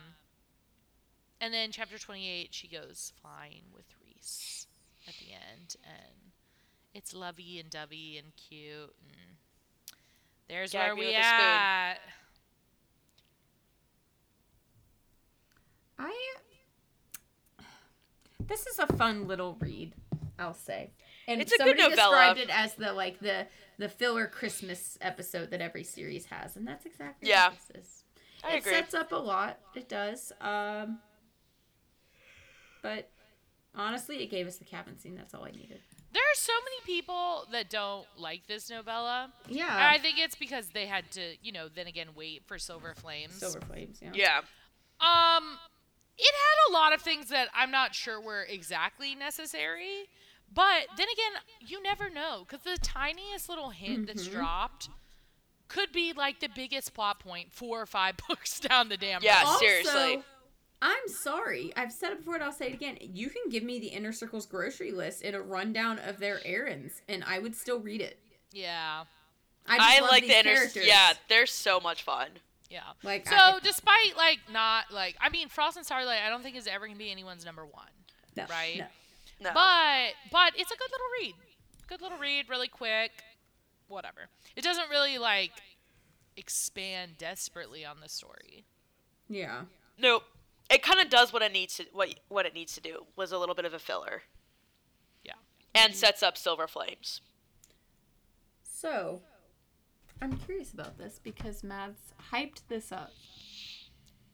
and 1.40 1.52
then 1.52 1.70
chapter 1.72 1.98
28, 1.98 2.48
she 2.50 2.68
goes 2.68 3.12
flying 3.20 3.62
with 3.74 3.84
Rhys 4.02 4.66
at 5.06 5.14
the 5.14 5.32
end, 5.32 5.76
and 5.84 6.32
it's 6.94 7.14
lovey 7.14 7.58
and 7.60 7.70
dovey 7.70 8.18
and 8.18 8.32
cute 8.36 8.94
and 9.08 9.36
there's 10.50 10.72
Gag 10.72 10.88
where 10.88 10.96
we 10.96 11.14
at. 11.14 11.98
I 16.00 16.34
This 18.46 18.66
is 18.66 18.78
a 18.78 18.86
fun 18.86 19.28
little 19.28 19.56
read, 19.60 19.94
I'll 20.38 20.54
say. 20.54 20.90
And 21.28 21.40
It's 21.40 21.52
a 21.52 21.58
good 21.58 21.78
somebody 21.78 21.90
novella. 21.90 22.10
described 22.34 22.40
it 22.40 22.50
as 22.50 22.74
the 22.74 22.92
like 22.92 23.20
the 23.20 23.46
the 23.78 23.88
filler 23.88 24.26
Christmas 24.26 24.98
episode 25.00 25.50
that 25.52 25.60
every 25.60 25.84
series 25.84 26.26
has, 26.26 26.56
and 26.56 26.66
that's 26.66 26.84
exactly 26.86 27.28
Yeah. 27.28 27.50
what 27.50 27.58
this 27.74 27.82
is. 27.84 28.04
I 28.42 28.54
it 28.54 28.58
agree. 28.60 28.72
sets 28.72 28.94
up 28.94 29.12
a 29.12 29.16
lot. 29.16 29.58
It 29.74 29.88
does. 29.88 30.32
Um 30.40 31.00
but 32.82 33.10
honestly, 33.74 34.22
it 34.22 34.30
gave 34.30 34.46
us 34.46 34.56
the 34.56 34.64
cabin 34.64 34.98
scene. 34.98 35.14
That's 35.14 35.34
all 35.34 35.44
I 35.44 35.50
needed. 35.50 35.80
There 36.12 36.22
are 36.22 36.34
so 36.34 36.52
many 36.64 36.80
people 36.86 37.44
that 37.52 37.70
don't 37.70 38.06
like 38.16 38.46
this 38.48 38.68
novella. 38.70 39.30
And 39.46 39.54
Yeah. 39.54 39.88
I 39.92 39.98
think 39.98 40.18
it's 40.18 40.34
because 40.34 40.70
they 40.70 40.86
had 40.86 41.10
to, 41.12 41.36
you 41.42 41.52
know, 41.52 41.68
then 41.68 41.86
again 41.86 42.08
wait 42.16 42.42
for 42.46 42.58
Silver 42.58 42.94
Flames. 42.94 43.34
Silver 43.34 43.60
Flames, 43.60 44.00
yeah. 44.02 44.10
Yeah. 44.14 44.40
Um, 45.00 45.58
it 46.20 46.34
had 46.34 46.70
a 46.70 46.72
lot 46.72 46.92
of 46.92 47.00
things 47.02 47.28
that 47.28 47.48
I'm 47.54 47.70
not 47.70 47.94
sure 47.94 48.20
were 48.20 48.42
exactly 48.42 49.14
necessary, 49.14 50.08
but 50.52 50.86
then 50.96 51.06
again, 51.12 51.42
you 51.60 51.82
never 51.82 52.10
know 52.10 52.44
because 52.46 52.64
the 52.64 52.78
tiniest 52.82 53.48
little 53.48 53.70
hint 53.70 54.06
that's 54.06 54.26
Mm-hmm. 54.28 54.38
dropped 54.38 54.88
could 55.68 55.92
be 55.92 56.12
like 56.12 56.40
the 56.40 56.48
biggest 56.54 56.94
plot 56.94 57.20
point 57.20 57.52
four 57.52 57.80
or 57.80 57.86
five 57.86 58.16
books 58.28 58.58
down 58.60 58.88
the 58.88 58.96
damn 58.96 59.22
Yeah, 59.22 59.40
road. 59.42 59.46
Also, 59.48 59.58
seriously. 59.64 60.22
I'm 60.82 61.08
sorry. 61.08 61.72
I've 61.76 61.92
said 61.92 62.12
it 62.12 62.18
before 62.18 62.36
and 62.36 62.42
I'll 62.44 62.52
say 62.52 62.68
it 62.68 62.72
again. 62.74 62.96
You 63.00 63.28
can 63.28 63.50
give 63.50 63.62
me 63.62 63.78
the 63.78 63.88
Inner 63.88 64.12
Circle's 64.12 64.46
grocery 64.46 64.92
list 64.92 65.22
and 65.22 65.36
a 65.36 65.40
rundown 65.40 65.98
of 65.98 66.18
their 66.18 66.40
errands, 66.44 67.02
and 67.08 67.22
I 67.24 67.38
would 67.38 67.54
still 67.54 67.78
read 67.80 68.00
it. 68.00 68.18
Yeah, 68.52 69.04
I, 69.66 69.76
just 69.76 69.88
I 69.90 70.00
love 70.00 70.10
like 70.10 70.22
these 70.22 70.30
the 70.32 70.38
inner. 70.40 70.54
characters. 70.54 70.86
Yeah, 70.86 71.12
they're 71.28 71.46
so 71.46 71.80
much 71.80 72.02
fun. 72.02 72.28
Yeah. 72.70 72.80
Like, 73.02 73.28
So 73.28 73.34
I- 73.36 73.58
despite 73.62 74.16
like 74.16 74.38
not 74.50 74.90
like 74.92 75.16
I 75.20 75.28
mean 75.28 75.48
Frost 75.48 75.76
and 75.76 75.84
Starlight, 75.84 76.20
I 76.24 76.30
don't 76.30 76.42
think 76.42 76.56
is 76.56 76.66
ever 76.66 76.86
gonna 76.86 76.98
be 76.98 77.10
anyone's 77.10 77.44
number 77.44 77.66
one. 77.66 77.90
no, 78.36 78.46
right? 78.48 78.78
no. 78.78 78.86
No. 79.42 79.50
But 79.54 80.12
but 80.30 80.52
it's 80.58 80.70
a 80.70 80.76
good 80.76 80.90
little 80.90 81.06
read. 81.20 81.34
Good 81.88 82.00
little 82.00 82.18
read, 82.18 82.48
really 82.48 82.68
quick. 82.68 83.10
Whatever. 83.88 84.28
It 84.56 84.62
doesn't 84.62 84.88
really 84.88 85.18
like 85.18 85.52
expand 86.36 87.18
desperately 87.18 87.84
on 87.84 88.00
the 88.00 88.08
story. 88.08 88.64
Yeah. 89.28 89.62
Nope. 89.98 90.22
It 90.70 90.82
kind 90.82 91.00
of 91.00 91.10
does 91.10 91.32
what 91.32 91.42
it 91.42 91.52
needs 91.52 91.76
to 91.78 91.86
what 91.92 92.14
what 92.28 92.46
it 92.46 92.54
needs 92.54 92.74
to 92.74 92.80
do. 92.80 93.06
Was 93.16 93.32
a 93.32 93.38
little 93.38 93.54
bit 93.54 93.64
of 93.64 93.74
a 93.74 93.78
filler 93.78 94.22
Yeah. 95.24 95.32
and 95.74 95.94
sets 95.96 96.22
up 96.22 96.36
Silver 96.38 96.68
Flames. 96.68 97.20
So, 98.62 99.20
I'm 100.22 100.36
curious 100.38 100.72
about 100.72 100.98
this 100.98 101.18
because 101.22 101.62
Mads 101.64 102.12
hyped 102.32 102.62
this 102.68 102.92
up. 102.92 103.10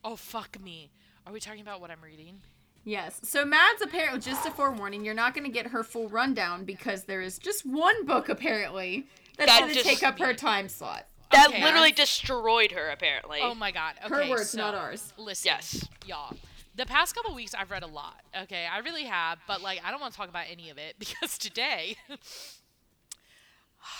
Oh 0.05 0.17
fuck 0.17 0.61
me. 0.61 0.91
Are 1.27 1.33
we 1.33 1.41
talking 1.41 1.61
about 1.61 1.81
what 1.81 1.91
I'm 1.91 2.03
reading? 2.03 2.41
Yes. 2.85 3.21
So 3.25 3.45
Mads 3.45 3.83
apparently 3.83 4.21
just 4.21 4.47
a 4.47 4.51
forewarning, 4.51 5.05
you're 5.05 5.15
not 5.15 5.35
going 5.35 5.45
to 5.45 5.51
get 5.53 5.69
her 5.69 5.83
full 5.83 6.09
rundown 6.09 6.65
because 6.65 7.05
there 7.05 7.21
is 7.21 7.39
just 7.39 7.67
one 7.67 8.05
book 8.07 8.29
apparently 8.29 9.07
that's 9.37 9.51
That 9.51 9.61
going 9.61 9.71
to 9.73 9.75
just- 9.83 9.89
take 9.89 10.03
up 10.03 10.19
her 10.21 10.35
time 10.35 10.69
slot. 10.69 11.07
That 11.33 11.49
Okay. 11.49 11.63
literally 11.65 11.91
destroyed 11.91 12.71
her. 12.73 12.91
Apparently. 12.91 13.41
Oh 13.43 13.55
my 13.55 13.73
god. 13.73 13.95
Okay, 14.05 14.15
Her 14.25 14.31
words, 14.31 14.51
so, 14.51 14.59
not 14.59 14.75
ours. 14.77 15.13
Listen, 15.17 15.47
Yes. 15.47 15.89
y'all. 16.07 16.37
The 16.77 16.87
past 16.87 17.15
couple 17.17 17.35
weeks, 17.35 17.53
I've 17.55 17.71
read 17.73 17.83
a 17.83 17.87
lot. 17.89 18.21
Okay, 18.43 18.65
I 18.67 18.79
really 18.79 19.05
have, 19.05 19.39
but 19.49 19.61
like, 19.63 19.81
I 19.85 19.91
don't 19.91 20.01
want 20.01 20.13
to 20.13 20.17
talk 20.17 20.29
about 20.29 20.45
any 20.49 20.71
of 20.71 20.79
it 20.79 20.95
because 21.01 21.37
today. 21.39 21.97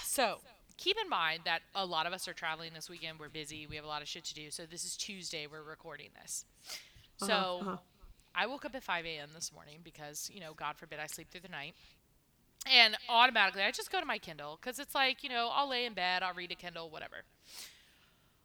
so 0.05 0.39
keep 0.77 0.97
in 1.03 1.09
mind 1.09 1.41
that 1.45 1.61
a 1.75 1.85
lot 1.87 2.07
of 2.07 2.13
us 2.13 2.29
are 2.29 2.33
traveling 2.35 2.73
this 2.75 2.89
weekend. 2.91 3.19
We're 3.19 3.29
busy. 3.29 3.67
We 3.67 3.77
have 3.77 3.85
a 3.85 3.89
lot 3.89 4.03
of 4.03 4.09
shit 4.09 4.25
to 4.25 4.35
do. 4.35 4.51
So 4.51 4.65
this 4.67 4.85
is 4.85 4.97
Tuesday. 4.97 5.47
We're 5.51 5.63
recording 5.63 6.09
this. 6.23 6.45
So 7.17 7.27
Uh-huh, 7.27 7.71
uh-huh. 7.71 7.77
I 8.35 8.47
woke 8.47 8.65
up 8.67 8.75
at 8.75 8.83
5 8.85 9.07
a.m. 9.07 9.31
this 9.35 9.53
morning 9.53 9.79
because, 9.83 10.31
you 10.33 10.41
know, 10.41 10.53
God 10.55 10.77
forbid 10.77 10.99
I 10.99 11.07
sleep 11.07 11.31
through 11.31 11.41
the 11.41 11.49
night. 11.49 11.75
And 12.71 12.97
automatically, 13.09 13.63
I 13.63 13.71
just 13.71 13.91
go 13.93 14.01
to 14.01 14.07
my 14.07 14.19
Kindle 14.19 14.59
because 14.61 14.79
it's 14.79 14.95
like, 14.95 15.23
you 15.23 15.31
know, 15.31 15.51
I'll 15.53 15.69
lay 15.69 15.87
in 15.87 15.95
bed, 15.95 16.23
I'll 16.23 16.35
read 16.35 16.51
a 16.53 16.57
Kindle, 16.57 16.91
whatever. 16.91 17.23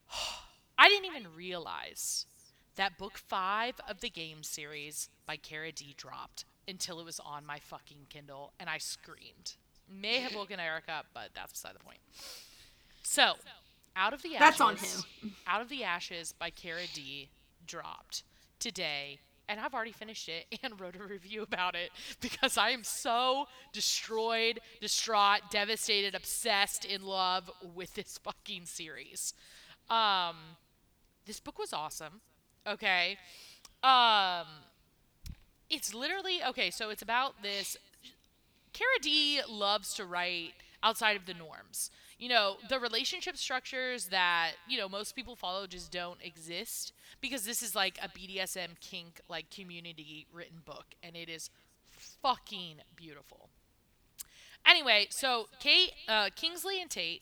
I 0.77 0.89
didn't 0.89 1.05
even 1.05 1.27
realize 1.35 2.25
that 2.75 2.97
book 2.97 3.17
five 3.17 3.75
of 3.87 4.01
the 4.01 4.09
game 4.09 4.43
series 4.43 5.09
by 5.25 5.35
Cara 5.37 5.71
Dee 5.71 5.93
dropped 5.97 6.45
until 6.67 6.99
it 6.99 7.05
was 7.05 7.19
on 7.19 7.45
my 7.45 7.59
fucking 7.59 8.07
Kindle, 8.09 8.53
and 8.59 8.69
I 8.69 8.77
screamed. 8.77 9.55
May 9.91 10.19
have 10.19 10.35
woken 10.35 10.59
Eric 10.59 10.85
up, 10.89 11.07
but 11.13 11.29
that's 11.35 11.53
beside 11.53 11.75
the 11.75 11.83
point. 11.83 11.99
So, 13.03 13.33
out 13.95 14.13
of 14.13 14.21
the 14.21 14.35
ashes, 14.35 14.39
That's 14.39 14.61
on 14.61 14.75
him. 14.77 15.33
Out 15.47 15.61
of 15.61 15.69
the 15.69 15.83
Ashes 15.83 16.33
by 16.37 16.49
Cara 16.49 16.83
Dee 16.93 17.29
dropped 17.65 18.23
today, 18.59 19.19
and 19.49 19.59
I've 19.59 19.73
already 19.73 19.91
finished 19.91 20.29
it 20.29 20.45
and 20.63 20.79
wrote 20.79 20.95
a 20.95 21.03
review 21.03 21.41
about 21.41 21.75
it 21.75 21.91
because 22.21 22.57
I 22.57 22.69
am 22.69 22.83
so 22.83 23.47
destroyed, 23.73 24.59
distraught, 24.79 25.41
devastated, 25.51 26.15
obsessed, 26.15 26.85
in 26.85 27.03
love 27.03 27.51
with 27.75 27.95
this 27.95 28.17
fucking 28.23 28.65
series. 28.65 29.33
Um, 29.89 30.37
this 31.25 31.39
book 31.39 31.59
was 31.59 31.73
awesome. 31.73 32.21
Okay. 32.65 33.17
Um, 33.83 34.45
it's 35.69 35.93
literally 35.93 36.39
okay. 36.49 36.69
So 36.69 36.89
it's 36.89 37.01
about 37.01 37.41
this. 37.43 37.77
Cara 38.73 38.99
Dee 39.01 39.41
loves 39.47 39.93
to 39.95 40.05
write 40.05 40.53
outside 40.83 41.15
of 41.15 41.25
the 41.25 41.33
norms. 41.33 41.91
You 42.17 42.29
know, 42.29 42.57
the 42.69 42.79
relationship 42.79 43.37
structures 43.37 44.05
that, 44.05 44.51
you 44.67 44.77
know, 44.77 44.87
most 44.87 45.15
people 45.15 45.35
follow 45.35 45.67
just 45.67 45.91
don't 45.91 46.19
exist 46.23 46.93
because 47.19 47.43
this 47.43 47.63
is 47.63 47.75
like 47.75 47.97
a 48.01 48.07
BDSM 48.07 48.79
kink 48.79 49.21
like 49.27 49.49
community 49.49 50.27
written 50.31 50.61
book 50.65 50.85
and 51.01 51.15
it 51.15 51.29
is 51.29 51.49
fucking 51.89 52.77
beautiful. 52.95 53.49
Anyway, 54.67 55.07
so 55.09 55.47
Kate 55.59 55.91
uh, 56.07 56.29
Kingsley 56.35 56.81
and 56.81 56.89
Tate 56.89 57.21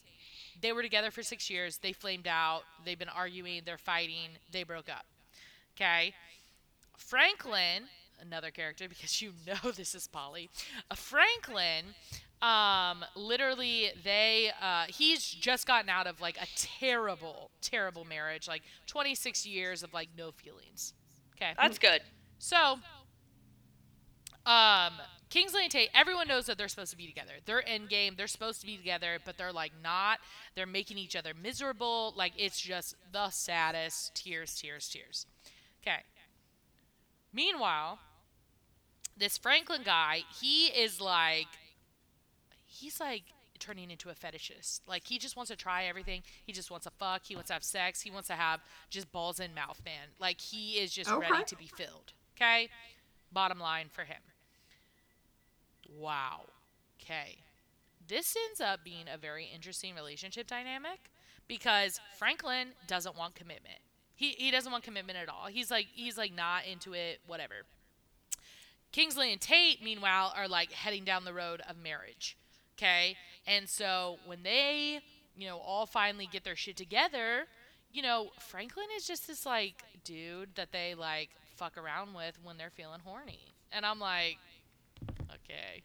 they 0.62 0.74
were 0.74 0.82
together 0.82 1.12
for 1.12 1.24
6 1.24 1.50
years. 1.50 1.78
They 1.78 1.94
flamed 1.94 2.28
out. 2.28 2.64
They've 2.84 3.00
been 3.00 3.10
arguing, 3.10 3.62
they're 3.66 3.78
fighting, 3.78 4.32
they 4.52 4.64
broke 4.64 4.90
up. 4.90 5.06
Okay? 5.76 6.14
Franklin, 6.98 7.84
another 8.22 8.52
character 8.52 8.88
because 8.90 9.22
you 9.22 9.34
know 9.48 9.72
this 9.72 9.96
is 9.96 10.08
poly. 10.08 10.50
Uh, 10.90 10.96
Franklin, 10.96 11.86
um, 12.42 13.04
literally, 13.16 13.92
they 14.04 14.52
uh, 14.62 14.86
he's 14.88 15.26
just 15.26 15.68
gotten 15.68 15.90
out 15.90 16.08
of 16.08 16.22
like 16.22 16.38
a 16.38 16.48
terrible, 16.56 17.52
terrible 17.62 18.06
marriage, 18.06 18.48
like 18.48 18.62
26 18.88 19.46
years 19.46 19.84
of 19.84 19.94
like 19.94 20.10
no 20.18 20.32
feelings. 20.32 20.94
Okay, 21.36 21.54
That's 21.58 21.80
good. 21.80 22.02
so, 22.38 22.80
um, 24.46 24.94
Kingsley 25.30 25.64
and 25.64 25.72
Tate, 25.72 25.90
everyone 25.94 26.28
knows 26.28 26.48
that 26.48 26.58
they're 26.58 26.68
supposed 26.68 26.92
to 26.92 26.98
be 26.98 27.08
together. 27.08 27.34
They're 27.46 27.60
in 27.60 27.86
game. 27.86 28.16
They're 28.18 28.28
supposed 28.28 28.62
to 28.62 28.68
be 28.68 28.78
together, 28.78 29.20
but 29.24 29.38
they're 29.38 29.54
like 29.54 29.72
not. 29.84 30.20
They're 30.56 30.66
making 30.66 30.98
each 30.98 31.16
other 31.16 31.34
miserable. 31.40 32.14
Like 32.18 32.34
it's 32.36 32.60
just 32.60 32.96
the 33.12 33.30
saddest. 33.30 34.16
Tears, 34.16 34.60
tears, 34.60 34.90
tears. 34.90 35.28
Okay. 35.82 36.00
Meanwhile, 37.32 38.00
this 39.20 39.38
Franklin 39.38 39.82
guy, 39.84 40.24
he 40.40 40.68
is 40.68 41.00
like, 41.02 41.48
he's 42.66 43.00
like 43.00 43.24
turning 43.60 43.92
into 43.92 44.10
a 44.10 44.14
fetishist. 44.14 44.82
Like 44.88 45.06
he 45.06 45.18
just 45.18 45.36
wants 45.36 45.52
to 45.52 45.58
try 45.58 45.86
everything. 45.86 46.24
He 46.46 46.54
just 46.54 46.72
wants 46.72 46.86
to 46.86 46.92
fuck. 46.92 47.24
He 47.26 47.36
wants 47.36 47.50
to 47.50 47.54
have 47.54 47.64
sex. 47.64 48.02
He 48.02 48.10
wants 48.10 48.28
to 48.30 48.34
have 48.34 48.62
just 48.90 49.12
balls 49.12 49.40
in 49.40 49.54
mouth, 49.54 49.82
man. 49.86 50.08
Like 50.20 50.40
he 50.40 50.74
is 50.80 50.92
just 50.92 51.12
ready 51.12 51.44
to 51.46 51.56
be 51.56 51.68
filled. 51.68 52.14
Okay. 52.36 52.70
Bottom 53.32 53.60
line 53.60 53.88
for 53.92 54.04
him. 54.04 54.22
Wow. 55.98 56.46
Okay. 57.02 57.38
This 58.08 58.36
ends 58.48 58.62
up 58.62 58.84
being 58.84 59.06
a 59.14 59.18
very 59.18 59.48
interesting 59.54 59.94
relationship 59.94 60.48
dynamic 60.48 61.12
because 61.48 62.00
Franklin 62.18 62.70
doesn't 62.88 63.18
want 63.18 63.36
commitment. 63.36 63.80
He 64.16 64.30
he 64.30 64.52
doesn't 64.52 64.72
want 64.72 64.84
commitment 64.84 65.18
at 65.18 65.30
all. 65.30 65.48
He's 65.48 65.70
like 65.70 65.88
he's 65.94 66.18
like 66.18 66.34
not 66.34 66.66
into 66.66 66.94
it, 66.94 67.20
whatever. 67.28 67.66
Kingsley 68.92 69.32
and 69.32 69.42
Tate, 69.42 69.84
meanwhile, 69.84 70.34
are 70.36 70.48
like 70.48 70.72
heading 70.72 71.04
down 71.04 71.26
the 71.26 71.34
road 71.34 71.62
of 71.70 71.78
marriage. 71.78 72.38
Okay? 72.78 73.16
And 73.46 73.68
so 73.68 74.18
when 74.26 74.44
they, 74.44 75.00
you 75.36 75.48
know, 75.48 75.58
all 75.58 75.86
finally 75.86 76.28
get 76.32 76.44
their 76.44 76.56
shit 76.56 76.78
together, 76.78 77.46
you 77.92 78.02
know, 78.02 78.30
Franklin 78.40 78.88
is 78.96 79.06
just 79.06 79.28
this 79.28 79.46
like 79.46 79.84
dude 80.04 80.56
that 80.56 80.72
they 80.72 80.96
like 80.96 81.30
fuck 81.56 81.78
around 81.78 82.14
with 82.14 82.38
when 82.44 82.58
they're 82.58 82.70
feeling 82.70 83.00
horny. 83.04 83.54
And 83.72 83.86
I'm 83.86 84.00
like, 84.00 84.38
okay. 85.30 85.84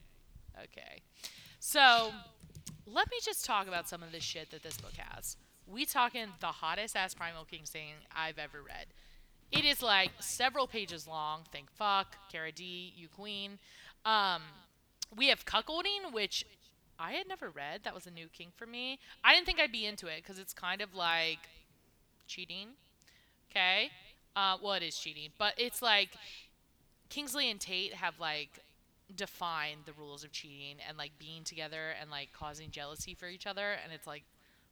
Okay. 0.63 1.03
So, 1.59 2.13
let 2.87 3.11
me 3.11 3.17
just 3.23 3.45
talk 3.45 3.67
about 3.67 3.89
some 3.89 4.03
of 4.03 4.13
the 4.13 4.21
shit 4.21 4.51
that 4.51 4.63
this 4.63 4.77
book 4.77 4.93
has. 4.97 5.37
We 5.67 5.87
talking 5.87 6.27
the 6.41 6.47
hottest 6.49 6.97
ass 6.97 7.15
Primal 7.15 7.45
kink 7.45 7.67
thing 7.67 7.95
I've 8.15 8.39
ever 8.39 8.59
read. 8.63 8.87
It 9.57 9.65
is 9.65 9.83
like 9.83 10.11
several 10.19 10.67
pages 10.67 11.07
long. 11.07 11.43
Thank 11.53 11.71
fuck, 11.71 12.17
Cara 12.31 12.51
Dee, 12.51 12.93
you 12.97 13.07
queen. 13.07 13.59
Um, 14.05 14.43
we 15.17 15.29
have 15.29 15.45
cuckolding, 15.45 16.13
which 16.13 16.45
I 16.99 17.13
had 17.13 17.29
never 17.29 17.51
read. 17.51 17.85
That 17.85 17.95
was 17.95 18.07
a 18.07 18.11
new 18.11 18.27
kink 18.27 18.57
for 18.57 18.67
me. 18.67 18.99
I 19.23 19.33
didn't 19.33 19.47
think 19.47 19.61
I'd 19.61 19.71
be 19.71 19.87
into 19.87 20.09
it 20.09 20.23
because 20.23 20.41
it's 20.41 20.53
kind 20.53 20.81
of 20.81 20.95
like 20.95 21.39
cheating. 22.27 22.71
Okay. 23.51 23.91
Uh, 24.35 24.57
well, 24.61 24.73
it 24.73 24.83
is 24.83 24.99
cheating, 24.99 25.29
but 25.39 25.55
it's 25.57 25.81
like 25.81 26.11
Kingsley 27.09 27.49
and 27.49 27.61
Tate 27.61 27.95
have 27.95 28.19
like 28.19 28.59
defined 29.15 29.83
the 29.87 29.93
rules 29.93 30.25
of 30.25 30.33
cheating 30.33 30.79
and 30.89 30.99
like 30.99 31.13
being 31.21 31.45
together 31.45 31.95
and 32.01 32.11
like 32.11 32.31
causing 32.33 32.73
jealousy 32.73 33.15
for 33.15 33.29
each 33.29 33.47
other, 33.47 33.77
and 33.85 33.93
it's 33.93 34.09
like 34.09 34.25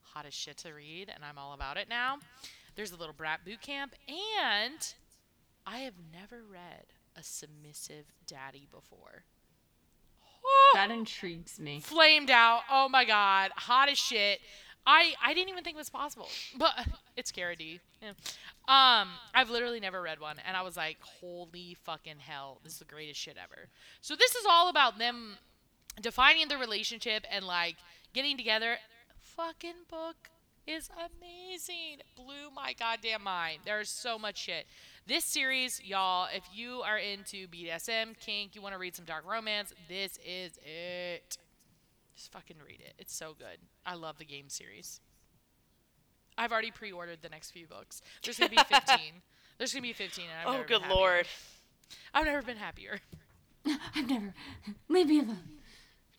hot 0.02 0.26
as 0.26 0.34
shit 0.34 0.56
to 0.58 0.72
read, 0.72 1.08
and 1.14 1.24
I'm 1.24 1.38
all 1.38 1.54
about 1.54 1.76
it 1.76 1.88
now. 1.88 2.18
There's 2.74 2.92
a 2.92 2.96
little 2.96 3.14
brat 3.14 3.44
boot 3.44 3.60
camp, 3.60 3.94
and 4.08 4.94
I 5.66 5.78
have 5.78 5.94
never 6.12 6.42
read 6.42 6.86
a 7.16 7.22
submissive 7.22 8.06
daddy 8.26 8.66
before. 8.70 9.24
That 10.74 10.90
intrigues 10.90 11.60
me. 11.60 11.80
flamed 11.80 12.30
out. 12.30 12.62
Oh 12.70 12.88
my 12.88 13.04
god, 13.04 13.50
hot 13.56 13.90
as 13.90 13.98
shit. 13.98 14.40
I 14.86 15.12
I 15.22 15.34
didn't 15.34 15.50
even 15.50 15.62
think 15.62 15.76
it 15.76 15.78
was 15.78 15.90
possible, 15.90 16.28
but 16.58 16.72
it's 17.16 17.30
Cara 17.30 17.54
Dee. 17.54 17.80
Yeah. 18.00 18.12
Um, 18.68 19.10
I've 19.34 19.50
literally 19.50 19.80
never 19.80 20.00
read 20.00 20.18
one, 20.18 20.36
and 20.46 20.56
I 20.56 20.62
was 20.62 20.76
like, 20.76 20.96
holy 21.00 21.76
fucking 21.84 22.18
hell, 22.18 22.58
this 22.64 22.72
is 22.74 22.78
the 22.78 22.84
greatest 22.86 23.20
shit 23.20 23.36
ever. 23.40 23.68
So 24.00 24.16
this 24.16 24.34
is 24.34 24.46
all 24.48 24.68
about 24.68 24.98
them 24.98 25.36
defining 26.00 26.48
the 26.48 26.56
relationship 26.58 27.24
and 27.30 27.46
like 27.46 27.76
getting 28.14 28.36
together. 28.36 28.78
Fucking 29.20 29.84
book 29.88 30.28
is 30.66 30.88
amazing. 30.96 32.00
Blew 32.16 32.50
my 32.54 32.72
goddamn 32.78 33.22
mind. 33.24 33.60
There's 33.64 33.88
so 33.88 34.18
much 34.18 34.38
shit. 34.38 34.66
This 35.06 35.24
series, 35.24 35.80
y'all, 35.84 36.28
if 36.34 36.44
you 36.54 36.82
are 36.82 36.98
into 36.98 37.48
BDSM, 37.48 38.18
kink, 38.18 38.54
you 38.54 38.62
want 38.62 38.74
to 38.74 38.78
read 38.78 38.94
some 38.94 39.04
dark 39.04 39.24
romance, 39.28 39.72
this 39.88 40.18
is 40.24 40.58
it. 40.64 41.36
Just 42.16 42.30
fucking 42.32 42.56
read 42.64 42.80
it. 42.80 42.94
It's 42.98 43.14
so 43.14 43.34
good. 43.38 43.58
I 43.84 43.94
love 43.94 44.18
the 44.18 44.24
game 44.24 44.48
series. 44.48 45.00
I've 46.38 46.52
already 46.52 46.70
pre-ordered 46.70 47.18
the 47.22 47.28
next 47.28 47.50
few 47.50 47.66
books. 47.66 48.00
There's 48.22 48.38
gonna 48.38 48.50
be 48.50 48.56
15. 48.68 48.98
There's 49.58 49.72
gonna 49.72 49.82
be 49.82 49.92
15. 49.92 50.24
And 50.24 50.48
I've 50.48 50.60
Oh, 50.60 50.64
good 50.66 50.82
lord. 50.88 51.26
I've 52.14 52.24
never 52.24 52.42
been 52.42 52.56
happier. 52.56 53.00
I've 53.94 54.08
never. 54.08 54.32
Leave 54.88 55.08
me 55.08 55.18
alone. 55.20 55.38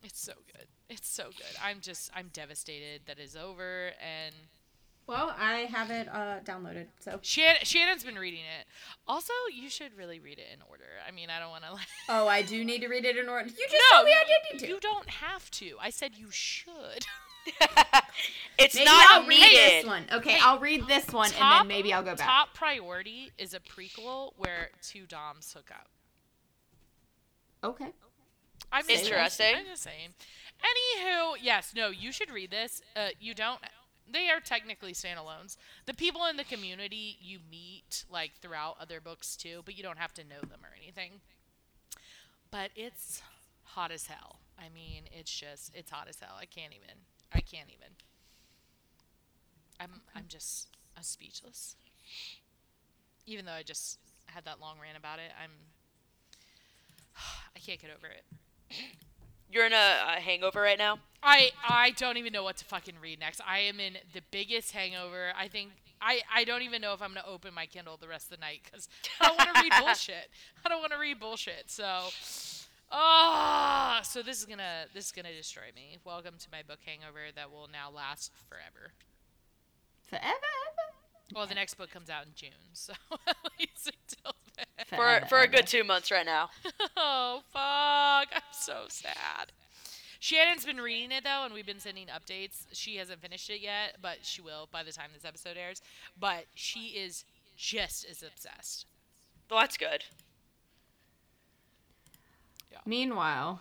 It's 0.04 0.22
so 0.22 0.34
good. 0.54 0.68
It's 0.94 1.10
so 1.10 1.26
good. 1.26 1.56
I'm 1.64 1.80
just 1.82 2.12
I'm 2.16 2.30
devastated 2.34 3.02
that 3.08 3.18
it's 3.20 3.36
over 3.36 3.88
and 4.00 4.36
Well, 5.08 5.36
I 5.38 5.62
have 5.72 5.90
it 5.90 6.08
uh, 6.08 6.40
downloaded, 6.46 6.86
so. 7.00 7.20
Shan- 7.24 7.58
Shannon's 7.64 8.04
been 8.04 8.16
reading 8.16 8.42
it. 8.42 8.66
Also, 9.08 9.34
you 9.54 9.70
should 9.70 9.98
really 9.98 10.20
read 10.20 10.38
it 10.38 10.46
in 10.54 10.60
order. 10.70 10.86
I 11.08 11.12
mean, 11.12 11.30
I 11.30 11.40
don't 11.40 11.50
want 11.50 11.64
to 11.64 11.74
like 11.74 11.88
Oh, 12.10 12.28
I 12.28 12.42
do 12.44 12.64
need 12.64 12.82
to 12.82 12.88
read 12.88 13.06
it 13.06 13.18
in 13.18 13.28
order. 13.28 13.48
You 13.50 13.56
just 13.70 13.76
No, 13.92 13.98
told 13.98 14.06
me 14.06 14.12
I 14.14 14.24
did 14.28 14.54
need 14.54 14.60
to. 14.60 14.68
You 14.68 14.80
don't 14.80 15.10
have 15.10 15.50
to. 15.52 15.76
I 15.82 15.90
said 15.90 16.12
you 16.16 16.28
should. 16.30 17.06
it's 18.58 18.76
Maybe 18.76 18.86
not 18.86 19.08
I'll 19.12 19.28
read 19.28 19.42
this 19.52 19.86
one. 19.86 20.06
Okay, 20.14 20.32
Hey, 20.34 20.40
I'll 20.42 20.60
read 20.60 20.88
this 20.88 21.08
one 21.12 21.30
and 21.34 21.42
then 21.60 21.68
maybe 21.68 21.92
I'll 21.92 22.04
go 22.04 22.16
back. 22.16 22.26
Top 22.26 22.54
priority 22.54 23.32
is 23.38 23.54
a 23.54 23.60
prequel 23.60 24.32
where 24.38 24.70
two 24.82 25.06
doms 25.08 25.52
hook 25.52 25.70
up. 25.72 25.88
Okay. 27.64 27.92
I'm 28.72 28.88
just- 28.88 29.04
Interesting. 29.04 29.56
I'm 29.58 29.66
just 29.66 29.84
saying. 29.84 30.10
Anywho, 30.64 31.36
yes, 31.42 31.74
no, 31.76 31.90
you 31.90 32.12
should 32.12 32.32
read 32.32 32.52
this. 32.52 32.82
Uh, 32.96 33.10
you 33.20 33.34
don't. 33.34 33.60
They 34.12 34.30
are 34.30 34.40
technically 34.40 34.94
standalones. 34.94 35.58
The 35.86 35.94
people 35.94 36.26
in 36.26 36.38
the 36.38 36.44
community 36.44 37.18
you 37.22 37.40
meet 37.50 38.06
like 38.10 38.32
throughout 38.42 38.78
other 38.80 39.02
books 39.02 39.36
too, 39.36 39.62
but 39.66 39.78
you 39.78 39.84
don't 39.84 39.98
have 39.98 40.14
to 40.14 40.24
know 40.24 40.42
them 40.42 40.60
or 40.64 40.72
anything. 40.82 41.22
But 42.52 42.72
it's 42.76 43.22
hot 43.64 43.92
as 43.92 44.08
hell. 44.08 44.40
I 44.58 44.70
mean, 44.74 45.04
it's 45.12 45.32
just 45.32 45.72
it's 45.76 45.92
hot 45.92 46.08
as 46.08 46.20
hell. 46.20 46.36
I 46.40 46.46
can't 46.46 46.74
even. 46.74 46.96
I 47.34 47.42
can't 47.42 47.70
even. 47.70 47.90
I'm 49.80 50.02
I'm 50.16 50.26
just 50.28 50.68
I'm 50.96 51.04
speechless. 51.04 51.76
Even 53.26 53.46
though 53.46 53.54
I 53.54 53.64
just 53.64 54.00
had 54.28 54.46
that 54.46 54.62
long 54.62 54.78
rant 54.82 54.98
about 54.98 55.20
it, 55.20 55.32
I'm 55.42 55.52
I 57.56 57.60
can't 57.60 57.82
get 57.82 57.90
over 57.96 58.08
it. 58.08 58.24
You're 59.54 59.68
in 59.68 59.74
a, 59.74 60.16
a 60.18 60.20
hangover 60.20 60.62
right 60.62 60.80
now. 60.80 60.98
I 61.22 61.52
I 61.68 61.92
don't 61.92 62.18
even 62.18 62.34
know 62.34 62.44
what 62.44 62.58
to 62.58 62.66
fucking 62.66 62.96
read 63.00 63.20
next. 63.20 63.40
I 63.48 63.60
am 63.60 63.80
in 63.80 63.98
the 64.14 64.22
biggest 64.32 64.72
hangover. 64.72 65.32
I 65.38 65.48
think 65.48 65.70
I 66.02 66.22
I 66.34 66.44
don't 66.44 66.64
even 66.64 66.82
know 66.82 66.94
if 66.94 67.04
I'm 67.04 67.10
gonna 67.10 67.28
open 67.28 67.54
my 67.54 67.68
Kindle 67.68 67.98
the 67.98 68.08
rest 68.08 68.32
of 68.32 68.40
the 68.40 68.42
night 68.42 68.62
because 68.64 68.90
I 69.22 69.28
don't 69.28 69.38
want 69.38 69.56
to 69.56 69.62
read 69.62 69.74
bullshit. 69.80 70.30
I 70.66 70.70
don't 70.70 70.80
want 70.80 70.92
to 70.94 70.98
read 70.98 71.20
bullshit. 71.20 71.66
So, 71.68 71.86
ah, 72.92 74.02
so 74.04 74.24
this 74.24 74.40
is 74.40 74.46
gonna 74.46 74.86
this 74.92 75.06
is 75.06 75.12
gonna 75.12 75.34
destroy 75.34 75.70
me. 75.76 76.00
Welcome 76.04 76.34
to 76.40 76.48
my 76.52 76.64
book 76.68 76.80
hangover 76.84 77.32
that 77.36 77.52
will 77.52 77.70
now 77.72 77.92
last 77.92 78.32
forever. 78.50 78.94
Forever. 80.10 80.34
Well, 81.36 81.46
the 81.46 81.56
next 81.56 81.76
book 81.76 81.92
comes 81.92 82.10
out 82.10 82.26
in 82.26 82.32
June, 82.34 82.50
so 82.74 82.94
at 83.28 83.38
least 83.60 83.86
until 83.88 84.34
then. 84.43 84.43
For 84.90 85.22
for 85.28 85.40
a 85.40 85.48
good 85.48 85.68
two 85.68 85.84
months 85.84 86.12
right 86.12 86.26
now. 86.26 86.50
Oh 86.96 87.42
fuck! 87.52 88.30
I'm 88.34 88.42
so 88.52 88.86
sad. 88.88 89.52
Shannon's 90.20 90.66
been 90.66 90.78
reading 90.78 91.12
it 91.12 91.24
though, 91.24 91.44
and 91.44 91.54
we've 91.54 91.66
been 91.66 91.80
sending 91.80 92.08
updates. 92.08 92.66
She 92.72 92.98
hasn't 92.98 93.22
finished 93.22 93.50
it 93.50 93.62
yet, 93.62 93.98
but 94.02 94.20
she 94.22 94.42
will 94.42 94.70
by 94.72 94.84
the 94.84 94.92
time 94.92 95.10
this 95.14 95.26
episode 95.26 95.58
airs. 95.58 95.82
But 96.18 96.46
she 96.54 96.90
is 96.90 97.26
just 97.58 98.06
as 98.10 98.24
obsessed. 98.24 98.86
Well, 99.50 99.60
that's 99.60 99.78
good. 99.78 100.04
Meanwhile, 102.86 103.60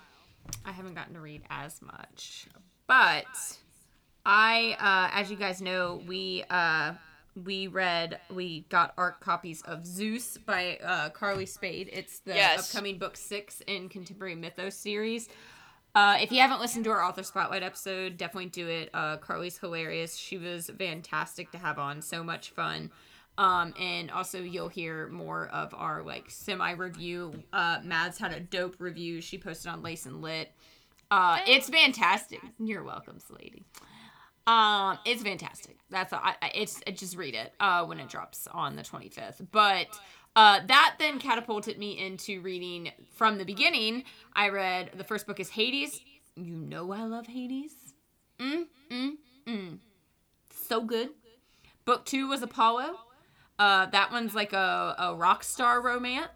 I 0.64 0.72
haven't 0.72 0.94
gotten 0.94 1.14
to 1.14 1.20
read 1.20 1.42
as 1.50 1.80
much, 1.82 2.46
but 2.86 3.24
I, 4.24 4.76
uh, 4.78 5.18
as 5.18 5.30
you 5.30 5.36
guys 5.36 5.60
know, 5.60 6.00
we 6.06 6.44
uh, 6.50 6.92
we 7.34 7.66
read, 7.66 8.18
we 8.30 8.60
got 8.68 8.92
ARC 8.98 9.20
copies 9.20 9.62
of 9.62 9.86
Zeus 9.86 10.36
by 10.38 10.78
uh, 10.84 11.08
Carly 11.10 11.46
Spade. 11.46 11.88
It's 11.92 12.18
the 12.20 12.34
Yes. 12.34 12.68
upcoming 12.70 12.98
book 12.98 13.16
six 13.16 13.60
in 13.66 13.88
Contemporary 13.88 14.34
Mythos 14.34 14.74
series. 14.76 15.28
Uh, 15.94 16.18
if 16.20 16.32
you 16.32 16.40
haven't 16.40 16.60
listened 16.60 16.84
to 16.84 16.90
our 16.90 17.02
author 17.02 17.22
spotlight 17.22 17.62
episode, 17.62 18.16
definitely 18.16 18.48
do 18.50 18.66
it. 18.68 18.90
Uh, 18.94 19.16
Carly's 19.18 19.58
hilarious. 19.58 20.16
She 20.16 20.38
was 20.38 20.70
fantastic 20.78 21.50
to 21.52 21.58
have 21.58 21.78
on. 21.78 22.00
So 22.02 22.22
much 22.24 22.50
fun. 22.50 22.90
Um, 23.38 23.72
and 23.80 24.10
also 24.10 24.40
you'll 24.40 24.68
hear 24.68 25.08
more 25.08 25.48
of 25.48 25.72
our 25.74 26.02
like 26.02 26.30
semi 26.30 26.72
review. 26.72 27.42
Uh, 27.52 27.78
Mads 27.82 28.18
had 28.18 28.32
a 28.32 28.40
dope 28.40 28.76
review 28.78 29.20
she 29.22 29.38
posted 29.38 29.72
on 29.72 29.82
Lace 29.82 30.04
and 30.06 30.20
Lit. 30.22 30.52
Uh, 31.10 31.38
it's 31.46 31.68
fantastic. 31.68 32.40
You're 32.58 32.84
welcome, 32.84 33.18
lady. 33.30 33.64
Um, 34.46 34.98
it's 35.04 35.22
fantastic. 35.22 35.76
That's 35.90 36.12
I, 36.12 36.34
it's 36.54 36.80
I 36.86 36.90
just 36.90 37.16
read 37.16 37.34
it 37.34 37.52
uh 37.60 37.84
when 37.84 38.00
it 38.00 38.08
drops 38.08 38.48
on 38.48 38.74
the 38.76 38.82
25th. 38.82 39.46
But 39.52 39.86
uh 40.34 40.60
that 40.66 40.96
then 40.98 41.18
catapulted 41.20 41.78
me 41.78 41.98
into 42.04 42.40
reading 42.40 42.90
from 43.14 43.38
the 43.38 43.44
beginning. 43.44 44.04
I 44.34 44.48
read 44.48 44.90
the 44.96 45.04
first 45.04 45.26
book 45.26 45.38
is 45.38 45.50
Hades. 45.50 46.00
You 46.34 46.56
know 46.56 46.90
I 46.92 47.04
love 47.04 47.26
Hades. 47.26 47.74
Mm 48.38 48.64
mm 48.90 49.12
mm. 49.46 49.78
So 50.50 50.80
good. 50.80 51.10
Book 51.84 52.04
2 52.04 52.28
was 52.28 52.42
Apollo. 52.42 52.96
Uh 53.58 53.86
that 53.86 54.10
one's 54.10 54.34
like 54.34 54.52
a 54.52 54.96
a 54.98 55.14
rock 55.14 55.44
star 55.44 55.80
romance. 55.80 56.30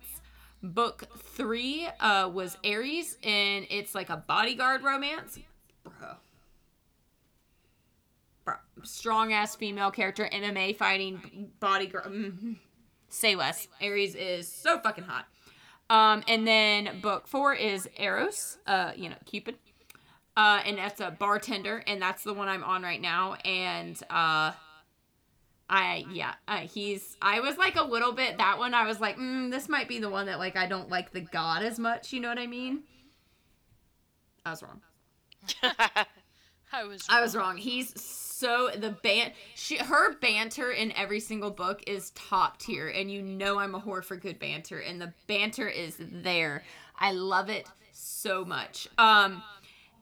Book 0.62 1.08
3 1.18 1.88
uh 1.98 2.30
was 2.32 2.56
Ares 2.64 3.18
and 3.24 3.66
it's 3.68 3.96
like 3.96 4.10
a 4.10 4.16
bodyguard 4.16 4.84
romance. 4.84 5.40
Strong 8.86 9.32
ass 9.32 9.56
female 9.56 9.90
character, 9.90 10.28
MMA 10.32 10.76
fighting 10.76 11.50
body 11.60 11.86
girl. 11.86 12.04
mhm. 12.04 12.56
Say 13.08 13.34
less. 13.36 13.68
Ares 13.82 14.14
is 14.14 14.48
so 14.48 14.78
fucking 14.80 15.04
hot. 15.04 15.26
Um, 15.88 16.22
and 16.26 16.46
then 16.46 17.00
book 17.00 17.28
four 17.28 17.54
is 17.54 17.88
Eros, 17.98 18.58
uh, 18.66 18.92
you 18.96 19.08
know, 19.08 19.16
Cupid. 19.24 19.56
Uh, 20.36 20.60
and 20.66 20.76
that's 20.76 21.00
a 21.00 21.10
bartender, 21.10 21.82
and 21.86 22.02
that's 22.02 22.22
the 22.22 22.34
one 22.34 22.48
I'm 22.48 22.62
on 22.64 22.82
right 22.82 23.00
now. 23.00 23.34
And 23.44 23.96
uh, 24.10 24.52
I 25.70 26.04
yeah, 26.10 26.34
uh, 26.46 26.58
he's. 26.58 27.16
I 27.22 27.40
was 27.40 27.56
like 27.56 27.76
a 27.76 27.84
little 27.84 28.12
bit 28.12 28.38
that 28.38 28.58
one. 28.58 28.74
I 28.74 28.86
was 28.86 29.00
like, 29.00 29.16
mm, 29.16 29.50
this 29.50 29.68
might 29.68 29.88
be 29.88 29.98
the 29.98 30.10
one 30.10 30.26
that 30.26 30.38
like 30.38 30.56
I 30.56 30.66
don't 30.66 30.90
like 30.90 31.12
the 31.12 31.22
god 31.22 31.62
as 31.62 31.78
much. 31.78 32.12
You 32.12 32.20
know 32.20 32.28
what 32.28 32.38
I 32.38 32.46
mean? 32.46 32.82
I 34.44 34.50
was 34.50 34.62
wrong. 34.62 34.80
I 36.72 36.84
was. 36.84 37.04
I 37.08 37.20
was 37.20 37.34
wrong. 37.34 37.56
He's 37.56 37.92
so 38.38 38.68
the 38.76 38.90
ban 38.90 39.32
she 39.54 39.78
her 39.78 40.14
banter 40.18 40.70
in 40.70 40.92
every 40.92 41.20
single 41.20 41.50
book 41.50 41.82
is 41.86 42.10
top 42.10 42.58
tier 42.58 42.88
and 42.88 43.10
you 43.10 43.22
know 43.22 43.58
I'm 43.58 43.74
a 43.74 43.80
whore 43.80 44.04
for 44.04 44.14
good 44.14 44.38
banter 44.38 44.78
and 44.78 45.00
the 45.00 45.14
banter 45.26 45.66
is 45.66 45.96
there. 45.98 46.62
I 46.98 47.12
love 47.12 47.48
it 47.48 47.66
so 47.92 48.44
much. 48.44 48.88
Um 48.98 49.42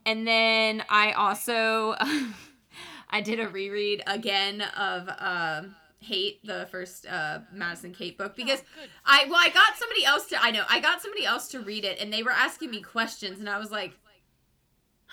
and 0.04 0.26
then 0.26 0.82
I 0.88 1.12
also 1.12 1.94
I 3.10 3.20
did 3.20 3.38
a 3.38 3.48
reread 3.48 4.02
again 4.08 4.62
of 4.62 5.08
um 5.20 5.76
Hate 6.00 6.44
the 6.44 6.66
first 6.72 7.06
uh 7.06 7.38
Madison 7.52 7.94
Kate 7.94 8.18
book 8.18 8.34
because 8.34 8.60
good. 8.60 8.90
I 9.06 9.26
well 9.30 9.38
I 9.40 9.50
got 9.50 9.76
somebody 9.76 10.04
else 10.04 10.26
to 10.30 10.42
I 10.42 10.50
know 10.50 10.64
I 10.68 10.80
got 10.80 11.00
somebody 11.00 11.24
else 11.24 11.46
to 11.50 11.60
read 11.60 11.84
it 11.84 12.00
and 12.00 12.12
they 12.12 12.24
were 12.24 12.32
asking 12.32 12.72
me 12.72 12.82
questions 12.82 13.38
and 13.38 13.48
I 13.48 13.58
was 13.58 13.70
like 13.70 13.96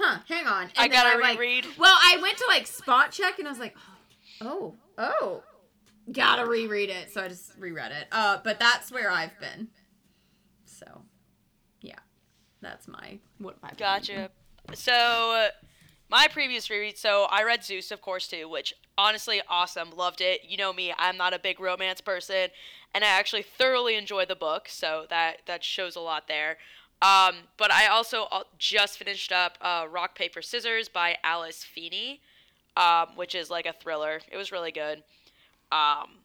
huh 0.02 0.20
hang 0.28 0.48
on 0.48 0.64
and 0.64 0.72
I 0.78 0.88
gotta 0.88 1.20
like, 1.20 1.38
reread. 1.38 1.66
well, 1.78 1.96
I 1.96 2.18
went 2.22 2.38
to 2.38 2.46
like 2.48 2.68
spot 2.68 3.12
check 3.12 3.40
and 3.40 3.48
I 3.48 3.52
was 3.52 3.60
like, 3.60 3.76
oh, 4.42 4.76
oh, 4.98 5.44
gotta 6.12 6.46
reread 6.46 6.90
it. 6.90 7.12
So 7.12 7.22
I 7.22 7.28
just 7.28 7.52
reread 7.58 7.92
it. 7.92 8.08
Uh, 8.12 8.40
but 8.44 8.60
that's 8.60 8.92
where 8.92 9.12
I've 9.12 9.38
been. 9.40 9.70
So, 10.66 11.04
yeah, 11.82 12.00
that's 12.62 12.88
my 12.88 13.20
what 13.38 13.58
I've 13.64 13.78
been. 13.78 13.80
Gotcha. 13.80 14.30
So, 14.74 15.50
my 16.10 16.28
previous 16.32 16.70
reread, 16.70 16.98
so 16.98 17.28
I 17.30 17.44
read 17.44 17.64
Zeus, 17.64 17.92
of 17.92 18.02
course, 18.02 18.28
too, 18.28 18.50
which 18.50 18.74
honestly, 18.98 19.42
awesome. 19.48 19.92
Loved 19.92 20.22
it. 20.22 20.42
You 20.48 20.58
know 20.58 20.74
me, 20.74 20.94
I'm 20.98 21.18
not 21.18 21.34
a 21.34 21.40
big 21.40 21.60
romance 21.60 22.02
person, 22.02 22.50
and 22.94 23.04
I 23.04 23.08
actually 23.08 23.44
thoroughly 23.44 23.96
enjoyed 23.96 24.28
the 24.28 24.36
book, 24.36 24.68
so 24.70 25.06
that, 25.10 25.38
that 25.48 25.64
shows 25.64 25.96
a 25.96 26.02
lot 26.02 26.28
there. 26.28 26.58
Um, 27.02 27.36
but 27.58 27.72
I 27.72 27.88
also 27.88 28.28
uh, 28.32 28.44
just 28.60 29.00
finished 29.00 29.32
up 29.32 29.58
uh, 29.62 29.88
Rock, 29.90 30.16
Paper, 30.16 30.42
Scissors 30.42 30.88
by 30.88 31.18
Alice 31.24 31.64
Feeney, 31.64 32.22
um, 32.78 33.10
which 33.16 33.34
is 33.34 33.50
like 33.50 33.66
a 33.66 33.74
thriller. 33.74 34.22
It 34.32 34.38
was 34.38 34.52
really 34.52 34.72
good. 34.72 35.04
Um, 35.72 36.20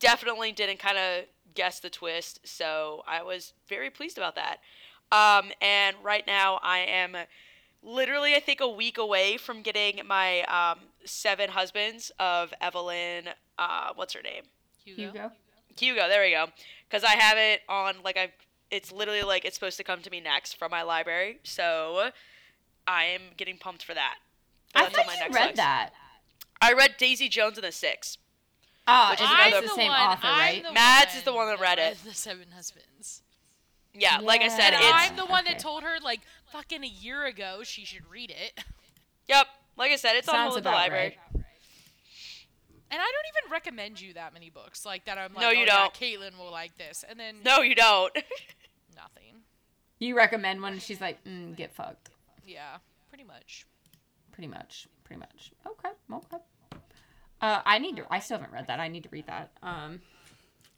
definitely 0.00 0.52
didn't 0.52 0.78
kind 0.78 0.98
of 0.98 1.24
guess 1.54 1.80
the 1.80 1.90
twist, 1.90 2.40
so 2.44 3.04
I 3.06 3.22
was 3.22 3.52
very 3.68 3.90
pleased 3.90 4.18
about 4.18 4.34
that. 4.34 4.58
Um, 5.12 5.52
and 5.60 5.96
right 6.02 6.26
now 6.26 6.58
I 6.62 6.78
am 6.78 7.16
literally, 7.82 8.34
I 8.34 8.40
think, 8.40 8.60
a 8.60 8.68
week 8.68 8.98
away 8.98 9.36
from 9.36 9.62
getting 9.62 10.00
my 10.06 10.42
um, 10.42 10.80
Seven 11.04 11.50
Husbands 11.50 12.10
of 12.18 12.52
Evelyn. 12.60 13.28
Uh, 13.58 13.90
what's 13.94 14.12
her 14.14 14.22
name? 14.22 14.42
Hugo. 14.84 15.02
Hugo. 15.02 15.30
Hugo. 15.78 16.08
There 16.08 16.22
we 16.22 16.32
go. 16.32 16.46
Because 16.88 17.04
I 17.04 17.14
have 17.14 17.38
it 17.38 17.60
on 17.68 17.96
like 18.04 18.16
I. 18.16 18.32
It's 18.70 18.90
literally 18.92 19.22
like 19.22 19.44
it's 19.44 19.54
supposed 19.54 19.76
to 19.76 19.84
come 19.84 20.02
to 20.02 20.10
me 20.10 20.20
next 20.20 20.54
from 20.58 20.70
my 20.70 20.82
library, 20.82 21.38
so 21.44 22.10
I 22.86 23.04
am 23.04 23.22
getting 23.36 23.58
pumped 23.58 23.84
for 23.84 23.94
that. 23.94 24.16
But 24.74 24.80
I 24.80 24.82
that's 24.86 24.96
thought 24.96 25.06
my 25.06 25.14
you 25.14 25.20
next 25.20 25.34
read 25.34 25.44
list. 25.46 25.56
that. 25.56 25.90
I 26.60 26.72
read 26.72 26.96
Daisy 26.98 27.28
Jones 27.28 27.58
and 27.58 27.66
the 27.66 27.72
Six. 27.72 28.18
Ah, 28.88 29.10
Which 29.10 29.20
is 29.20 29.26
it's 29.30 29.46
another- 29.48 29.66
the 29.66 29.74
same 29.74 29.90
author, 29.92 30.26
right? 30.28 30.62
the 30.62 30.72
Mads 30.72 31.14
is 31.16 31.22
the 31.22 31.32
one 31.34 31.46
that 31.48 31.60
read 31.60 31.78
it. 31.78 31.98
The 32.04 32.14
Seven 32.14 32.46
Husbands. 32.54 33.22
Yeah, 33.94 34.18
like 34.18 34.42
I 34.42 34.48
said, 34.48 34.74
And 34.74 34.82
it's 34.84 34.92
I'm 34.92 35.16
the 35.16 35.24
one 35.26 35.44
okay. 35.44 35.54
that 35.54 35.58
told 35.60 35.82
her 35.82 35.96
like 36.02 36.20
fucking 36.52 36.84
a 36.84 36.86
year 36.88 37.24
ago 37.24 37.60
she 37.64 37.84
should 37.84 38.08
read 38.10 38.30
it. 38.30 38.62
yep. 39.28 39.46
Like 39.76 39.90
I 39.90 39.96
said, 39.96 40.16
it's 40.16 40.28
on 40.28 40.34
Sounds 40.34 40.46
hold 40.54 40.58
at 40.58 40.64
the 40.64 40.70
library. 40.70 41.02
right. 41.04 41.18
And 42.90 43.00
I 43.00 43.04
don't 43.04 43.44
even 43.44 43.52
recommend 43.52 44.00
you 44.00 44.14
that 44.14 44.32
many 44.32 44.50
books 44.50 44.86
like 44.86 45.04
that. 45.06 45.18
I'm 45.18 45.34
like, 45.34 45.42
No, 45.42 45.50
you 45.50 45.64
oh, 45.64 45.66
don't. 45.66 45.94
Caitlin 45.94 46.38
will 46.38 46.50
like 46.52 46.76
this, 46.78 47.04
and 47.08 47.18
then 47.18 47.36
No, 47.44 47.58
you 47.60 47.74
don't. 47.74 48.14
nothing. 48.96 49.42
You 49.98 50.16
recommend 50.16 50.62
one? 50.62 50.78
She's 50.78 51.00
like, 51.00 51.22
mm, 51.24 51.56
get 51.56 51.74
fucked. 51.74 52.10
Yeah, 52.46 52.76
pretty 53.08 53.24
much. 53.24 53.66
Pretty 54.32 54.48
much. 54.48 54.86
Pretty 55.04 55.18
much. 55.20 55.52
Okay. 55.66 55.88
Okay. 56.12 56.42
Uh, 57.40 57.60
I 57.64 57.78
need 57.78 57.96
to. 57.96 58.06
I 58.10 58.20
still 58.20 58.38
haven't 58.38 58.52
read 58.52 58.66
that. 58.68 58.80
I 58.80 58.88
need 58.88 59.02
to 59.04 59.08
read 59.10 59.26
that. 59.26 59.50
Um, 59.62 60.00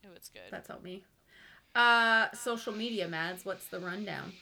It 0.02 0.08
was 0.08 0.30
good. 0.32 0.42
that's 0.50 0.68
helped 0.68 0.84
me. 0.84 1.04
Uh, 1.74 2.30
social 2.32 2.72
media, 2.72 3.06
Mads. 3.08 3.44
What's 3.44 3.66
the 3.66 3.80
rundown? 3.80 4.32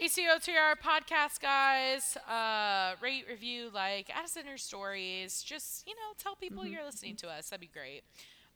ACOTR 0.00 0.74
podcast, 0.82 1.40
guys. 1.40 2.16
Uh, 2.28 2.94
rate, 3.02 3.24
review, 3.28 3.70
like, 3.72 4.10
add 4.14 4.24
us 4.24 4.36
in 4.36 4.46
your 4.46 4.56
stories. 4.56 5.42
Just, 5.42 5.86
you 5.86 5.94
know, 5.94 6.12
tell 6.18 6.34
people 6.34 6.62
Mm-hmm. 6.64 6.72
you're 6.72 6.84
listening 6.84 7.16
to 7.16 7.28
us. 7.28 7.50
That'd 7.50 7.60
be 7.60 7.66
great. 7.72 8.02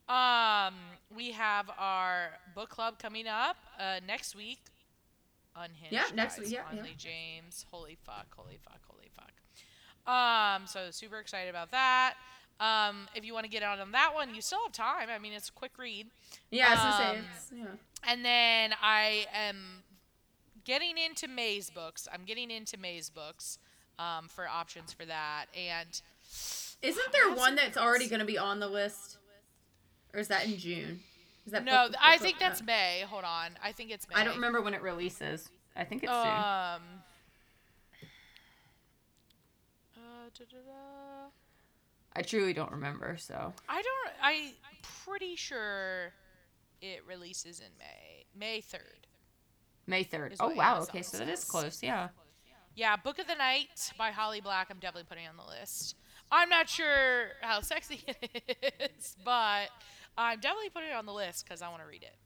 Um, 0.08 0.74
we 1.14 1.32
have 1.32 1.68
our 1.78 2.30
book 2.54 2.70
club 2.70 2.98
coming 2.98 3.26
up 3.26 3.56
uh, 3.78 4.00
next 4.06 4.34
week. 4.36 4.60
Unhinged. 5.56 5.92
Yeah, 5.92 6.04
next 6.14 6.36
guys, 6.36 6.44
week, 6.46 6.54
yeah, 6.54 6.62
yeah. 6.74 6.82
James. 6.96 7.64
Holy 7.70 7.96
fuck, 8.04 8.26
holy 8.36 8.58
fuck, 8.62 8.80
holy 8.88 9.10
fuck. 9.16 9.32
Um, 10.12 10.66
so 10.66 10.90
super 10.90 11.18
excited 11.18 11.50
about 11.50 11.70
that. 11.72 12.14
Um, 12.60 13.08
if 13.14 13.24
you 13.24 13.34
want 13.34 13.44
to 13.44 13.50
get 13.50 13.62
out 13.62 13.78
on 13.80 13.90
that 13.92 14.12
one, 14.14 14.34
you 14.34 14.40
still 14.40 14.60
have 14.64 14.72
time. 14.72 15.08
I 15.14 15.18
mean, 15.18 15.32
it's 15.32 15.48
a 15.48 15.52
quick 15.52 15.72
read. 15.78 16.06
Yeah, 16.50 16.68
I 16.68 16.72
was 16.72 16.98
gonna. 16.98 17.18
Um, 17.18 17.24
yeah. 18.06 18.10
And 18.12 18.24
then 18.24 18.74
I 18.82 19.26
am 19.34 19.56
getting 20.66 20.98
into 20.98 21.28
May's 21.28 21.70
books. 21.70 22.06
I'm 22.12 22.24
getting 22.26 22.50
into 22.50 22.76
May's 22.76 23.08
books 23.08 23.58
um, 23.98 24.28
for 24.28 24.46
options 24.46 24.92
for 24.92 25.06
that. 25.06 25.46
And 25.56 25.88
Isn't 26.82 27.12
there 27.12 27.34
one 27.34 27.54
that's 27.56 27.78
already 27.78 28.08
going 28.08 28.20
to 28.20 28.26
be 28.26 28.36
on 28.36 28.60
the 28.60 28.68
list? 28.68 29.16
Or 30.12 30.20
is 30.20 30.28
that 30.28 30.44
in 30.44 30.58
June? 30.58 31.00
Is 31.46 31.52
that 31.52 31.64
no, 31.64 31.86
book- 31.88 31.96
I 32.02 32.16
book- 32.16 32.22
think 32.22 32.36
uh, 32.36 32.40
that's 32.40 32.62
May. 32.62 33.04
Hold 33.08 33.24
on. 33.24 33.52
I 33.64 33.72
think 33.72 33.90
it's 33.90 34.06
May. 34.08 34.16
I 34.16 34.24
don't 34.24 34.34
remember 34.34 34.60
when 34.60 34.74
it 34.74 34.82
releases. 34.82 35.48
I 35.74 35.84
think 35.84 36.02
it's 36.02 36.12
soon. 36.12 36.20
Um. 36.26 36.82
Da-da-da. 40.36 41.28
I 42.14 42.22
truly 42.22 42.52
don't 42.52 42.72
remember, 42.72 43.16
so. 43.18 43.52
I 43.68 43.80
don't. 43.82 44.10
I 44.22 44.52
pretty 45.04 45.36
sure 45.36 46.12
it 46.82 47.02
releases 47.08 47.60
in 47.60 47.68
May. 47.78 48.24
May 48.38 48.60
third. 48.60 49.05
May 49.86 50.04
3rd. 50.04 50.36
Oh, 50.40 50.48
wow. 50.48 50.76
Amazon 50.76 50.88
Okay, 50.90 51.02
so 51.02 51.18
that 51.18 51.28
is 51.28 51.44
close. 51.44 51.82
Yeah. 51.82 52.08
Yeah, 52.74 52.96
Book 52.96 53.18
of 53.18 53.26
the 53.26 53.34
Night 53.34 53.92
by 53.96 54.10
Holly 54.10 54.40
Black. 54.40 54.68
I'm 54.70 54.78
definitely 54.78 55.06
putting 55.08 55.26
on 55.26 55.36
the 55.36 55.44
list. 55.44 55.96
I'm 56.30 56.48
not 56.48 56.68
sure 56.68 57.28
how 57.40 57.60
sexy 57.60 58.02
it 58.06 58.92
is, 58.98 59.16
but 59.24 59.68
I'm 60.18 60.40
definitely 60.40 60.70
putting 60.70 60.90
it 60.90 60.94
on 60.94 61.06
the 61.06 61.12
list 61.12 61.44
because 61.44 61.62
I 61.62 61.68
want 61.68 61.82
to 61.82 61.88
read 61.88 62.02
it. 62.02 62.16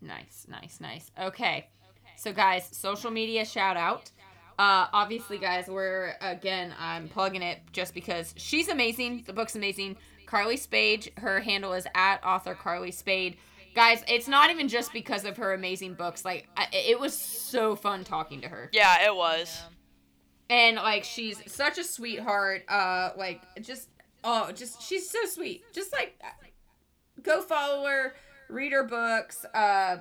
Nice, 0.00 0.46
nice, 0.48 0.78
nice. 0.80 1.10
Okay. 1.18 1.68
So, 2.16 2.32
guys, 2.32 2.68
social 2.70 3.10
media 3.10 3.44
shout 3.44 3.76
out. 3.76 4.10
Uh, 4.58 4.86
obviously, 4.92 5.38
guys, 5.38 5.66
we're 5.68 6.14
again. 6.20 6.72
I'm 6.78 7.08
plugging 7.08 7.42
it 7.42 7.58
just 7.72 7.94
because 7.94 8.32
she's 8.36 8.68
amazing. 8.68 9.24
The 9.26 9.32
book's 9.32 9.54
amazing. 9.56 9.96
Carly 10.24 10.56
Spade. 10.56 11.12
Her 11.18 11.40
handle 11.40 11.72
is 11.72 11.86
at 11.94 12.24
author 12.24 12.54
Carly 12.54 12.90
Spade. 12.90 13.36
Guys, 13.76 14.02
it's 14.08 14.26
not 14.26 14.50
even 14.50 14.66
just 14.68 14.92
because 14.92 15.24
of 15.24 15.36
her 15.36 15.52
amazing 15.54 15.94
books. 15.94 16.24
Like, 16.24 16.48
I, 16.56 16.66
it 16.72 16.98
was 16.98 17.16
so 17.16 17.76
fun 17.76 18.02
talking 18.04 18.40
to 18.40 18.48
her, 18.48 18.70
Yeah, 18.72 19.04
it 19.06 19.14
was. 19.14 19.62
and 20.50 20.76
like, 20.76 21.04
she's 21.04 21.40
such 21.52 21.76
a 21.78 21.84
sweetheart. 21.84 22.64
Uh, 22.68 23.10
like, 23.16 23.42
just 23.62 23.88
oh, 24.24 24.50
just 24.52 24.82
she's 24.82 25.08
so 25.10 25.18
sweet. 25.26 25.62
Just 25.74 25.92
like, 25.92 26.18
go 27.22 27.42
follow 27.42 27.86
her, 27.86 28.14
read 28.48 28.72
her 28.72 28.82
books. 28.84 29.44
Uh, 29.54 29.98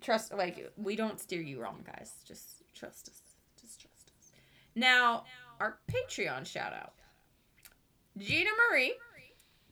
trust 0.00 0.32
like 0.32 0.72
we 0.78 0.96
don't 0.96 1.20
steer 1.20 1.42
you 1.42 1.60
wrong 1.60 1.84
guys 1.84 2.14
just 2.26 2.62
trust 2.74 3.06
us 3.06 3.20
just 3.60 3.78
trust 3.82 4.10
us 4.18 4.32
now 4.74 5.24
our 5.60 5.76
patreon 5.92 6.46
shout 6.46 6.72
out 6.72 6.94
gina 8.16 8.48
marie 8.70 8.94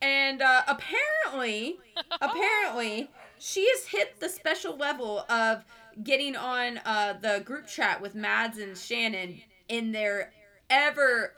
and 0.02 0.42
uh, 0.42 0.60
apparently 0.68 1.78
apparently 2.20 3.08
she 3.40 3.68
has 3.68 3.86
hit 3.86 4.20
the 4.20 4.28
special 4.28 4.76
level 4.76 5.24
of 5.28 5.64
getting 6.02 6.36
on 6.36 6.78
uh, 6.84 7.14
the 7.20 7.42
group 7.44 7.66
chat 7.66 8.00
with 8.00 8.14
mads 8.14 8.58
and 8.58 8.76
shannon 8.76 9.40
in 9.68 9.92
their 9.92 10.32
ever 10.70 11.32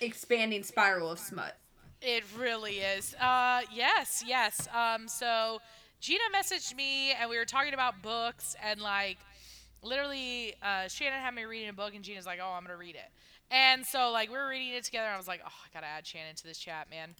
expanding 0.00 0.62
spiral 0.62 1.10
of 1.10 1.18
smut 1.18 1.56
It 2.02 2.24
really 2.36 2.78
is. 2.78 3.14
Uh, 3.14 3.62
yes, 3.72 4.22
yes. 4.26 4.68
Um, 4.74 5.08
so 5.08 5.60
Gina 6.00 6.24
messaged 6.34 6.74
me, 6.76 7.12
and 7.12 7.30
we 7.30 7.38
were 7.38 7.44
talking 7.46 7.74
about 7.74 8.02
books, 8.02 8.54
and 8.62 8.80
like, 8.80 9.16
literally, 9.82 10.54
uh, 10.62 10.88
Shannon 10.88 11.20
had 11.20 11.34
me 11.34 11.44
reading 11.44 11.68
a 11.68 11.72
book, 11.72 11.94
and 11.94 12.04
Gina's 12.04 12.26
like, 12.26 12.38
"Oh, 12.42 12.50
I'm 12.50 12.62
gonna 12.64 12.76
read 12.76 12.96
it." 12.96 13.10
And 13.50 13.84
so, 13.84 14.10
like, 14.10 14.28
we 14.30 14.36
were 14.36 14.48
reading 14.48 14.74
it 14.74 14.84
together. 14.84 15.06
And 15.06 15.14
I 15.14 15.16
was 15.16 15.28
like, 15.28 15.40
"Oh, 15.44 15.48
I 15.64 15.68
gotta 15.72 15.86
add 15.86 16.06
Shannon 16.06 16.34
to 16.36 16.44
this 16.44 16.58
chat, 16.58 16.90
man." 16.90 17.14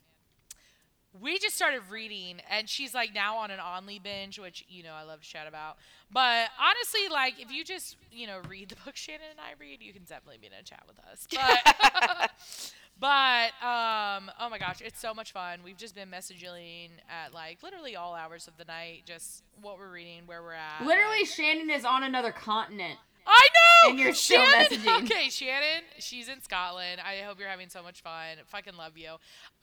We 1.20 1.38
just 1.38 1.56
started 1.56 1.82
reading, 1.90 2.40
and 2.50 2.68
she's 2.68 2.94
like 2.94 3.14
now 3.14 3.36
on 3.38 3.50
an 3.50 3.58
only 3.60 3.98
binge, 3.98 4.38
which 4.38 4.64
you 4.68 4.82
know 4.82 4.92
I 4.92 5.02
love 5.02 5.20
to 5.22 5.28
chat 5.28 5.46
about. 5.46 5.76
But 6.12 6.48
honestly, 6.60 7.08
like 7.10 7.40
if 7.40 7.50
you 7.50 7.64
just 7.64 7.96
you 8.12 8.26
know 8.26 8.40
read 8.48 8.68
the 8.70 8.76
book 8.84 8.96
Shannon 8.96 9.26
and 9.30 9.40
I 9.40 9.54
read, 9.60 9.80
you 9.82 9.92
can 9.92 10.02
definitely 10.02 10.38
be 10.38 10.46
in 10.48 10.52
a 10.52 10.62
chat 10.62 10.84
with 10.86 10.98
us. 11.10 11.26
But 11.36 12.30
But 12.98 13.48
um, 13.62 14.30
oh 14.40 14.48
my 14.50 14.56
gosh, 14.58 14.80
it's 14.80 14.98
so 14.98 15.12
much 15.12 15.32
fun. 15.32 15.58
We've 15.62 15.76
just 15.76 15.94
been 15.94 16.10
messaging 16.10 16.88
at 17.10 17.34
like 17.34 17.62
literally 17.62 17.94
all 17.94 18.14
hours 18.14 18.48
of 18.48 18.56
the 18.56 18.64
night, 18.64 19.02
just 19.04 19.42
what 19.60 19.78
we're 19.78 19.92
reading, 19.92 20.22
where 20.24 20.42
we're 20.42 20.54
at. 20.54 20.82
literally 20.84 21.24
shannon 21.26 21.68
is 21.70 21.84
on 21.84 22.02
another 22.04 22.32
continent 22.32 22.98
I 23.26 23.48
know. 23.54 23.90
And 23.90 23.98
you're 23.98 24.14
still 24.14 24.44
Shannon, 24.44 24.66
messaging. 24.78 25.02
Okay, 25.04 25.28
Shannon, 25.30 25.82
she's 25.98 26.28
in 26.28 26.40
Scotland. 26.42 27.00
I 27.04 27.24
hope 27.26 27.38
you're 27.38 27.48
having 27.48 27.68
so 27.68 27.82
much 27.82 28.00
fun. 28.02 28.36
Fucking 28.46 28.76
love 28.76 28.96
you. 28.96 29.16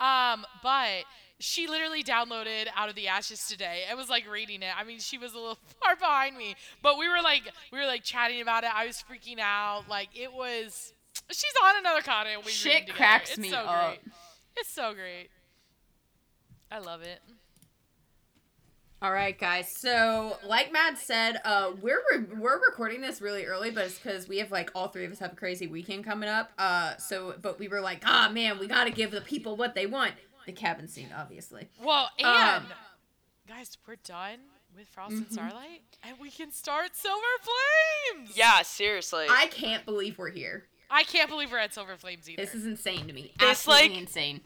Um, 0.05 0.45
but 0.61 1.03
she 1.39 1.67
literally 1.67 2.03
downloaded 2.03 2.67
Out 2.75 2.89
of 2.89 2.95
the 2.95 3.07
Ashes 3.07 3.45
today. 3.47 3.83
and 3.89 3.97
was 3.97 4.09
like 4.09 4.29
reading 4.29 4.61
it. 4.61 4.71
I 4.77 4.83
mean, 4.83 4.99
she 4.99 5.17
was 5.17 5.33
a 5.33 5.37
little 5.37 5.57
far 5.81 5.95
behind 5.95 6.37
me, 6.37 6.55
but 6.81 6.97
we 6.97 7.07
were 7.07 7.21
like 7.23 7.43
we 7.71 7.79
were 7.79 7.85
like 7.85 8.03
chatting 8.03 8.41
about 8.41 8.63
it. 8.63 8.69
I 8.73 8.85
was 8.85 9.03
freaking 9.09 9.39
out. 9.39 9.85
Like 9.89 10.09
it 10.15 10.31
was. 10.33 10.93
She's 11.31 11.53
on 11.63 11.77
another 11.77 12.01
continent. 12.01 12.45
We 12.45 12.51
Shit 12.51 12.89
cracks 12.93 13.31
it's 13.31 13.39
me 13.39 13.49
so 13.49 13.57
up. 13.57 13.87
Great. 14.03 14.13
It's 14.57 14.69
so 14.69 14.93
great. 14.93 15.29
I 16.71 16.79
love 16.79 17.01
it. 17.01 17.19
All 19.03 19.11
right, 19.11 19.37
guys. 19.37 19.69
So, 19.69 20.37
like 20.47 20.71
Matt 20.71 20.97
said, 20.97 21.41
uh, 21.43 21.71
we're 21.81 22.01
re- 22.09 22.25
we're 22.39 22.57
recording 22.61 23.01
this 23.01 23.19
really 23.19 23.43
early, 23.45 23.69
but 23.69 23.83
it's 23.83 23.99
because 23.99 24.29
we 24.29 24.37
have 24.37 24.49
like 24.49 24.71
all 24.73 24.87
three 24.87 25.03
of 25.03 25.11
us 25.11 25.19
have 25.19 25.33
a 25.33 25.35
crazy 25.35 25.67
weekend 25.67 26.05
coming 26.05 26.29
up. 26.29 26.51
Uh, 26.57 26.95
so, 26.95 27.35
but 27.41 27.59
we 27.59 27.67
were 27.67 27.81
like, 27.81 28.01
ah, 28.05 28.29
man, 28.33 28.59
we 28.59 28.67
got 28.67 28.85
to 28.85 28.91
give 28.91 29.11
the 29.11 29.19
people 29.19 29.57
what 29.57 29.75
they 29.75 29.87
want. 29.87 30.13
The 30.45 30.53
cabin 30.53 30.87
scene, 30.87 31.09
obviously. 31.17 31.67
Well, 31.81 32.09
and 32.17 32.27
Um, 32.63 32.67
guys, 33.45 33.77
we're 33.85 33.97
done 33.97 34.39
with 34.73 34.87
Frost 34.87 35.15
Mhm. 35.15 35.17
and 35.17 35.31
Starlight, 35.33 35.81
and 36.03 36.17
we 36.17 36.31
can 36.31 36.51
start 36.53 36.95
Silver 36.95 37.21
Flames. 37.41 38.37
Yeah, 38.37 38.61
seriously. 38.61 39.25
I 39.29 39.47
can't 39.47 39.83
believe 39.85 40.17
we're 40.17 40.29
here. 40.31 40.67
I 40.89 41.03
can't 41.03 41.29
believe 41.29 41.51
we're 41.51 41.57
at 41.57 41.73
Silver 41.73 41.97
Flames 41.97 42.29
either. 42.29 42.41
This 42.41 42.55
is 42.55 42.65
insane 42.65 43.07
to 43.07 43.13
me. 43.13 43.33
This, 43.37 43.49
Absolutely 43.49 43.89
like- 43.89 43.97
insane. 43.99 44.41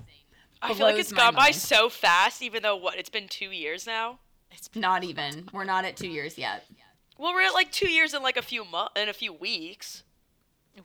I 0.63 0.73
feel 0.73 0.87
like 0.87 0.97
it's 0.97 1.11
my 1.11 1.17
gone 1.19 1.35
by 1.35 1.51
so 1.51 1.89
fast, 1.89 2.41
even 2.41 2.63
though 2.63 2.75
what 2.75 2.97
it's 2.97 3.09
been 3.11 3.27
two 3.27 3.51
years 3.51 3.85
now. 3.85 4.17
It's 4.57 4.69
Not 4.75 5.03
even. 5.03 5.49
We're 5.53 5.63
not 5.63 5.85
at 5.85 5.95
two 5.97 6.07
years 6.09 6.37
yet. 6.37 6.65
Well, 7.17 7.33
we're 7.33 7.43
at 7.43 7.53
like 7.53 7.71
two 7.71 7.89
years 7.89 8.13
in 8.13 8.21
like 8.21 8.37
a 8.37 8.41
few 8.41 8.65
mo- 8.65 8.89
in 8.95 9.09
a 9.09 9.13
few 9.13 9.33
weeks. 9.33 10.03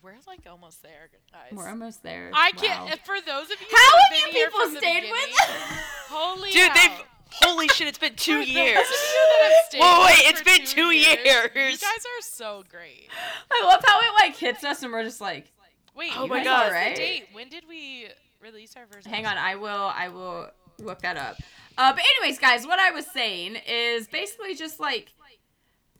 We're 0.01 0.13
like 0.25 0.39
almost 0.49 0.81
there, 0.81 1.09
guys. 1.31 1.51
We're 1.51 1.69
almost 1.69 2.01
there. 2.01 2.31
I 2.33 2.51
can't. 2.51 2.85
Wow. 2.89 2.95
For 3.05 3.15
those 3.23 3.51
of 3.51 3.61
you, 3.61 3.67
How 3.71 3.77
who 3.77 3.97
have 3.99 4.11
been 4.33 4.35
you 4.41 4.45
people 4.47 4.59
from 4.61 4.75
stayed 4.77 5.11
with? 5.11 5.39
Holy 6.09 6.49
Dude, 6.51 6.71
hell. 6.71 6.89
they've 6.97 7.05
holy 7.31 7.67
shit, 7.67 7.87
it's 7.87 7.97
been 7.99 8.15
two 8.17 8.41
years. 8.41 8.75
those 8.75 8.85
of 8.85 8.91
you 9.13 9.27
that 9.29 9.43
have 9.43 9.69
stayed 9.69 9.79
Whoa, 9.81 10.05
wait, 10.05 10.19
It's 10.29 10.41
been 10.41 10.65
two 10.65 10.91
You 10.91 11.07
years. 11.23 11.49
guys 11.53 11.81
are 11.83 12.21
so 12.21 12.63
great. 12.69 13.07
I 13.51 13.65
love 13.65 13.83
how 13.85 13.99
it 13.99 14.13
like 14.19 14.35
hits 14.35 14.63
us, 14.63 14.81
and 14.81 14.91
we're 14.91 15.03
just 15.03 15.21
like, 15.21 15.51
Wait, 15.95 16.11
Oh 16.17 16.23
you 16.23 16.29
my 16.29 16.37
guys, 16.37 16.45
God. 16.45 16.57
what's 16.59 16.69
the 16.69 16.75
Right? 16.75 16.95
date? 16.95 17.27
When 17.31 17.49
did 17.49 17.65
we 17.69 18.07
release 18.41 18.75
our 18.75 18.87
first? 18.91 19.05
Hang 19.05 19.27
on. 19.27 19.37
I 19.37 19.55
will 19.55 19.91
I 19.95 20.09
will 20.09 20.49
look 20.79 21.01
that 21.01 21.17
up. 21.17 21.37
Uh, 21.77 21.91
but 21.93 22.03
anyways, 22.17 22.39
guys, 22.39 22.65
what 22.67 22.79
I 22.79 22.91
was 22.91 23.05
saying 23.07 23.57
is 23.67 24.07
basically 24.07 24.55
just 24.55 24.79
like 24.79 25.13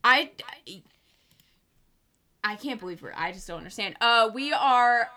I 0.04 0.32
I 2.44 2.56
can't 2.56 2.80
believe 2.80 3.02
we're 3.02 3.14
I 3.16 3.32
just 3.32 3.48
don't 3.48 3.58
understand. 3.58 3.96
Uh 4.02 4.30
we 4.34 4.54
are 4.54 5.10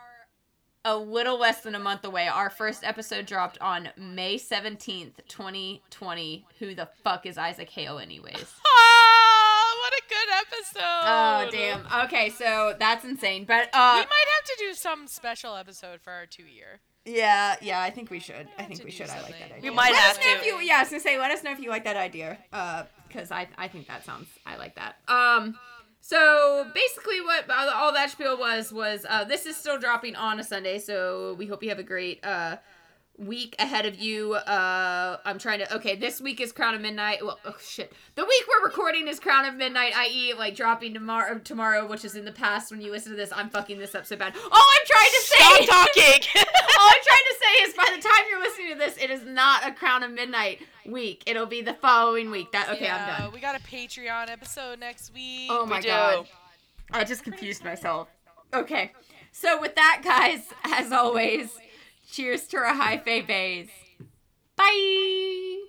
a 0.85 0.97
little 0.97 1.37
less 1.39 1.63
than 1.63 1.75
a 1.75 1.81
month 1.81 2.05
away. 2.05 2.29
Our 2.29 2.49
first 2.49 2.85
episode 2.85 3.27
dropped 3.27 3.59
on 3.61 3.89
May 3.99 4.37
17th, 4.37 5.15
2020. 5.27 6.47
Who 6.61 6.75
the 6.77 6.89
fuck 7.03 7.27
is 7.27 7.37
Isaac 7.37 7.71
Hale 7.71 7.99
anyways? 7.99 8.55
Ah, 8.69 9.75
what 9.81 9.93
a 9.93 10.03
good 10.09 10.29
episode. 10.41 10.81
Oh 10.83 11.49
damn. 11.51 12.05
Okay, 12.07 12.31
so 12.31 12.75
that's 12.79 13.05
insane. 13.05 13.45
But 13.45 13.69
uh, 13.73 13.95
We 13.97 14.01
might 14.01 14.27
have 14.37 14.45
to 14.45 14.57
do 14.59 14.75
some 14.75 15.07
special 15.07 15.57
episode 15.57 16.01
for 16.01 16.13
our 16.13 16.27
two 16.27 16.45
year. 16.45 16.81
Yeah, 17.07 17.57
yeah, 17.63 17.81
I 17.81 17.91
think 17.91 18.11
we 18.11 18.19
should. 18.19 18.49
I 18.59 18.65
think 18.65 18.85
we 18.85 18.91
should. 18.91 19.09
I 19.09 19.17
like 19.23 19.31
something. 19.33 19.41
that 19.49 19.63
We 19.63 19.69
idea. 19.69 19.73
might 19.73 19.93
let 19.93 20.01
have 20.03 20.17
us 20.19 20.25
know 20.25 20.33
to. 20.35 20.39
If 20.41 20.47
you, 20.47 20.59
yeah, 20.61 20.77
I 20.77 20.81
was 20.81 20.89
gonna 20.91 21.01
say, 21.01 21.19
let 21.19 21.31
us 21.31 21.43
know 21.45 21.53
if 21.53 21.61
you 21.61 21.71
like 21.71 21.85
that 21.85 21.97
idea. 21.97 22.39
Uh, 22.53 22.85
because 23.09 23.31
I 23.31 23.49
I 23.57 23.69
think 23.69 23.87
that 23.89 24.05
sounds 24.05 24.27
I 24.45 24.57
like 24.57 24.75
that. 24.77 24.97
Um, 25.09 25.57
so 26.01 26.67
basically, 26.75 27.21
what 27.21 27.49
all 27.51 27.69
all 27.71 27.93
that 27.93 28.11
spiel 28.11 28.37
was 28.39 28.73
was 28.73 29.07
uh, 29.09 29.25
this 29.25 29.47
is 29.47 29.57
still 29.57 29.79
dropping 29.79 30.17
on 30.17 30.39
a 30.41 30.45
Sunday, 30.45 30.79
so 30.79 31.35
we 31.39 31.47
hope 31.47 31.63
you 31.63 31.69
have 31.71 31.79
a 31.79 31.83
great 31.85 32.25
uh 32.25 32.57
week 33.19 33.57
ahead 33.59 33.87
of 33.87 33.99
you. 33.99 34.35
Uh, 34.35 35.17
I'm 35.25 35.39
trying 35.39 35.61
to. 35.61 35.75
Okay, 35.77 35.97
this 35.97 36.21
week 36.21 36.41
is 36.41 36.53
Crown 36.53 36.75
of 36.75 36.81
Midnight. 36.83 37.25
Well, 37.25 37.39
oh 37.47 37.57
shit, 37.65 37.93
the 38.15 38.25
week 38.25 38.43
we're 38.49 38.67
recording 38.67 39.09
is 39.09 39.19
Crown 39.19 39.47
of 39.47 39.55
Midnight, 39.55 39.97
i.e., 39.97 40.35
like 40.37 40.55
dropping 40.55 40.93
tomorrow. 40.95 41.39
Tomorrow, 41.39 41.87
which 41.87 42.05
is 42.05 42.15
in 42.17 42.25
the 42.25 42.33
past. 42.33 42.71
When 42.71 42.81
you 42.81 42.91
listen 42.91 43.13
to 43.13 43.17
this, 43.17 43.33
I'm 43.35 43.49
fucking 43.49 43.79
this 43.79 43.95
up 43.95 44.05
so 44.05 44.17
bad. 44.17 44.35
Oh, 44.37 44.79
I'm 44.81 44.87
trying 44.87 45.11
to 45.11 45.23
say. 45.23 45.65
Stop 45.65 45.87
talking. 45.95 46.45
I'm 46.97 47.03
trying 47.03 47.19
to 47.29 47.37
say 47.39 47.69
is 47.69 47.75
by 47.75 47.97
the 47.97 48.03
time 48.03 48.25
you're 48.31 48.41
listening 48.41 48.73
to 48.73 48.79
this, 48.79 48.97
it 48.97 49.11
is 49.11 49.25
not 49.25 49.67
a 49.67 49.73
Crown 49.73 50.03
of 50.03 50.11
Midnight 50.11 50.61
week. 50.87 51.23
It'll 51.27 51.47
be 51.47 51.61
the 51.63 51.75
following 51.75 52.31
week. 52.31 52.53
That 52.53 52.71
okay, 52.71 52.85
Yeah, 52.85 53.15
I'm 53.17 53.23
done. 53.25 53.33
We 53.33 53.41
got 53.41 53.55
a 53.55 53.63
Patreon 53.63 54.31
episode 54.31 54.79
next 54.79 55.13
week. 55.13 55.49
Oh 55.51 55.67
my 55.67 55.81
do. 55.81 55.89
god. 55.89 56.29
I 56.93 57.05
just 57.05 57.25
confused 57.25 57.65
myself. 57.65 58.09
Okay. 58.55 58.93
So 59.33 59.61
with 59.61 59.75
that, 59.75 60.01
guys, 60.03 60.41
as 60.65 60.93
always, 60.93 61.51
cheers 62.11 62.47
to 62.49 62.59
our 62.59 62.75
high 62.75 62.99
fae 62.99 63.21
bays. 63.21 63.69
Bye. 64.57 65.66